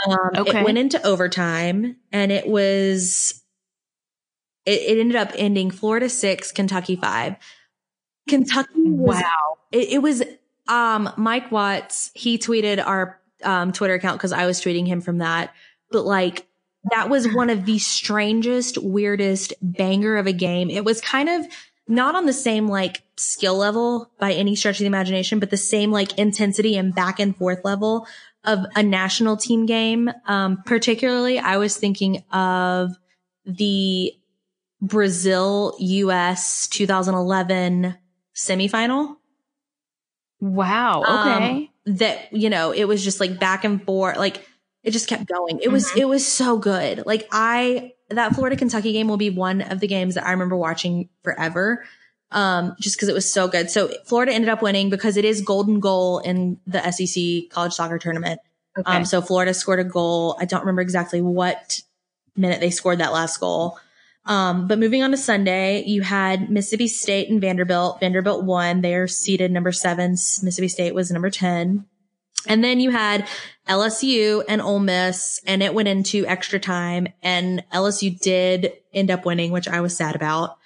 Um, 0.07 0.29
Okay. 0.37 0.59
it 0.59 0.63
went 0.63 0.77
into 0.77 1.05
overtime 1.05 1.97
and 2.11 2.31
it 2.31 2.47
was, 2.47 3.43
it, 4.65 4.81
it 4.81 4.99
ended 4.99 5.15
up 5.15 5.31
ending 5.35 5.71
Florida 5.71 6.09
six, 6.09 6.51
Kentucky 6.51 6.95
five. 6.95 7.35
Kentucky 8.27 8.69
was 8.75 9.21
wow. 9.21 9.57
it, 9.71 9.89
it 9.89 10.01
was 10.01 10.23
um 10.67 11.11
Mike 11.17 11.51
Watts, 11.51 12.11
he 12.13 12.37
tweeted 12.37 12.83
our 12.85 13.19
um 13.43 13.71
Twitter 13.71 13.95
account 13.95 14.17
because 14.17 14.31
I 14.31 14.45
was 14.45 14.61
tweeting 14.61 14.87
him 14.87 15.01
from 15.01 15.17
that. 15.19 15.53
But 15.91 16.05
like 16.05 16.45
that 16.91 17.09
was 17.09 17.27
one 17.33 17.49
of 17.49 17.65
the 17.65 17.79
strangest, 17.79 18.77
weirdest 18.77 19.53
banger 19.61 20.17
of 20.17 20.27
a 20.27 20.33
game. 20.33 20.69
It 20.69 20.85
was 20.85 21.01
kind 21.01 21.27
of 21.29 21.47
not 21.87 22.15
on 22.15 22.27
the 22.27 22.33
same 22.33 22.67
like 22.67 23.01
skill 23.17 23.57
level 23.57 24.11
by 24.19 24.33
any 24.33 24.55
stretch 24.55 24.75
of 24.75 24.81
the 24.81 24.85
imagination, 24.85 25.39
but 25.39 25.49
the 25.49 25.57
same 25.57 25.91
like 25.91 26.17
intensity 26.19 26.77
and 26.77 26.93
back 26.93 27.19
and 27.19 27.35
forth 27.35 27.65
level 27.65 28.05
of 28.43 28.59
a 28.75 28.83
national 28.83 29.37
team 29.37 29.65
game. 29.65 30.09
Um, 30.25 30.63
particularly 30.65 31.39
I 31.39 31.57
was 31.57 31.77
thinking 31.77 32.23
of 32.31 32.91
the 33.45 34.13
Brazil 34.81 35.75
US 35.79 36.67
2011 36.69 37.97
semifinal 38.35 39.17
Wow. 40.39 41.01
Okay. 41.01 41.69
um, 41.87 41.97
that 41.97 42.31
you 42.31 42.49
know 42.49 42.71
it 42.71 42.85
was 42.85 43.03
just 43.03 43.19
like 43.19 43.39
back 43.39 43.63
and 43.63 43.83
forth 43.83 44.17
like 44.17 44.45
it 44.83 44.91
just 44.91 45.07
kept 45.07 45.25
going 45.25 45.59
it 45.59 45.69
was 45.69 45.95
it 45.95 46.07
was 46.07 46.27
so 46.27 46.57
good 46.57 47.03
like 47.07 47.27
i 47.31 47.93
that 48.09 48.35
florida 48.35 48.55
kentucky 48.55 48.91
game 48.93 49.07
will 49.07 49.17
be 49.17 49.31
one 49.31 49.61
of 49.61 49.79
the 49.79 49.87
games 49.87 50.13
that 50.13 50.25
i 50.25 50.31
remember 50.31 50.55
watching 50.55 51.09
forever 51.23 51.83
um 52.31 52.75
just 52.79 52.95
because 52.95 53.09
it 53.09 53.13
was 53.13 53.31
so 53.31 53.47
good 53.47 53.69
so 53.69 53.89
florida 54.05 54.31
ended 54.31 54.49
up 54.49 54.61
winning 54.61 54.89
because 54.89 55.17
it 55.17 55.25
is 55.25 55.41
golden 55.41 55.79
goal 55.79 56.19
in 56.19 56.59
the 56.67 56.79
sec 56.91 57.49
college 57.49 57.73
soccer 57.73 57.97
tournament 57.97 58.39
okay. 58.77 58.91
um 58.91 59.05
so 59.05 59.21
florida 59.21 59.53
scored 59.53 59.79
a 59.79 59.83
goal 59.83 60.37
i 60.39 60.45
don't 60.45 60.61
remember 60.61 60.81
exactly 60.81 61.21
what 61.21 61.81
minute 62.35 62.59
they 62.59 62.69
scored 62.69 62.99
that 62.99 63.11
last 63.11 63.39
goal 63.39 63.77
um, 64.25 64.67
but 64.67 64.77
moving 64.77 65.01
on 65.01 65.09
to 65.09 65.17
Sunday, 65.17 65.83
you 65.85 66.03
had 66.03 66.51
Mississippi 66.51 66.87
State 66.87 67.31
and 67.31 67.41
Vanderbilt. 67.41 67.99
Vanderbilt 67.99 68.43
won. 68.43 68.81
They're 68.81 69.07
seated 69.07 69.51
number 69.51 69.71
seven. 69.71 70.11
Mississippi 70.11 70.67
State 70.67 70.93
was 70.93 71.09
number 71.09 71.31
10. 71.31 71.85
And 72.47 72.63
then 72.63 72.79
you 72.79 72.91
had 72.91 73.27
LSU 73.67 74.43
and 74.47 74.61
Ole 74.61 74.79
Miss 74.79 75.41
and 75.45 75.63
it 75.63 75.73
went 75.73 75.87
into 75.87 76.27
extra 76.27 76.59
time 76.59 77.07
and 77.23 77.63
LSU 77.73 78.17
did 78.19 78.73
end 78.93 79.09
up 79.11 79.25
winning, 79.25 79.51
which 79.51 79.67
I 79.67 79.81
was 79.81 79.97
sad 79.97 80.15
about 80.15 80.58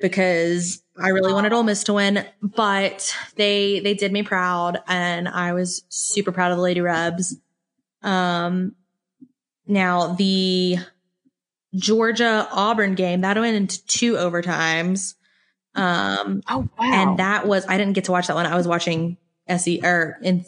because 0.00 0.82
I 0.96 1.08
really 1.08 1.32
wanted 1.32 1.52
Ole 1.52 1.62
Miss 1.62 1.84
to 1.84 1.94
win, 1.94 2.24
but 2.42 3.14
they, 3.36 3.80
they 3.80 3.94
did 3.94 4.12
me 4.12 4.22
proud 4.22 4.80
and 4.86 5.28
I 5.28 5.52
was 5.52 5.84
super 5.88 6.32
proud 6.32 6.50
of 6.50 6.58
the 6.58 6.62
Lady 6.62 6.80
Rebs. 6.80 7.36
Um, 8.02 8.74
now 9.66 10.14
the 10.14 10.78
Georgia 11.74 12.48
Auburn 12.50 12.94
game 12.94 13.20
that 13.22 13.36
went 13.36 13.56
into 13.56 13.84
two 13.86 14.14
overtimes. 14.14 15.14
Um, 15.74 16.42
oh 16.48 16.68
wow. 16.78 16.92
and 16.92 17.18
that 17.18 17.46
was, 17.46 17.66
I 17.68 17.76
didn't 17.76 17.92
get 17.92 18.04
to 18.04 18.12
watch 18.12 18.26
that 18.28 18.34
one. 18.34 18.46
I 18.46 18.56
was 18.56 18.66
watching 18.66 19.16
SE 19.46 19.80
or 19.82 20.18
in 20.22 20.44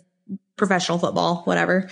professional 0.56 0.98
football, 0.98 1.42
whatever. 1.44 1.88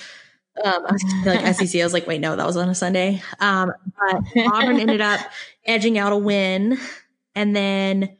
Um, 0.62 0.86
I 0.86 0.92
was 0.92 1.04
like 1.24 1.54
SEC. 1.68 1.80
I 1.80 1.84
was 1.84 1.92
like, 1.92 2.06
wait, 2.06 2.20
no, 2.20 2.34
that 2.34 2.46
was 2.46 2.56
on 2.56 2.68
a 2.68 2.74
Sunday. 2.74 3.22
Um, 3.40 3.72
but 3.98 4.22
Auburn 4.52 4.80
ended 4.80 5.00
up 5.00 5.20
edging 5.64 5.98
out 5.98 6.12
a 6.12 6.16
win 6.16 6.78
and 7.38 7.54
then 7.54 8.16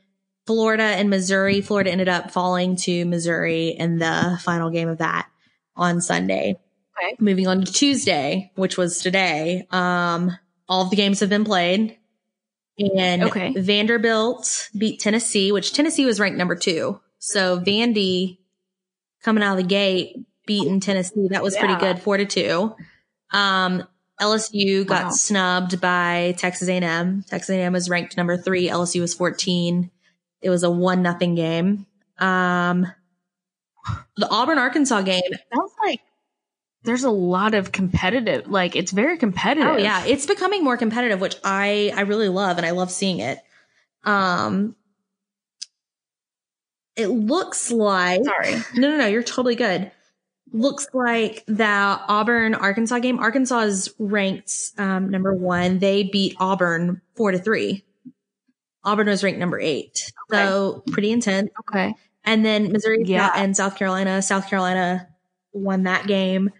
Florida 0.46 0.84
and 0.84 1.10
Missouri, 1.10 1.60
Florida 1.60 1.90
ended 1.90 2.08
up 2.08 2.30
falling 2.30 2.76
to 2.76 3.04
Missouri 3.04 3.68
in 3.68 3.98
the 3.98 4.38
final 4.42 4.70
game 4.70 4.88
of 4.88 4.98
that 4.98 5.28
on 5.74 6.00
Sunday. 6.00 6.56
Okay. 6.96 7.16
Moving 7.18 7.48
on 7.48 7.64
to 7.64 7.72
Tuesday, 7.72 8.52
which 8.54 8.78
was 8.78 9.00
today. 9.00 9.66
Um, 9.70 10.36
all 10.68 10.84
of 10.84 10.90
the 10.90 10.96
games 10.96 11.20
have 11.20 11.28
been 11.28 11.44
played. 11.44 11.98
And 12.96 13.24
Okay. 13.24 13.52
Vanderbilt 13.56 14.70
beat 14.78 15.00
Tennessee, 15.00 15.50
which 15.50 15.72
Tennessee 15.72 16.06
was 16.06 16.20
ranked 16.20 16.38
number 16.38 16.54
two. 16.54 17.00
So 17.18 17.58
Vandy 17.58 18.38
coming 19.22 19.42
out 19.42 19.58
of 19.58 19.64
the 19.64 19.68
gate 19.68 20.16
beating 20.46 20.78
Tennessee. 20.78 21.28
That 21.30 21.42
was 21.42 21.56
pretty 21.56 21.74
good, 21.76 22.00
four 22.00 22.16
to 22.16 22.24
two. 22.24 22.74
Um, 23.32 23.84
LSU 24.20 24.84
got 24.86 25.04
Wow. 25.06 25.10
snubbed 25.10 25.80
by 25.80 26.34
Texas 26.38 26.68
A&M. 26.68 27.24
Texas 27.28 27.50
A&M 27.50 27.72
was 27.72 27.88
ranked 27.88 28.16
number 28.16 28.36
three. 28.36 28.68
LSU 28.68 29.00
was 29.00 29.14
14. 29.14 29.90
It 30.42 30.50
was 30.50 30.62
a 30.62 30.70
one 30.70 31.02
nothing 31.02 31.34
game. 31.34 31.86
Um, 32.18 32.86
the 34.16 34.28
Auburn 34.28 34.58
Arkansas 34.58 35.02
game. 35.02 35.22
sounds 35.54 35.72
like 35.84 36.00
there's 36.84 37.04
a 37.04 37.10
lot 37.10 37.54
of 37.54 37.70
competitive. 37.72 38.48
Like 38.48 38.74
it's 38.76 38.92
very 38.92 39.18
competitive. 39.18 39.68
Oh 39.70 39.76
yeah, 39.76 40.04
it's 40.04 40.26
becoming 40.26 40.62
more 40.64 40.76
competitive, 40.76 41.20
which 41.20 41.36
I 41.44 41.92
I 41.94 42.02
really 42.02 42.28
love, 42.28 42.56
and 42.56 42.66
I 42.66 42.70
love 42.70 42.90
seeing 42.90 43.20
it. 43.20 43.38
Um, 44.04 44.74
it 46.96 47.06
looks 47.08 47.70
like 47.70 48.24
Sorry. 48.24 48.54
no, 48.76 48.90
no, 48.90 48.96
no, 48.96 49.06
you're 49.06 49.22
totally 49.22 49.54
good. 49.54 49.90
Looks 50.52 50.88
like 50.94 51.44
the 51.46 51.64
Auburn 51.64 52.54
Arkansas 52.54 53.00
game. 53.00 53.18
Arkansas 53.18 53.60
is 53.60 53.94
ranked 53.98 54.52
um, 54.78 55.10
number 55.10 55.34
one. 55.34 55.78
They 55.78 56.04
beat 56.04 56.36
Auburn 56.38 57.02
four 57.16 57.32
to 57.32 57.38
three. 57.38 57.84
Auburn 58.84 59.08
was 59.08 59.22
ranked 59.22 59.40
number 59.40 59.60
eight, 59.60 60.12
so 60.30 60.82
pretty 60.90 61.10
intense. 61.10 61.50
Okay. 61.68 61.94
And 62.24 62.44
then 62.44 62.72
Missouri 62.72 63.02
Yeah. 63.04 63.30
and 63.34 63.56
South 63.56 63.76
Carolina. 63.76 64.22
South 64.22 64.48
Carolina 64.48 65.08
won 65.52 65.82
that 65.82 66.06
game 66.06 66.50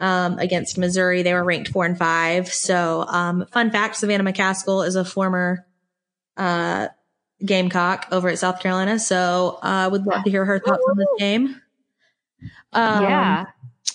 um, 0.00 0.38
against 0.38 0.76
Missouri. 0.76 1.22
They 1.22 1.32
were 1.32 1.44
ranked 1.44 1.68
four 1.70 1.86
and 1.86 1.96
five. 1.96 2.48
So, 2.52 3.04
um, 3.08 3.46
fun 3.52 3.70
fact: 3.70 3.96
Savannah 3.96 4.24
McCaskill 4.24 4.86
is 4.86 4.96
a 4.96 5.04
former 5.04 5.66
uh, 6.36 6.88
Gamecock 7.44 8.08
over 8.10 8.28
at 8.28 8.38
South 8.38 8.60
Carolina. 8.60 8.98
So, 8.98 9.58
I 9.62 9.84
uh, 9.84 9.90
would 9.90 10.04
love 10.06 10.24
to 10.24 10.30
hear 10.30 10.44
her 10.44 10.58
thoughts 10.58 10.82
on 10.90 10.98
this 10.98 11.08
game. 11.18 11.60
Um, 12.72 13.02
yeah. 13.02 13.46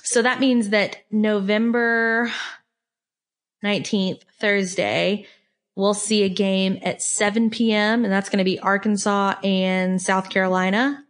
So 0.04 0.22
that 0.22 0.40
means 0.40 0.70
that 0.70 0.98
November 1.12 2.32
19th, 3.64 4.22
Thursday, 4.40 5.26
we'll 5.76 5.94
see 5.94 6.24
a 6.24 6.30
game 6.30 6.80
at 6.84 7.02
7 7.02 7.50
p.m. 7.50 8.04
and 8.04 8.12
that's 8.12 8.30
going 8.30 8.40
to 8.40 8.44
be 8.44 8.60
Arkansas 8.60 9.36
and 9.44 10.02
South 10.02 10.30
Carolina. 10.30 11.04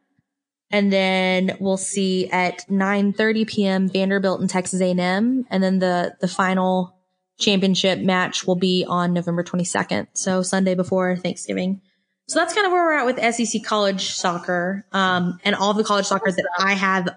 And 0.71 0.91
then 0.91 1.57
we'll 1.59 1.77
see 1.77 2.29
at 2.29 2.67
9:30 2.67 3.47
p.m. 3.47 3.89
Vanderbilt 3.89 4.41
and 4.41 4.49
Texas 4.49 4.81
A&M 4.81 5.45
and 5.49 5.63
then 5.63 5.79
the 5.79 6.15
the 6.19 6.27
final 6.27 6.95
championship 7.39 7.99
match 7.99 8.45
will 8.47 8.55
be 8.55 8.85
on 8.87 9.13
November 9.13 9.43
22nd. 9.43 10.07
So 10.13 10.41
Sunday 10.41 10.75
before 10.75 11.15
Thanksgiving. 11.15 11.81
So 12.27 12.39
that's 12.39 12.53
kind 12.53 12.65
of 12.65 12.71
where 12.71 12.83
we're 12.83 12.93
at 12.93 13.05
with 13.05 13.35
SEC 13.35 13.63
college 13.63 14.11
soccer. 14.11 14.85
Um, 14.91 15.39
and 15.43 15.55
all 15.55 15.73
the 15.73 15.83
college 15.83 16.05
soccer 16.05 16.31
that 16.31 16.49
I 16.57 16.73
have 16.73 17.09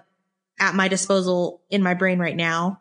at 0.59 0.75
my 0.75 0.87
disposal 0.87 1.61
in 1.69 1.83
my 1.83 1.93
brain 1.93 2.19
right 2.19 2.35
now. 2.35 2.79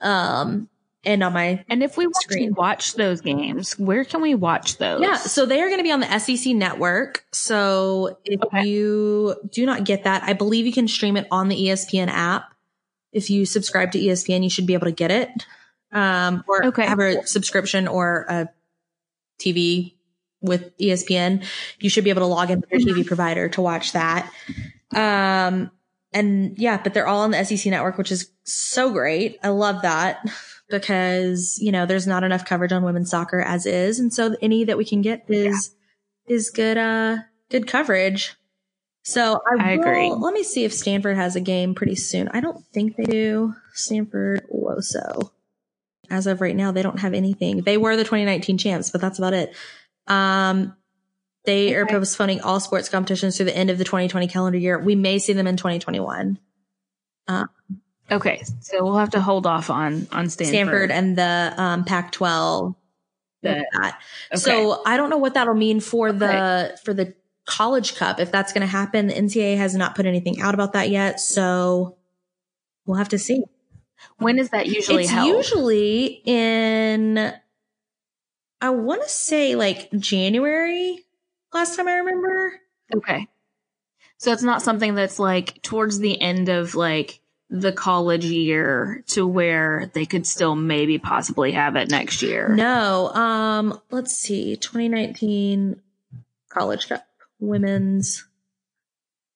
Um, 0.00 0.68
and 1.04 1.22
on 1.24 1.32
my 1.32 1.64
And 1.68 1.82
if 1.82 1.96
we 1.96 2.06
want 2.06 2.22
Screen. 2.22 2.48
to 2.50 2.54
watch 2.54 2.94
those 2.94 3.20
games, 3.20 3.76
where 3.78 4.04
can 4.04 4.20
we 4.20 4.34
watch 4.36 4.78
those? 4.78 5.00
Yeah, 5.02 5.16
so 5.16 5.46
they 5.46 5.60
are 5.60 5.66
going 5.66 5.78
to 5.78 5.82
be 5.84 5.90
on 5.92 6.00
the 6.00 6.18
SEC 6.18 6.54
network. 6.54 7.24
So 7.32 8.18
if 8.24 8.40
Okay. 8.42 8.66
you 8.68 9.34
do 9.50 9.66
not 9.66 9.84
get 9.84 10.04
that, 10.04 10.22
I 10.22 10.32
believe 10.32 10.64
you 10.66 10.72
can 10.72 10.86
stream 10.86 11.16
it 11.16 11.26
on 11.30 11.48
the 11.48 11.56
ESPN 11.56 12.08
app. 12.08 12.54
If 13.12 13.30
you 13.30 13.46
subscribe 13.46 13.92
to 13.92 13.98
ESPN, 13.98 14.42
you 14.44 14.50
should 14.50 14.66
be 14.66 14.74
able 14.74 14.86
to 14.86 14.92
get 14.92 15.10
it. 15.10 15.28
Um, 15.90 16.44
or 16.48 16.66
Okay, 16.66 16.86
have 16.86 17.00
a 17.00 17.26
subscription 17.26 17.86
or 17.88 18.24
a 18.28 18.48
TV 19.40 19.94
with 20.40 20.76
ESPN. 20.78 21.44
You 21.80 21.90
should 21.90 22.04
be 22.04 22.10
able 22.10 22.22
to 22.22 22.26
log 22.26 22.50
into 22.50 22.66
your 22.70 22.80
TV 22.80 23.06
provider 23.06 23.48
to 23.50 23.60
watch 23.60 23.92
that. 23.92 24.32
Um, 24.94 25.70
and 26.12 26.56
yeah, 26.58 26.80
but 26.82 26.94
they're 26.94 27.06
all 27.06 27.20
on 27.20 27.30
the 27.30 27.44
SEC 27.44 27.70
network, 27.70 27.98
which 27.98 28.12
is 28.12 28.30
so 28.44 28.90
great. 28.92 29.38
I 29.42 29.48
love 29.48 29.82
that 29.82 30.24
because, 30.70 31.58
you 31.60 31.72
know, 31.72 31.86
there's 31.86 32.06
not 32.06 32.24
enough 32.24 32.44
coverage 32.44 32.72
on 32.72 32.82
women's 32.84 33.10
soccer 33.10 33.40
as 33.40 33.66
is. 33.66 33.98
And 33.98 34.12
so 34.12 34.36
any 34.42 34.64
that 34.64 34.78
we 34.78 34.84
can 34.84 35.02
get 35.02 35.24
is, 35.28 35.74
is 36.26 36.50
good, 36.50 36.78
uh, 36.78 37.18
good 37.50 37.66
coverage. 37.66 38.34
So 39.04 39.40
I, 39.58 39.72
I 39.72 39.76
will- 39.76 39.82
agree. 39.82 40.10
Let 40.10 40.34
me 40.34 40.42
see 40.42 40.64
if 40.64 40.72
Stanford 40.72 41.16
has 41.16 41.34
a 41.36 41.40
game 41.40 41.74
pretty 41.74 41.96
soon. 41.96 42.28
I 42.28 42.40
don't 42.40 42.64
think 42.72 42.96
they 42.96 43.04
do. 43.04 43.54
Stanford 43.74 44.46
Woso. 44.52 45.30
As 46.10 46.26
of 46.26 46.40
right 46.40 46.54
now, 46.54 46.72
they 46.72 46.82
don't 46.82 47.00
have 47.00 47.14
anything. 47.14 47.62
They 47.62 47.78
were 47.78 47.96
the 47.96 48.04
2019 48.04 48.58
champs, 48.58 48.90
but 48.90 49.00
that's 49.00 49.18
about 49.18 49.32
it. 49.32 49.54
Um, 50.06 50.76
they 51.44 51.74
are 51.74 51.86
postponing 51.86 52.40
all 52.40 52.60
sports 52.60 52.88
competitions 52.88 53.36
through 53.36 53.46
the 53.46 53.56
end 53.56 53.70
of 53.70 53.78
the 53.78 53.84
2020 53.84 54.28
calendar 54.28 54.58
year. 54.58 54.78
We 54.78 54.94
may 54.94 55.18
see 55.18 55.32
them 55.32 55.46
in 55.46 55.56
2021. 55.56 56.38
Okay, 58.10 58.42
so 58.60 58.84
we'll 58.84 58.98
have 58.98 59.10
to 59.10 59.20
hold 59.20 59.46
off 59.46 59.70
on 59.70 60.06
on 60.12 60.28
Stanford. 60.28 60.54
Stanford 60.54 60.90
and 60.90 61.16
the 61.16 61.54
um, 61.56 61.84
Pac-12. 61.84 62.74
The- 63.42 63.66
that. 63.72 64.00
okay. 64.32 64.38
So 64.38 64.82
I 64.84 64.96
don't 64.96 65.10
know 65.10 65.18
what 65.18 65.34
that'll 65.34 65.54
mean 65.54 65.80
for 65.80 66.12
the 66.12 66.78
for 66.84 66.92
the 66.94 67.14
College 67.46 67.96
Cup 67.96 68.20
if 68.20 68.30
that's 68.30 68.52
going 68.52 68.60
to 68.60 68.66
happen. 68.66 69.08
The 69.08 69.14
NCAA 69.14 69.56
has 69.56 69.74
not 69.74 69.96
put 69.96 70.06
anything 70.06 70.40
out 70.40 70.54
about 70.54 70.74
that 70.74 70.90
yet, 70.90 71.20
so 71.20 71.96
we'll 72.86 72.98
have 72.98 73.08
to 73.10 73.18
see. 73.18 73.42
when 74.18 74.38
is 74.38 74.50
that 74.50 74.66
usually 74.66 75.04
it's 75.04 75.10
held? 75.10 75.28
usually 75.28 76.22
in 76.24 77.32
I 78.60 78.70
want 78.70 79.02
to 79.02 79.08
say 79.08 79.56
like 79.56 79.90
January. 79.92 81.04
Last 81.52 81.76
time 81.76 81.88
I 81.88 81.94
remember. 81.96 82.54
okay, 82.94 83.28
so 84.18 84.32
it's 84.32 84.42
not 84.42 84.62
something 84.62 84.94
that's 84.94 85.18
like 85.18 85.60
towards 85.62 85.98
the 85.98 86.20
end 86.20 86.48
of 86.48 86.74
like 86.74 87.20
the 87.50 87.72
college 87.72 88.24
year 88.24 89.04
to 89.08 89.26
where 89.26 89.90
they 89.92 90.06
could 90.06 90.26
still 90.26 90.54
maybe 90.54 90.98
possibly 90.98 91.52
have 91.52 91.76
it 91.76 91.90
next 91.90 92.22
year. 92.22 92.48
No. 92.48 93.08
Um. 93.08 93.78
Let's 93.90 94.16
see. 94.16 94.56
2019 94.56 95.80
College 96.48 96.88
Cup, 96.88 97.06
Women's 97.40 98.26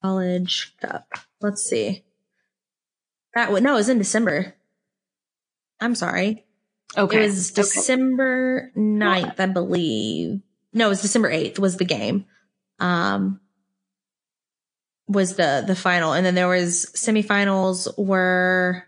College 0.03 0.75
Cup. 0.81 1.07
Let's 1.43 1.63
see. 1.63 2.05
That 3.35 3.53
would 3.53 3.63
no, 3.63 3.75
it 3.75 3.77
was 3.77 3.89
in 3.91 3.99
December. 3.99 4.55
I'm 5.79 5.95
sorry. 5.95 6.45
Okay, 6.97 7.19
It 7.19 7.27
was 7.27 7.51
okay. 7.53 7.63
December 7.63 8.73
9th, 8.75 9.39
I 9.39 9.47
believe. 9.47 10.41
No, 10.77 10.87
it 10.87 10.91
was 10.91 11.03
December 11.03 11.31
8th 11.31 11.59
was 11.59 11.77
the 11.79 11.85
game. 11.85 12.27
Um 12.79 13.41
was 15.09 15.37
the 15.37 15.65
the 15.67 15.75
final 15.77 16.13
and 16.13 16.27
then 16.27 16.35
there 16.35 16.49
was 16.49 16.87
semifinals 16.95 17.89
were 17.97 18.85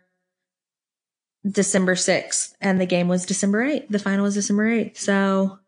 December 1.48 1.94
6th 1.94 2.54
and 2.60 2.80
the 2.80 2.86
game 2.86 3.08
was 3.08 3.24
December 3.24 3.64
8th. 3.64 3.88
The 3.88 3.98
final 3.98 4.24
was 4.24 4.34
December 4.34 4.68
8th. 4.68 4.98
So 4.98 5.58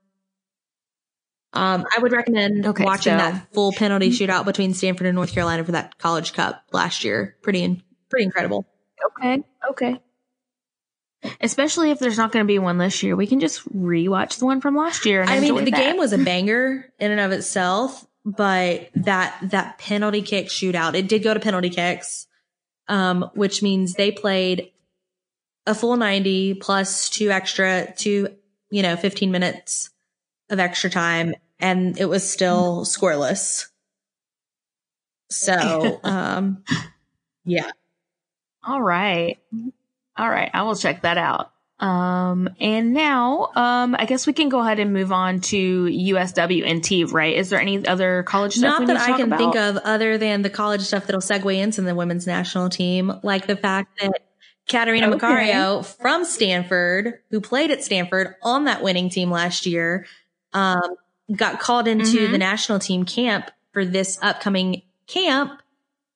um 1.52 1.86
I 1.96 2.00
would 2.00 2.12
recommend 2.12 2.66
Okay, 2.66 2.84
watching 2.84 3.12
so- 3.12 3.16
that 3.18 3.52
full 3.54 3.72
penalty 3.72 4.10
shootout 4.10 4.44
between 4.44 4.74
Stanford 4.74 5.06
and 5.06 5.14
North 5.16 5.32
Carolina 5.32 5.64
for 5.64 5.72
that 5.72 5.98
college 5.98 6.32
cup 6.32 6.62
last 6.72 7.02
year. 7.04 7.36
Pretty 7.42 7.62
in, 7.62 7.82
pretty 8.10 8.24
incredible. 8.24 8.66
Okay. 9.18 9.42
Okay. 9.70 10.00
Especially 11.40 11.90
if 11.90 11.98
there's 11.98 12.16
not 12.16 12.32
going 12.32 12.44
to 12.44 12.48
be 12.48 12.58
one 12.58 12.78
this 12.78 13.02
year, 13.02 13.14
we 13.14 13.26
can 13.26 13.40
just 13.40 13.68
rewatch 13.74 14.38
the 14.38 14.46
one 14.46 14.60
from 14.60 14.76
last 14.76 15.04
year. 15.04 15.20
And 15.20 15.30
I 15.30 15.40
mean, 15.40 15.54
the 15.64 15.70
that. 15.70 15.76
game 15.76 15.96
was 15.96 16.12
a 16.12 16.18
banger 16.24 16.90
in 16.98 17.10
and 17.10 17.20
of 17.20 17.32
itself, 17.32 18.06
but 18.24 18.88
that 18.94 19.36
that 19.42 19.78
penalty 19.78 20.22
kick 20.22 20.46
shootout, 20.46 20.94
it 20.94 21.08
did 21.08 21.22
go 21.22 21.34
to 21.34 21.40
penalty 21.40 21.70
kicks, 21.70 22.26
um, 22.88 23.30
which 23.34 23.62
means 23.62 23.94
they 23.94 24.10
played 24.10 24.70
a 25.66 25.74
full 25.74 25.96
90 25.96 26.54
plus 26.54 27.10
two 27.10 27.30
extra, 27.30 27.92
two, 27.96 28.28
you 28.70 28.82
know, 28.82 28.96
15 28.96 29.30
minutes 29.30 29.90
of 30.48 30.58
extra 30.58 30.90
time, 30.90 31.34
and 31.58 31.98
it 31.98 32.06
was 32.06 32.28
still 32.28 32.84
scoreless. 32.84 33.66
So, 35.28 36.00
um, 36.04 36.64
yeah. 37.44 37.70
All 38.64 38.82
right. 38.82 39.38
All 40.20 40.28
right. 40.28 40.50
I 40.52 40.62
will 40.62 40.76
check 40.76 41.02
that 41.02 41.16
out. 41.18 41.50
Um, 41.78 42.50
and 42.60 42.92
now, 42.92 43.50
um, 43.56 43.96
I 43.98 44.04
guess 44.04 44.26
we 44.26 44.34
can 44.34 44.50
go 44.50 44.60
ahead 44.60 44.78
and 44.78 44.92
move 44.92 45.12
on 45.12 45.40
to 45.40 45.84
USWNT, 45.86 47.10
right? 47.10 47.34
Is 47.34 47.48
there 47.48 47.58
any 47.60 47.86
other 47.86 48.22
college 48.24 48.54
stuff 48.56 48.80
Not 48.80 48.86
that 48.88 48.98
I 48.98 49.16
can 49.16 49.28
about? 49.28 49.38
think 49.38 49.56
of 49.56 49.76
other 49.78 50.18
than 50.18 50.42
the 50.42 50.50
college 50.50 50.82
stuff 50.82 51.06
that'll 51.06 51.22
segue 51.22 51.56
into 51.56 51.80
the 51.80 51.94
women's 51.94 52.26
national 52.26 52.68
team, 52.68 53.10
like 53.22 53.46
the 53.46 53.56
fact 53.56 53.98
that 54.00 54.12
Katerina 54.68 55.08
Okay. 55.08 55.18
Macario 55.26 55.82
from 55.84 56.26
Stanford, 56.26 57.14
who 57.30 57.40
played 57.40 57.70
at 57.70 57.82
Stanford 57.82 58.34
on 58.42 58.64
that 58.64 58.82
winning 58.82 59.08
team 59.08 59.30
last 59.30 59.64
year, 59.64 60.04
um, 60.52 60.80
got 61.34 61.60
called 61.60 61.88
into 61.88 62.28
Mhm. 62.28 62.32
the 62.32 62.38
national 62.38 62.78
team 62.78 63.04
camp 63.06 63.50
for 63.72 63.86
this 63.86 64.18
upcoming 64.20 64.82
camp 65.06 65.62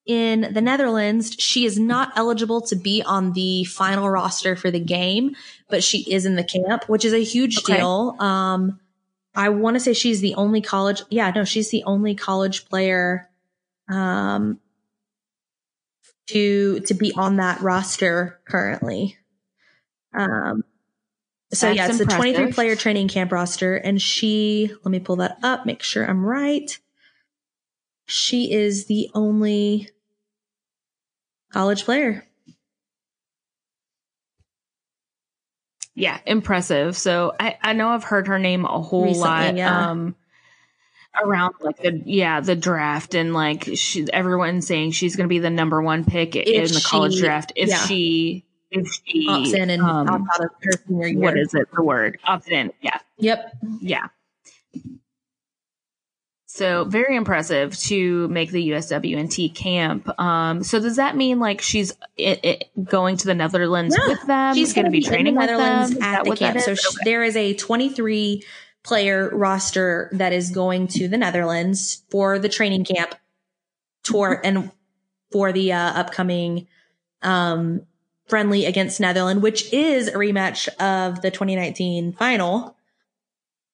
in 0.07 0.53
the 0.53 0.61
Netherlands. 0.61 1.37
She 1.39 1.65
is 1.65 1.79
not 1.79 2.13
eligible 2.17 2.61
to 2.63 2.77
be 2.77 3.03
on 3.03 3.33
the 3.33 3.65
final 3.65 4.09
roster 4.11 4.57
for 4.57 4.71
the 4.71 4.81
game, 4.81 5.35
but 5.69 5.83
she 5.83 6.11
is 6.13 6.27
in 6.27 6.37
the 6.37 6.45
camp, 6.45 6.89
which 6.89 7.05
is 7.05 7.13
a 7.13 7.23
huge 7.23 7.59
Okay. 7.59 7.77
deal. 7.77 8.17
Um, 8.19 8.81
I 9.35 9.49
want 9.49 9.75
to 9.77 9.81
say 9.81 9.95
she's 9.95 10.21
the 10.21 10.35
only 10.35 10.61
college. 10.61 11.03
Yeah, 11.11 11.31
no, 11.31 11.45
she's 11.45 11.71
the 11.71 11.85
only 11.85 12.15
college 12.15 12.69
player, 12.69 13.29
um, 13.89 14.61
to, 16.29 16.81
to 16.81 16.95
be 16.95 17.13
on 17.17 17.37
that 17.37 17.61
roster 17.61 18.41
currently. 18.47 19.19
Um, 20.15 20.65
so 21.53 21.67
That's 21.67 21.77
yeah, 21.77 21.87
it's 21.87 21.99
the 21.99 22.05
23 22.07 22.53
player 22.53 22.77
training 22.77 23.09
camp 23.09 23.33
roster 23.33 23.75
and 23.77 24.01
she, 24.01 24.71
let 24.85 24.91
me 24.91 25.01
pull 25.01 25.17
that 25.17 25.39
up, 25.43 25.67
make 25.67 25.83
sure 25.83 26.09
I'm 26.09 26.25
right. 26.25 26.79
She 28.07 28.53
is 28.53 28.87
the 28.87 29.11
only 29.15 29.89
college 31.53 31.85
player. 31.85 32.25
Yeah, 35.95 36.19
impressive. 36.27 36.97
So 36.97 37.35
I, 37.39 37.57
I 37.63 37.73
know 37.73 37.89
I've 37.91 38.05
heard 38.05 38.27
her 38.27 38.39
name 38.39 38.65
a 38.65 38.81
whole 38.83 39.05
Recently, 39.05 39.29
lot. 39.29 39.57
yeah. 39.57 39.91
Um, 39.91 40.17
around 41.23 41.55
like 41.61 41.77
the 41.81 42.03
yeah 42.07 42.41
the 42.41 42.57
draft 42.57 43.15
and 43.15 43.33
like 43.33 43.69
she 43.77 44.05
everyone's 44.13 44.67
saying 44.67 44.91
she's 44.91 45.15
going 45.15 45.23
to 45.25 45.29
be 45.29 45.39
the 45.39 45.49
number 45.49 45.81
one 45.81 46.05
pick 46.05 46.35
If 46.35 46.45
in 46.49 46.75
the 46.75 46.83
college 46.85 47.21
draft 47.21 47.53
if 47.55 47.69
yeah. 47.69 47.77
she 47.87 48.45
if 48.73 48.89
she 49.05 49.29
Opts 49.29 49.55
in 49.55 49.71
and 49.71 49.81
um, 49.81 50.09
opts 50.09 50.27
out 50.35 50.41
of 50.47 50.51
her 50.65 50.73
senior 50.89 51.07
year. 51.07 51.21
what 51.21 51.39
is 51.39 51.55
it 51.55 51.69
the 51.73 51.85
word 51.85 52.19
opt 52.25 52.49
in 52.49 52.73
yeah 52.81 52.99
Yep. 53.19 53.53
yeah 53.81 54.09
so 56.55 56.85
very 56.85 57.17
impressive 57.17 57.77
to 57.77 58.29
make 58.29 58.53
the 58.53 58.69
USWNT 58.71 59.53
camp. 59.57 60.09
Um, 60.21 60.63
so 60.63 60.79
does 60.79 60.95
that 60.97 61.17
mean 61.17 61.41
like 61.41 61.61
she's 61.61 61.93
i 62.17 62.39
i 62.45 62.61
going 62.81 63.17
to 63.17 63.27
the 63.27 63.35
Netherlands 63.35 63.97
Yeah. 63.99 64.07
with 64.07 64.25
them? 64.29 64.55
She's 64.55 64.73
going 64.73 64.85
to 64.85 64.91
be 64.93 64.99
in 64.99 65.03
training 65.03 65.35
the 65.35 65.41
with 65.41 65.51
Netherlands 65.51 65.95
them? 65.95 66.03
At 66.05 66.25
the 66.25 66.37
camp. 66.37 66.61
So 66.61 66.77
sh- 66.77 66.95
there 67.05 67.25
is 67.25 67.35
a 67.35 67.55
23 67.55 68.45
player 68.85 69.31
roster 69.31 70.09
that 70.13 70.33
is 70.33 70.53
going 70.53 70.87
to 70.89 71.09
the 71.09 71.17
Netherlands 71.19 72.05
for 72.09 72.39
the 72.39 72.49
training 72.49 72.85
camp 72.85 73.17
tour 74.05 74.41
and 74.45 74.71
for 75.33 75.51
the 75.51 75.73
uh, 75.73 75.77
upcoming 75.95 76.69
um, 77.23 77.83
friendly 78.29 78.65
against 78.65 79.01
Netherlands, 79.01 79.43
which 79.43 79.73
is 79.73 80.07
a 80.07 80.13
rematch 80.13 80.69
of 80.79 81.21
the 81.21 81.33
2019 81.33 82.13
final. 82.13 82.77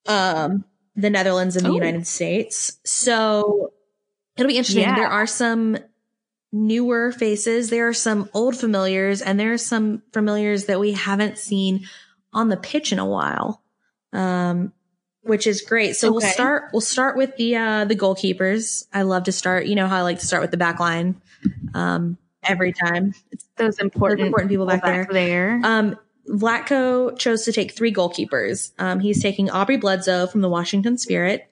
Um, 0.07 0.65
the 0.97 1.11
Netherlands 1.11 1.57
and 1.57 1.65
the 1.65 1.71
Ooh. 1.71 1.75
United 1.75 2.07
States. 2.07 2.79
So 2.85 3.73
it'll 4.37 4.49
be 4.49 4.57
interesting. 4.57 4.83
Yeah. 4.83 4.97
There 4.97 5.09
are 5.09 5.27
some 5.27 5.79
newer 6.53 7.13
faces. 7.13 7.71
There 7.71 7.89
are 7.89 7.95
some 7.95 8.29
old 8.35 8.57
familiars 8.57 9.23
and 9.23 9.39
there 9.39 9.53
are 9.53 9.59
some 9.59 10.03
familiars 10.13 10.67
that 10.67 10.81
we 10.81 10.93
haven't 10.93 11.39
seen 11.39 11.87
on 12.33 12.49
the 12.49 12.57
pitch 12.57 12.93
in 12.93 12.99
a 12.99 13.07
while. 13.07 13.63
Um, 14.13 14.73
which 15.23 15.47
is 15.47 15.61
great. 15.61 15.97
So 15.97 16.11
we'll 16.11 16.23
start, 16.23 16.71
we'll 16.73 16.81
start 16.81 17.17
with 17.17 17.37
the, 17.37 17.55
uh, 17.55 17.85
the 17.85 17.95
goalkeepers. 17.95 18.87
I 18.93 19.03
love 19.03 19.25
to 19.25 19.33
start, 19.33 19.67
you 19.67 19.75
know 19.75 19.87
how 19.87 19.99
I 19.99 20.03
like 20.03 20.19
to 20.21 20.27
start 20.27 20.41
with 20.41 20.51
the 20.51 20.57
back 20.57 20.81
line, 20.81 21.21
um, 21.75 22.17
every 22.43 22.73
time. 22.73 23.13
It's 23.31 23.47
those 23.57 23.79
important, 23.79 24.27
important 24.27 24.51
people 24.51 24.67
back 24.67 24.83
there. 24.83 25.07
there. 25.13 25.61
um, 25.63 25.97
Vlatko 26.31 27.19
chose 27.19 27.45
to 27.45 27.53
take 27.53 27.73
three 27.73 27.93
goalkeepers. 27.93 28.73
Um, 28.79 29.01
he's 29.01 29.21
taking 29.23 29.51
Aubrey 29.51 29.77
Bledsoe 29.77 30.27
from 30.27 30.41
the 30.43 30.49
Washington 30.49 30.97
Spirit, 30.99 31.51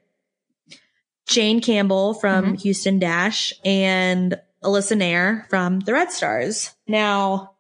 Jane 1.27 1.61
Campbell 1.61 2.15
from 2.15 2.45
Mm-hmm. 2.45 2.55
Houston 2.55 2.99
Dash, 2.99 3.53
and 3.65 4.39
Alyssa 4.63 4.97
Naeher 4.97 5.49
from 5.51 5.81
the 5.81 5.93
Red 5.93 6.11
Stars. 6.13 6.75
Now, 6.87 7.53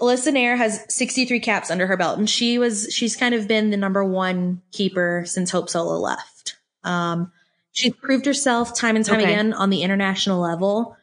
Alyssa 0.00 0.32
Naeher 0.32 0.56
has 0.56 0.84
63 0.94 1.40
caps 1.40 1.70
under 1.70 1.86
her 1.86 1.96
belt, 1.96 2.18
and 2.18 2.28
she 2.28 2.58
was 2.58 2.88
she's 2.92 3.16
kind 3.16 3.34
of 3.34 3.46
been 3.48 3.70
the 3.70 3.76
number 3.76 4.04
one 4.04 4.62
keeper 4.72 5.24
since 5.26 5.50
Hope 5.50 5.68
Solo 5.70 5.98
left. 5.98 6.56
Um, 6.84 7.32
she's 7.72 7.94
proved 7.94 8.26
herself 8.26 8.74
time 8.74 8.96
and 8.96 9.04
time 9.04 9.20
Okay. 9.20 9.32
again 9.32 9.52
on 9.52 9.70
the 9.70 9.82
international 9.82 10.40
level. 10.40 10.96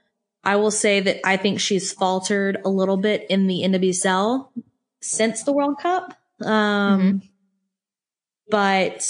I 0.43 0.55
will 0.55 0.71
say 0.71 0.99
that 1.01 1.19
I 1.27 1.37
think 1.37 1.59
she's 1.59 1.91
faltered 1.91 2.57
a 2.63 2.69
little 2.69 2.97
bit 2.97 3.25
in 3.29 3.47
the 3.47 3.61
NWSL 3.63 4.47
since 5.01 5.43
the 5.43 5.51
World 5.51 5.77
Cup. 5.81 6.13
Um, 6.41 7.21
but 8.49 9.07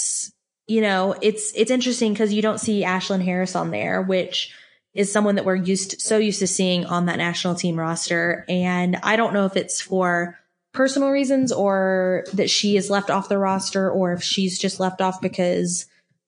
you 0.67 0.81
know, 0.81 1.15
it's 1.21 1.53
it's 1.55 1.71
interesting 1.71 2.13
because 2.13 2.33
you 2.33 2.41
don't 2.41 2.59
see 2.59 2.83
Ashlyn 2.83 3.23
Harris 3.23 3.55
on 3.55 3.71
there, 3.71 4.01
which 4.01 4.53
is 4.93 5.11
someone 5.11 5.35
that 5.35 5.45
we're 5.45 5.55
used 5.55 6.01
so 6.01 6.17
used 6.17 6.39
to 6.39 6.47
seeing 6.47 6.85
on 6.85 7.05
that 7.05 7.17
national 7.17 7.55
team 7.55 7.79
roster. 7.79 8.45
And 8.49 8.97
I 9.03 9.15
don't 9.15 9.33
know 9.33 9.45
if 9.45 9.55
it's 9.55 9.79
for 9.79 10.37
personal 10.73 11.09
reasons 11.09 11.51
or 11.51 12.25
that 12.33 12.49
she 12.49 12.77
is 12.77 12.89
left 12.89 13.09
off 13.09 13.29
the 13.29 13.37
roster 13.37 13.89
or 13.89 14.13
if 14.13 14.23
she's 14.23 14.59
just 14.59 14.79
left 14.79 15.01
off 15.01 15.21
because 15.21 15.85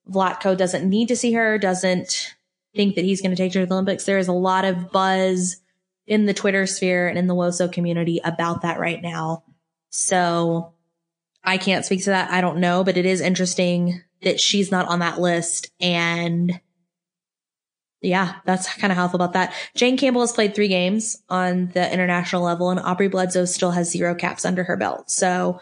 Vlatko 0.08 0.56
doesn't 0.56 0.88
need 0.88 1.08
to 1.08 1.16
see 1.16 1.32
her, 1.32 1.58
doesn't 1.58 2.34
think 2.74 2.94
that 2.94 3.04
he's 3.04 3.20
going 3.20 3.30
to 3.30 3.36
take 3.36 3.52
her 3.54 3.60
to 3.60 3.66
the 3.66 3.74
Olympics. 3.74 4.04
There 4.04 4.18
is 4.18 4.28
a 4.28 4.32
lot 4.32 4.64
of 4.64 4.90
buzz 4.90 5.56
in 6.06 6.26
the 6.26 6.34
Twitter 6.34 6.66
sphere 6.66 7.08
and 7.08 7.18
in 7.18 7.26
the 7.26 7.34
WOSO 7.34 7.72
community 7.72 8.20
about 8.24 8.62
that 8.62 8.80
right 8.80 9.00
now. 9.00 9.44
So 9.90 10.72
I 11.44 11.58
can't 11.58 11.84
speak 11.84 12.04
to 12.04 12.10
that. 12.10 12.30
I 12.30 12.40
don't 12.40 12.58
know, 12.58 12.84
but 12.84 12.96
it 12.96 13.06
is 13.06 13.20
interesting 13.20 14.02
that 14.22 14.40
she's 14.40 14.70
not 14.70 14.88
on 14.88 15.00
that 15.00 15.20
list. 15.20 15.70
And 15.80 16.60
yeah, 18.02 18.36
that's 18.46 18.72
kind 18.74 18.90
of 18.90 18.96
how 18.96 19.04
I 19.06 19.08
feel 19.08 19.16
about 19.16 19.34
that. 19.34 19.52
Jane 19.74 19.96
Campbell 19.96 20.22
has 20.22 20.32
played 20.32 20.54
three 20.54 20.68
games 20.68 21.22
on 21.28 21.70
the 21.74 21.92
international 21.92 22.42
level 22.42 22.70
and 22.70 22.80
Aubrey 22.80 23.08
Bledsoe 23.08 23.44
still 23.44 23.72
has 23.72 23.90
zero 23.90 24.14
caps 24.14 24.44
under 24.44 24.64
her 24.64 24.76
belt. 24.76 25.10
So, 25.10 25.60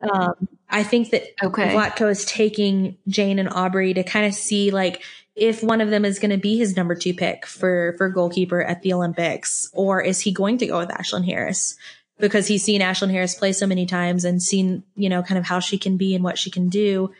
um, 0.00 0.48
I 0.70 0.82
think 0.82 1.10
that 1.10 1.24
Okay. 1.42 1.74
Vlatko 1.74 2.10
is 2.10 2.24
taking 2.24 2.98
Jane 3.08 3.38
and 3.38 3.48
Aubrey 3.48 3.94
to 3.94 4.04
kind 4.04 4.26
of 4.26 4.34
see 4.34 4.70
like 4.70 5.02
if 5.34 5.62
one 5.62 5.80
of 5.80 5.90
them 5.90 6.04
is 6.04 6.18
going 6.18 6.30
to 6.30 6.36
be 6.36 6.58
his 6.58 6.76
number 6.76 6.94
two 6.94 7.14
pick 7.14 7.46
for 7.46 7.94
for 7.96 8.08
goalkeeper 8.08 8.62
at 8.62 8.82
the 8.82 8.92
Olympics, 8.92 9.70
or 9.72 10.00
is 10.00 10.20
he 10.20 10.32
going 10.32 10.58
to 10.58 10.66
go 10.66 10.78
with 10.78 10.90
Ashlyn 10.90 11.24
Harris 11.24 11.76
because 12.18 12.46
he's 12.46 12.64
seen 12.64 12.80
Ashlyn 12.80 13.10
Harris 13.10 13.34
play 13.34 13.52
so 13.52 13.66
many 13.66 13.86
times 13.86 14.24
and 14.24 14.42
seen 14.42 14.82
you 14.94 15.08
know 15.08 15.22
kind 15.22 15.38
of 15.38 15.44
how 15.44 15.60
she 15.60 15.78
can 15.78 15.96
be 15.96 16.14
and 16.14 16.24
what 16.24 16.38
she 16.38 16.50
can 16.50 16.68
do. 16.68 17.12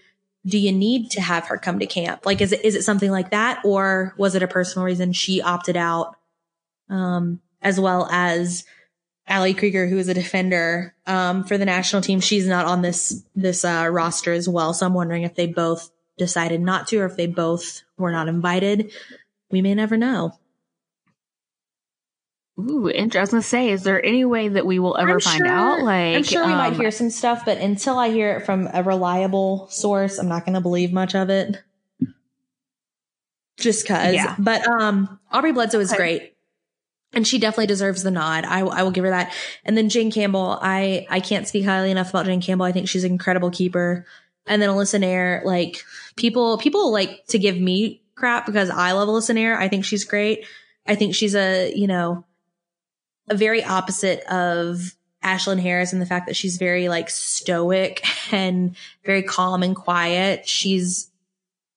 Do 0.46 0.58
you 0.58 0.72
need 0.72 1.10
to 1.12 1.20
have 1.20 1.46
her 1.48 1.58
come 1.58 1.78
to 1.78 1.86
camp? 1.86 2.24
Like, 2.24 2.40
is 2.40 2.52
it 2.52 2.64
is 2.64 2.74
it 2.74 2.82
something 2.82 3.10
like 3.10 3.30
that, 3.30 3.60
or 3.64 4.14
was 4.16 4.34
it 4.34 4.42
a 4.42 4.48
personal 4.48 4.86
reason 4.86 5.12
she 5.12 5.42
opted 5.42 5.76
out? 5.76 6.16
Um, 6.88 7.40
as 7.60 7.78
well 7.78 8.08
as 8.10 8.64
Ali 9.28 9.52
Krieger, 9.52 9.86
who 9.86 9.98
is 9.98 10.08
a 10.08 10.14
defender 10.14 10.94
um, 11.06 11.44
for 11.44 11.58
the 11.58 11.64
national 11.64 12.02
team, 12.02 12.20
she's 12.20 12.46
not 12.46 12.66
on 12.66 12.82
this 12.82 13.22
this 13.36 13.64
uh, 13.64 13.88
roster 13.90 14.32
as 14.32 14.48
well. 14.48 14.72
So 14.72 14.86
I'm 14.86 14.94
wondering 14.94 15.24
if 15.24 15.34
they 15.34 15.46
both 15.46 15.90
decided 16.16 16.60
not 16.60 16.88
to, 16.88 16.98
or 16.98 17.06
if 17.06 17.16
they 17.16 17.26
both 17.26 17.82
were 17.96 18.12
not 18.12 18.28
invited. 18.28 18.90
We 19.50 19.62
may 19.62 19.74
never 19.74 19.96
know. 19.96 20.32
Ooh, 22.58 22.88
interesting. 22.88 23.18
I 23.18 23.22
was 23.22 23.30
gonna 23.30 23.42
say, 23.42 23.70
is 23.70 23.84
there 23.84 24.04
any 24.04 24.24
way 24.24 24.48
that 24.48 24.66
we 24.66 24.78
will 24.78 24.96
ever 24.96 25.14
I'm 25.14 25.20
find 25.20 25.38
sure- 25.38 25.46
out? 25.46 25.82
Like, 25.82 26.16
I'm 26.16 26.22
sure 26.24 26.44
we 26.44 26.52
might 26.52 26.72
um, 26.72 26.80
hear 26.80 26.90
some 26.90 27.10
stuff, 27.10 27.44
but 27.44 27.58
until 27.58 27.98
I 27.98 28.10
hear 28.10 28.36
it 28.36 28.46
from 28.46 28.68
a 28.72 28.82
reliable 28.82 29.68
source, 29.70 30.18
I'm 30.18 30.28
not 30.28 30.44
going 30.44 30.54
to 30.54 30.60
believe 30.60 30.92
much 30.92 31.14
of 31.14 31.30
it. 31.30 31.56
Just 33.58 33.86
cause. 33.86 34.14
Yeah. 34.14 34.34
But 34.38 34.66
um, 34.66 35.18
Aubrey 35.32 35.52
Bledsoe 35.52 35.80
is 35.80 35.92
great. 35.92 36.34
And 37.12 37.26
she 37.26 37.38
definitely 37.38 37.66
deserves 37.66 38.02
the 38.02 38.10
nod. 38.10 38.44
I, 38.44 38.60
I 38.60 38.82
will 38.82 38.90
give 38.90 39.02
her 39.02 39.10
that. 39.10 39.32
And 39.64 39.76
then 39.76 39.88
Jane 39.88 40.12
Campbell, 40.12 40.58
I, 40.60 41.06
I 41.08 41.20
can't 41.20 41.48
speak 41.48 41.64
highly 41.64 41.90
enough 41.90 42.10
about 42.10 42.26
Jane 42.26 42.42
Campbell. 42.42 42.66
I 42.66 42.72
think 42.72 42.88
she's 42.88 43.02
an 43.02 43.10
incredible 43.10 43.50
keeper. 43.50 44.04
And 44.46 44.60
then 44.60 44.68
Alyssa 44.68 45.00
Naeher, 45.02 45.42
like 45.44 45.82
people, 46.16 46.58
people 46.58 46.92
like 46.92 47.24
to 47.28 47.38
give 47.38 47.58
me 47.58 48.02
crap 48.14 48.46
because 48.46 48.68
I 48.68 48.92
love 48.92 49.08
Alyssa 49.08 49.34
Naeher. 49.34 49.56
I 49.56 49.68
think 49.68 49.84
she's 49.84 50.04
great. 50.04 50.44
I 50.86 50.94
think 50.94 51.14
she's 51.14 51.34
a, 51.34 51.72
you 51.74 51.86
know, 51.86 52.24
very 53.34 53.64
opposite 53.64 54.20
of 54.30 54.94
Ashlyn 55.22 55.60
Harris 55.60 55.92
and 55.92 56.00
the 56.00 56.06
fact 56.06 56.26
that 56.26 56.36
she's 56.36 56.56
very 56.56 56.88
like 56.88 57.10
stoic 57.10 58.04
and 58.32 58.76
very 59.04 59.22
calm 59.22 59.62
and 59.62 59.74
quiet. 59.74 60.48
She's 60.48 61.10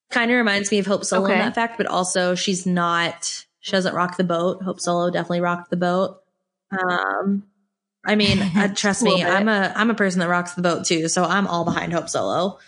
kind 0.10 0.30
of 0.32 0.38
reminds 0.38 0.72
me 0.72 0.80
of 0.80 0.86
Hope 0.86 1.06
Solo 1.06 1.28
in 1.28 1.40
that 1.40 1.56
fact, 1.56 1.78
but 1.78 1.88
also 1.88 2.36
she's 2.36 2.66
not, 2.66 3.46
she 3.60 3.72
doesn't 3.72 3.96
rock 3.96 4.18
the 4.18 4.24
boat. 4.24 4.62
Hope 4.62 4.80
Solo 4.80 5.10
definitely 5.10 5.42
rocked 5.42 5.70
the 5.70 5.78
boat. 5.78 6.22
Um, 6.72 7.44
I 8.06 8.16
mean, 8.16 8.42
uh, 8.56 8.74
trust 8.74 9.02
me, 9.04 9.18
bit. 9.18 9.28
I'm 9.28 9.48
a, 9.48 9.74
I'm 9.76 9.90
a 9.90 9.96
person 9.96 10.20
that 10.20 10.30
rocks 10.30 10.54
the 10.54 10.62
boat 10.62 10.86
too. 10.86 11.08
So 11.08 11.24
I'm 11.24 11.48
all 11.48 11.66
behind 11.66 11.94
Hope 11.94 12.10
Solo. 12.10 12.60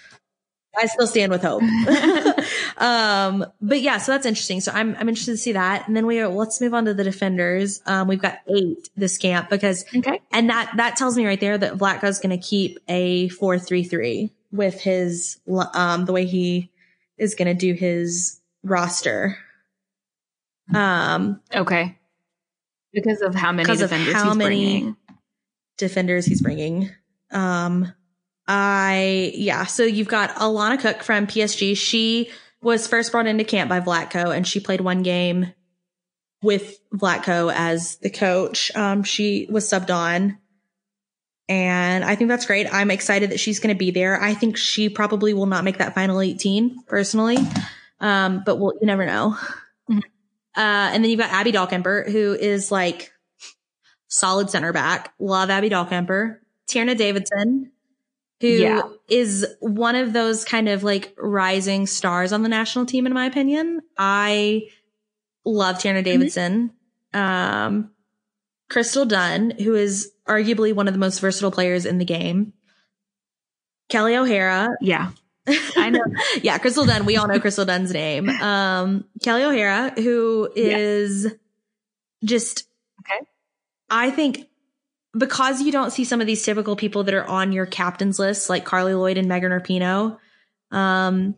I 0.75 0.87
still 0.87 1.07
stand 1.07 1.31
with 1.31 1.43
hope. 1.43 1.61
um, 2.83 3.45
but 3.61 3.79
yeah, 3.81 3.97
so 3.97 4.11
that's 4.11 4.25
interesting. 4.25 4.59
So 4.61 4.71
I'm, 4.73 4.95
I'm 4.99 5.07
interested 5.07 5.31
to 5.31 5.37
see 5.37 5.53
that. 5.53 5.87
And 5.87 5.95
then 5.95 6.05
we 6.05 6.19
are, 6.19 6.27
let's 6.27 6.59
move 6.59 6.73
on 6.73 6.83
to 6.85 6.93
the 6.93 7.03
defenders. 7.03 7.81
Um, 7.85 8.07
we've 8.09 8.21
got 8.21 8.39
eight 8.53 8.89
this 8.97 9.17
camp 9.17 9.49
because 9.49 9.85
Okay. 9.95 10.19
and 10.31 10.49
that 10.49 10.73
that 10.77 10.97
tells 10.97 11.15
me 11.17 11.25
right 11.25 11.39
there 11.39 11.57
that 11.57 11.75
Vlatko's 11.77 12.19
going 12.19 12.37
to 12.37 12.45
keep 12.45 12.77
a 12.89 13.29
four 13.29 13.57
three 13.57 13.83
three 13.83 14.31
with 14.51 14.81
his 14.81 15.39
um 15.73 16.05
the 16.05 16.11
way 16.11 16.25
he 16.25 16.69
is 17.17 17.35
going 17.35 17.47
to 17.47 17.53
do 17.53 17.73
his 17.73 18.41
roster. 18.63 19.37
Um, 20.73 21.41
Okay. 21.53 21.97
Because 22.93 23.21
of 23.21 23.33
how 23.33 23.51
many 23.51 23.75
defenders 23.75 24.13
how 24.13 24.27
he's 24.29 24.37
many- 24.37 24.55
bringing. 24.81 24.95
defenders 25.77 26.25
he's 26.25 26.41
bringing. 26.41 26.89
Um, 27.31 27.91
I 28.47 29.31
yeah. 29.35 29.65
So 29.65 29.83
you've 29.83 30.07
got 30.07 30.29
Alana 30.35 30.79
Cook 30.79 31.01
from 31.01 31.25
PSG. 31.27 31.75
She 31.77 32.29
was 32.63 32.87
first 32.87 33.11
brought 33.11 33.27
into 33.27 33.43
camp 33.43 33.69
by 33.69 33.79
Vlatko, 33.79 34.35
and 34.35 34.47
she 34.47 34.59
played 34.59 34.81
one 34.81 35.03
game 35.03 35.53
with 36.41 36.79
Vlatko 36.91 37.51
as 37.53 37.97
the 37.97 38.09
coach. 38.09 38.71
Um, 38.75 39.03
she 39.03 39.47
was 39.49 39.65
subbed 39.65 39.93
on, 39.93 40.37
and 41.49 42.03
I 42.03 42.15
think 42.15 42.29
that's 42.29 42.45
great. 42.45 42.67
I'm 42.73 42.91
excited 42.91 43.31
that 43.31 43.39
she's 43.39 43.59
going 43.59 43.75
to 43.75 43.79
be 43.79 43.91
there. 43.91 44.21
I 44.21 44.33
think 44.33 44.57
she 44.57 44.89
probably 44.89 45.33
will 45.33 45.45
not 45.45 45.63
make 45.63 45.77
that 45.77 45.93
final 45.95 46.21
18 46.21 46.83
personally, 46.87 47.37
um, 47.99 48.43
but 48.45 48.57
we'll 48.57 48.73
you 48.79 48.87
never 48.87 49.05
know. 49.05 49.37
Mhm. 49.89 50.01
Uh, 50.55 50.91
and 50.93 51.03
then 51.03 51.11
you've 51.11 51.19
got 51.19 51.31
Abby 51.31 51.51
Dahlkemper, 51.51 52.09
who 52.09 52.33
is 52.33 52.71
like 52.71 53.11
solid 54.07 54.49
center 54.49 54.71
back. 54.71 55.13
Love 55.19 55.49
Abby 55.49 55.69
Dahlkemper. 55.69 56.37
Tierna 56.67 56.97
Davidson, 56.97 57.71
who 58.39 58.47
is 59.09 59.45
one 59.59 59.95
of 59.95 60.13
those 60.13 60.45
kind 60.45 60.69
of 60.69 60.83
like 60.83 61.13
rising 61.17 61.85
stars 61.87 62.31
on 62.33 62.41
the 62.43 62.49
national 62.49 62.85
team, 62.85 63.05
in 63.05 63.13
my 63.13 63.25
opinion. 63.25 63.81
I 63.97 64.63
love 65.45 65.77
Tierna 65.77 66.03
Davidson. 66.03 66.71
Um, 67.13 67.91
Crystal 68.69 69.05
Dunn, 69.05 69.51
who 69.51 69.75
is 69.75 70.11
arguably 70.27 70.73
one 70.73 70.87
of 70.87 70.93
the 70.93 70.99
most 70.99 71.19
versatile 71.19 71.51
players 71.51 71.85
in 71.85 71.97
the 71.97 72.05
game. 72.05 72.53
Kelly 73.89 74.15
O'Hara. 74.15 74.69
Yeah. 74.81 75.11
I 75.75 75.89
know. 75.89 76.03
yeah, 76.41 76.57
Crystal 76.57 76.85
Dunn. 76.85 77.05
We 77.05 77.17
all 77.17 77.27
know 77.27 77.39
Crystal 77.39 77.65
Dunn's 77.65 77.91
name. 77.91 78.29
Um, 78.29 79.03
Kelly 79.21 79.43
O'Hara, 79.43 79.91
who 80.01 80.49
is 80.55 81.25
Yeah. 81.25 81.29
just, 82.23 82.63
Okay. 83.01 83.25
I 83.89 84.09
think 84.09 84.47
because 85.17 85.61
you 85.61 85.71
don't 85.71 85.91
see 85.91 86.05
some 86.05 86.21
of 86.21 86.27
these 86.27 86.43
typical 86.43 86.75
people 86.75 87.03
that 87.03 87.13
are 87.13 87.25
on 87.25 87.51
your 87.51 87.65
captain's 87.65 88.19
list, 88.19 88.49
like 88.49 88.65
Carli 88.65 88.95
Lloyd 88.95 89.17
and 89.17 89.27
Megan 89.27 89.51
Rapinoe, 89.51 90.17
um, 90.71 91.35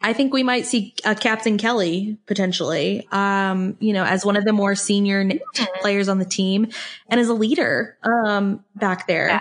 I 0.00 0.12
think 0.12 0.32
we 0.32 0.42
might 0.42 0.66
see 0.66 0.94
uh, 1.04 1.14
Captain 1.14 1.56
Kelly 1.56 2.18
potentially, 2.26 3.08
um, 3.10 3.76
you 3.80 3.92
know, 3.92 4.04
as 4.04 4.24
one 4.24 4.36
of 4.36 4.44
the 4.44 4.52
more 4.52 4.74
senior 4.74 5.20
n- 5.20 5.40
players 5.80 6.08
on 6.08 6.18
the 6.18 6.24
team 6.24 6.68
and 7.08 7.18
as 7.18 7.28
a 7.28 7.34
leader, 7.34 7.96
um, 8.02 8.64
back 8.74 9.06
there. 9.06 9.28
Yeah. 9.28 9.40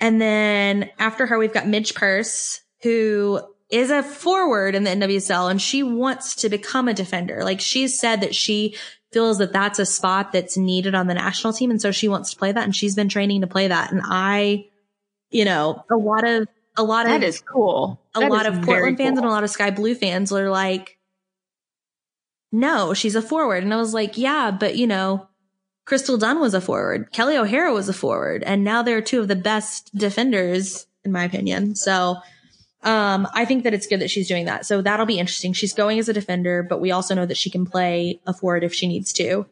And 0.00 0.20
then 0.20 0.90
after 0.98 1.26
her, 1.26 1.38
we've 1.38 1.52
got 1.52 1.68
Midge 1.68 1.94
Purce, 1.94 2.62
who 2.82 3.40
is 3.70 3.90
a 3.90 4.02
forward 4.02 4.74
in 4.74 4.84
the 4.84 4.90
NWSL 4.90 5.50
and 5.50 5.60
she 5.60 5.82
wants 5.82 6.34
to 6.36 6.48
become 6.48 6.88
a 6.88 6.94
defender. 6.94 7.44
Like 7.44 7.60
she's 7.60 7.98
said 7.98 8.22
that 8.22 8.34
she 8.34 8.76
feels 9.12 9.38
that 9.38 9.52
that's 9.52 9.78
a 9.78 9.86
spot 9.86 10.32
that's 10.32 10.56
needed 10.56 10.94
on 10.94 11.06
the 11.06 11.14
national 11.14 11.52
team. 11.52 11.70
And 11.70 11.80
so 11.80 11.90
she 11.90 12.08
wants 12.08 12.30
to 12.32 12.38
play 12.38 12.52
that 12.52 12.64
and 12.64 12.74
she's 12.74 12.94
been 12.94 13.08
training 13.08 13.42
to 13.42 13.46
play 13.46 13.68
that. 13.68 13.92
And 13.92 14.00
I, 14.04 14.66
you 15.30 15.44
know, 15.44 15.84
a 15.90 15.96
lot 15.96 16.24
of, 16.24 16.48
a 16.76 16.82
lot 16.82 17.04
That 17.04 17.16
of, 17.16 17.20
that 17.20 17.26
is 17.26 17.40
cool. 17.40 18.00
a 18.14 18.20
That 18.20 18.30
lot 18.30 18.46
of 18.46 18.62
Portland 18.62 18.96
fans 18.96 19.18
and 19.18 19.26
a 19.26 19.30
lot 19.30 19.44
of 19.44 19.50
Sky 19.50 19.70
Blue 19.70 19.94
fans 19.94 20.32
are 20.32 20.50
like, 20.50 20.98
no, 22.50 22.94
she's 22.94 23.14
a 23.14 23.22
forward. 23.22 23.62
And 23.62 23.72
I 23.72 23.76
was 23.76 23.94
like, 23.94 24.16
yeah, 24.16 24.50
but 24.50 24.76
you 24.76 24.86
know, 24.86 25.28
Crystal 25.84 26.16
Dunn 26.16 26.40
was 26.40 26.54
a 26.54 26.60
forward. 26.60 27.10
Kelly 27.12 27.36
O'Hara 27.36 27.72
was 27.74 27.88
a 27.88 27.92
forward. 27.92 28.42
And 28.42 28.64
now 28.64 28.82
they're 28.82 29.02
two 29.02 29.20
of 29.20 29.28
the 29.28 29.36
best 29.36 29.94
defenders, 29.94 30.86
in 31.04 31.12
my 31.12 31.24
opinion. 31.24 31.74
So, 31.74 32.16
um, 32.82 33.28
I 33.34 33.44
think 33.44 33.64
that 33.64 33.74
it's 33.74 33.86
good 33.86 34.00
that 34.00 34.10
she's 34.10 34.28
doing 34.28 34.46
that. 34.46 34.66
So 34.66 34.82
that'll 34.82 35.06
be 35.06 35.18
interesting. 35.18 35.52
She's 35.52 35.72
going 35.72 35.98
as 35.98 36.08
a 36.08 36.12
defender, 36.12 36.62
but 36.62 36.80
we 36.80 36.90
also 36.90 37.14
know 37.14 37.26
that 37.26 37.36
she 37.36 37.50
can 37.50 37.64
play 37.66 38.20
a 38.26 38.32
forward 38.34 38.64
if 38.64 38.74
she 38.74 38.86
needs 38.88 39.12
to. 39.14 39.46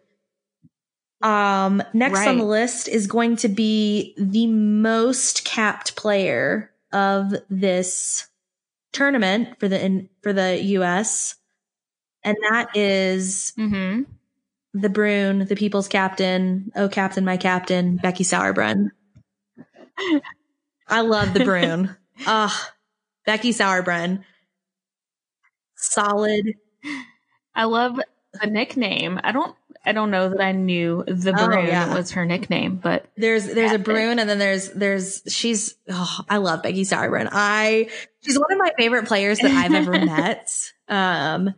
Um, 1.23 1.83
next 1.93 2.15
Right. 2.21 2.29
on 2.29 2.39
the 2.39 2.45
list 2.45 2.89
is 2.89 3.07
going 3.07 3.37
to 3.37 3.49
be 3.49 4.15
the 4.17 4.47
most 4.47 5.45
capped 5.45 5.95
player 5.95 6.71
of 6.93 7.35
this 7.51 8.27
tournament 8.93 9.61
for 9.61 9.69
the 9.69 9.85
in, 9.85 10.09
for 10.23 10.33
the 10.33 10.59
US, 10.63 11.37
and 12.25 12.37
that 12.51 12.75
is 12.75 13.53
Mm-hmm. 13.59 14.03
the 14.73 14.89
Brune, 14.89 15.45
the 15.45 15.57
people's 15.57 15.89
captain. 15.89 16.73
Oh, 16.75 16.89
captain, 16.89 17.25
my 17.25 17.37
captain, 17.37 17.97
Becky 17.99 18.25
Sauerbrunn. 18.25 18.91
I 20.89 21.03
love 21.03 21.35
the 21.35 21.45
Brune. 21.45 21.95
Ah, 22.27 22.73
Becky 23.31 23.53
Sauerbrunn. 23.53 24.25
Solid. 25.77 26.55
I 27.55 27.65
love 27.65 28.01
the 28.41 28.47
nickname. 28.49 29.21
I 29.23 29.31
don't. 29.33 29.55
I 29.85 29.93
don't 29.93 30.11
know 30.11 30.29
that 30.29 30.41
I 30.43 30.53
knew 30.53 31.05
the 31.07 31.33
Oh, 31.35 31.47
Brune 31.47 31.67
yeah. 31.67 31.95
was 31.95 32.11
her 32.11 32.27
nickname, 32.27 32.77
but 32.77 33.07
There's 33.17 33.47
there's 33.47 33.73
a. 33.73 33.79
Brune 33.79 34.19
and 34.19 34.29
then 34.29 34.39
there's 34.39 34.69
there's 34.73 35.23
she's 35.29 35.75
oh, 35.89 36.21
I 36.29 36.37
love 36.37 36.63
Becky 36.63 36.83
Sauerbrunn. 36.83 37.29
I 37.33 37.89
she's 38.23 38.39
one 38.39 38.53
of 38.53 38.59
my 38.59 38.73
favorite 38.77 39.07
players 39.07 39.39
that 39.39 39.51
I've 39.53 39.73
ever 39.73 39.93
met. 40.05 40.53
Um 40.89 41.55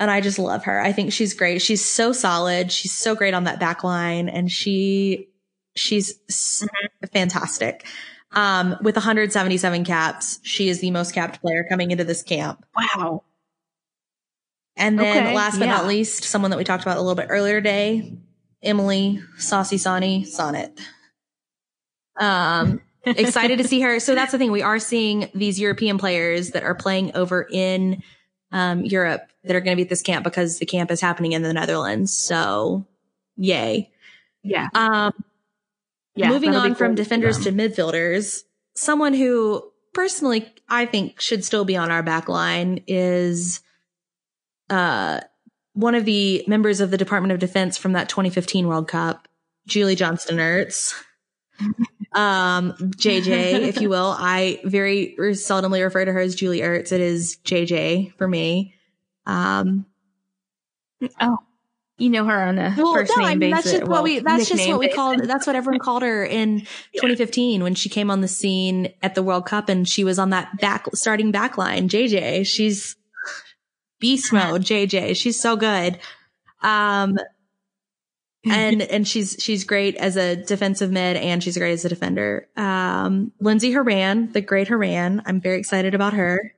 and 0.00 0.10
I 0.10 0.22
just 0.22 0.38
love 0.40 0.64
her. 0.64 0.80
I 0.80 0.92
think 0.92 1.12
she's 1.12 1.34
great. 1.34 1.60
She's 1.62 1.84
so 1.84 2.12
solid. 2.12 2.72
She's 2.72 2.92
so 2.92 3.14
great 3.14 3.34
on 3.34 3.44
that 3.44 3.60
back 3.60 3.84
line 3.84 4.28
and 4.28 4.50
she 4.50 5.28
she's 5.76 6.18
s- 6.28 6.66
fantastic. 7.12 7.86
Um 8.32 8.76
with 8.82 8.96
177 8.96 9.84
caps, 9.84 10.40
she 10.42 10.68
is 10.68 10.80
the 10.80 10.90
most 10.90 11.12
capped 11.14 11.40
player 11.40 11.64
coming 11.68 11.90
into 11.90 12.04
this 12.04 12.22
camp. 12.22 12.64
wow. 12.76 13.24
And 14.76 14.98
then 14.98 15.24
Okay, 15.26 15.34
last 15.34 15.58
but 15.58 15.66
not 15.66 15.86
least, 15.86 16.24
someone 16.24 16.50
that 16.52 16.56
we 16.56 16.64
talked 16.64 16.82
about 16.82 16.96
a 16.96 17.00
little 17.00 17.16
bit 17.16 17.26
earlier 17.28 17.60
today, 17.60 18.16
Emily 18.62 19.20
Saucy 19.36 19.76
Sonny 19.76 20.24
Sonnett. 20.24 20.78
Um, 22.18 22.80
excited 23.04 23.58
to 23.58 23.64
see 23.64 23.80
her. 23.80 24.00
So 24.00 24.14
that's 24.14 24.32
the 24.32 24.38
thing. 24.38 24.52
We 24.52 24.62
are 24.62 24.78
seeing 24.78 25.28
these 25.34 25.58
European 25.60 25.98
players 25.98 26.50
that 26.52 26.62
are 26.62 26.74
playing 26.74 27.14
over 27.14 27.46
in 27.50 28.02
um, 28.52 28.84
Europe 28.84 29.22
that 29.44 29.56
are 29.56 29.60
going 29.60 29.72
to 29.72 29.76
be 29.76 29.82
at 29.82 29.88
this 29.88 30.02
camp 30.02 30.24
because 30.24 30.58
the 30.58 30.66
camp 30.66 30.90
is 30.90 31.00
happening 31.00 31.32
in 31.32 31.42
the 31.42 31.52
Netherlands. 31.52 32.16
So 32.16 32.86
yay. 33.36 33.90
Yeah. 34.42 34.68
Um, 34.74 35.12
Yeah. 36.20 36.28
moving 36.30 36.54
on 36.54 36.74
from 36.74 36.94
defenders 36.94 37.38
to 37.44 37.52
midfielders, 37.52 38.42
someone 38.74 39.14
who 39.14 39.62
personally 39.92 40.52
I 40.68 40.86
think 40.86 41.20
should 41.20 41.44
still 41.44 41.64
be 41.64 41.76
on 41.76 41.90
our 41.90 42.02
back 42.02 42.28
line 42.28 42.84
is 42.86 43.60
uh 44.68 45.20
one 45.72 45.94
of 45.94 46.04
the 46.04 46.44
members 46.46 46.80
of 46.80 46.90
the 46.90 46.98
Department 46.98 47.32
of 47.32 47.38
Defense 47.38 47.78
from 47.78 47.92
that 47.92 48.08
2015 48.08 48.66
World 48.66 48.88
Cup, 48.88 49.28
Julie 49.66 49.96
Johnston 49.96 50.36
Ertz. 50.38 50.94
Um, 52.12 52.72
JJ, 52.72 53.68
if 53.68 53.80
you 53.80 53.88
will. 53.88 54.12
I 54.18 54.60
very 54.64 55.14
seldomly 55.18 55.80
refer 55.84 56.04
to 56.04 56.12
her 56.12 56.18
as 56.18 56.34
Julie 56.34 56.60
Ertz. 56.60 56.90
It 56.90 57.00
is 57.00 57.36
JJ 57.44 58.14
for 58.16 58.26
me. 58.26 58.74
Um, 59.26 59.86
Oh, 61.20 61.38
you 62.00 62.10
know 62.10 62.24
her 62.24 62.42
on 62.42 62.58
a 62.58 62.74
well, 62.76 62.94
first 62.94 63.12
no, 63.14 63.22
name 63.22 63.26
I 63.26 63.34
mean, 63.34 63.50
basis. 63.50 63.64
that's 63.64 63.78
just 63.78 63.82
well, 63.88 63.98
what 63.98 64.04
we, 64.04 64.18
that's 64.20 64.48
just 64.48 64.68
what 64.68 64.78
we 64.78 64.86
basis. 64.86 64.96
called, 64.96 65.24
that's 65.24 65.46
what 65.46 65.54
everyone 65.54 65.80
called 65.80 66.02
her 66.02 66.24
in 66.24 66.60
2015 66.94 67.62
when 67.62 67.74
she 67.74 67.88
came 67.88 68.10
on 68.10 68.20
the 68.20 68.28
scene 68.28 68.92
at 69.02 69.14
the 69.14 69.22
World 69.22 69.46
Cup 69.46 69.68
and 69.68 69.88
she 69.88 70.02
was 70.02 70.18
on 70.18 70.30
that 70.30 70.58
back, 70.60 70.86
starting 70.94 71.30
back 71.30 71.58
line. 71.58 71.88
JJ, 71.88 72.46
she's 72.46 72.96
beast 74.00 74.32
mode, 74.32 74.62
JJ. 74.62 75.16
She's 75.16 75.38
so 75.38 75.56
good. 75.56 75.98
Um, 76.62 77.18
and, 78.46 78.80
and 78.80 79.06
she's, 79.06 79.36
she's 79.38 79.64
great 79.64 79.96
as 79.96 80.16
a 80.16 80.34
defensive 80.34 80.90
mid 80.90 81.18
and 81.18 81.42
she's 81.42 81.58
great 81.58 81.72
as 81.72 81.84
a 81.84 81.90
defender. 81.90 82.48
Um, 82.56 83.32
Lindsey 83.40 83.72
Horan, 83.72 84.32
the 84.32 84.40
great 84.40 84.68
Horan. 84.68 85.22
I'm 85.26 85.40
very 85.42 85.58
excited 85.58 85.94
about 85.94 86.14
her. 86.14 86.54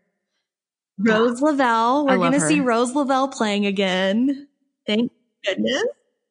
Rose 0.98 1.40
Lavelle. 1.40 2.06
We're 2.06 2.18
going 2.18 2.32
to 2.32 2.38
her. 2.38 2.48
see 2.48 2.60
Rose 2.60 2.94
Lavelle 2.94 3.26
playing 3.26 3.66
again. 3.66 4.46
Thank 4.86 5.10
goodness. 5.44 5.84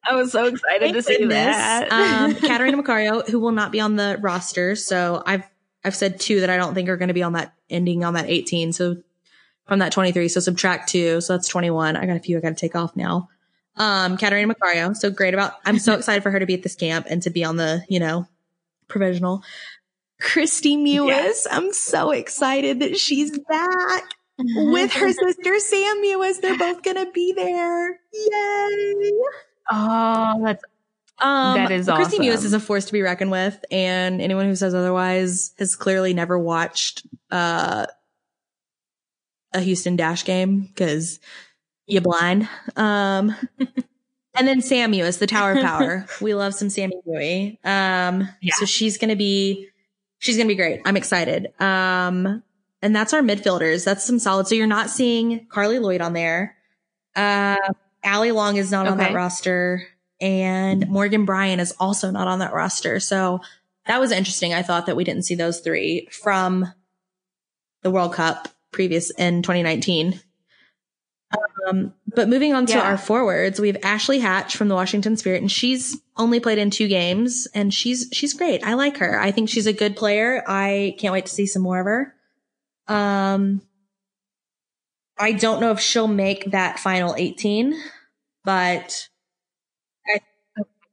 I 0.04 0.16
was 0.16 0.32
so 0.32 0.46
excited 0.46 0.80
Thank 0.80 0.96
to 0.96 1.02
see 1.02 1.18
goodness. 1.18 1.56
that. 1.56 1.92
um, 1.92 2.34
Catarina 2.48 2.82
Macario, 2.82 3.28
who 3.28 3.38
will 3.38 3.52
not 3.52 3.70
be 3.70 3.80
on 3.80 3.96
the 3.96 4.18
roster. 4.20 4.74
So 4.74 5.22
I've, 5.24 5.44
I've 5.84 5.94
said 5.94 6.18
two 6.18 6.40
that 6.40 6.50
I 6.50 6.56
don't 6.56 6.74
think 6.74 6.88
are 6.88 6.96
going 6.96 7.08
to 7.08 7.14
be 7.14 7.22
on 7.22 7.34
that 7.34 7.54
ending 7.70 8.04
on 8.04 8.14
that 8.14 8.28
18. 8.28 8.72
So 8.72 8.96
from 9.66 9.78
that 9.78 9.92
23. 9.92 10.28
So 10.28 10.40
subtract 10.40 10.88
two. 10.88 11.20
So 11.20 11.34
that's 11.34 11.48
21. 11.48 11.96
I 11.96 12.06
got 12.06 12.16
a 12.16 12.20
few 12.20 12.36
I 12.36 12.40
got 12.40 12.50
to 12.50 12.54
take 12.54 12.74
off 12.74 12.96
now. 12.96 13.28
Um, 13.76 14.16
Catarina 14.16 14.52
Macario. 14.52 14.96
So 14.96 15.10
great 15.10 15.34
about, 15.34 15.54
I'm 15.64 15.78
so 15.78 15.94
excited 15.94 16.22
for 16.22 16.30
her 16.30 16.40
to 16.40 16.46
be 16.46 16.54
at 16.54 16.62
this 16.62 16.74
camp 16.74 17.06
and 17.08 17.22
to 17.22 17.30
be 17.30 17.44
on 17.44 17.56
the, 17.56 17.84
you 17.88 18.00
know, 18.00 18.26
provisional. 18.88 19.42
Kristie 20.20 20.76
Mewis. 20.76 21.08
Yes. 21.08 21.46
I'm 21.50 21.72
so 21.72 22.10
excited 22.10 22.80
that 22.80 22.96
she's 22.96 23.38
back 23.38 24.14
with 24.38 24.92
her 24.92 25.12
sister 25.12 25.58
Sam 25.58 25.96
Mewis. 26.02 26.40
They're 26.40 26.58
both 26.58 26.82
going 26.82 26.96
to 26.96 27.10
be 27.12 27.32
there. 27.32 27.90
Yay. 28.12 29.10
oh, 29.70 30.42
that's 30.44 30.62
Um, 31.20 31.54
That 31.54 31.70
is 31.70 31.86
Kristie 31.86 32.18
Mewis 32.18 32.44
is 32.44 32.52
a 32.52 32.60
force 32.60 32.86
to 32.86 32.92
be 32.92 33.02
reckoned 33.02 33.30
with, 33.30 33.62
and 33.70 34.20
anyone 34.20 34.46
who 34.46 34.56
says 34.56 34.74
otherwise 34.74 35.52
has 35.58 35.76
clearly 35.76 36.14
never 36.14 36.38
watched 36.38 37.06
uh, 37.30 37.86
a 39.52 39.60
Houston 39.60 39.96
Dash 39.96 40.24
game 40.24 40.62
because 40.62 41.20
you're 41.86 42.02
blind. 42.02 42.48
Um, 42.76 43.34
and 44.34 44.48
then 44.48 44.62
Sam 44.62 44.92
Mewis, 44.92 45.18
the 45.18 45.26
Tower 45.26 45.52
of 45.52 45.62
Power. 45.62 46.06
we 46.20 46.34
love 46.34 46.54
some 46.54 46.70
Sammy 46.70 46.94
Bowie. 47.04 47.60
Um, 47.64 48.28
Yeah. 48.40 48.54
so 48.54 48.64
she's 48.66 48.98
gonna 48.98 49.16
be 49.16 49.68
she's 50.18 50.36
gonna 50.36 50.48
be 50.48 50.54
great. 50.56 50.80
I'm 50.84 50.96
excited. 50.96 51.52
Um, 51.60 52.42
and 52.82 52.94
that's 52.94 53.14
our 53.14 53.22
midfielders. 53.22 53.84
That's 53.84 54.04
some 54.04 54.18
solid. 54.18 54.46
So 54.48 54.54
you're 54.54 54.66
not 54.66 54.90
seeing 54.90 55.46
Carli 55.46 55.78
Lloyd 55.80 56.00
on 56.00 56.12
there. 56.12 56.56
Uh, 57.14 57.56
Allie 58.04 58.32
Long 58.32 58.56
is 58.56 58.70
not 58.70 58.86
on 58.88 58.98
that 58.98 59.14
roster, 59.14 59.86
and 60.20 60.88
Morgan 60.88 61.24
Brian 61.24 61.60
is 61.60 61.72
also 61.78 62.10
not 62.10 62.26
on 62.26 62.40
that 62.40 62.52
roster. 62.52 62.98
So 63.00 63.40
that 63.86 64.00
was 64.00 64.10
interesting. 64.12 64.52
I 64.54 64.62
thought 64.62 64.86
that 64.86 64.96
we 64.96 65.04
didn't 65.04 65.22
see 65.24 65.34
those 65.36 65.60
three 65.60 66.08
from 66.10 66.66
the 67.82 67.90
World 67.90 68.12
Cup 68.14 68.48
previous 68.72 69.10
in 69.10 69.42
2019. 69.42 70.20
Um, 71.68 71.94
but 72.14 72.28
moving 72.28 72.52
on 72.54 72.66
to 72.66 72.74
Yeah. 72.74 72.82
our 72.82 72.98
forwards, 72.98 73.60
we 73.60 73.68
have 73.68 73.78
Ashley 73.82 74.18
Hatch 74.18 74.56
from 74.56 74.68
the 74.68 74.74
Washington 74.74 75.16
Spirit, 75.16 75.40
and 75.40 75.50
she's 75.50 75.96
only 76.16 76.40
played 76.40 76.58
in 76.58 76.70
two 76.70 76.88
games, 76.88 77.46
and 77.54 77.72
she's 77.72 78.08
she's 78.12 78.34
great. 78.34 78.64
I 78.66 78.74
like 78.74 78.98
her. 78.98 79.18
I 79.20 79.30
think 79.30 79.48
she's 79.48 79.66
a 79.66 79.72
good 79.72 79.96
player. 79.96 80.42
I 80.46 80.96
can't 80.98 81.12
wait 81.12 81.26
to 81.26 81.32
see 81.32 81.46
some 81.46 81.62
more 81.62 81.80
of 81.80 81.86
her. 81.86 82.14
Um, 82.88 83.62
I 85.18 85.32
don't 85.32 85.60
know 85.60 85.70
if 85.70 85.80
she'll 85.80 86.08
make 86.08 86.50
that 86.50 86.78
final 86.78 87.14
18, 87.16 87.74
but 88.44 89.08
I, 90.06 90.18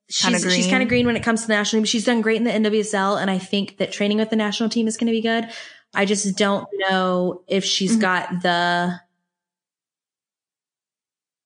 she's, 0.10 0.42
she's 0.54 0.68
kind 0.68 0.84
of 0.84 0.90
green 0.90 1.06
when 1.06 1.16
it 1.16 1.24
comes 1.24 1.42
to 1.42 1.48
the 1.48 1.54
national 1.54 1.80
team. 1.82 1.86
She's 1.86 2.06
done 2.06 2.22
great 2.22 2.38
in 2.38 2.44
the 2.44 2.52
NWSL, 2.52 3.20
and 3.20 3.32
I 3.32 3.38
think 3.38 3.78
that 3.78 3.92
training 3.92 4.18
with 4.18 4.30
the 4.30 4.36
national 4.36 4.70
team 4.70 4.88
is 4.88 4.98
going 4.98 5.08
to 5.08 5.12
be 5.14 5.22
good. 5.22 5.50
I 5.96 6.06
just 6.06 6.38
don't 6.38 6.68
know 6.74 7.42
if 7.48 7.66
she's 7.66 7.98
Mhm. 7.98 8.02
got 8.02 8.42
the 8.44 9.02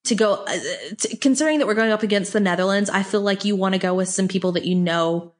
to 0.06 0.16
go 0.16 0.34
uh, 0.34 0.58
to, 1.00 1.18
considering 1.18 1.60
that 1.60 1.68
we're 1.68 1.74
going 1.76 1.94
up 1.94 2.04
against 2.04 2.34
the 2.34 2.42
Netherlands. 2.42 2.90
I 2.90 3.04
feel 3.04 3.22
like 3.22 3.46
you 3.46 3.56
want 3.56 3.74
to 3.76 3.80
go 3.80 3.94
with 3.94 4.10
some 4.10 4.28
people 4.28 4.52
that 4.54 4.66
you 4.66 4.76
know 4.76 5.34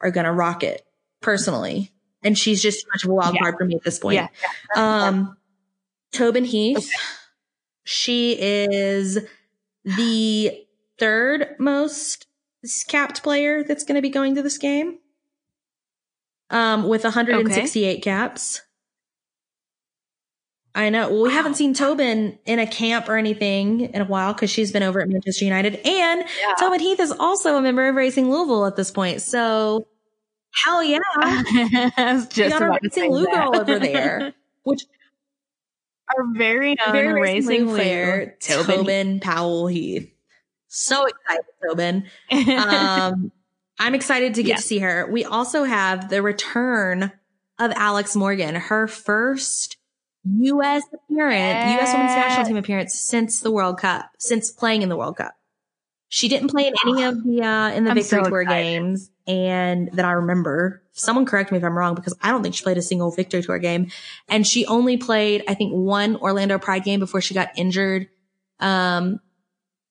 are 0.00 0.10
going 0.10 0.26
to 0.26 0.32
rock 0.32 0.64
it 0.64 0.84
personally. 1.22 1.92
And 2.22 2.36
she's 2.36 2.60
just 2.62 2.82
too 2.82 2.88
much 2.92 3.04
of 3.04 3.10
a 3.10 3.14
wild 3.14 3.34
Yeah. 3.34 3.40
card 3.42 3.56
for 3.58 3.64
me 3.64 3.74
at 3.76 3.84
this 3.84 3.98
point. 3.98 4.14
yeah. 4.16 4.28
Um, 4.74 5.36
Tobin 6.12 6.44
Heath. 6.44 6.90
She 7.84 8.36
is 8.38 9.18
the 9.84 10.66
third 10.98 11.56
most 11.58 12.26
capped 12.88 13.22
player 13.22 13.62
that's 13.62 13.84
going 13.84 13.94
to 13.94 14.02
be 14.02 14.10
going 14.10 14.34
to 14.34 14.42
this 14.42 14.58
game. 14.58 14.98
Um, 16.50 16.88
with 16.88 17.04
168 17.04 18.02
caps. 18.02 18.62
I 20.74 20.90
know. 20.90 21.08
Well, 21.10 21.22
we 21.22 21.28
Wow. 21.28 21.34
haven't 21.34 21.54
seen 21.54 21.74
Tobin 21.74 22.38
in 22.46 22.58
a 22.58 22.66
camp 22.66 23.08
or 23.08 23.16
anything 23.16 23.80
in 23.80 24.00
a 24.00 24.04
while 24.04 24.32
because 24.32 24.50
she's 24.50 24.70
been 24.70 24.82
over 24.82 25.00
at 25.00 25.08
Manchester 25.08 25.44
United. 25.44 25.74
And 25.86 26.20
Yeah. 26.40 26.54
Tobin 26.58 26.80
Heath 26.80 27.00
is 27.00 27.10
also 27.12 27.56
a 27.56 27.62
member 27.62 27.88
of 27.88 27.96
Racing 27.96 28.30
Louisville 28.30 28.64
at 28.66 28.76
this 28.76 28.90
point. 28.90 29.20
So, 29.22 29.86
hell 30.52 30.82
yeah. 30.82 30.98
I 31.16 32.26
just 32.30 32.50
got 32.50 32.62
about 32.62 32.80
Racing 32.82 33.12
that. 33.12 33.30
girl 33.32 33.60
over 33.60 33.78
there, 33.78 34.34
which 34.64 34.80
Our 36.16 36.24
very 36.34 36.76
own 36.86 36.92
very 36.92 37.20
racing 37.20 37.66
player, 37.68 38.36
Tobin. 38.40 38.76
Tobin 38.76 39.20
Powell 39.20 39.66
Heath. 39.66 40.10
So 40.68 41.06
excited, 41.06 41.44
Tobin. 41.66 42.06
Um, 42.30 43.32
I'm 43.78 43.94
excited 43.94 44.34
to 44.34 44.42
get 44.42 44.48
Yeah. 44.50 44.56
to 44.56 44.62
see 44.62 44.78
her. 44.80 45.06
We 45.10 45.24
also 45.24 45.64
have 45.64 46.10
the 46.10 46.20
return 46.20 47.12
of 47.58 47.70
Alex 47.74 48.14
Morgan, 48.16 48.54
her 48.56 48.86
first 48.88 49.76
U.S. 50.24 50.82
appearance, 50.92 51.72
U.S. 51.74 51.92
Women's 51.94 52.14
National 52.14 52.46
Team 52.46 52.56
appearance 52.56 52.94
since 52.98 53.40
the 53.40 53.50
World 53.50 53.78
Cup, 53.78 54.10
since 54.18 54.50
playing 54.50 54.82
in 54.82 54.88
the 54.90 54.96
World 54.96 55.16
Cup. 55.16 55.32
She 56.10 56.28
didn't 56.28 56.48
play 56.48 56.66
in 56.66 56.74
any 56.86 57.02
of 57.04 57.22
the 57.22 57.42
uh, 57.42 57.70
in 57.70 57.84
the 57.84 57.90
I'm 57.90 57.96
Victory 57.96 58.24
so 58.24 58.30
Tour 58.30 58.44
games, 58.44 59.10
and 59.26 59.90
that 59.92 60.04
I 60.04 60.12
remember. 60.12 60.82
Someone 60.92 61.26
correct 61.26 61.52
me 61.52 61.58
if 61.58 61.64
I'm 61.64 61.76
wrong 61.76 61.94
because 61.94 62.16
I 62.22 62.30
don't 62.30 62.42
think 62.42 62.54
she 62.54 62.62
played 62.64 62.78
a 62.78 62.82
single 62.82 63.10
Victory 63.10 63.42
Tour 63.42 63.58
game, 63.58 63.90
and 64.28 64.46
she 64.46 64.64
only 64.66 64.96
played 64.96 65.44
I 65.46 65.54
think 65.54 65.72
one 65.72 66.16
Orlando 66.16 66.58
Pride 66.58 66.82
game 66.82 66.98
before 66.98 67.20
she 67.20 67.34
got 67.34 67.50
injured, 67.56 68.08
um, 68.58 69.20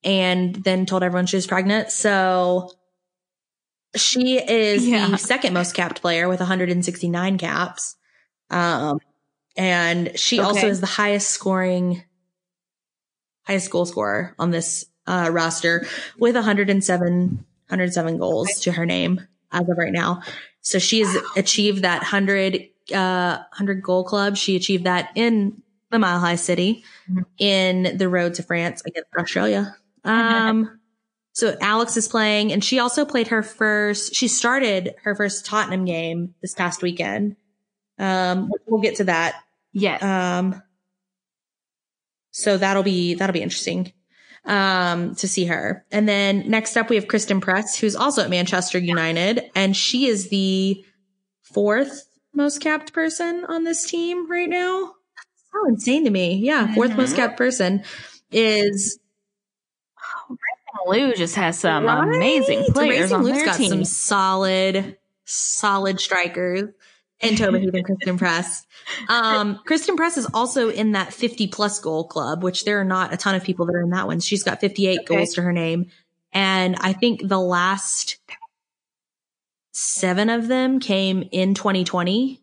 and 0.04 0.56
then 0.56 0.88
told 0.88 1.04
everyone 1.04 1.28
she 1.28 1.38
was 1.38 1.46
pregnant. 1.46 1.92
So 1.92 2.72
she 3.96 4.40
is 4.40 4.88
Yeah. 4.88 5.10
the 5.10 5.18
second 5.18 5.54
most 5.54 5.74
capped 5.76 6.02
player 6.02 6.28
with 6.28 6.40
169 6.40 7.38
caps. 7.38 7.96
Um, 8.50 9.00
and 9.56 10.18
she 10.20 10.40
also 10.40 10.68
is 10.68 10.82
the 10.82 10.88
highest 10.88 11.30
scoring, 11.30 12.04
highest 13.44 13.70
goal 13.70 13.86
scorer 13.86 14.36
on 14.40 14.52
this 14.52 14.86
uh, 15.08 15.30
roster 15.32 15.86
with 16.20 16.36
107, 16.36 17.28
107 17.70 18.18
goals 18.18 18.50
to 18.62 18.72
her 18.74 18.86
name 18.86 19.22
as 19.52 19.62
of 19.70 19.78
right 19.78 19.94
now. 19.94 20.22
So 20.62 20.80
she 20.80 21.00
has 21.00 21.18
achieved 21.36 21.84
that 21.84 22.00
100, 22.02 22.68
uh, 22.94 23.38
100 23.38 23.82
goal 23.82 24.04
club. 24.04 24.36
She 24.38 24.56
achieved 24.56 24.84
that 24.84 25.10
in 25.16 25.62
the 25.90 26.00
Mile 26.00 26.20
High 26.20 26.36
City 26.36 26.84
Mhm. 27.10 27.26
in 27.38 27.98
the 27.98 28.10
road 28.10 28.34
to 28.36 28.44
France 28.44 28.82
against 28.86 29.10
Australia. 29.18 29.76
Um, 30.04 30.80
so 31.32 31.56
Alex 31.62 31.96
is 31.96 32.08
playing 32.10 32.52
and 32.52 32.62
she 32.64 32.80
also 32.80 33.06
played 33.06 33.28
her 33.28 33.42
first, 33.44 34.14
she 34.16 34.28
started 34.28 34.96
her 35.04 35.16
first 35.16 35.46
Tottenham 35.46 35.86
game 35.86 36.34
this 36.42 36.54
past 36.54 36.82
weekend. 36.82 37.38
Um, 38.00 38.52
we'll 38.68 38.82
get 38.82 38.96
to 38.98 39.06
that. 39.06 39.36
yes. 39.72 40.02
Um, 40.04 40.62
so 42.32 42.58
that'll 42.58 42.84
be, 42.84 43.14
that'll 43.16 43.34
be 43.34 43.42
interesting, 43.42 43.92
um, 44.48 45.14
to 45.16 45.28
see 45.28 45.46
her. 45.46 45.86
And 45.92 46.08
then 46.10 46.50
next 46.50 46.76
up 46.78 46.90
we 46.90 46.96
have 46.96 47.08
Christen 47.08 47.42
Press, 47.42 47.78
who's 47.78 47.96
also 47.96 48.24
at 48.24 48.30
Manchester 48.30 48.80
United 48.80 49.52
and 49.56 49.76
she 49.76 50.08
is 50.08 50.30
the 50.30 50.84
fourth 51.42 52.08
most 52.34 52.62
capped 52.62 52.94
person 52.94 53.46
on 53.48 53.64
this 53.64 53.86
team 53.90 54.30
right 54.32 54.50
now. 54.50 54.94
So 55.54 55.68
insane 55.70 56.04
to 56.06 56.10
me. 56.10 56.36
Yeah. 56.38 56.74
4th 56.76 56.96
most 56.96 57.14
Mhm. 57.14 57.18
capped 57.18 57.38
person 57.38 57.84
is 58.32 59.00
Lou 60.86 61.14
just 61.16 61.36
has 61.36 61.58
some 61.60 61.86
Right? 61.86 62.16
amazing 62.16 62.64
players 62.72 63.00
Racing 63.12 63.16
on 63.18 63.24
Luke's 63.24 63.38
their 63.38 63.46
got 63.48 63.58
team. 63.58 63.70
some 63.70 63.84
solid, 63.86 64.98
solid 65.26 66.00
strikers. 66.00 66.70
And 67.20 67.38
Tobin 67.38 67.62
Heath 67.62 67.74
and 67.74 67.84
Christen 67.84 68.18
Press. 68.18 68.66
Um, 69.10 69.60
Christen 69.66 69.96
Press 69.96 70.18
is 70.18 70.28
also 70.34 70.70
in 70.70 70.92
that 70.92 71.14
50 71.14 71.48
plus 71.48 71.80
goal 71.80 72.08
club, 72.08 72.44
which 72.44 72.64
there 72.64 72.80
are 72.80 72.84
not 72.86 73.12
a 73.14 73.18
ton 73.18 73.34
of 73.34 73.44
people 73.44 73.66
that 73.66 73.76
are 73.76 73.82
in 73.82 73.90
that 73.90 74.06
one. 74.06 74.20
She's 74.20 74.44
got 74.44 74.62
58 74.62 75.00
Okay. 75.00 75.06
goals 75.06 75.34
to 75.34 75.42
her 75.42 75.52
name. 75.52 75.90
And 76.32 76.76
I 76.80 76.94
think 76.94 77.28
the 77.28 77.40
last 77.40 78.18
seven 79.72 80.30
of 80.30 80.48
them 80.48 80.80
came 80.80 81.28
in 81.32 81.54
2020 81.56 82.40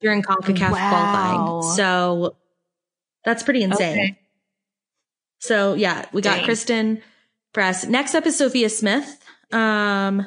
during 0.00 0.22
CONCACAF 0.22 0.72
Wow. 0.72 0.88
qualifying. 0.88 1.76
So 1.76 2.36
that's 3.24 3.42
pretty 3.44 3.62
insane. 3.62 3.98
Okay. 3.98 4.18
So 5.40 5.74
yeah, 5.74 6.06
we 6.12 6.22
got 6.22 6.36
Dang. 6.36 6.44
Christen 6.44 7.02
Press. 7.52 7.86
Next 7.86 8.14
up 8.14 8.26
is 8.26 8.36
Sophia 8.36 8.68
Smith. 8.68 9.18
Um, 9.52 10.26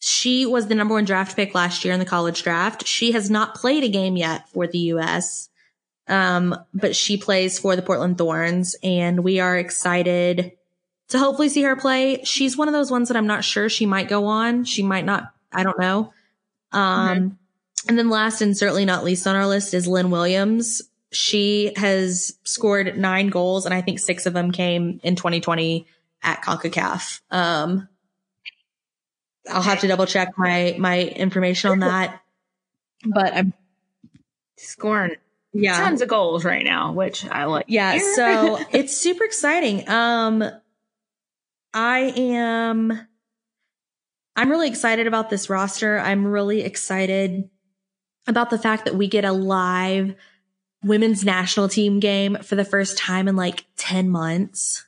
she 0.00 0.46
was 0.46 0.66
the 0.66 0.74
number 0.74 0.94
one 0.94 1.04
draft 1.04 1.36
pick 1.36 1.54
last 1.54 1.84
year 1.84 1.92
in 1.92 2.00
the 2.00 2.06
college 2.06 2.42
draft. 2.42 2.86
She 2.86 3.12
has 3.12 3.30
not 3.30 3.54
played 3.54 3.82
a 3.82 3.88
game 3.88 4.16
yet 4.16 4.48
for 4.50 4.66
the 4.66 4.78
U.S. 4.78 5.48
Um, 6.06 6.56
but 6.72 6.94
she 6.94 7.16
plays 7.16 7.58
for 7.58 7.74
the 7.74 7.82
Portland 7.82 8.16
Thorns 8.16 8.76
and 8.82 9.24
we 9.24 9.40
are 9.40 9.56
excited 9.56 10.52
to 11.08 11.18
hopefully 11.18 11.48
see 11.48 11.62
her 11.62 11.76
play. 11.76 12.22
She's 12.24 12.56
one 12.56 12.68
of 12.68 12.74
those 12.74 12.90
ones 12.90 13.08
that 13.08 13.16
I'm 13.16 13.26
not 13.26 13.44
sure 13.44 13.68
she 13.68 13.86
might 13.86 14.08
go 14.08 14.26
on. 14.26 14.64
She 14.64 14.82
might 14.82 15.04
not. 15.04 15.32
I 15.52 15.64
don't 15.64 15.78
know. 15.78 16.12
Um, 16.70 17.38
and 17.88 17.98
then 17.98 18.10
last 18.10 18.40
and 18.40 18.56
certainly 18.56 18.84
not 18.84 19.04
least 19.04 19.26
on 19.26 19.34
our 19.34 19.46
list 19.46 19.74
is 19.74 19.86
Lynn 19.86 20.10
Williams. 20.10 20.82
She 21.10 21.72
has 21.76 22.36
scored 22.44 22.98
nine 22.98 23.28
goals 23.28 23.64
and 23.64 23.74
I 23.74 23.80
think 23.80 23.98
six 23.98 24.26
of 24.26 24.34
them 24.34 24.52
came 24.52 25.00
in 25.02 25.16
2020 25.16 25.86
at 26.22 26.42
CONCACAF. 26.42 27.20
Um, 27.30 27.88
I'll 29.48 29.62
have 29.62 29.80
to 29.80 29.88
double 29.88 30.06
check 30.06 30.34
my, 30.36 30.76
my 30.78 31.02
information 31.02 31.70
on 31.70 31.78
that, 31.80 32.20
but 33.04 33.34
I'm, 33.34 33.52
Scoring 34.56 35.16
yeah. 35.52 35.78
tons 35.78 36.02
of 36.02 36.08
goals 36.08 36.44
right 36.44 36.64
now, 36.64 36.92
which 36.92 37.24
I 37.24 37.44
like. 37.44 37.66
Yeah, 37.68 37.98
so 38.14 38.58
it's 38.72 38.96
super 38.96 39.24
exciting. 39.24 39.88
Um 39.88 40.44
I 41.74 42.12
am 42.16 43.06
I'm 44.36 44.50
really 44.50 44.68
excited 44.68 45.06
about 45.06 45.30
this 45.30 45.50
roster. 45.50 45.98
I'm 45.98 46.26
really 46.26 46.62
excited 46.62 47.48
about 48.26 48.50
the 48.50 48.58
fact 48.58 48.84
that 48.84 48.94
we 48.94 49.08
get 49.08 49.24
a 49.24 49.32
live 49.32 50.14
women's 50.84 51.24
national 51.24 51.68
team 51.68 51.98
game 51.98 52.36
for 52.42 52.54
the 52.54 52.64
first 52.64 52.96
time 52.96 53.26
in 53.26 53.34
like 53.34 53.64
10 53.76 54.08
months. 54.08 54.86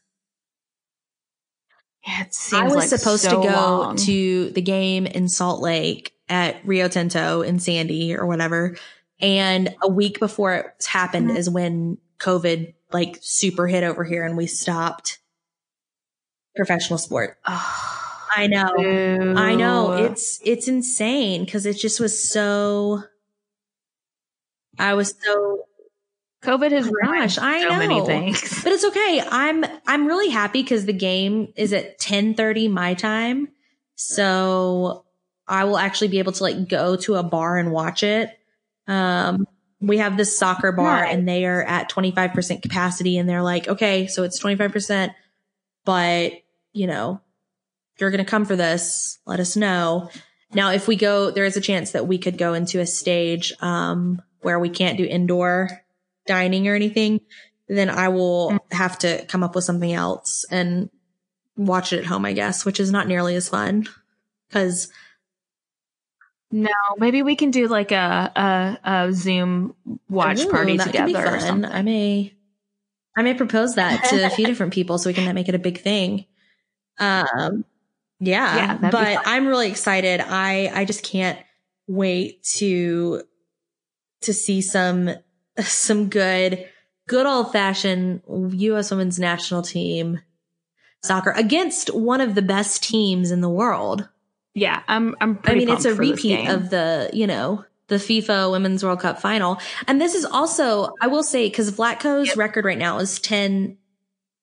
Yeah, 2.07 2.22
it 2.22 2.34
seems 2.34 2.62
I 2.62 2.64
was 2.64 2.74
like 2.76 2.88
supposed 2.88 3.22
so 3.24 3.42
to 3.42 3.48
go 3.48 3.55
long. 3.55 3.96
to 3.96 4.51
the 4.51 4.62
game 4.62 5.07
in 5.07 5.28
Salt 5.28 5.61
Lake 5.61 6.14
at 6.28 6.57
Rio 6.64 6.88
Tinto 6.88 7.42
in 7.42 7.59
Sandy 7.61 8.16
or 8.16 8.26
whatever. 8.26 8.76
And 9.20 9.74
a 9.82 9.88
week 9.88 10.18
before 10.18 10.55
it 10.55 10.84
happened 10.86 11.30
Mhm. 11.30 11.36
is 11.36 11.51
when 11.51 11.98
COVID 12.18 12.72
like 12.92 13.18
super 13.20 13.66
hit 13.66 13.84
over 13.84 14.03
here 14.05 14.24
and 14.24 14.36
we 14.36 14.46
stopped 14.46 15.18
professional 16.57 16.98
sport. 16.98 17.38
Oh, 17.46 18.26
I 18.34 18.46
know. 18.46 19.34
I 19.36 19.55
know. 19.55 19.92
It's 19.92 20.40
it's 20.44 20.68
insane 20.68 21.44
because 21.44 21.66
it 21.66 21.74
just 21.74 22.01
was 22.01 22.30
so 22.30 23.03
I 24.78 24.94
was 24.94 25.14
so 25.22 25.64
COVID 26.43 26.70
has 26.72 26.88
Oh 26.88 26.93
gosh, 27.05 27.38
I 27.38 27.61
so 27.62 27.68
know. 27.68 27.78
many 27.78 28.07
things. 28.07 28.62
But 28.64 28.72
it's 28.72 28.84
okay. 28.84 29.22
I'm 29.30 29.64
I'm 29.86 30.07
really 30.07 30.30
happy 30.30 30.62
because 30.62 30.86
the 30.86 30.93
game 30.95 31.53
is 31.57 31.72
at 31.72 31.99
10:30 31.99 32.70
my 32.70 32.95
time. 32.95 33.49
So 33.95 35.05
I 35.47 35.64
will 35.64 35.76
actually 35.76 36.09
be 36.09 36.18
able 36.18 36.32
to 36.32 36.43
like 36.43 36.68
go 36.68 36.97
to 36.97 37.16
a 37.16 37.22
bar 37.22 37.59
and 37.59 37.72
watch 37.72 38.03
it. 38.03 38.30
Um 38.86 39.47
we 39.82 39.99
have 39.99 40.16
this 40.16 40.36
soccer 40.38 40.72
bar 40.72 41.03
Nice. 41.05 41.14
and 41.14 41.26
they 41.28 41.47
are 41.47 41.62
at 41.62 41.91
25% 41.91 42.61
capacity 42.62 43.16
and 43.16 43.26
they're 43.28 43.43
like, 43.43 43.66
"Okay, 43.66 44.07
so 44.09 44.24
it's 44.24 44.38
25%, 44.38 45.12
but 45.86 46.32
you 46.74 46.86
know, 46.86 47.20
you're 47.99 48.11
going 48.11 48.22
to 48.24 48.30
come 48.30 48.45
for 48.45 48.57
this, 48.57 49.18
let 49.26 49.41
us 49.41 49.57
know." 49.57 50.11
Now, 50.53 50.72
if 50.72 50.86
we 50.86 50.97
go, 50.97 51.30
there 51.30 51.45
is 51.47 51.57
a 51.57 51.62
chance 51.62 51.93
that 51.93 52.07
we 52.07 52.18
could 52.18 52.36
go 52.36 52.53
into 52.55 52.80
a 52.80 52.86
stage 52.86 53.53
um 53.61 54.20
where 54.43 54.59
we 54.59 54.68
can't 54.70 54.99
do 54.99 55.05
indoor 55.05 55.68
dining 56.27 56.68
or 56.68 56.75
anything, 56.75 57.21
then 57.68 57.91
I 57.91 58.09
will 58.09 58.59
have 58.71 58.99
to 59.01 59.25
come 59.27 59.43
up 59.43 59.55
with 59.55 59.64
something 59.64 59.93
else 59.93 60.45
and 60.51 60.91
watch 61.57 61.93
it 61.93 62.01
at 62.01 62.07
home, 62.07 62.25
I 62.25 62.33
guess, 62.33 62.64
which 62.64 62.81
is 62.81 62.91
not 62.91 63.07
nearly 63.07 63.37
as 63.37 63.49
fun. 63.49 63.87
Cause 64.51 64.89
No, 66.51 66.71
maybe 66.99 67.23
we 67.23 67.37
can 67.37 67.51
do 67.51 67.68
like 67.68 67.93
a 67.93 68.33
a, 68.85 68.91
a 68.91 69.12
Zoom 69.12 69.75
watch 70.09 70.41
Ooh, 70.41 70.51
party 70.51 70.77
that 70.77 70.93
could 70.93 71.07
be 71.07 71.12
together 71.12 71.37
or 71.37 71.41
something. 71.41 71.71
I 71.71 71.83
may, 71.83 72.35
I 73.16 73.23
may 73.23 73.35
propose 73.35 73.77
that 73.77 74.05
to 74.11 74.27
a 74.27 74.31
few 74.31 74.47
different 74.49 74.73
people 74.73 74.99
so 74.99 75.11
we 75.11 75.14
can 75.14 75.33
make 75.35 75.49
it 75.49 75.55
a 75.55 75.61
big 75.61 75.81
thing. 75.81 76.27
Um, 76.99 77.64
yeah, 78.21 78.57
Yeah, 78.57 78.91
but. 78.91 79.23
I'm 79.25 79.47
really 79.47 79.68
excited. 79.68 80.21
I, 80.21 80.71
I 80.73 80.85
just 80.85 81.03
can't 81.03 81.39
wait 81.87 82.45
to, 82.57 83.23
to 84.23 84.35
see 84.35 84.61
some, 84.61 85.11
some 85.64 86.08
good, 86.08 86.68
good 87.08 87.26
old 87.26 87.52
fashioned 87.52 88.22
U.S. 88.28 88.90
women's 88.90 89.18
national 89.18 89.62
team 89.62 90.20
soccer 91.02 91.30
against 91.30 91.94
one 91.94 92.20
of 92.20 92.34
the 92.34 92.42
best 92.42 92.82
teams 92.82 93.30
in 93.30 93.40
the 93.40 93.48
world. 93.48 94.08
Yeah, 94.54 94.82
I'm. 94.88 95.14
I'm. 95.20 95.38
I 95.44 95.54
mean, 95.54 95.68
it's 95.68 95.84
a 95.84 95.90
pumped 95.90 95.98
for 95.98 96.04
this 96.04 96.24
repeat 96.24 96.48
of 96.48 96.70
the, 96.70 97.11
you 97.12 97.26
know, 97.26 97.64
the 97.90 97.96
FIFA 97.96 98.50
Women's 98.50 98.82
World 98.82 99.00
Cup 99.00 99.20
final. 99.20 99.61
And 99.86 100.00
this 100.00 100.14
is 100.14 100.24
also, 100.24 100.94
I 101.00 101.08
will 101.08 101.22
say, 101.22 101.48
because 101.48 101.70
Vlatko's 101.70 102.28
Yep. 102.28 102.36
record 102.36 102.64
right 102.64 102.78
now 102.78 102.98
is 102.98 103.20
10 103.20 103.76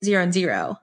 0 0.05 0.24
and 0.24 0.34
0. 0.34 0.78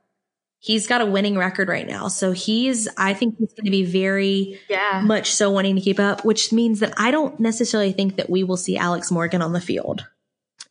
He's 0.59 0.87
got 0.87 1.03
a 1.03 1.07
winning 1.07 1.37
record 1.37 1.68
right 1.68 1.87
now. 1.87 2.09
So 2.09 2.32
he's, 2.32 2.89
I 2.97 3.12
think 3.12 3.37
he's 3.39 3.53
going 3.53 3.66
to 3.66 3.70
be 3.70 3.85
very 3.85 4.59
yeah. 4.68 5.03
much 5.05 5.30
so 5.30 5.51
wanting 5.51 5.76
to 5.76 5.82
keep 5.82 6.01
up, 6.01 6.24
which 6.24 6.53
means 6.53 6.80
that 6.80 6.95
I 6.97 7.11
don't 7.11 7.39
necessarily 7.39 7.93
think 7.93 8.16
that 8.16 8.30
we 8.30 8.45
will 8.45 8.57
see 8.57 8.78
Alex 8.78 9.11
Morgan 9.11 9.43
on 9.43 9.53
the 9.53 9.61
field. 9.61 10.07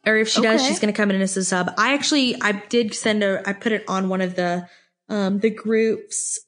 Or 0.06 0.18
if 0.18 0.30
she 0.30 0.42
does, 0.42 0.66
she's 0.66 0.80
going 0.80 0.94
to 0.94 0.98
come 0.98 1.12
in 1.12 1.22
as 1.22 1.38
a 1.38 1.44
sub. 1.44 1.72
I 1.78 1.94
actually, 1.94 2.40
I 2.42 2.52
did 2.52 2.94
send 2.94 3.24
a, 3.24 3.48
I 3.48 3.54
put 3.54 3.72
it 3.72 3.86
on 3.88 4.10
one 4.10 4.22
of 4.22 4.36
the, 4.36 4.68
um, 5.10 5.40
the 5.40 5.50
groups 5.50 6.40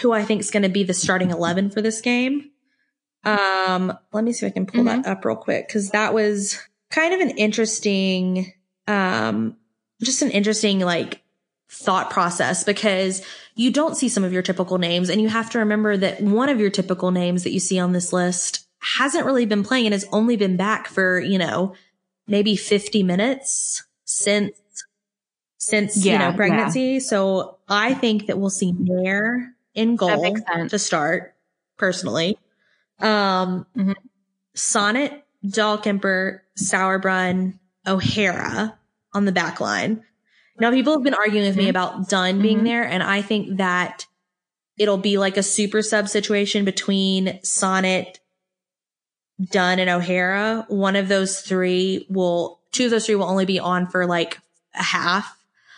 who 0.00 0.12
I 0.12 0.24
think 0.24 0.40
is 0.40 0.50
going 0.50 0.64
to 0.64 0.68
be 0.68 0.84
the 0.84 0.94
starting 0.94 1.30
11 1.30 1.70
for 1.70 1.80
this 1.80 2.00
game. 2.00 2.50
Um, 3.24 3.96
let 4.12 4.24
me 4.24 4.32
see 4.32 4.46
if 4.46 4.52
I 4.52 4.54
can 4.54 4.66
pull 4.66 4.84
that 4.84 5.06
up 5.06 5.24
real 5.24 5.36
quick. 5.36 5.68
Cause 5.68 5.90
that 5.90 6.12
was 6.12 6.58
kind 6.90 7.14
of 7.14 7.20
an 7.20 7.30
interesting, 7.30 8.52
um, 8.86 9.56
just 10.02 10.22
an 10.22 10.30
interesting 10.30 10.80
like 10.80 11.22
thought 11.70 12.10
process 12.10 12.64
because 12.64 13.22
you 13.54 13.70
don't 13.70 13.96
see 13.96 14.08
some 14.08 14.24
of 14.24 14.32
your 14.32 14.42
typical 14.42 14.78
names 14.78 15.10
and 15.10 15.20
you 15.20 15.28
have 15.28 15.50
to 15.50 15.58
remember 15.58 15.96
that 15.96 16.20
one 16.22 16.48
of 16.48 16.60
your 16.60 16.70
typical 16.70 17.10
names 17.10 17.44
that 17.44 17.52
you 17.52 17.60
see 17.60 17.78
on 17.78 17.92
this 17.92 18.12
list 18.12 18.66
hasn't 18.80 19.26
really 19.26 19.44
been 19.44 19.64
playing 19.64 19.86
and 19.86 19.92
has 19.92 20.06
only 20.12 20.36
been 20.36 20.56
back 20.56 20.86
for, 20.86 21.18
you 21.20 21.38
know, 21.38 21.74
maybe 22.28 22.54
50 22.56 23.02
minutes 23.02 23.84
since 24.04 24.56
since 25.58 25.96
you 26.04 26.12
Yeah, 26.12 26.18
know 26.18 26.24
yeah. 26.30 26.36
pregnancy. 26.36 27.00
So 27.00 27.58
I 27.68 27.94
think 27.94 28.26
that 28.26 28.38
we'll 28.38 28.50
see 28.50 28.72
Naeher 28.72 29.48
in 29.74 29.96
goal 29.96 30.36
to 30.68 30.78
start 30.78 31.34
personally. 31.76 32.38
Um 33.00 33.66
Mhm. 33.76 33.94
Sonnett, 34.56 35.22
Dahlkemper, 35.44 36.40
Sauerbrunn, 36.58 37.58
O'Hara 37.86 38.78
on 39.14 39.24
the 39.24 39.32
back 39.32 39.60
line. 39.60 40.04
Now 40.60 40.70
people 40.70 40.92
have 40.94 41.02
been 41.04 41.14
arguing 41.14 41.46
with 41.46 41.56
me 41.56 41.66
Mhm. 41.66 41.70
about 41.70 42.08
Dunn 42.08 42.40
being 42.42 42.60
Mhm. 42.60 42.64
there 42.64 42.84
and 42.84 43.02
I 43.02 43.22
think 43.22 43.58
that 43.58 44.06
it'll 44.76 44.96
be 44.98 45.18
like 45.18 45.36
a 45.36 45.42
super 45.42 45.82
sub 45.82 46.08
situation 46.08 46.64
between 46.64 47.38
Sonnett, 47.44 48.18
Dunn 49.42 49.78
and 49.78 49.88
O'Hara. 49.90 50.64
One 50.68 50.96
of 50.96 51.08
those 51.08 51.40
three 51.40 52.06
will, 52.08 52.58
two 52.72 52.86
of 52.86 52.90
those 52.90 53.06
three 53.06 53.14
will 53.14 53.24
only 53.28 53.44
be 53.46 53.58
on 53.58 53.86
for 53.86 54.06
like 54.06 54.38
a 54.74 54.82
half. 54.82 55.36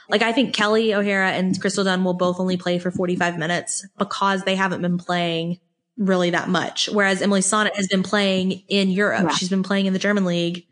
Like 0.09 0.23
I 0.23 0.33
think 0.33 0.55
Kelly 0.55 0.93
O'Hara 0.95 1.31
and 1.31 1.59
Crystal 1.61 1.85
Dunn 1.85 2.03
will 2.05 2.15
both 2.15 2.41
only 2.41 2.57
play 2.57 2.79
for 2.79 2.91
45 2.91 3.39
minutes 3.39 3.87
because 3.99 4.43
they 4.45 4.57
haven't 4.57 4.83
been 4.83 4.99
playing 4.99 5.61
really 5.97 6.31
that 6.31 6.49
much. 6.49 6.89
Whereas 6.89 7.23
Emily 7.23 7.41
Sonnett 7.43 7.77
has 7.77 7.87
been 7.87 8.03
playing 8.03 8.63
in 8.69 8.91
Europe. 8.91 9.23
Yeah. 9.25 9.35
She's 9.35 9.49
been 9.51 9.63
playing 9.63 9.87
in 9.87 9.93
the 9.93 9.99
German 9.99 10.25
league 10.25 10.67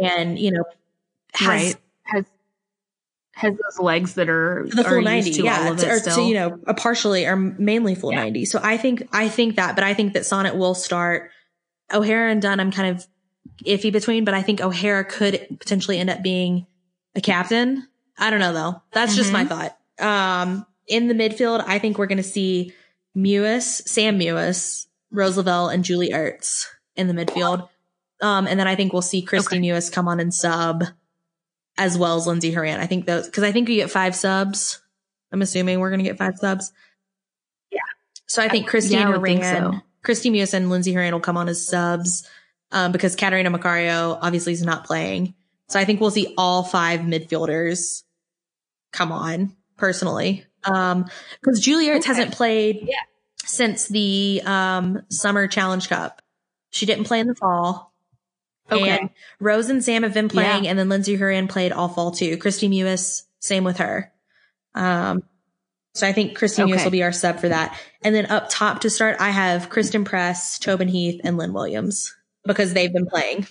and, 0.00 0.38
you 0.38 0.52
know, 0.52 0.64
has 1.34 1.48
right. 1.48 1.76
Has 2.04 2.24
has 3.32 3.52
those 3.52 3.78
legs 3.78 4.14
that 4.14 4.30
are 4.30 4.66
the 4.70 4.80
are 4.80 4.84
full 4.84 4.94
used 4.94 5.04
90 5.04 5.32
to 5.32 5.42
yeah 5.42 5.64
all 5.66 5.72
of 5.72 5.78
to- 5.80 5.90
or 5.90 5.98
still. 5.98 6.14
to, 6.16 6.22
you 6.22 6.32
know 6.34 6.58
a 6.66 6.72
partially 6.72 7.26
or 7.26 7.36
mainly 7.36 7.94
full 7.94 8.10
Yeah. 8.10 8.20
90 8.22 8.46
so 8.46 8.58
i 8.62 8.78
think 8.78 9.06
i 9.12 9.28
think 9.28 9.56
that 9.56 9.74
but 9.74 9.84
i 9.84 9.92
think 9.92 10.14
that 10.14 10.22
sonnett 10.22 10.56
will 10.56 10.74
start 10.74 11.30
o'hara 11.92 12.30
and 12.30 12.42
dunn 12.42 12.60
i'm 12.60 12.72
kind 12.72 12.96
of 12.96 13.06
iffy 13.64 13.92
between 13.92 14.24
but 14.24 14.34
i 14.34 14.42
think 14.42 14.60
o'hara 14.60 15.04
could 15.04 15.46
potentially 15.60 15.98
end 15.98 16.10
up 16.10 16.22
being 16.22 16.66
a 17.14 17.20
captain 17.20 17.86
i 18.18 18.30
don't 18.30 18.40
know 18.40 18.52
though 18.52 18.82
that's 18.92 19.16
just 19.16 19.32
my 19.32 19.44
thought 19.44 19.76
um 19.98 20.66
in 20.86 21.08
the 21.08 21.14
midfield 21.14 21.64
i 21.66 21.78
think 21.78 21.98
we're 21.98 22.06
going 22.06 22.16
to 22.16 22.22
see 22.22 22.72
mewis 23.16 23.82
sam 23.88 24.18
mewis 24.18 24.86
Rose 25.10 25.36
Lavelle, 25.36 25.68
and 25.68 25.84
julie 25.84 26.10
ertz 26.10 26.66
in 26.96 27.06
the 27.06 27.14
midfield 27.14 27.68
um 28.20 28.46
and 28.46 28.58
then 28.60 28.68
i 28.68 28.74
think 28.74 28.92
we'll 28.92 29.02
see 29.02 29.24
kristie 29.24 29.46
Okay. 29.46 29.58
mewis 29.58 29.90
come 29.90 30.08
on 30.08 30.20
and 30.20 30.34
sub 30.34 30.84
as 31.78 31.98
well 31.98 32.16
as 32.16 32.26
Lindsey 32.26 32.52
Horan. 32.52 32.80
I 32.80 32.86
think 32.86 33.06
those 33.06 33.26
because 33.26 33.42
I 33.42 33.52
think 33.52 33.68
you 33.68 33.76
get 33.76 33.90
five 33.90 34.14
subs. 34.16 34.80
I'm 35.32 35.42
assuming 35.42 35.78
we're 35.78 35.90
gonna 35.90 36.02
get 36.02 36.18
five 36.18 36.36
subs. 36.38 36.72
Yeah. 37.70 37.80
So 38.26 38.42
I 38.42 38.48
think 38.48 38.68
Kristie 38.68 38.92
yeah, 38.92 39.06
and 39.06 39.14
Horan, 39.14 39.42
so. 39.42 39.80
Kristie 40.06 40.30
Mewis 40.30 40.54
and 40.54 40.70
Lindsey 40.70 40.92
Horan 40.92 41.12
will 41.12 41.20
come 41.20 41.36
on 41.36 41.48
as 41.48 41.66
subs 41.66 42.28
um, 42.70 42.92
because 42.92 43.16
Catarina 43.16 43.50
Macario 43.50 44.18
obviously 44.22 44.52
is 44.52 44.62
not 44.62 44.84
playing. 44.84 45.34
So 45.68 45.80
I 45.80 45.84
think 45.84 46.00
we'll 46.00 46.10
see 46.12 46.32
all 46.38 46.62
five 46.62 47.00
midfielders 47.00 48.04
come 48.92 49.10
on 49.10 49.56
personally. 49.76 50.44
Um, 50.64 51.06
because 51.40 51.60
Julie 51.60 51.86
Ertz 51.86 51.98
Okay. 51.98 52.06
hasn't 52.08 52.32
played 52.32 52.80
Yeah. 52.82 52.94
since 53.44 53.88
the 53.88 54.42
um 54.46 55.02
summer 55.10 55.46
challenge 55.48 55.88
cup. 55.88 56.22
She 56.70 56.86
didn't 56.86 57.04
play 57.04 57.20
in 57.20 57.26
the 57.26 57.34
fall. 57.34 57.92
Okay. 58.70 58.98
And 58.98 59.10
Rose 59.40 59.70
and 59.70 59.82
Sam 59.84 60.02
have 60.02 60.12
been 60.14 60.28
playing, 60.28 60.64
Yeah. 60.64 60.70
and 60.70 60.78
then 60.78 60.88
Lindsey 60.88 61.14
Horan 61.16 61.46
played 61.48 61.72
all 61.72 61.88
fall 61.88 62.10
too. 62.10 62.36
Kristie 62.36 62.68
Mewis, 62.68 63.22
same 63.40 63.64
with 63.64 63.78
her. 63.78 64.12
Um, 64.74 65.22
so 65.96 66.06
I 66.06 66.12
think 66.12 66.38
Kristie 66.38 66.64
Mewis 66.64 66.74
Okay. 66.74 66.84
will 66.84 66.90
be 66.90 67.02
our 67.02 67.12
sub 67.12 67.40
for 67.40 67.48
that. 67.48 67.78
And 68.02 68.14
then 68.14 68.26
up 68.26 68.48
top 68.50 68.80
to 68.82 68.90
start, 68.90 69.16
I 69.20 69.30
have 69.30 69.68
Christen 69.70 70.04
Press, 70.04 70.58
Tobin 70.58 70.88
Heath, 70.88 71.20
and 71.24 71.36
Lynn 71.36 71.52
Williams 71.52 72.14
because 72.44 72.74
they've 72.74 72.92
been 72.92 73.06
playing. 73.06 73.46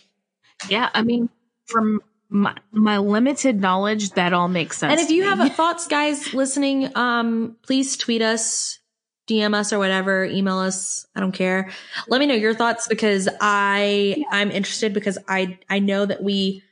yeah, 0.70 0.90
I 0.94 1.02
mean, 1.02 1.30
from 1.66 2.02
my 2.30 2.56
my 2.72 2.98
limited 3.00 3.60
knowledge, 3.60 4.12
that 4.12 4.34
all 4.34 4.48
makes 4.48 4.78
sense. 4.78 4.92
And 4.92 5.00
if 5.02 5.10
you 5.10 5.22
me. 5.24 5.28
have 5.28 5.56
thoughts, 5.56 5.88
guys 5.88 6.34
listening, 6.34 6.96
um, 6.96 7.56
please 7.64 7.98
tweet 7.98 8.22
us, 8.22 8.80
DM 9.28 9.54
us 9.56 9.74
or 9.74 9.80
whatever, 9.80 10.24
email 10.26 10.58
us. 10.58 11.06
I 11.16 11.20
don't 11.20 11.32
care. 11.32 11.72
Let 12.08 12.20
me 12.20 12.26
know 12.28 12.36
your 12.36 12.54
thoughts 12.54 12.88
because 12.88 13.28
I 13.42 14.24
I'm 14.32 14.52
interested 14.52 14.94
because 14.94 15.18
I 15.28 15.58
I 15.70 15.80
know 15.80 16.06
that 16.06 16.22
we 16.24 16.64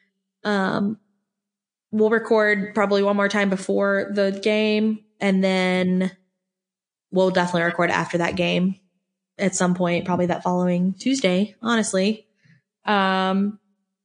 um 0.44 0.98
we'll 1.92 2.10
record 2.10 2.74
probably 2.74 3.04
one 3.04 3.16
more 3.16 3.30
time 3.30 3.50
before 3.50 4.12
the 4.14 4.40
game 4.44 5.00
and 5.20 5.44
then 5.44 6.12
we'll 7.12 7.32
definitely 7.32 7.64
record 7.64 7.92
after 7.92 8.20
that 8.20 8.36
game 8.36 8.76
at 9.38 9.56
some 9.56 9.76
point, 9.76 10.06
probably 10.06 10.28
that 10.28 10.44
following 10.44 10.94
Tuesday, 10.94 11.56
honestly. 11.62 12.28
Um 12.86 13.60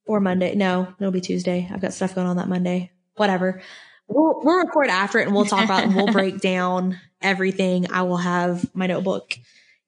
or 0.06 0.20
Monday. 0.20 0.54
No, 0.54 0.92
it'll 0.98 1.12
be 1.12 1.20
Tuesday. 1.20 1.68
I've 1.70 1.82
got 1.82 1.92
stuff 1.92 2.14
going 2.14 2.26
on 2.26 2.36
that 2.36 2.48
Monday. 2.48 2.90
Whatever. 3.16 3.60
We'll 4.08 4.40
we'll 4.42 4.58
record 4.58 4.88
after 4.88 5.18
it 5.18 5.26
and 5.26 5.34
we'll 5.36 5.44
talk 5.44 5.64
about 5.64 5.84
and 5.84 5.94
we'll 5.94 6.06
break 6.12 6.40
down 6.40 6.98
everything. 7.20 7.92
I 7.92 8.02
will 8.02 8.16
have 8.16 8.74
my 8.74 8.86
notebook 8.86 9.34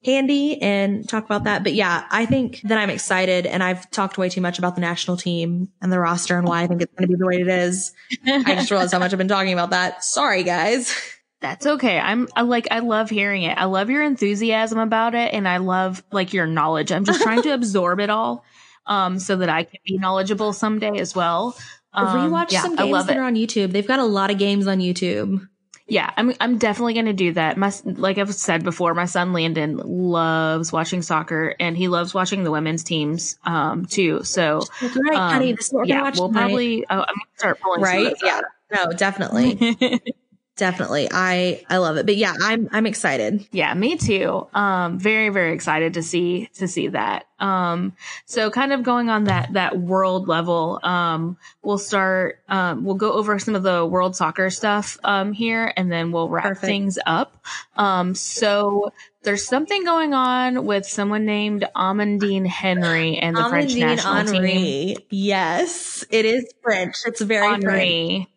handy 0.05 0.61
and 0.63 1.09
talk 1.09 1.25
about 1.25 1.45
that. 1.45 1.63
But 1.63 1.75
yeah, 1.75 2.07
I 2.11 2.27
think 2.27 2.63
that 2.63 2.79
I'm 2.79 2.91
excited 2.91 3.47
and 3.47 3.63
I've 3.63 3.91
talked 3.91 4.17
way 4.19 4.29
too 4.29 4.41
much 4.41 4.59
about 4.59 4.75
the 4.75 4.81
national 4.81 5.17
team 5.17 5.69
and 5.83 5.93
the 5.93 5.99
roster 5.99 6.39
and 6.39 6.47
why 6.47 6.63
I 6.63 6.67
think 6.67 6.83
it's 6.83 6.93
going 6.95 7.09
to 7.09 7.09
be 7.09 7.19
the 7.19 7.27
way 7.27 7.41
it 7.41 7.49
is. 7.49 7.93
I 8.27 8.55
just 8.55 8.71
realized 8.71 8.93
how 8.93 8.99
much 8.99 9.13
I've 9.13 9.19
been 9.19 9.29
talking 9.29 9.53
about 9.53 9.71
that. 9.71 10.03
Sorry, 10.05 10.43
guys. 10.43 10.95
That's 11.41 11.67
okay. 11.67 11.99
I'm 11.99 12.29
I 12.37 12.43
like 12.43 12.69
I 12.71 12.81
love 12.81 13.09
hearing 13.09 13.45
it. 13.45 13.57
I 13.57 13.65
love 13.65 13.89
your 13.89 14.03
enthusiasm 14.03 14.79
about 14.79 15.15
it 15.15 15.33
and 15.33 15.49
I 15.49 15.57
love 15.57 16.03
like 16.13 16.35
your 16.35 16.47
knowledge. 16.47 16.93
I'm 16.93 17.05
just 17.05 17.23
trying 17.23 17.43
to 17.43 17.51
absorb 17.55 18.01
it 18.01 18.11
all 18.11 18.45
um 18.87 19.19
so 19.19 19.37
that 19.37 19.49
I 19.49 19.65
can 19.65 19.81
be 19.85 19.99
knowledgeable 19.99 20.53
someday 20.53 20.99
as 20.99 21.15
well. 21.15 21.57
Um, 21.93 22.31
Rewatch 22.31 22.53
yeah, 22.53 22.63
some 22.63 22.75
I 22.75 22.83
games 22.83 22.93
love 22.93 23.07
that 23.09 23.17
it. 23.17 23.19
are 23.19 23.25
on 23.25 23.35
YouTube. 23.35 23.73
They've 23.73 23.87
got 23.87 23.99
a 23.99 24.05
lot 24.05 24.31
of 24.31 24.39
games 24.39 24.67
on 24.67 24.79
YouTube. 24.79 25.49
Yeah, 25.91 26.11
I'm 26.17 26.33
I'm 26.41 26.57
definitely 26.57 26.95
going 26.95 27.07
to 27.07 27.13
do 27.13 27.33
that. 27.33 27.57
My 27.57 27.73
like 27.85 28.17
I've 28.19 28.33
said 28.33 28.63
before, 28.63 28.95
my 28.95 29.07
son 29.07 29.33
Landon 29.33 29.77
loves 29.77 30.73
watching 30.73 31.03
soccer 31.03 31.57
and 31.59 31.77
he 31.77 31.89
loves 31.89 32.15
watching 32.15 32.45
the 32.45 32.51
women's 32.53 32.85
teams 32.85 33.39
um 33.45 33.87
too. 33.87 34.23
So 34.23 34.61
That's 34.81 34.97
right, 34.97 35.19
um, 35.19 35.31
honey. 35.33 35.53
This 35.53 35.67
is 35.67 35.73
what 35.73 35.89
yeah, 35.89 36.03
watch 36.03 36.17
we'll 36.17 36.29
tonight. 36.29 36.41
probably 36.43 36.87
uh, 36.87 37.05
I'm 37.09 37.15
to 37.15 37.39
start 37.39 37.61
pulling 37.61 37.85
some 37.85 37.99
of 37.99 38.05
right. 38.05 38.17
Yeah. 38.23 38.41
No, 38.73 38.93
definitely. 38.93 39.77
definitely. 40.61 41.09
I 41.11 41.65
I 41.69 41.79
love 41.79 41.97
it. 41.97 42.07
But 42.07 42.17
yeah, 42.17 42.35
I'm 42.41 42.69
I'm 42.71 42.87
excited. 42.87 43.49
Yeah, 43.51 43.75
me 43.75 43.97
too. 43.97 44.47
Um, 44.55 44.99
very, 45.01 45.31
very 45.31 45.53
excited 45.53 45.95
to 45.95 46.03
see, 46.05 46.49
to 46.55 46.69
see 46.69 46.89
that. 46.89 47.27
Um, 47.41 47.95
so 48.27 48.51
kind 48.51 48.73
of 48.73 48.83
going 48.83 49.09
on 49.09 49.25
that, 49.25 49.55
that 49.55 49.79
world 49.79 50.29
level, 50.29 50.79
um, 50.83 51.39
we'll 51.63 51.79
start, 51.79 52.43
um, 52.51 52.85
we'll 52.85 52.97
go 52.97 53.13
over 53.13 53.39
some 53.39 53.55
of 53.55 53.63
the 53.63 53.85
world 53.85 54.15
soccer 54.15 54.51
stuff, 54.51 54.99
um, 55.05 55.33
here 55.33 55.73
and 55.75 55.91
then 55.91 56.13
we'll 56.13 56.29
wrap 56.29 56.45
Perfect. 56.45 56.67
things 56.67 56.99
up. 57.07 57.43
Um, 57.77 58.15
so 58.15 58.93
there's 59.23 59.47
something 59.47 59.85
going 59.85 60.13
on 60.13 60.67
with 60.67 60.85
someone 60.85 61.25
named 61.25 61.67
Amandine 61.75 62.47
Henry 62.47 63.17
and 63.17 63.35
the 63.35 63.49
French 63.49 63.75
national 63.75 64.25
team. 64.27 64.99
Yes, 65.09 66.05
it 66.11 66.27
is 66.27 66.45
French. 66.63 66.97
It's 67.07 67.23
very 67.23 67.59
French. 67.61 68.29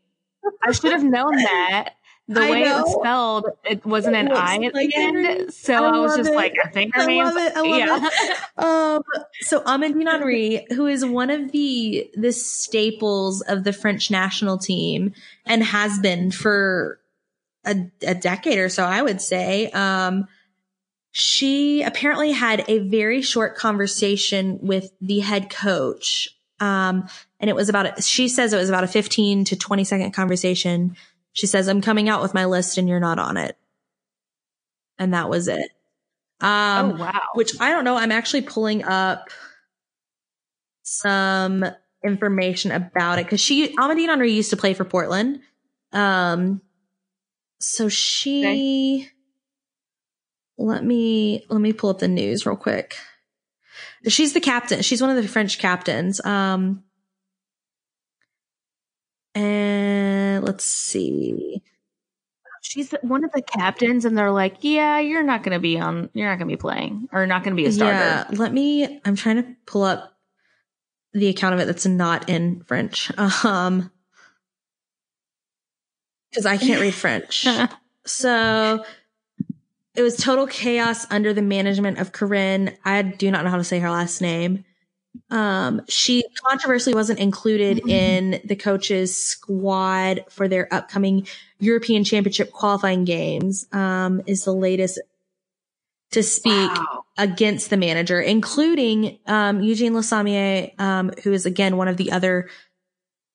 I 0.66 0.72
should 0.72 0.94
have 0.94 1.04
known 1.04 1.36
that. 1.36 1.96
The 2.30 2.42
I 2.42 2.52
way 2.52 2.64
it 2.64 2.72
was 2.72 2.94
spelled, 2.94 3.48
it 3.66 3.86
wasn't 3.86 4.16
an 4.16 4.28
It 4.28 4.34
I 4.34 4.56
at 4.56 4.74
like 4.74 4.90
the 4.90 4.96
end. 4.96 5.26
Henry. 5.26 5.52
So 5.52 5.74
I 5.74 5.98
I, 5.98 6.00
was 6.00 6.16
just 6.16 6.30
it. 6.30 6.36
like, 6.36 6.56
I 6.64 6.70
think 6.70 6.96
her 6.96 7.02
I 7.02 7.06
name's 7.06 7.36
love 7.36 7.46
it. 7.46 7.54
I 7.56 7.62
love 7.62 7.80
yeah. 7.80 8.10
it. 8.12 8.64
Um, 8.64 9.04
so 9.42 9.62
Amandine 9.62 10.10
Henry, 10.10 10.66
who 10.70 10.88
is 10.88 11.04
one 11.04 11.30
of 11.30 11.52
the 11.52 12.10
the 12.16 12.32
staples 12.32 13.42
of 13.42 13.66
the 13.66 13.74
French 13.74 14.10
national 14.10 14.58
team 14.58 15.14
and 15.46 15.64
has 15.64 16.00
been 16.00 16.32
for 16.32 17.00
a, 17.66 17.76
a 18.02 18.16
decade 18.16 18.58
or 18.58 18.70
so, 18.70 18.84
I 18.84 19.02
would 19.02 19.22
say. 19.22 19.70
Um, 19.72 20.28
she 21.12 21.84
apparently 21.84 22.32
had 22.32 22.66
a 22.68 22.80
very 22.80 23.22
short 23.22 23.56
conversation 23.56 24.60
with 24.62 24.92
the 25.00 25.20
head 25.20 25.50
coach. 25.50 26.30
Um, 26.60 27.08
and 27.40 27.50
it 27.50 27.56
was 27.56 27.70
about, 27.70 28.04
she 28.04 28.28
says 28.28 28.54
it 28.54 28.58
was 28.58 28.70
about 28.70 28.84
a 28.84 28.88
15 28.88 29.46
to 29.46 29.56
20 29.56 29.84
second 29.84 30.12
conversation. 30.12 30.96
She 31.34 31.48
says, 31.48 31.68
I'm 31.68 31.82
coming 31.82 32.10
out 32.10 32.22
with 32.22 32.34
my 32.34 32.46
list 32.46 32.78
and 32.78 32.88
you're 32.88 33.00
not 33.00 33.20
on 33.20 33.38
it. 33.38 33.58
And 34.98 35.14
that 35.14 35.30
was 35.30 35.48
it. 35.48 35.70
Um, 36.40 36.94
oh 36.94 36.96
wow. 36.98 37.22
which 37.34 37.60
I 37.60 37.70
don't 37.70 37.84
know. 37.84 37.96
I'm 37.96 38.12
actually 38.12 38.42
pulling 38.42 38.84
up 38.84 39.30
some 40.84 41.66
information 42.04 42.72
about 42.72 43.18
it 43.18 43.26
because 43.26 43.42
she 43.42 43.76
Amandine 43.78 44.10
Henry 44.10 44.32
used 44.32 44.50
to 44.50 44.58
play 44.58 44.74
for 44.74 44.84
Portland. 44.84 45.40
Um, 45.92 46.62
so 47.60 47.88
she 47.88 49.10
let 50.58 50.84
me 50.84 51.46
let 51.50 51.62
me 51.62 51.74
pull 51.74 51.90
up 51.90 52.00
the 52.00 52.08
news 52.08 52.46
real 52.46 52.56
quick. 52.56 52.96
She's 54.08 54.34
the 54.34 54.42
captain. 54.42 54.82
She's 54.82 55.02
one 55.02 55.16
of 55.16 55.22
the 55.22 55.28
French 55.28 55.60
captains. 55.60 56.24
Um, 56.26 56.84
and 59.36 60.44
let's 60.44 60.66
see. 60.66 61.62
She's 62.62 62.92
one 63.02 63.24
of 63.24 63.32
the 63.34 63.42
captains, 63.42 64.06
and 64.06 64.18
they're 64.18 64.32
like, 64.32 64.58
"Yeah, 64.62 65.00
you're 65.00 65.24
not 65.24 65.44
going 65.44 65.54
to 65.54 65.60
be 65.60 65.80
on. 65.80 66.10
You're 66.14 66.30
not 66.30 66.40
going 66.40 66.48
to 66.48 66.54
be 66.54 66.60
playing, 66.60 67.10
or 67.12 67.28
not 67.28 67.44
going 67.44 67.56
to 67.56 67.62
be 67.62 67.68
a 67.68 67.72
starter." 67.72 67.94
Yeah, 67.94 68.26
let 68.32 68.54
me. 68.54 69.02
I'm 69.06 69.16
trying 69.16 69.44
to 69.44 69.56
pull 69.66 69.84
up 69.84 70.18
the 71.14 71.28
account 71.28 71.54
of 71.54 71.60
it 71.60 71.66
that's 71.66 71.86
not 71.86 72.30
in 72.30 72.64
French. 72.64 73.12
Um, 73.18 73.92
because 76.30 76.46
I 76.46 76.58
can't 76.58 76.82
read 76.82 76.96
French. 76.96 77.48
so 78.06 78.84
it 79.96 80.02
was 80.02 80.18
total 80.18 80.48
chaos 80.48 81.06
under 81.12 81.34
the 81.34 81.42
management 81.42 82.00
of 82.00 82.12
Corinne. 82.12 82.76
I 82.84 83.02
do 83.04 83.30
not 83.30 83.44
know 83.44 83.52
how 83.52 83.58
to 83.58 83.64
say 83.64 83.80
her 83.80 83.92
last 83.92 84.22
name. 84.22 84.66
Um, 85.30 85.82
she 85.88 86.24
controversially 86.46 86.96
wasn't 86.96 87.20
included 87.20 87.78
mm-hmm. 87.78 87.90
in 87.90 88.42
the 88.46 88.56
coaches 88.56 89.16
squad 89.16 90.26
for 90.30 90.48
their 90.48 90.72
upcoming 90.74 91.28
European 91.60 92.04
Championship 92.04 92.52
qualifying 92.52 93.04
games. 93.04 93.66
Um, 93.72 94.22
is 94.28 94.44
the 94.44 94.54
latest 94.54 95.00
to 96.12 96.24
speak 96.24 96.72
wow. 96.72 97.06
against 97.18 97.70
the 97.70 97.78
manager, 97.78 98.22
including 98.22 99.20
um, 99.26 99.60
Eugénie 99.62 99.94
Le 99.94 100.04
Sommer, 100.04 100.70
um, 100.78 101.12
who 101.24 101.34
is 101.34 101.46
again 101.46 101.78
one 101.78 101.88
of 101.88 101.98
the 101.98 102.12
other 102.12 102.50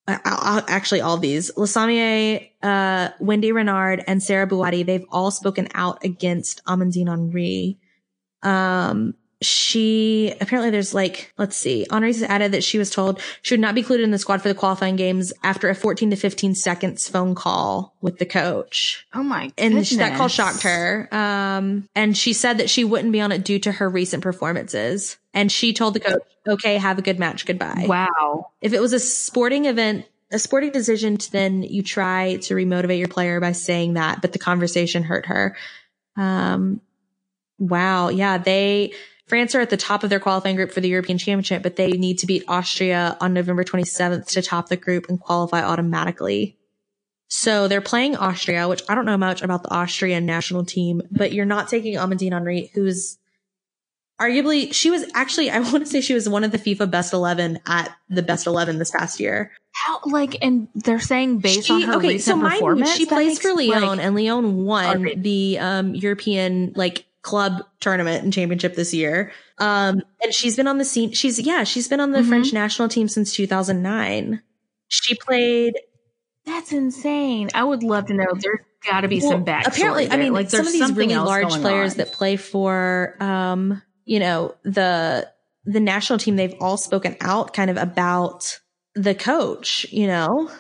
actually 0.08 1.00
all 1.00 1.18
these, 1.18 1.54
Le 1.56 1.66
Sommer, 1.66 2.40
uh, 2.62 3.08
Wendy 3.20 3.52
Renard 3.52 4.02
and 4.06 4.22
Sarah 4.22 4.46
Bouhaddi, 4.46 4.84
they've 4.84 5.04
all 5.10 5.30
spoken 5.30 5.68
out 5.74 6.02
against 6.04 6.64
Amandine 6.64 7.08
Henry. 7.08 7.78
Um, 8.42 9.14
she 9.40 10.34
apparently 10.40 10.70
there's 10.70 10.94
like 10.94 11.32
let's 11.38 11.56
see. 11.56 11.86
Henry's 11.90 12.22
added 12.24 12.52
that 12.52 12.64
she 12.64 12.76
was 12.76 12.90
told 12.90 13.20
she 13.42 13.54
would 13.54 13.60
not 13.60 13.74
be 13.74 13.82
included 13.82 14.02
in 14.02 14.10
the 14.10 14.18
squad 14.18 14.42
for 14.42 14.48
the 14.48 14.54
qualifying 14.54 14.96
games 14.96 15.32
after 15.44 15.68
a 15.68 15.74
14 15.76 16.10
to 16.10 16.16
15 16.16 16.56
seconds 16.56 17.08
phone 17.08 17.36
call 17.36 17.94
with 18.00 18.18
the 18.18 18.26
coach. 18.26 19.06
Oh 19.14 19.22
my 19.22 19.52
goodness. 19.56 19.92
and 19.92 20.00
that 20.00 20.16
call 20.16 20.26
shocked 20.28 20.62
her. 20.64 21.08
Um 21.12 21.88
and 21.94 22.16
she 22.16 22.32
said 22.32 22.58
that 22.58 22.68
she 22.68 22.84
wouldn't 22.84 23.12
be 23.12 23.20
on 23.20 23.30
it 23.30 23.44
due 23.44 23.60
to 23.60 23.72
her 23.72 23.88
recent 23.88 24.24
performances. 24.24 25.18
And 25.32 25.52
she 25.52 25.72
told 25.72 25.94
the 25.94 26.00
coach 26.00 26.22
okay 26.48 26.76
have 26.76 26.98
a 26.98 27.02
good 27.02 27.20
match. 27.20 27.46
Goodbye. 27.46 27.86
Wow. 27.88 28.50
If 28.60 28.72
it 28.72 28.80
was 28.80 28.92
a 28.92 29.00
sporting 29.00 29.66
event 29.66 30.06
a 30.32 30.38
sporting 30.40 30.72
decision 30.72 31.16
to 31.16 31.30
then 31.30 31.62
you 31.62 31.82
try 31.82 32.36
to 32.42 32.54
remotivate 32.54 32.98
your 32.98 33.08
player 33.08 33.40
by 33.40 33.52
saying 33.52 33.94
that 33.94 34.20
but 34.20 34.32
the 34.32 34.40
conversation 34.40 35.04
hurt 35.04 35.26
her. 35.26 35.56
Um 36.16 36.80
wow. 37.60 38.08
Yeah 38.08 38.38
they 38.38 38.94
France 39.28 39.54
are 39.54 39.60
at 39.60 39.70
the 39.70 39.76
top 39.76 40.02
of 40.02 40.10
their 40.10 40.20
qualifying 40.20 40.56
group 40.56 40.72
for 40.72 40.80
the 40.80 40.88
European 40.88 41.18
Championship, 41.18 41.62
but 41.62 41.76
they 41.76 41.92
need 41.92 42.18
to 42.20 42.26
beat 42.26 42.44
Austria 42.48 43.16
on 43.20 43.34
November 43.34 43.62
27th 43.62 44.26
to 44.28 44.42
top 44.42 44.68
the 44.68 44.76
group 44.76 45.06
and 45.08 45.20
qualify 45.20 45.62
automatically. 45.62 46.56
So 47.28 47.68
they're 47.68 47.82
playing 47.82 48.16
Austria, 48.16 48.66
which 48.68 48.82
I 48.88 48.94
don't 48.94 49.04
know 49.04 49.18
much 49.18 49.42
about 49.42 49.62
the 49.62 49.72
Austrian 49.72 50.24
national 50.24 50.64
team, 50.64 51.02
but 51.10 51.32
you're 51.32 51.44
not 51.44 51.68
taking 51.68 51.94
Amandine 51.94 52.32
Henry, 52.32 52.70
who's 52.74 53.18
arguably, 54.18 54.72
she 54.72 54.90
was 54.90 55.04
actually, 55.14 55.50
I 55.50 55.60
want 55.60 55.80
to 55.80 55.86
say 55.86 56.00
she 56.00 56.14
was 56.14 56.26
one 56.26 56.42
of 56.42 56.52
the 56.52 56.58
FIFA 56.58 56.90
best 56.90 57.12
11 57.12 57.60
at 57.66 57.94
the 58.08 58.22
best 58.22 58.46
11 58.46 58.78
this 58.78 58.90
past 58.90 59.20
year. 59.20 59.52
How, 59.72 60.00
like, 60.06 60.38
and 60.42 60.68
they're 60.74 60.98
saying 61.00 61.38
based 61.38 61.66
she, 61.66 61.74
on 61.74 61.82
her 61.82 61.94
okay, 61.96 62.08
recent 62.08 62.40
so 62.42 62.48
performance, 62.48 62.96
she 62.96 63.04
plays 63.04 63.38
for 63.38 63.52
Lyon 63.52 63.82
like, 63.82 64.00
and 64.00 64.14
Lyon 64.14 64.64
won 64.64 65.12
the, 65.16 65.58
um, 65.58 65.94
European, 65.94 66.72
like, 66.76 67.04
club 67.22 67.62
tournament 67.80 68.24
and 68.24 68.32
championship 68.32 68.74
this 68.74 68.94
year. 68.94 69.32
Um, 69.58 70.02
and 70.22 70.32
she's 70.32 70.56
been 70.56 70.66
on 70.66 70.78
the 70.78 70.84
scene. 70.84 71.12
She's, 71.12 71.38
yeah, 71.38 71.64
she's 71.64 71.88
been 71.88 72.00
on 72.00 72.12
the 72.12 72.20
mm-hmm. 72.20 72.28
French 72.28 72.52
national 72.52 72.88
team 72.88 73.08
since 73.08 73.34
2009. 73.34 74.42
She 74.88 75.14
played. 75.16 75.74
That's 76.46 76.72
insane. 76.72 77.50
I 77.54 77.64
would 77.64 77.82
love 77.82 78.06
to 78.06 78.14
know. 78.14 78.26
There's 78.32 78.60
got 78.86 79.02
to 79.02 79.08
be 79.08 79.20
well, 79.20 79.32
some 79.32 79.44
backstory. 79.44 79.66
Apparently, 79.66 80.06
there. 80.06 80.18
I 80.18 80.22
mean, 80.22 80.32
like 80.32 80.48
there's 80.48 80.66
some 80.66 80.82
of 80.82 80.88
these 80.88 80.96
really 80.96 81.14
large 81.14 81.48
players 81.48 81.92
on. 81.92 81.98
that 81.98 82.12
play 82.12 82.36
for, 82.36 83.16
um, 83.20 83.82
you 84.04 84.20
know, 84.20 84.54
the, 84.62 85.28
the 85.64 85.80
national 85.80 86.18
team, 86.18 86.36
they've 86.36 86.54
all 86.60 86.78
spoken 86.78 87.16
out 87.20 87.52
kind 87.52 87.70
of 87.70 87.76
about 87.76 88.58
the 88.94 89.14
coach, 89.14 89.86
you 89.90 90.06
know? 90.06 90.50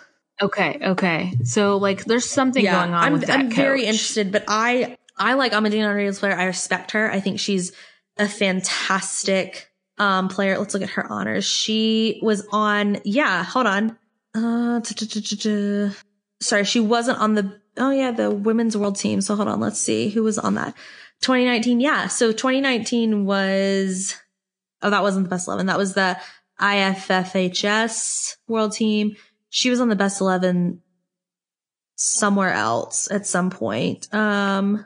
Okay. 0.40 0.78
Okay. 0.82 1.32
So 1.44 1.78
like 1.78 2.04
there's 2.04 2.28
something 2.28 2.62
yeah, 2.62 2.80
going 2.80 2.94
on 2.94 3.04
I'm, 3.04 3.12
with 3.14 3.26
that 3.26 3.40
I'm 3.40 3.50
very 3.50 3.84
interested, 3.84 4.30
but 4.30 4.44
I, 4.46 4.96
I 5.18 5.34
like 5.34 5.52
Amandine 5.52 5.80
Henry 5.80 6.06
as 6.06 6.18
a 6.18 6.20
player. 6.20 6.36
I 6.36 6.44
respect 6.44 6.92
her. 6.92 7.10
I 7.10 7.20
think 7.20 7.40
she's 7.40 7.72
a 8.16 8.28
fantastic 8.28 9.70
um, 9.98 10.28
player. 10.28 10.58
Let's 10.58 10.74
look 10.74 10.82
at 10.82 10.90
her 10.90 11.10
honors. 11.10 11.44
She 11.44 12.20
was 12.22 12.46
on, 12.52 12.98
yeah, 13.04 13.44
hold 13.44 13.66
on. 13.66 13.98
Uh, 14.34 14.80
sorry, 16.40 16.64
she 16.64 16.80
wasn't 16.80 17.18
on 17.18 17.34
the, 17.34 17.60
oh 17.76 17.90
yeah, 17.90 18.10
the 18.10 18.30
women's 18.30 18.76
world 18.76 18.96
team. 18.96 19.20
So 19.20 19.34
hold 19.36 19.48
on, 19.48 19.60
let's 19.60 19.80
see 19.80 20.08
who 20.08 20.22
was 20.22 20.38
on 20.38 20.54
that. 20.54 20.74
2019, 21.22 21.80
yeah. 21.80 22.06
So 22.06 22.32
2019 22.32 23.24
was, 23.24 24.14
oh, 24.82 24.90
that 24.90 25.02
wasn't 25.02 25.24
the 25.24 25.30
best 25.30 25.48
11. 25.48 25.66
That 25.66 25.78
was 25.78 25.94
the 25.94 26.18
IFFHS 26.60 28.36
world 28.46 28.72
team. 28.72 29.16
She 29.50 29.70
was 29.70 29.80
on 29.80 29.88
the 29.88 29.96
best 29.96 30.20
11 30.20 30.82
somewhere 31.96 32.52
else 32.52 33.10
at 33.10 33.26
some 33.26 33.50
point. 33.50 34.12
Um, 34.14 34.84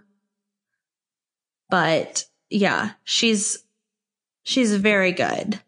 but 1.72 2.26
yeah, 2.50 2.90
she's 3.02 3.64
she's 4.42 4.76
very 4.76 5.12
good. 5.12 5.58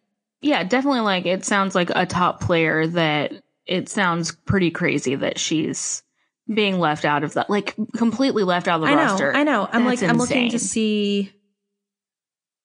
Yeah, 0.42 0.62
definitely 0.62 1.00
like 1.00 1.24
it 1.24 1.46
sounds 1.46 1.74
like 1.74 1.88
a 1.88 2.04
top 2.04 2.42
player 2.42 2.86
that 2.88 3.32
it 3.64 3.88
sounds 3.88 4.32
pretty 4.32 4.70
crazy 4.70 5.14
that 5.14 5.38
she's 5.38 6.02
being 6.46 6.78
left 6.78 7.06
out 7.06 7.24
of 7.24 7.32
that 7.32 7.48
like 7.48 7.74
completely 7.96 8.44
left 8.44 8.68
out 8.68 8.82
of 8.82 8.86
the 8.86 8.92
I 8.92 8.96
roster. 8.96 9.32
Know, 9.32 9.38
I 9.38 9.44
know. 9.44 9.62
I'm 9.72 9.84
That's 9.84 9.84
like 9.84 9.92
insane. 9.92 10.10
I'm 10.10 10.18
looking 10.18 10.50
to 10.50 10.58
see 10.58 11.32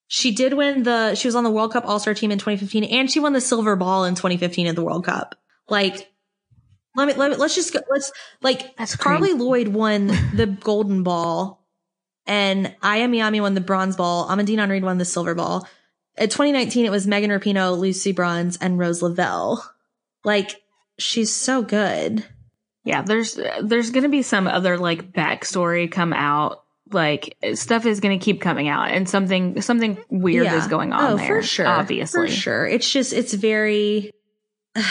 she 0.10 0.32
did 0.32 0.52
win 0.52 0.84
the 0.84 1.16
she 1.16 1.30
was 1.30 1.36
on 1.36 1.46
the 1.46 1.50
World 1.50 1.72
Cup 1.72 1.86
All-Star 1.88 2.14
team 2.14 2.32
in 2.32 2.40
2015 2.40 2.84
and 2.84 3.10
she 3.10 3.22
won 3.22 3.32
the 3.32 3.40
silver 3.40 3.78
ball 3.78 4.04
in 4.04 4.16
2015 4.16 4.68
at 4.68 4.76
the 4.76 4.84
World 4.84 5.06
Cup. 5.06 5.36
Like 5.70 6.12
let 6.98 7.08
me 7.08 7.14
let 7.14 7.32
me 7.32 7.38
let's 7.38 7.56
just 7.56 7.72
go 7.72 7.80
let's 7.90 8.12
like 8.42 8.76
That's 8.76 8.98
Carli 8.98 9.40
Lloyd 9.40 9.70
won 9.70 10.08
the 10.34 10.46
golden 10.46 11.04
ball 11.04 11.59
and 12.30 12.76
Aya 12.84 13.08
Miyama 13.08 13.42
won 13.42 13.56
the 13.56 13.62
bronze 13.62 13.96
ball. 13.96 14.28
Amandine 14.28 14.60
Henry 14.60 14.80
won 14.82 15.00
the 15.00 15.04
silver 15.04 15.34
ball. 15.34 15.68
At 16.16 16.30
2019, 16.30 16.86
it 16.86 16.92
was 16.92 17.08
Megan 17.08 17.32
Rapinoe, 17.32 17.78
Lucy 17.78 18.12
Bronze, 18.12 18.56
and 18.58 18.78
Rose 18.78 19.02
Lavelle. 19.02 19.68
Like, 20.24 20.62
she's 21.00 21.34
so 21.34 21.64
good. 21.64 22.24
Yeah, 22.84 23.02
there's 23.02 23.40
there's 23.64 23.90
gonna 23.90 24.10
be 24.10 24.22
some 24.22 24.48
other 24.48 24.78
like 24.78 25.12
backstory 25.12 25.92
come 25.92 26.14
out. 26.14 26.64
Like 26.92 27.36
stuff 27.56 27.86
is 27.86 28.00
gonna 28.00 28.20
keep 28.20 28.42
coming 28.42 28.68
out, 28.68 28.90
and 28.90 29.10
something 29.10 29.62
something 29.62 29.98
weird 30.10 30.46
yeah. 30.46 30.58
is 30.58 30.68
going 30.68 30.94
on 30.94 31.14
oh, 31.14 31.18
there. 31.18 31.28
For 31.28 31.42
sure, 31.42 31.68
obviously, 31.68 32.28
for 32.28 32.34
sure. 32.34 32.68
It's 32.68 32.90
just 32.90 33.12
it's 33.12 33.34
very. 33.34 34.12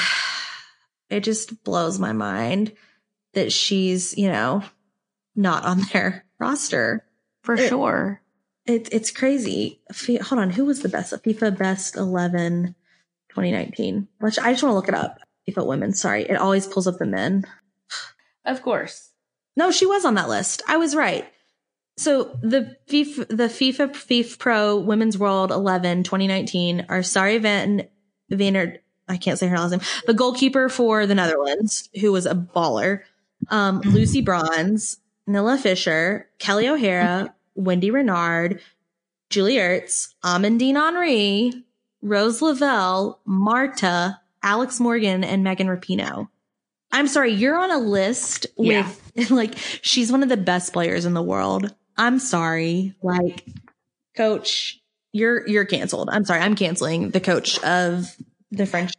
it 1.09 1.21
just 1.21 1.63
blows 1.65 1.99
my 1.99 2.13
mind 2.13 2.73
that 3.35 3.53
she's 3.53 4.17
you 4.19 4.29
know 4.29 4.63
not 5.37 5.65
on 5.65 5.83
their 5.93 6.25
roster 6.39 7.08
for 7.49 7.55
it, 7.55 7.71
sure. 7.71 8.21
It, 8.67 8.91
it's 8.93 9.11
crazy. 9.11 9.81
Hold 10.21 10.39
on. 10.39 10.51
Who 10.51 10.67
was 10.67 10.83
the 10.83 10.91
best? 10.91 11.15
FIFA 11.15 11.57
Best 11.57 11.97
11 11.97 12.75
2019. 13.31 14.07
Which 14.19 14.39
I 14.39 14.53
just 14.53 14.63
want 14.63 14.73
to 14.73 14.77
look 14.77 14.89
it 14.89 14.95
up. 14.95 15.21
FIFA 15.49 15.67
Women. 15.67 15.95
Sorry. 15.95 16.25
It 16.25 16.35
always 16.35 16.67
pulls 16.67 16.87
up 16.87 16.99
the 16.99 17.07
men. 17.07 17.47
Of 18.45 18.61
course. 18.61 19.13
No, 19.57 19.71
she 19.71 19.87
was 19.87 20.05
on 20.05 20.17
that 20.17 20.29
list. 20.29 20.61
I 20.69 20.77
was 20.77 20.95
right. 20.95 21.27
So 21.97 22.39
the 22.43 22.77
FIFA, 22.87 23.29
the 23.29 23.49
FIFA 23.49 23.93
FIFA 23.93 24.39
Pro 24.39 24.77
Women's 24.77 25.17
World 25.17 25.51
11 25.51 26.03
2019 26.03 26.85
are 26.91 27.03
Sari 27.03 27.39
Van 27.39 27.89
Vanert. 28.29 28.83
I 29.09 29.17
can't 29.17 29.39
say 29.39 29.49
her 29.49 29.57
last 29.57 29.71
name. 29.71 29.81
The 30.07 30.13
goalkeeper 30.13 30.69
for 30.69 31.07
the 31.07 31.15
Netherlands, 31.15 31.89
who 31.99 32.13
was 32.13 32.27
a 32.27 32.35
baller. 32.35 33.01
Um, 33.49 33.81
Lucy 33.81 34.21
Bronze, 34.21 34.99
Nilla 35.27 35.59
Fischer, 35.59 36.29
Kelly 36.39 36.69
O'Hara, 36.69 37.35
Wendy 37.59 37.91
Renard, 37.91 38.63
Julie 39.31 39.57
Ertz, 39.57 40.15
Amandine 40.25 40.77
Henry, 40.77 41.53
Rose 42.01 42.41
Lavelle, 42.41 43.21
Marta, 43.27 44.21
Alex 44.43 44.79
Morgan, 44.79 45.25
and 45.25 45.43
Megan 45.43 45.67
Rapinoe. 45.67 46.29
I'm 46.93 47.09
sorry, 47.09 47.33
you're 47.33 47.57
on 47.57 47.71
a 47.71 47.79
list 47.79 48.47
with 48.57 49.11
yeah. 49.15 49.27
like 49.31 49.55
she's 49.83 50.11
one 50.11 50.23
of 50.23 50.29
the 50.29 50.37
best 50.37 50.73
players 50.73 51.05
in 51.05 51.15
the 51.15 51.23
world. 51.23 51.75
I'm 51.97 52.21
sorry, 52.21 52.95
like 53.03 53.45
coach, 54.17 54.81
you're 55.13 55.47
you're 55.49 55.65
canceled. 55.65 56.09
I'm 56.11 56.25
sorry, 56.25 56.41
I'm 56.41 56.55
canceling 56.55 57.11
the 57.11 57.21
coach 57.21 57.59
of 57.65 58.07
the 58.53 58.67
French. 58.67 58.93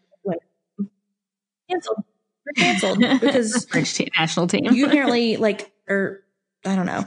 canceled. 1.69 2.03
We're 2.45 2.63
canceled 2.63 2.99
because 3.21 3.65
French 3.65 3.93
te- 3.93 4.11
national 4.17 4.47
team. 4.47 4.65
you 4.65 4.85
apparently 4.85 5.37
like, 5.37 5.71
or 5.87 6.23
I 6.65 6.75
don't 6.75 6.85
know. 6.85 7.05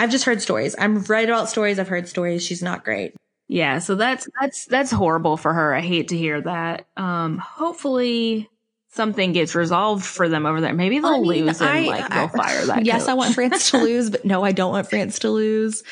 I've 0.00 0.10
just 0.10 0.24
heard 0.24 0.40
stories. 0.42 0.74
I'm 0.78 1.02
right 1.04 1.28
about 1.28 1.48
stories. 1.48 1.78
I've 1.78 1.88
heard 1.88 2.08
stories. 2.08 2.42
She's 2.44 2.62
not 2.62 2.84
great. 2.84 3.14
yeah, 3.48 3.78
so 3.80 3.94
that's 3.96 4.26
that's 4.40 4.64
that's 4.66 4.90
horrible 4.90 5.36
for 5.36 5.52
her. 5.52 5.74
I 5.74 5.80
hate 5.80 6.08
to 6.08 6.16
hear 6.16 6.40
that. 6.40 6.86
Um, 6.96 7.38
hopefully 7.38 8.48
something 8.92 9.32
gets 9.32 9.54
resolved 9.54 10.04
for 10.04 10.28
them 10.28 10.46
over 10.46 10.60
there. 10.60 10.72
Maybe 10.74 10.98
they'll 10.98 11.10
I 11.14 11.18
mean, 11.20 11.46
lose 11.46 11.60
and 11.60 11.68
I- 11.70 11.82
like 11.86 12.10
I- 12.10 12.14
they'll 12.14 12.28
fire 12.28 12.66
that. 12.66 12.86
Yes, 12.86 13.08
I 13.08 13.14
want 13.14 13.34
France 13.34 13.70
to 13.70 13.78
lose, 13.82 14.10
but 14.10 14.24
no, 14.24 14.42
I 14.44 14.52
don't 14.52 14.72
want 14.72 14.88
France 14.88 15.20
to 15.20 15.30
lose. 15.30 15.82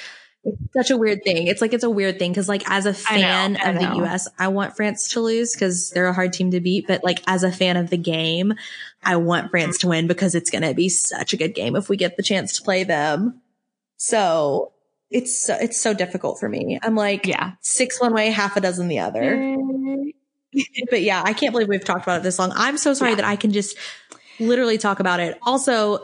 It's 0.45 0.73
such 0.73 0.91
a 0.91 0.97
weird 0.97 1.25
thing. 1.25 1.49
It's 1.49 1.61
like 1.61 1.75
it's 1.75 1.85
a 1.85 1.91
weird 1.91 2.19
thing 2.19 2.31
because, 2.31 2.49
like, 2.49 2.63
as 2.71 2.87
a 2.87 2.95
fan 2.95 3.57
I 3.57 3.71
of 3.71 3.79
the. 3.79 3.97
U.S., 3.99 4.29
I 4.39 4.49
want 4.49 4.77
France 4.77 5.09
to 5.15 5.21
lose 5.21 5.53
because 5.53 5.91
they're 5.91 6.07
a 6.07 6.13
hard 6.15 6.33
team 6.33 6.53
to 6.53 6.61
beat. 6.61 6.87
But 6.87 7.03
like, 7.05 7.21
as 7.27 7.43
a 7.43 7.51
fan 7.53 7.77
of 7.77 7.91
the 7.91 7.97
game, 7.99 8.55
I 9.03 9.17
want 9.17 9.51
France 9.51 9.79
to 9.79 9.89
win 9.89 10.07
because 10.07 10.35
it's 10.37 10.49
going 10.51 10.63
to 10.63 10.75
be 10.75 10.89
such 10.89 11.33
a 11.33 11.37
good 11.37 11.55
game 11.55 11.75
if 11.77 11.89
we 11.89 11.97
get 11.97 12.17
the 12.17 12.23
chance 12.23 12.57
to 12.57 12.63
play 12.63 12.85
them. 12.85 13.43
So 13.99 14.73
it's 15.11 15.39
so, 15.47 15.55
it's 15.61 15.79
so 15.81 15.93
difficult 15.95 16.41
for 16.41 16.49
me. 16.49 16.79
I'm 16.83 16.95
like 16.95 17.27
Yeah. 17.27 17.53
six 17.61 18.01
one 18.01 18.15
way, 18.15 18.31
half 18.31 18.57
a 18.57 18.61
dozen 18.61 18.89
the 18.89 19.01
other. 19.01 19.57
but 20.91 21.03
yeah, 21.03 21.23
I 21.25 21.33
can't 21.35 21.53
believe 21.53 21.69
we've 21.69 21.85
talked 21.85 22.05
about 22.05 22.20
it 22.20 22.23
this 22.23 22.39
long. 22.39 22.53
I'm 22.55 22.79
so 22.79 22.95
sorry 22.95 23.11
Yeah. 23.11 23.16
that 23.16 23.25
I 23.27 23.37
can 23.37 23.53
just 23.53 23.77
literally 24.41 24.79
talk 24.79 25.01
about 25.01 25.20
it. 25.20 25.39
Also, 25.43 25.99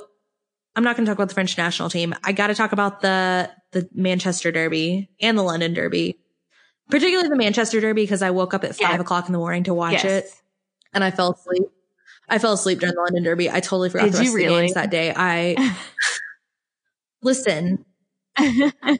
I'm 0.76 0.82
not 0.84 0.96
going 0.96 1.06
to 1.06 1.10
talk 1.10 1.16
about 1.18 1.28
the 1.28 1.34
French 1.34 1.56
national 1.56 1.88
team. 1.88 2.14
I 2.24 2.32
got 2.32 2.48
to 2.48 2.54
talk 2.54 2.72
about 2.72 3.00
the 3.00 3.50
the 3.72 3.88
Manchester 3.94 4.52
Derby 4.52 5.08
and 5.20 5.36
the 5.38 5.42
London 5.42 5.74
Derby, 5.74 6.16
particularly 6.90 7.28
the 7.28 7.36
Manchester 7.36 7.80
Derby 7.80 8.02
because 8.02 8.22
I 8.22 8.30
woke 8.30 8.54
up 8.54 8.62
at 8.64 8.76
five 8.76 8.94
Yeah. 8.94 9.00
o'clock 9.00 9.26
in 9.26 9.32
the 9.32 9.38
morning 9.38 9.64
to 9.64 9.74
watch 9.74 9.94
Yes. 9.94 10.04
it 10.04 10.30
and 10.92 11.02
I 11.04 11.10
fell 11.10 11.32
asleep. 11.32 11.62
I 12.28 12.38
fell 12.38 12.52
asleep 12.54 12.78
during 12.80 12.94
the 12.94 13.00
London 13.02 13.22
Derby. 13.22 13.50
I 13.50 13.60
totally 13.60 13.90
forgot 13.90 14.04
Did 14.04 14.12
the 14.14 14.18
rest 14.18 14.24
you 14.24 14.30
of 14.30 14.38
the 14.40 14.46
really? 14.46 14.62
games 14.62 14.74
that 14.74 14.90
day. 14.90 15.12
I 15.14 15.56
listen. 17.24 17.84
the 18.38 18.98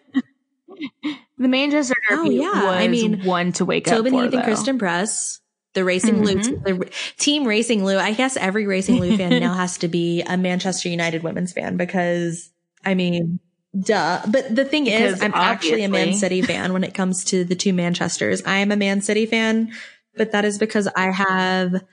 Manchester 1.38 1.94
Oh, 2.10 2.24
Derby 2.24 2.36
yeah. 2.36 2.64
was 2.64 2.76
I 2.82 2.88
mean, 2.88 3.22
one 3.24 3.52
to 3.52 3.64
wake 3.64 3.84
Tobin 3.86 4.14
up 4.14 4.18
for. 4.20 4.24
Heath 4.24 4.34
and. 4.34 4.44
Christen 4.44 4.78
Press, 4.78 5.40
the 5.74 5.84
Racing 5.84 6.22
Lou, 6.24 6.36
Mhm. 6.36 6.64
the 6.64 6.90
team 7.18 7.44
Racing 7.46 7.84
Lou. 7.84 7.96
I 7.98 8.12
guess 8.12 8.36
every 8.36 8.66
Racing 8.66 9.00
Lou 9.00 9.16
fan 9.16 9.40
now 9.40 9.54
has 9.62 9.78
to 9.78 9.88
be 9.88 10.22
a 10.22 10.36
Manchester 10.36 10.88
United 10.88 11.22
women's 11.22 11.52
fan 11.52 11.76
because, 11.76 12.50
I 12.84 12.94
mean, 12.94 13.40
duh. 13.78 14.22
But 14.28 14.54
the 14.54 14.64
thing 14.64 14.86
is, 14.86 15.14
Because 15.14 15.22
I'm 15.22 15.34
actually 15.34 15.84
a 15.84 15.88
Man 15.88 16.14
City 16.14 16.42
fan 16.42 16.72
when 16.72 16.84
it 16.84 16.94
comes 16.94 17.24
to 17.26 17.44
the 17.44 17.54
two 17.56 17.72
Manchesters. 17.72 18.42
I 18.46 18.58
am 18.58 18.70
a 18.72 18.76
Man 18.76 19.00
City 19.00 19.26
fan, 19.26 19.72
but 20.16 20.32
that 20.32 20.44
is 20.44 20.58
because 20.58 20.86
I 20.94 21.10
have 21.10 21.84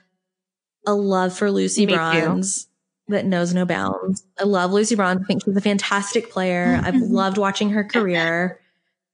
a 0.86 0.94
love 0.94 1.36
for 1.36 1.50
Lucy 1.50 1.86
Me 1.86 1.92
too. 1.94 2.42
That 3.08 3.26
knows 3.26 3.52
no 3.52 3.66
bounds. 3.66 4.24
I 4.38 4.44
love 4.44 4.72
Lucy 4.72 4.94
Bronze. 4.94 5.20
I 5.22 5.26
think 5.26 5.44
she's 5.44 5.56
a 5.56 5.60
fantastic 5.60 6.30
player. 6.30 6.80
I've 6.82 6.96
loved 6.96 7.36
watching 7.36 7.70
her 7.70 7.84
career 7.84 8.60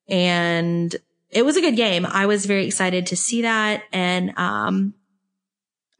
and 0.09 0.94
it 1.31 1.44
was 1.44 1.56
a 1.56 1.60
good 1.60 1.77
game. 1.77 2.06
I 2.06 2.27
was 2.27 2.47
very 2.47 2.66
excited 2.66 3.06
to 3.06 3.16
see 3.16 3.43
that 3.43 3.82
and 3.93 4.32
um 4.39 4.94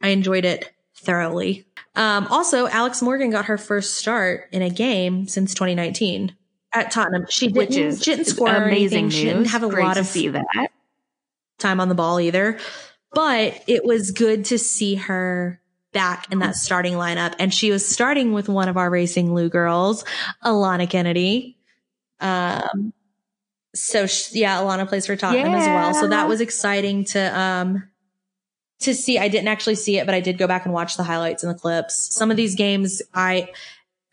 I 0.01 0.09
enjoyed 0.09 0.45
it 0.45 0.71
thoroughly. 0.95 1.65
Um 1.95 2.27
also 2.27 2.67
Alex 2.67 3.01
Morgan 3.01 3.31
got 3.31 3.45
her 3.45 3.57
first 3.57 3.95
start 3.95 4.47
in 4.51 4.61
a 4.61 4.69
game 4.69 5.27
since 5.27 5.53
2019 5.53 6.35
at 6.73 6.91
Tottenham. 6.91 7.25
She 7.29 7.47
didn't, 7.47 7.57
which 7.57 7.75
is 7.77 8.03
she 8.03 8.11
didn't 8.11 8.25
score 8.25 8.49
amazing 8.49 9.05
anything. 9.05 9.09
She 9.09 9.25
didn't 9.25 9.45
have 9.45 9.63
a 9.63 9.69
Great 9.69 9.83
lot 9.85 9.97
of 9.97 10.05
see 10.05 10.27
that. 10.29 10.69
time 11.57 11.79
on 11.79 11.89
the 11.89 11.95
ball 11.95 12.19
either. 12.19 12.59
But 13.11 13.63
it 13.67 13.83
was 13.83 14.11
good 14.11 14.45
to 14.45 14.59
see 14.59 14.95
her 14.95 15.59
back 15.91 16.31
in 16.31 16.39
that 16.39 16.55
starting 16.55 16.93
lineup. 16.93 17.35
And 17.39 17.53
she 17.53 17.71
was 17.71 17.87
starting 17.87 18.33
with 18.33 18.49
one 18.49 18.67
of 18.67 18.77
our 18.77 18.89
Racing 18.89 19.33
Lou 19.33 19.49
girls, 19.49 20.05
Alanna 20.43 20.89
Kennedy. 20.89 21.57
Um, 22.19 22.93
so 23.73 24.07
sh 24.07 24.31
yeah, 24.33 24.57
Alanna 24.57 24.87
plays 24.87 25.05
for 25.05 25.15
Tottenham 25.15 25.53
as 25.53 25.67
well. 25.67 25.93
So 25.93 26.07
that 26.07 26.27
was 26.27 26.41
exciting 26.41 27.05
to, 27.05 27.39
um, 27.39 27.83
to 28.81 28.93
see. 28.93 29.17
I 29.17 29.27
didn't 29.27 29.47
actually 29.47 29.75
see 29.75 29.97
it, 29.97 30.05
but 30.05 30.15
I 30.15 30.19
did 30.21 30.37
go 30.37 30.47
back 30.47 30.65
and 30.65 30.73
watch 30.73 30.97
the 30.97 31.03
highlights 31.03 31.43
and 31.43 31.53
the 31.53 31.59
clips. 31.59 32.13
Some 32.13 32.31
of 32.31 32.37
these 32.37 32.55
games, 32.55 33.01
I, 33.13 33.49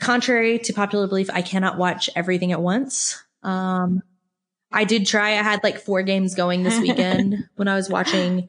contrary 0.01 0.59
to 0.61 0.73
popular 0.73 1.07
belief, 1.07 1.31
I 1.33 1.43
cannot 1.43 1.79
watch 1.79 2.11
everything 2.15 2.53
at 2.53 2.61
once. 2.61 3.23
Um, 3.43 4.03
I 4.73 4.85
did 4.85 5.07
try. 5.07 5.31
I 5.31 5.43
had 5.43 5.63
like 5.63 5.79
four 5.79 6.03
games 6.03 6.35
going 6.35 6.63
this 6.63 6.79
weekend 6.81 7.37
when 7.57 7.69
I 7.69 7.77
was 7.77 7.89
watching 7.89 8.49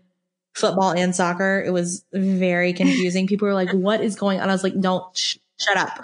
football 0.58 0.92
and 0.92 1.16
soccer. 1.16 1.64
It 1.66 1.72
was 1.72 2.04
very 2.12 2.74
confusing. 2.74 3.28
People 3.28 3.48
were 3.48 3.54
like, 3.54 3.72
what 3.72 4.02
is 4.02 4.16
going 4.16 4.40
on? 4.40 4.50
I 4.50 4.54
was 4.54 4.64
like, 4.64 4.80
don't 4.80 5.06
sh- 5.16 5.38
shut 5.58 5.78
up. 5.78 6.04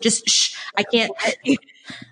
Just. 0.00 0.56
I 0.76 0.82
can't, 0.82 1.12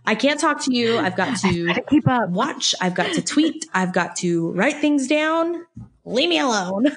I 0.04 0.14
can't 0.14 0.40
talk 0.40 0.64
to 0.64 0.74
you. 0.74 0.98
I've 0.98 1.16
got 1.16 1.38
to 1.40 1.82
keep 1.88 2.08
up. 2.08 2.30
watch. 2.30 2.74
I've 2.80 2.94
got 2.94 3.14
to 3.14 3.22
tweet. 3.22 3.66
I've 3.72 3.92
got 3.92 4.16
to 4.16 4.52
write 4.52 4.76
things 4.76 5.06
down. 5.08 5.64
Leave 6.04 6.28
me 6.28 6.38
alone. 6.38 6.96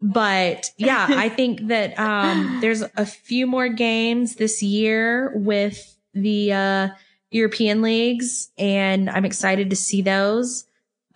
But 0.00 0.70
yeah, 0.76 1.06
I 1.08 1.30
think 1.30 1.68
that 1.68 1.98
um, 1.98 2.58
there's 2.60 2.82
a 2.82 3.06
few 3.06 3.46
more 3.46 3.68
games 3.68 4.34
this 4.34 4.62
year 4.62 5.32
with 5.34 5.96
the 6.12 6.52
uh, 6.52 6.88
European 7.30 7.80
leagues, 7.80 8.50
and 8.58 9.08
I'm 9.08 9.24
excited 9.24 9.70
to 9.70 9.76
see 9.76 10.02
those. 10.02 10.66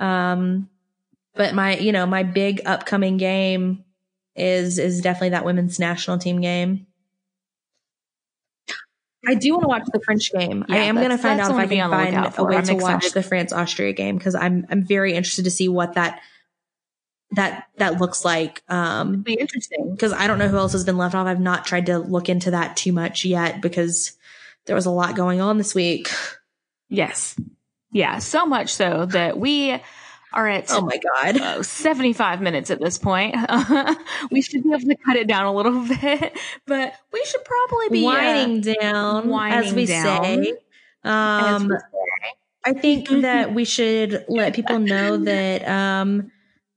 Um, 0.00 0.70
but 1.38 1.54
my, 1.54 1.78
you 1.78 1.92
know, 1.92 2.04
my 2.04 2.24
big 2.24 2.60
upcoming 2.66 3.16
game 3.16 3.84
is 4.34 4.78
is 4.78 5.00
definitely 5.00 5.30
that 5.30 5.44
women's 5.44 5.78
national 5.78 6.18
team 6.18 6.40
game. 6.40 6.86
I 9.26 9.34
do 9.34 9.52
want 9.52 9.62
to 9.62 9.68
watch 9.68 9.82
the 9.92 10.00
French 10.00 10.32
game. 10.32 10.64
I 10.68 10.78
am 10.78 10.96
going 10.96 11.10
to 11.10 11.18
find 11.18 11.40
out 11.40 11.50
if 11.50 11.56
I 11.56 11.66
can 11.66 11.90
find 11.90 12.32
a 12.38 12.44
way 12.44 12.56
I'm 12.56 12.64
to 12.64 12.74
watch 12.74 13.12
the 13.12 13.22
France 13.22 13.52
Austria 13.52 13.92
game 13.92 14.18
because 14.18 14.34
I'm 14.34 14.66
I'm 14.68 14.84
very 14.84 15.14
interested 15.14 15.44
to 15.44 15.50
see 15.50 15.68
what 15.68 15.94
that 15.94 16.20
that 17.32 17.68
that 17.76 18.00
looks 18.00 18.24
like. 18.24 18.62
Um, 18.68 19.22
Be 19.22 19.34
interesting. 19.34 19.92
because 19.92 20.12
I 20.12 20.26
don't 20.26 20.38
know 20.38 20.48
who 20.48 20.56
else 20.56 20.72
has 20.72 20.84
been 20.84 20.98
left 20.98 21.14
off. 21.14 21.26
I've 21.26 21.40
not 21.40 21.64
tried 21.64 21.86
to 21.86 21.98
look 21.98 22.28
into 22.28 22.50
that 22.50 22.76
too 22.76 22.92
much 22.92 23.24
yet 23.24 23.60
because 23.60 24.16
there 24.66 24.76
was 24.76 24.86
a 24.86 24.90
lot 24.90 25.14
going 25.14 25.40
on 25.40 25.56
this 25.56 25.74
week. 25.74 26.08
Yes. 26.88 27.38
Yeah. 27.92 28.18
So 28.18 28.44
much 28.44 28.72
so 28.72 29.06
that 29.06 29.38
we 29.38 29.80
are 30.32 30.46
at 30.48 30.66
Oh 30.70 30.82
my 30.82 30.98
god. 30.98 31.40
uh, 31.40 31.62
75 31.62 32.40
minutes 32.40 32.70
at 32.70 32.80
this 32.80 32.98
point. 32.98 33.34
we 34.30 34.42
should 34.42 34.62
be 34.62 34.70
able 34.70 34.80
to 34.80 34.96
cut 35.04 35.16
it 35.16 35.26
down 35.26 35.46
a 35.46 35.52
little 35.52 35.86
bit, 36.00 36.38
but 36.66 36.94
we 37.12 37.24
should 37.24 37.44
probably 37.44 37.88
be 37.90 38.06
uh, 38.06 38.10
winding 38.10 38.74
down, 38.80 39.32
as 39.52 39.72
we 39.72 39.86
down. 39.86 40.24
say. 40.44 40.52
Um, 41.04 41.72
I 42.64 42.72
think 42.74 43.08
that 43.08 43.54
we 43.54 43.64
should 43.64 44.24
let 44.28 44.54
people 44.54 44.78
know 44.78 45.16
that 45.24 45.66
um, 45.66 46.30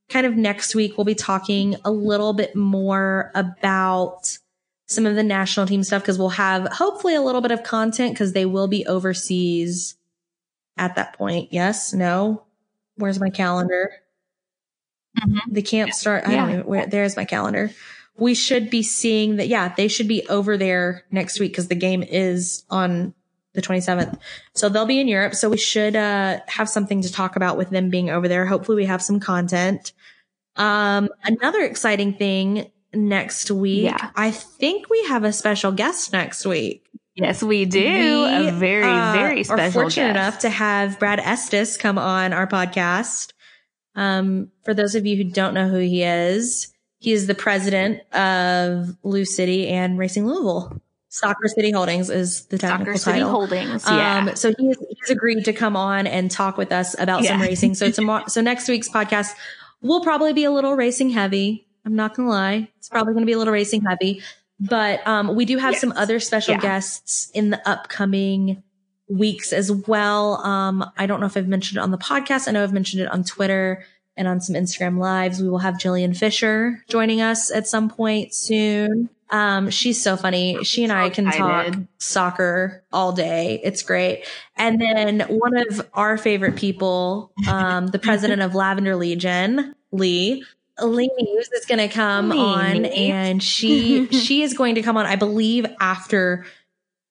kind 0.10 0.26
of 0.26 0.36
next 0.36 0.76
week 0.76 0.98
we'll 0.98 1.06
be 1.06 1.16
talking 1.16 1.76
a 1.84 1.92
little 1.92 2.34
bit 2.34 2.56
more 2.56 3.32
about 3.36 4.38
some 4.88 5.06
of 5.06 5.16
the 5.16 5.24
national 5.24 5.66
team 5.68 5.84
stuff 5.84 6.02
because 6.02 6.20
we'll 6.20 6.30
have 6.30 6.68
hopefully 6.68 7.16
a 7.16 7.22
little 7.22 7.42
bit 7.42 7.52
of 7.52 7.64
content 7.64 8.14
because 8.14 8.34
they 8.34 8.46
will 8.46 8.68
be 8.68 8.86
overseas 8.86 9.96
at 10.78 10.96
that 10.96 11.14
point. 11.14 11.52
Yes, 11.52 11.94
no. 11.94 12.44
Where's 12.96 13.20
my 13.20 13.30
calendar? 13.30 13.92
Mhm. 15.20 15.40
They 15.50 15.62
can't 15.62 15.94
start. 15.94 16.24
I 16.26 16.32
don't 16.36 16.50
Yeah. 16.50 16.56
know. 16.58 16.64
Where, 16.64 16.88
there's 16.88 17.16
my 17.18 17.26
calendar. 17.26 17.72
We 18.18 18.34
should 18.34 18.70
be 18.70 18.84
seeing 18.84 19.38
that. 19.38 19.48
Yeah, 19.48 19.74
they 19.76 19.88
should 19.88 20.08
be 20.08 20.26
over 20.28 20.58
there 20.58 21.04
next 21.12 21.40
week 21.40 21.52
because 21.52 21.68
the 21.68 21.76
game 21.76 22.04
is 22.04 22.64
on 22.70 23.14
the 23.54 23.62
27th. 23.62 24.18
So 24.54 24.70
they'll 24.70 24.86
be 24.86 25.00
in 25.00 25.08
Europe. 25.08 25.36
So 25.36 25.50
we 25.50 25.58
should 25.58 25.96
uh, 25.96 26.40
have 26.48 26.70
something 26.70 27.02
to 27.02 27.12
talk 27.12 27.36
about 27.36 27.58
with 27.58 27.70
them 27.70 27.90
being 27.90 28.10
over 28.10 28.28
there. 28.28 28.46
Hopefully 28.46 28.78
we 28.78 28.86
have 28.86 29.02
some 29.02 29.20
content. 29.20 29.92
Um, 30.56 31.10
another 31.24 31.62
exciting 31.64 32.14
thing 32.14 32.72
next 32.94 33.50
week. 33.52 33.84
Yeah. 33.86 34.12
I 34.16 34.32
think 34.32 34.90
we 34.90 35.04
have 35.06 35.24
a 35.24 35.34
special 35.34 35.72
guest 35.72 36.14
next 36.14 36.46
week. 36.46 36.81
Yes, 37.16 37.44
we 37.44 37.66
do. 37.66 37.80
We, 37.80 38.48
a 38.48 38.52
very, 38.52 38.84
uh, 38.84 39.14
very 39.14 39.44
special. 39.44 39.66
We're 39.66 39.72
fortunate 39.72 40.14
guest. 40.14 40.18
enough 40.18 40.40
to 40.40 40.50
have 40.50 41.00
Brad 41.00 41.20
Estes 41.20 41.78
come 41.78 41.98
on 41.98 42.34
our 42.34 42.48
podcast. 42.48 43.34
Um, 43.96 44.52
for 44.64 44.74
those 44.74 44.96
of 44.96 45.06
you 45.06 45.18
who 45.18 45.26
don't 45.26 45.54
know 45.54 45.68
who 45.68 45.80
he 45.80 46.04
is, 46.04 46.74
he 47.00 47.12
is 47.12 47.28
the 47.28 47.36
president 47.36 48.02
of 48.14 48.96
Lou 49.04 49.26
City 49.26 49.68
and 49.68 49.98
Racing 49.98 50.26
Louisville. 50.26 50.82
Soccer 51.10 51.50
City 51.50 51.72
Holdings 51.72 52.10
is 52.10 52.46
the 52.46 52.58
technical 52.58 52.94
Soccer 52.94 52.98
City 52.98 53.20
title. 53.20 53.32
Holdings. 53.32 53.86
Yeah. 53.86 54.20
Um, 54.20 54.36
so 54.38 54.54
he 54.58 54.68
has, 54.68 54.78
he's 54.78 55.10
agreed 55.10 55.44
to 55.44 55.52
come 55.52 55.76
on 55.76 56.08
and 56.08 56.32
talk 56.32 56.58
with 56.58 56.72
us 56.72 56.98
about 56.98 57.26
some 57.26 57.42
racing. 57.42 57.76
So 57.76 57.92
tomorrow, 57.92 58.26
so 58.28 58.40
next 58.40 58.70
week's 58.70 58.88
podcast 58.88 59.34
will 59.82 60.02
probably 60.02 60.32
be 60.32 60.46
a 60.46 60.52
little 60.52 60.74
racing 60.74 61.10
heavy. 61.10 61.68
I'm 61.86 61.96
not 61.96 62.16
gonna 62.16 62.30
lie. 62.30 62.70
It's 62.78 62.88
probably 62.88 63.14
gonna 63.14 63.26
be 63.26 63.34
a 63.34 63.38
little 63.38 63.52
racing 63.52 63.82
heavy, 63.82 64.22
but, 64.62 65.06
um, 65.08 65.36
we 65.36 65.46
do 65.46 65.58
have 65.58 65.76
some 65.76 65.92
other 65.96 66.20
special 66.20 66.54
Yeah. 66.54 66.62
guests 66.62 67.30
in 67.34 67.50
the 67.50 67.70
upcoming 67.70 68.64
weeks 69.10 69.52
as 69.52 69.72
well. 69.72 70.36
Um, 70.46 70.90
I 70.98 71.06
don't 71.06 71.20
know 71.20 71.26
if 71.26 71.36
I've 71.36 71.48
mentioned 71.48 71.78
it 71.78 71.82
on 71.82 71.92
the 71.92 71.98
podcast. 71.98 72.48
I 72.48 72.52
know 72.52 72.64
I've 72.64 72.72
mentioned 72.74 73.02
it 73.02 73.12
on 73.12 73.24
Twitter 73.24 73.84
and 74.16 74.28
on 74.28 74.40
some 74.40 74.56
Instagram 74.56 74.98
lives. 75.00 75.42
We 75.42 75.50
will 75.50 75.58
have 75.60 75.76
Jillian 75.76 76.16
Fisher 76.16 76.84
joining 76.88 77.22
us 77.22 77.52
at 77.52 77.68
some 77.68 77.90
point 77.90 78.34
soon. 78.34 79.10
Um, 79.30 79.70
she's 79.70 80.02
so 80.02 80.18
funny. 80.18 80.62
She 80.64 80.84
and 80.84 80.92
I 80.92 81.10
can 81.10 81.26
talk 81.32 81.74
soccer 82.00 82.84
all 82.92 83.14
day. 83.14 83.62
It's 83.64 83.82
great. 83.82 84.26
And 84.58 84.80
then 84.82 85.22
one 85.22 85.56
of 85.56 85.90
our 85.94 86.18
favorite 86.18 86.58
people, 86.58 87.32
um, 87.48 87.88
the 87.88 88.00
president 88.00 88.42
of 88.42 88.56
Lavender 88.56 88.96
Legion, 88.98 89.74
Lee, 89.94 90.44
Lee 90.82 91.12
News 91.18 91.50
is 91.52 91.66
going 91.66 91.80
to 91.80 91.88
come 91.88 92.30
Lee 92.30 92.40
on 92.40 92.86
and 92.86 93.42
she, 93.42 94.08
she 94.12 94.44
is 94.44 94.54
going 94.54 94.76
to 94.76 94.82
come 94.82 94.98
on, 94.98 95.06
I 95.06 95.16
believe 95.16 95.66
after 95.80 96.46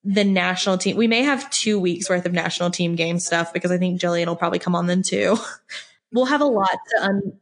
the 0.05 0.25
national 0.25 0.79
team. 0.79 0.97
We 0.97 1.07
may 1.07 1.23
have 1.23 1.51
two 1.51 1.79
weeks 1.79 2.09
worth 2.09 2.27
of 2.27 2.33
national 2.33 2.71
team 2.71 2.95
game 2.97 3.19
stuff 3.19 3.53
because 3.53 3.71
I 3.71 3.79
think 3.79 4.01
Jillian 4.01 4.27
will 4.27 4.37
probably 4.37 4.59
come 4.59 4.75
on 4.75 4.87
then 4.87 5.03
too. 5.03 5.37
we'll 6.13 6.27
have 6.27 6.41
a 6.41 6.47
lot 6.47 6.71
to 6.71 7.05
un- 7.05 7.33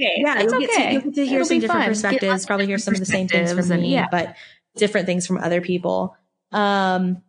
Okay, 0.00 0.12
yeah, 0.18 0.40
you'll 0.42 0.60
get, 0.60 0.70
to, 0.70 0.92
you'll 0.92 1.02
get 1.02 1.14
to 1.14 1.26
hear 1.26 1.40
It'll 1.40 1.48
some 1.48 1.58
different 1.58 1.80
fun. 1.82 1.88
Perspectives. 1.88 2.46
Probably 2.46 2.66
hear 2.66 2.78
some 2.78 2.94
of 2.94 3.00
the 3.00 3.06
same 3.06 3.26
things 3.26 3.50
from 3.50 3.72
and- 3.72 3.82
me, 3.82 3.94
yeah. 3.94 4.06
but 4.10 4.36
different 4.76 5.06
things 5.06 5.26
from 5.26 5.38
other 5.38 5.60
people. 5.60 6.16
Um, 6.52 7.22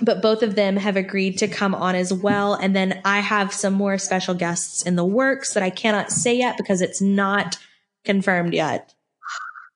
but 0.00 0.20
both 0.20 0.42
of 0.42 0.54
them 0.54 0.76
have 0.76 0.96
agreed 0.96 1.38
to 1.38 1.48
come 1.48 1.74
on 1.74 1.94
as 1.94 2.12
well. 2.12 2.54
And 2.54 2.74
then 2.74 3.00
I 3.04 3.20
have 3.20 3.54
some 3.54 3.74
more 3.74 3.96
special 3.96 4.34
guests 4.34 4.82
in 4.82 4.96
the 4.96 5.04
works 5.04 5.54
that 5.54 5.62
I 5.62 5.70
cannot 5.70 6.10
say 6.10 6.36
yet 6.36 6.56
because 6.56 6.82
it's 6.82 7.00
not 7.00 7.56
confirmed 8.04 8.54
yet. 8.54 8.94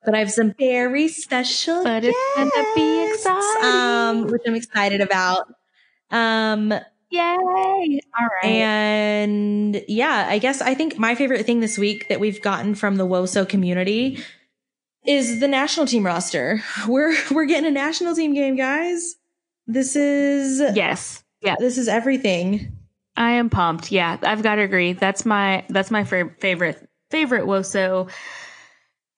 But 0.05 0.15
I 0.15 0.19
have 0.19 0.31
some 0.31 0.53
very 0.57 1.07
special 1.09 1.83
But 1.83 2.03
it's 2.05 2.17
gonna 2.35 2.51
be 2.75 3.11
exciting. 3.11 3.65
um, 3.69 4.27
which 4.27 4.41
I'm 4.47 4.55
excited 4.55 5.01
about. 5.01 5.53
Um, 6.09 6.73
Yay! 7.11 7.21
All 7.21 8.27
right. 8.43 8.45
and 8.45 9.83
yeah, 9.87 10.27
I 10.29 10.37
guess 10.39 10.61
I 10.61 10.73
think 10.75 10.97
my 10.97 11.15
favorite 11.15 11.45
thing 11.45 11.59
this 11.59 11.77
week 11.77 12.07
that 12.07 12.19
we've 12.19 12.41
gotten 12.41 12.75
from 12.75 12.95
the 12.97 13.05
WOSO 13.05 13.47
community 13.47 14.19
is 15.05 15.39
the 15.39 15.47
national 15.47 15.85
team 15.85 16.05
roster. 16.05 16.61
We're 16.87 17.15
we're 17.31 17.45
getting 17.45 17.67
a 17.67 17.71
national 17.71 18.15
team 18.15 18.33
game, 18.33 18.55
guys. 18.55 19.15
This 19.67 19.95
is 19.95 20.59
yes. 20.75 21.23
Yeah. 21.41 21.55
this 21.59 21.77
is 21.77 21.87
everything. 21.87 22.73
I 23.15 23.31
am 23.31 23.49
pumped. 23.49 23.91
Yeah, 23.91 24.17
I've 24.23 24.43
got 24.43 24.55
to 24.55 24.61
agree. 24.61 24.93
That's 24.93 25.25
my 25.25 25.65
that's 25.69 25.91
my 25.91 26.03
fa- 26.03 26.31
favorite 26.39 26.88
favorite 27.09 27.45
Woso 27.45 28.09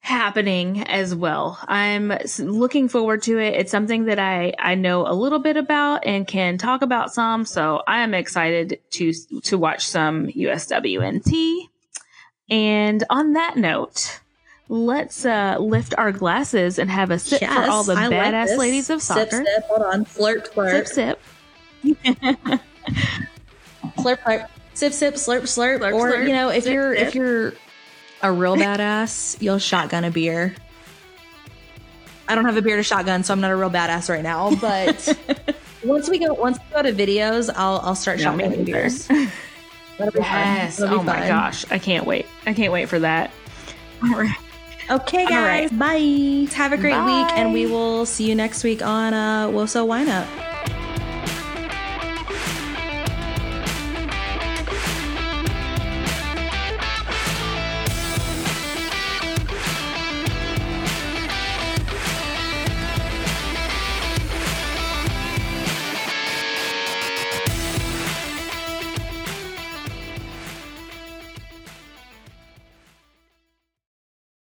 happening 0.00 0.82
as 0.88 1.14
well. 1.14 1.58
I'm 1.68 2.12
looking 2.40 2.88
forward 2.88 3.22
to 3.22 3.38
it. 3.38 3.54
It's 3.54 3.70
something 3.70 4.06
that 4.06 4.18
I 4.18 4.52
I 4.58 4.74
know 4.74 5.06
a 5.06 5.14
little 5.14 5.38
bit 5.38 5.56
about 5.56 6.04
and 6.06 6.26
can 6.26 6.58
talk 6.58 6.82
about 6.82 7.12
some. 7.12 7.44
So 7.44 7.82
I 7.86 8.00
am 8.00 8.14
excited 8.14 8.80
to 8.92 9.12
to 9.42 9.58
watch 9.58 9.86
some 9.86 10.26
USWNT. 10.28 11.68
And 12.50 13.04
on 13.08 13.34
that 13.34 13.56
note, 13.56 14.20
let's 14.68 15.24
uh, 15.24 15.56
lift 15.60 15.94
our 15.96 16.12
glasses 16.12 16.78
and 16.78 16.90
have 16.90 17.10
a 17.10 17.18
sip 17.18 17.40
for 17.40 17.62
all 17.70 17.84
the 17.84 17.94
I 17.94 18.08
badass 18.08 18.46
this. 18.48 18.58
ladies 18.58 18.90
of 18.90 19.00
Sip, 19.00 19.30
soccer. 19.30 19.44
sip, 19.44 19.64
hold 19.64 19.82
on. 19.82 20.04
Flirt, 20.04 20.52
flirt. 20.52 20.88
Sip, 20.88 21.18
sip. 21.84 22.00
slurp, 23.96 24.18
slurp, 24.18 24.48
sip, 24.74 24.92
sip, 24.92 25.14
slurp, 25.14 25.42
slurp. 25.42 25.78
Slurp, 25.78 25.94
or 25.94 26.12
slurp, 26.12 26.26
you 26.26 26.32
know, 26.32 26.48
if 26.50 26.64
sip, 26.64 26.72
you're 26.72 26.96
sip. 26.96 27.08
if 27.08 27.14
you're 27.14 27.52
a 28.22 28.30
real 28.32 28.56
badass, 28.56 29.40
you'll 29.40 29.58
shotgun 29.58 30.04
a 30.04 30.10
beer. 30.10 30.54
I 32.28 32.34
don't 32.34 32.44
have 32.44 32.56
a 32.56 32.62
beer 32.62 32.76
to 32.76 32.82
shotgun, 32.82 33.24
so 33.24 33.32
I'm 33.34 33.40
not 33.40 33.50
a 33.50 33.56
real 33.56 33.70
badass 33.70 34.08
right 34.08 34.22
now. 34.22 34.54
But 34.56 35.56
once 35.84 36.08
we 36.08 36.18
go, 36.18 36.32
once 36.34 36.58
we 36.58 36.74
go 36.74 36.82
to 36.82 36.92
videos, 36.92 37.50
I'll 37.54 37.80
I'll 37.82 37.94
start 37.94 38.20
Yeah, 38.20 38.32
shotgunning 38.32 38.64
beers. 38.64 39.06
That'll 39.98 40.12
be 40.12 40.20
fun. 40.20 40.24
Yes. 40.30 40.78
Be 40.80 40.86
Oh 40.86 41.02
my 41.02 41.18
fun. 41.18 41.28
gosh. 41.28 41.64
I 41.70 41.78
can't 41.78 42.06
wait. 42.06 42.26
I 42.46 42.54
can't 42.54 42.72
wait 42.72 42.88
for 42.88 42.98
that. 43.00 43.30
All 44.02 44.10
right. 44.18 44.34
Okay, 44.90 45.26
guys. 45.26 45.70
right. 45.70 45.78
Bye. 45.78 46.54
Have 46.54 46.72
a 46.72 46.76
great 46.76 46.98
week, 47.04 47.26
and 47.38 47.52
we 47.52 47.66
will 47.66 48.04
see 48.06 48.28
you 48.28 48.34
next 48.34 48.64
week 48.64 48.82
on 48.82 49.14
uh, 49.14 49.48
Woso 49.48 49.86
Wine 49.86 50.08
Up. 50.08 50.26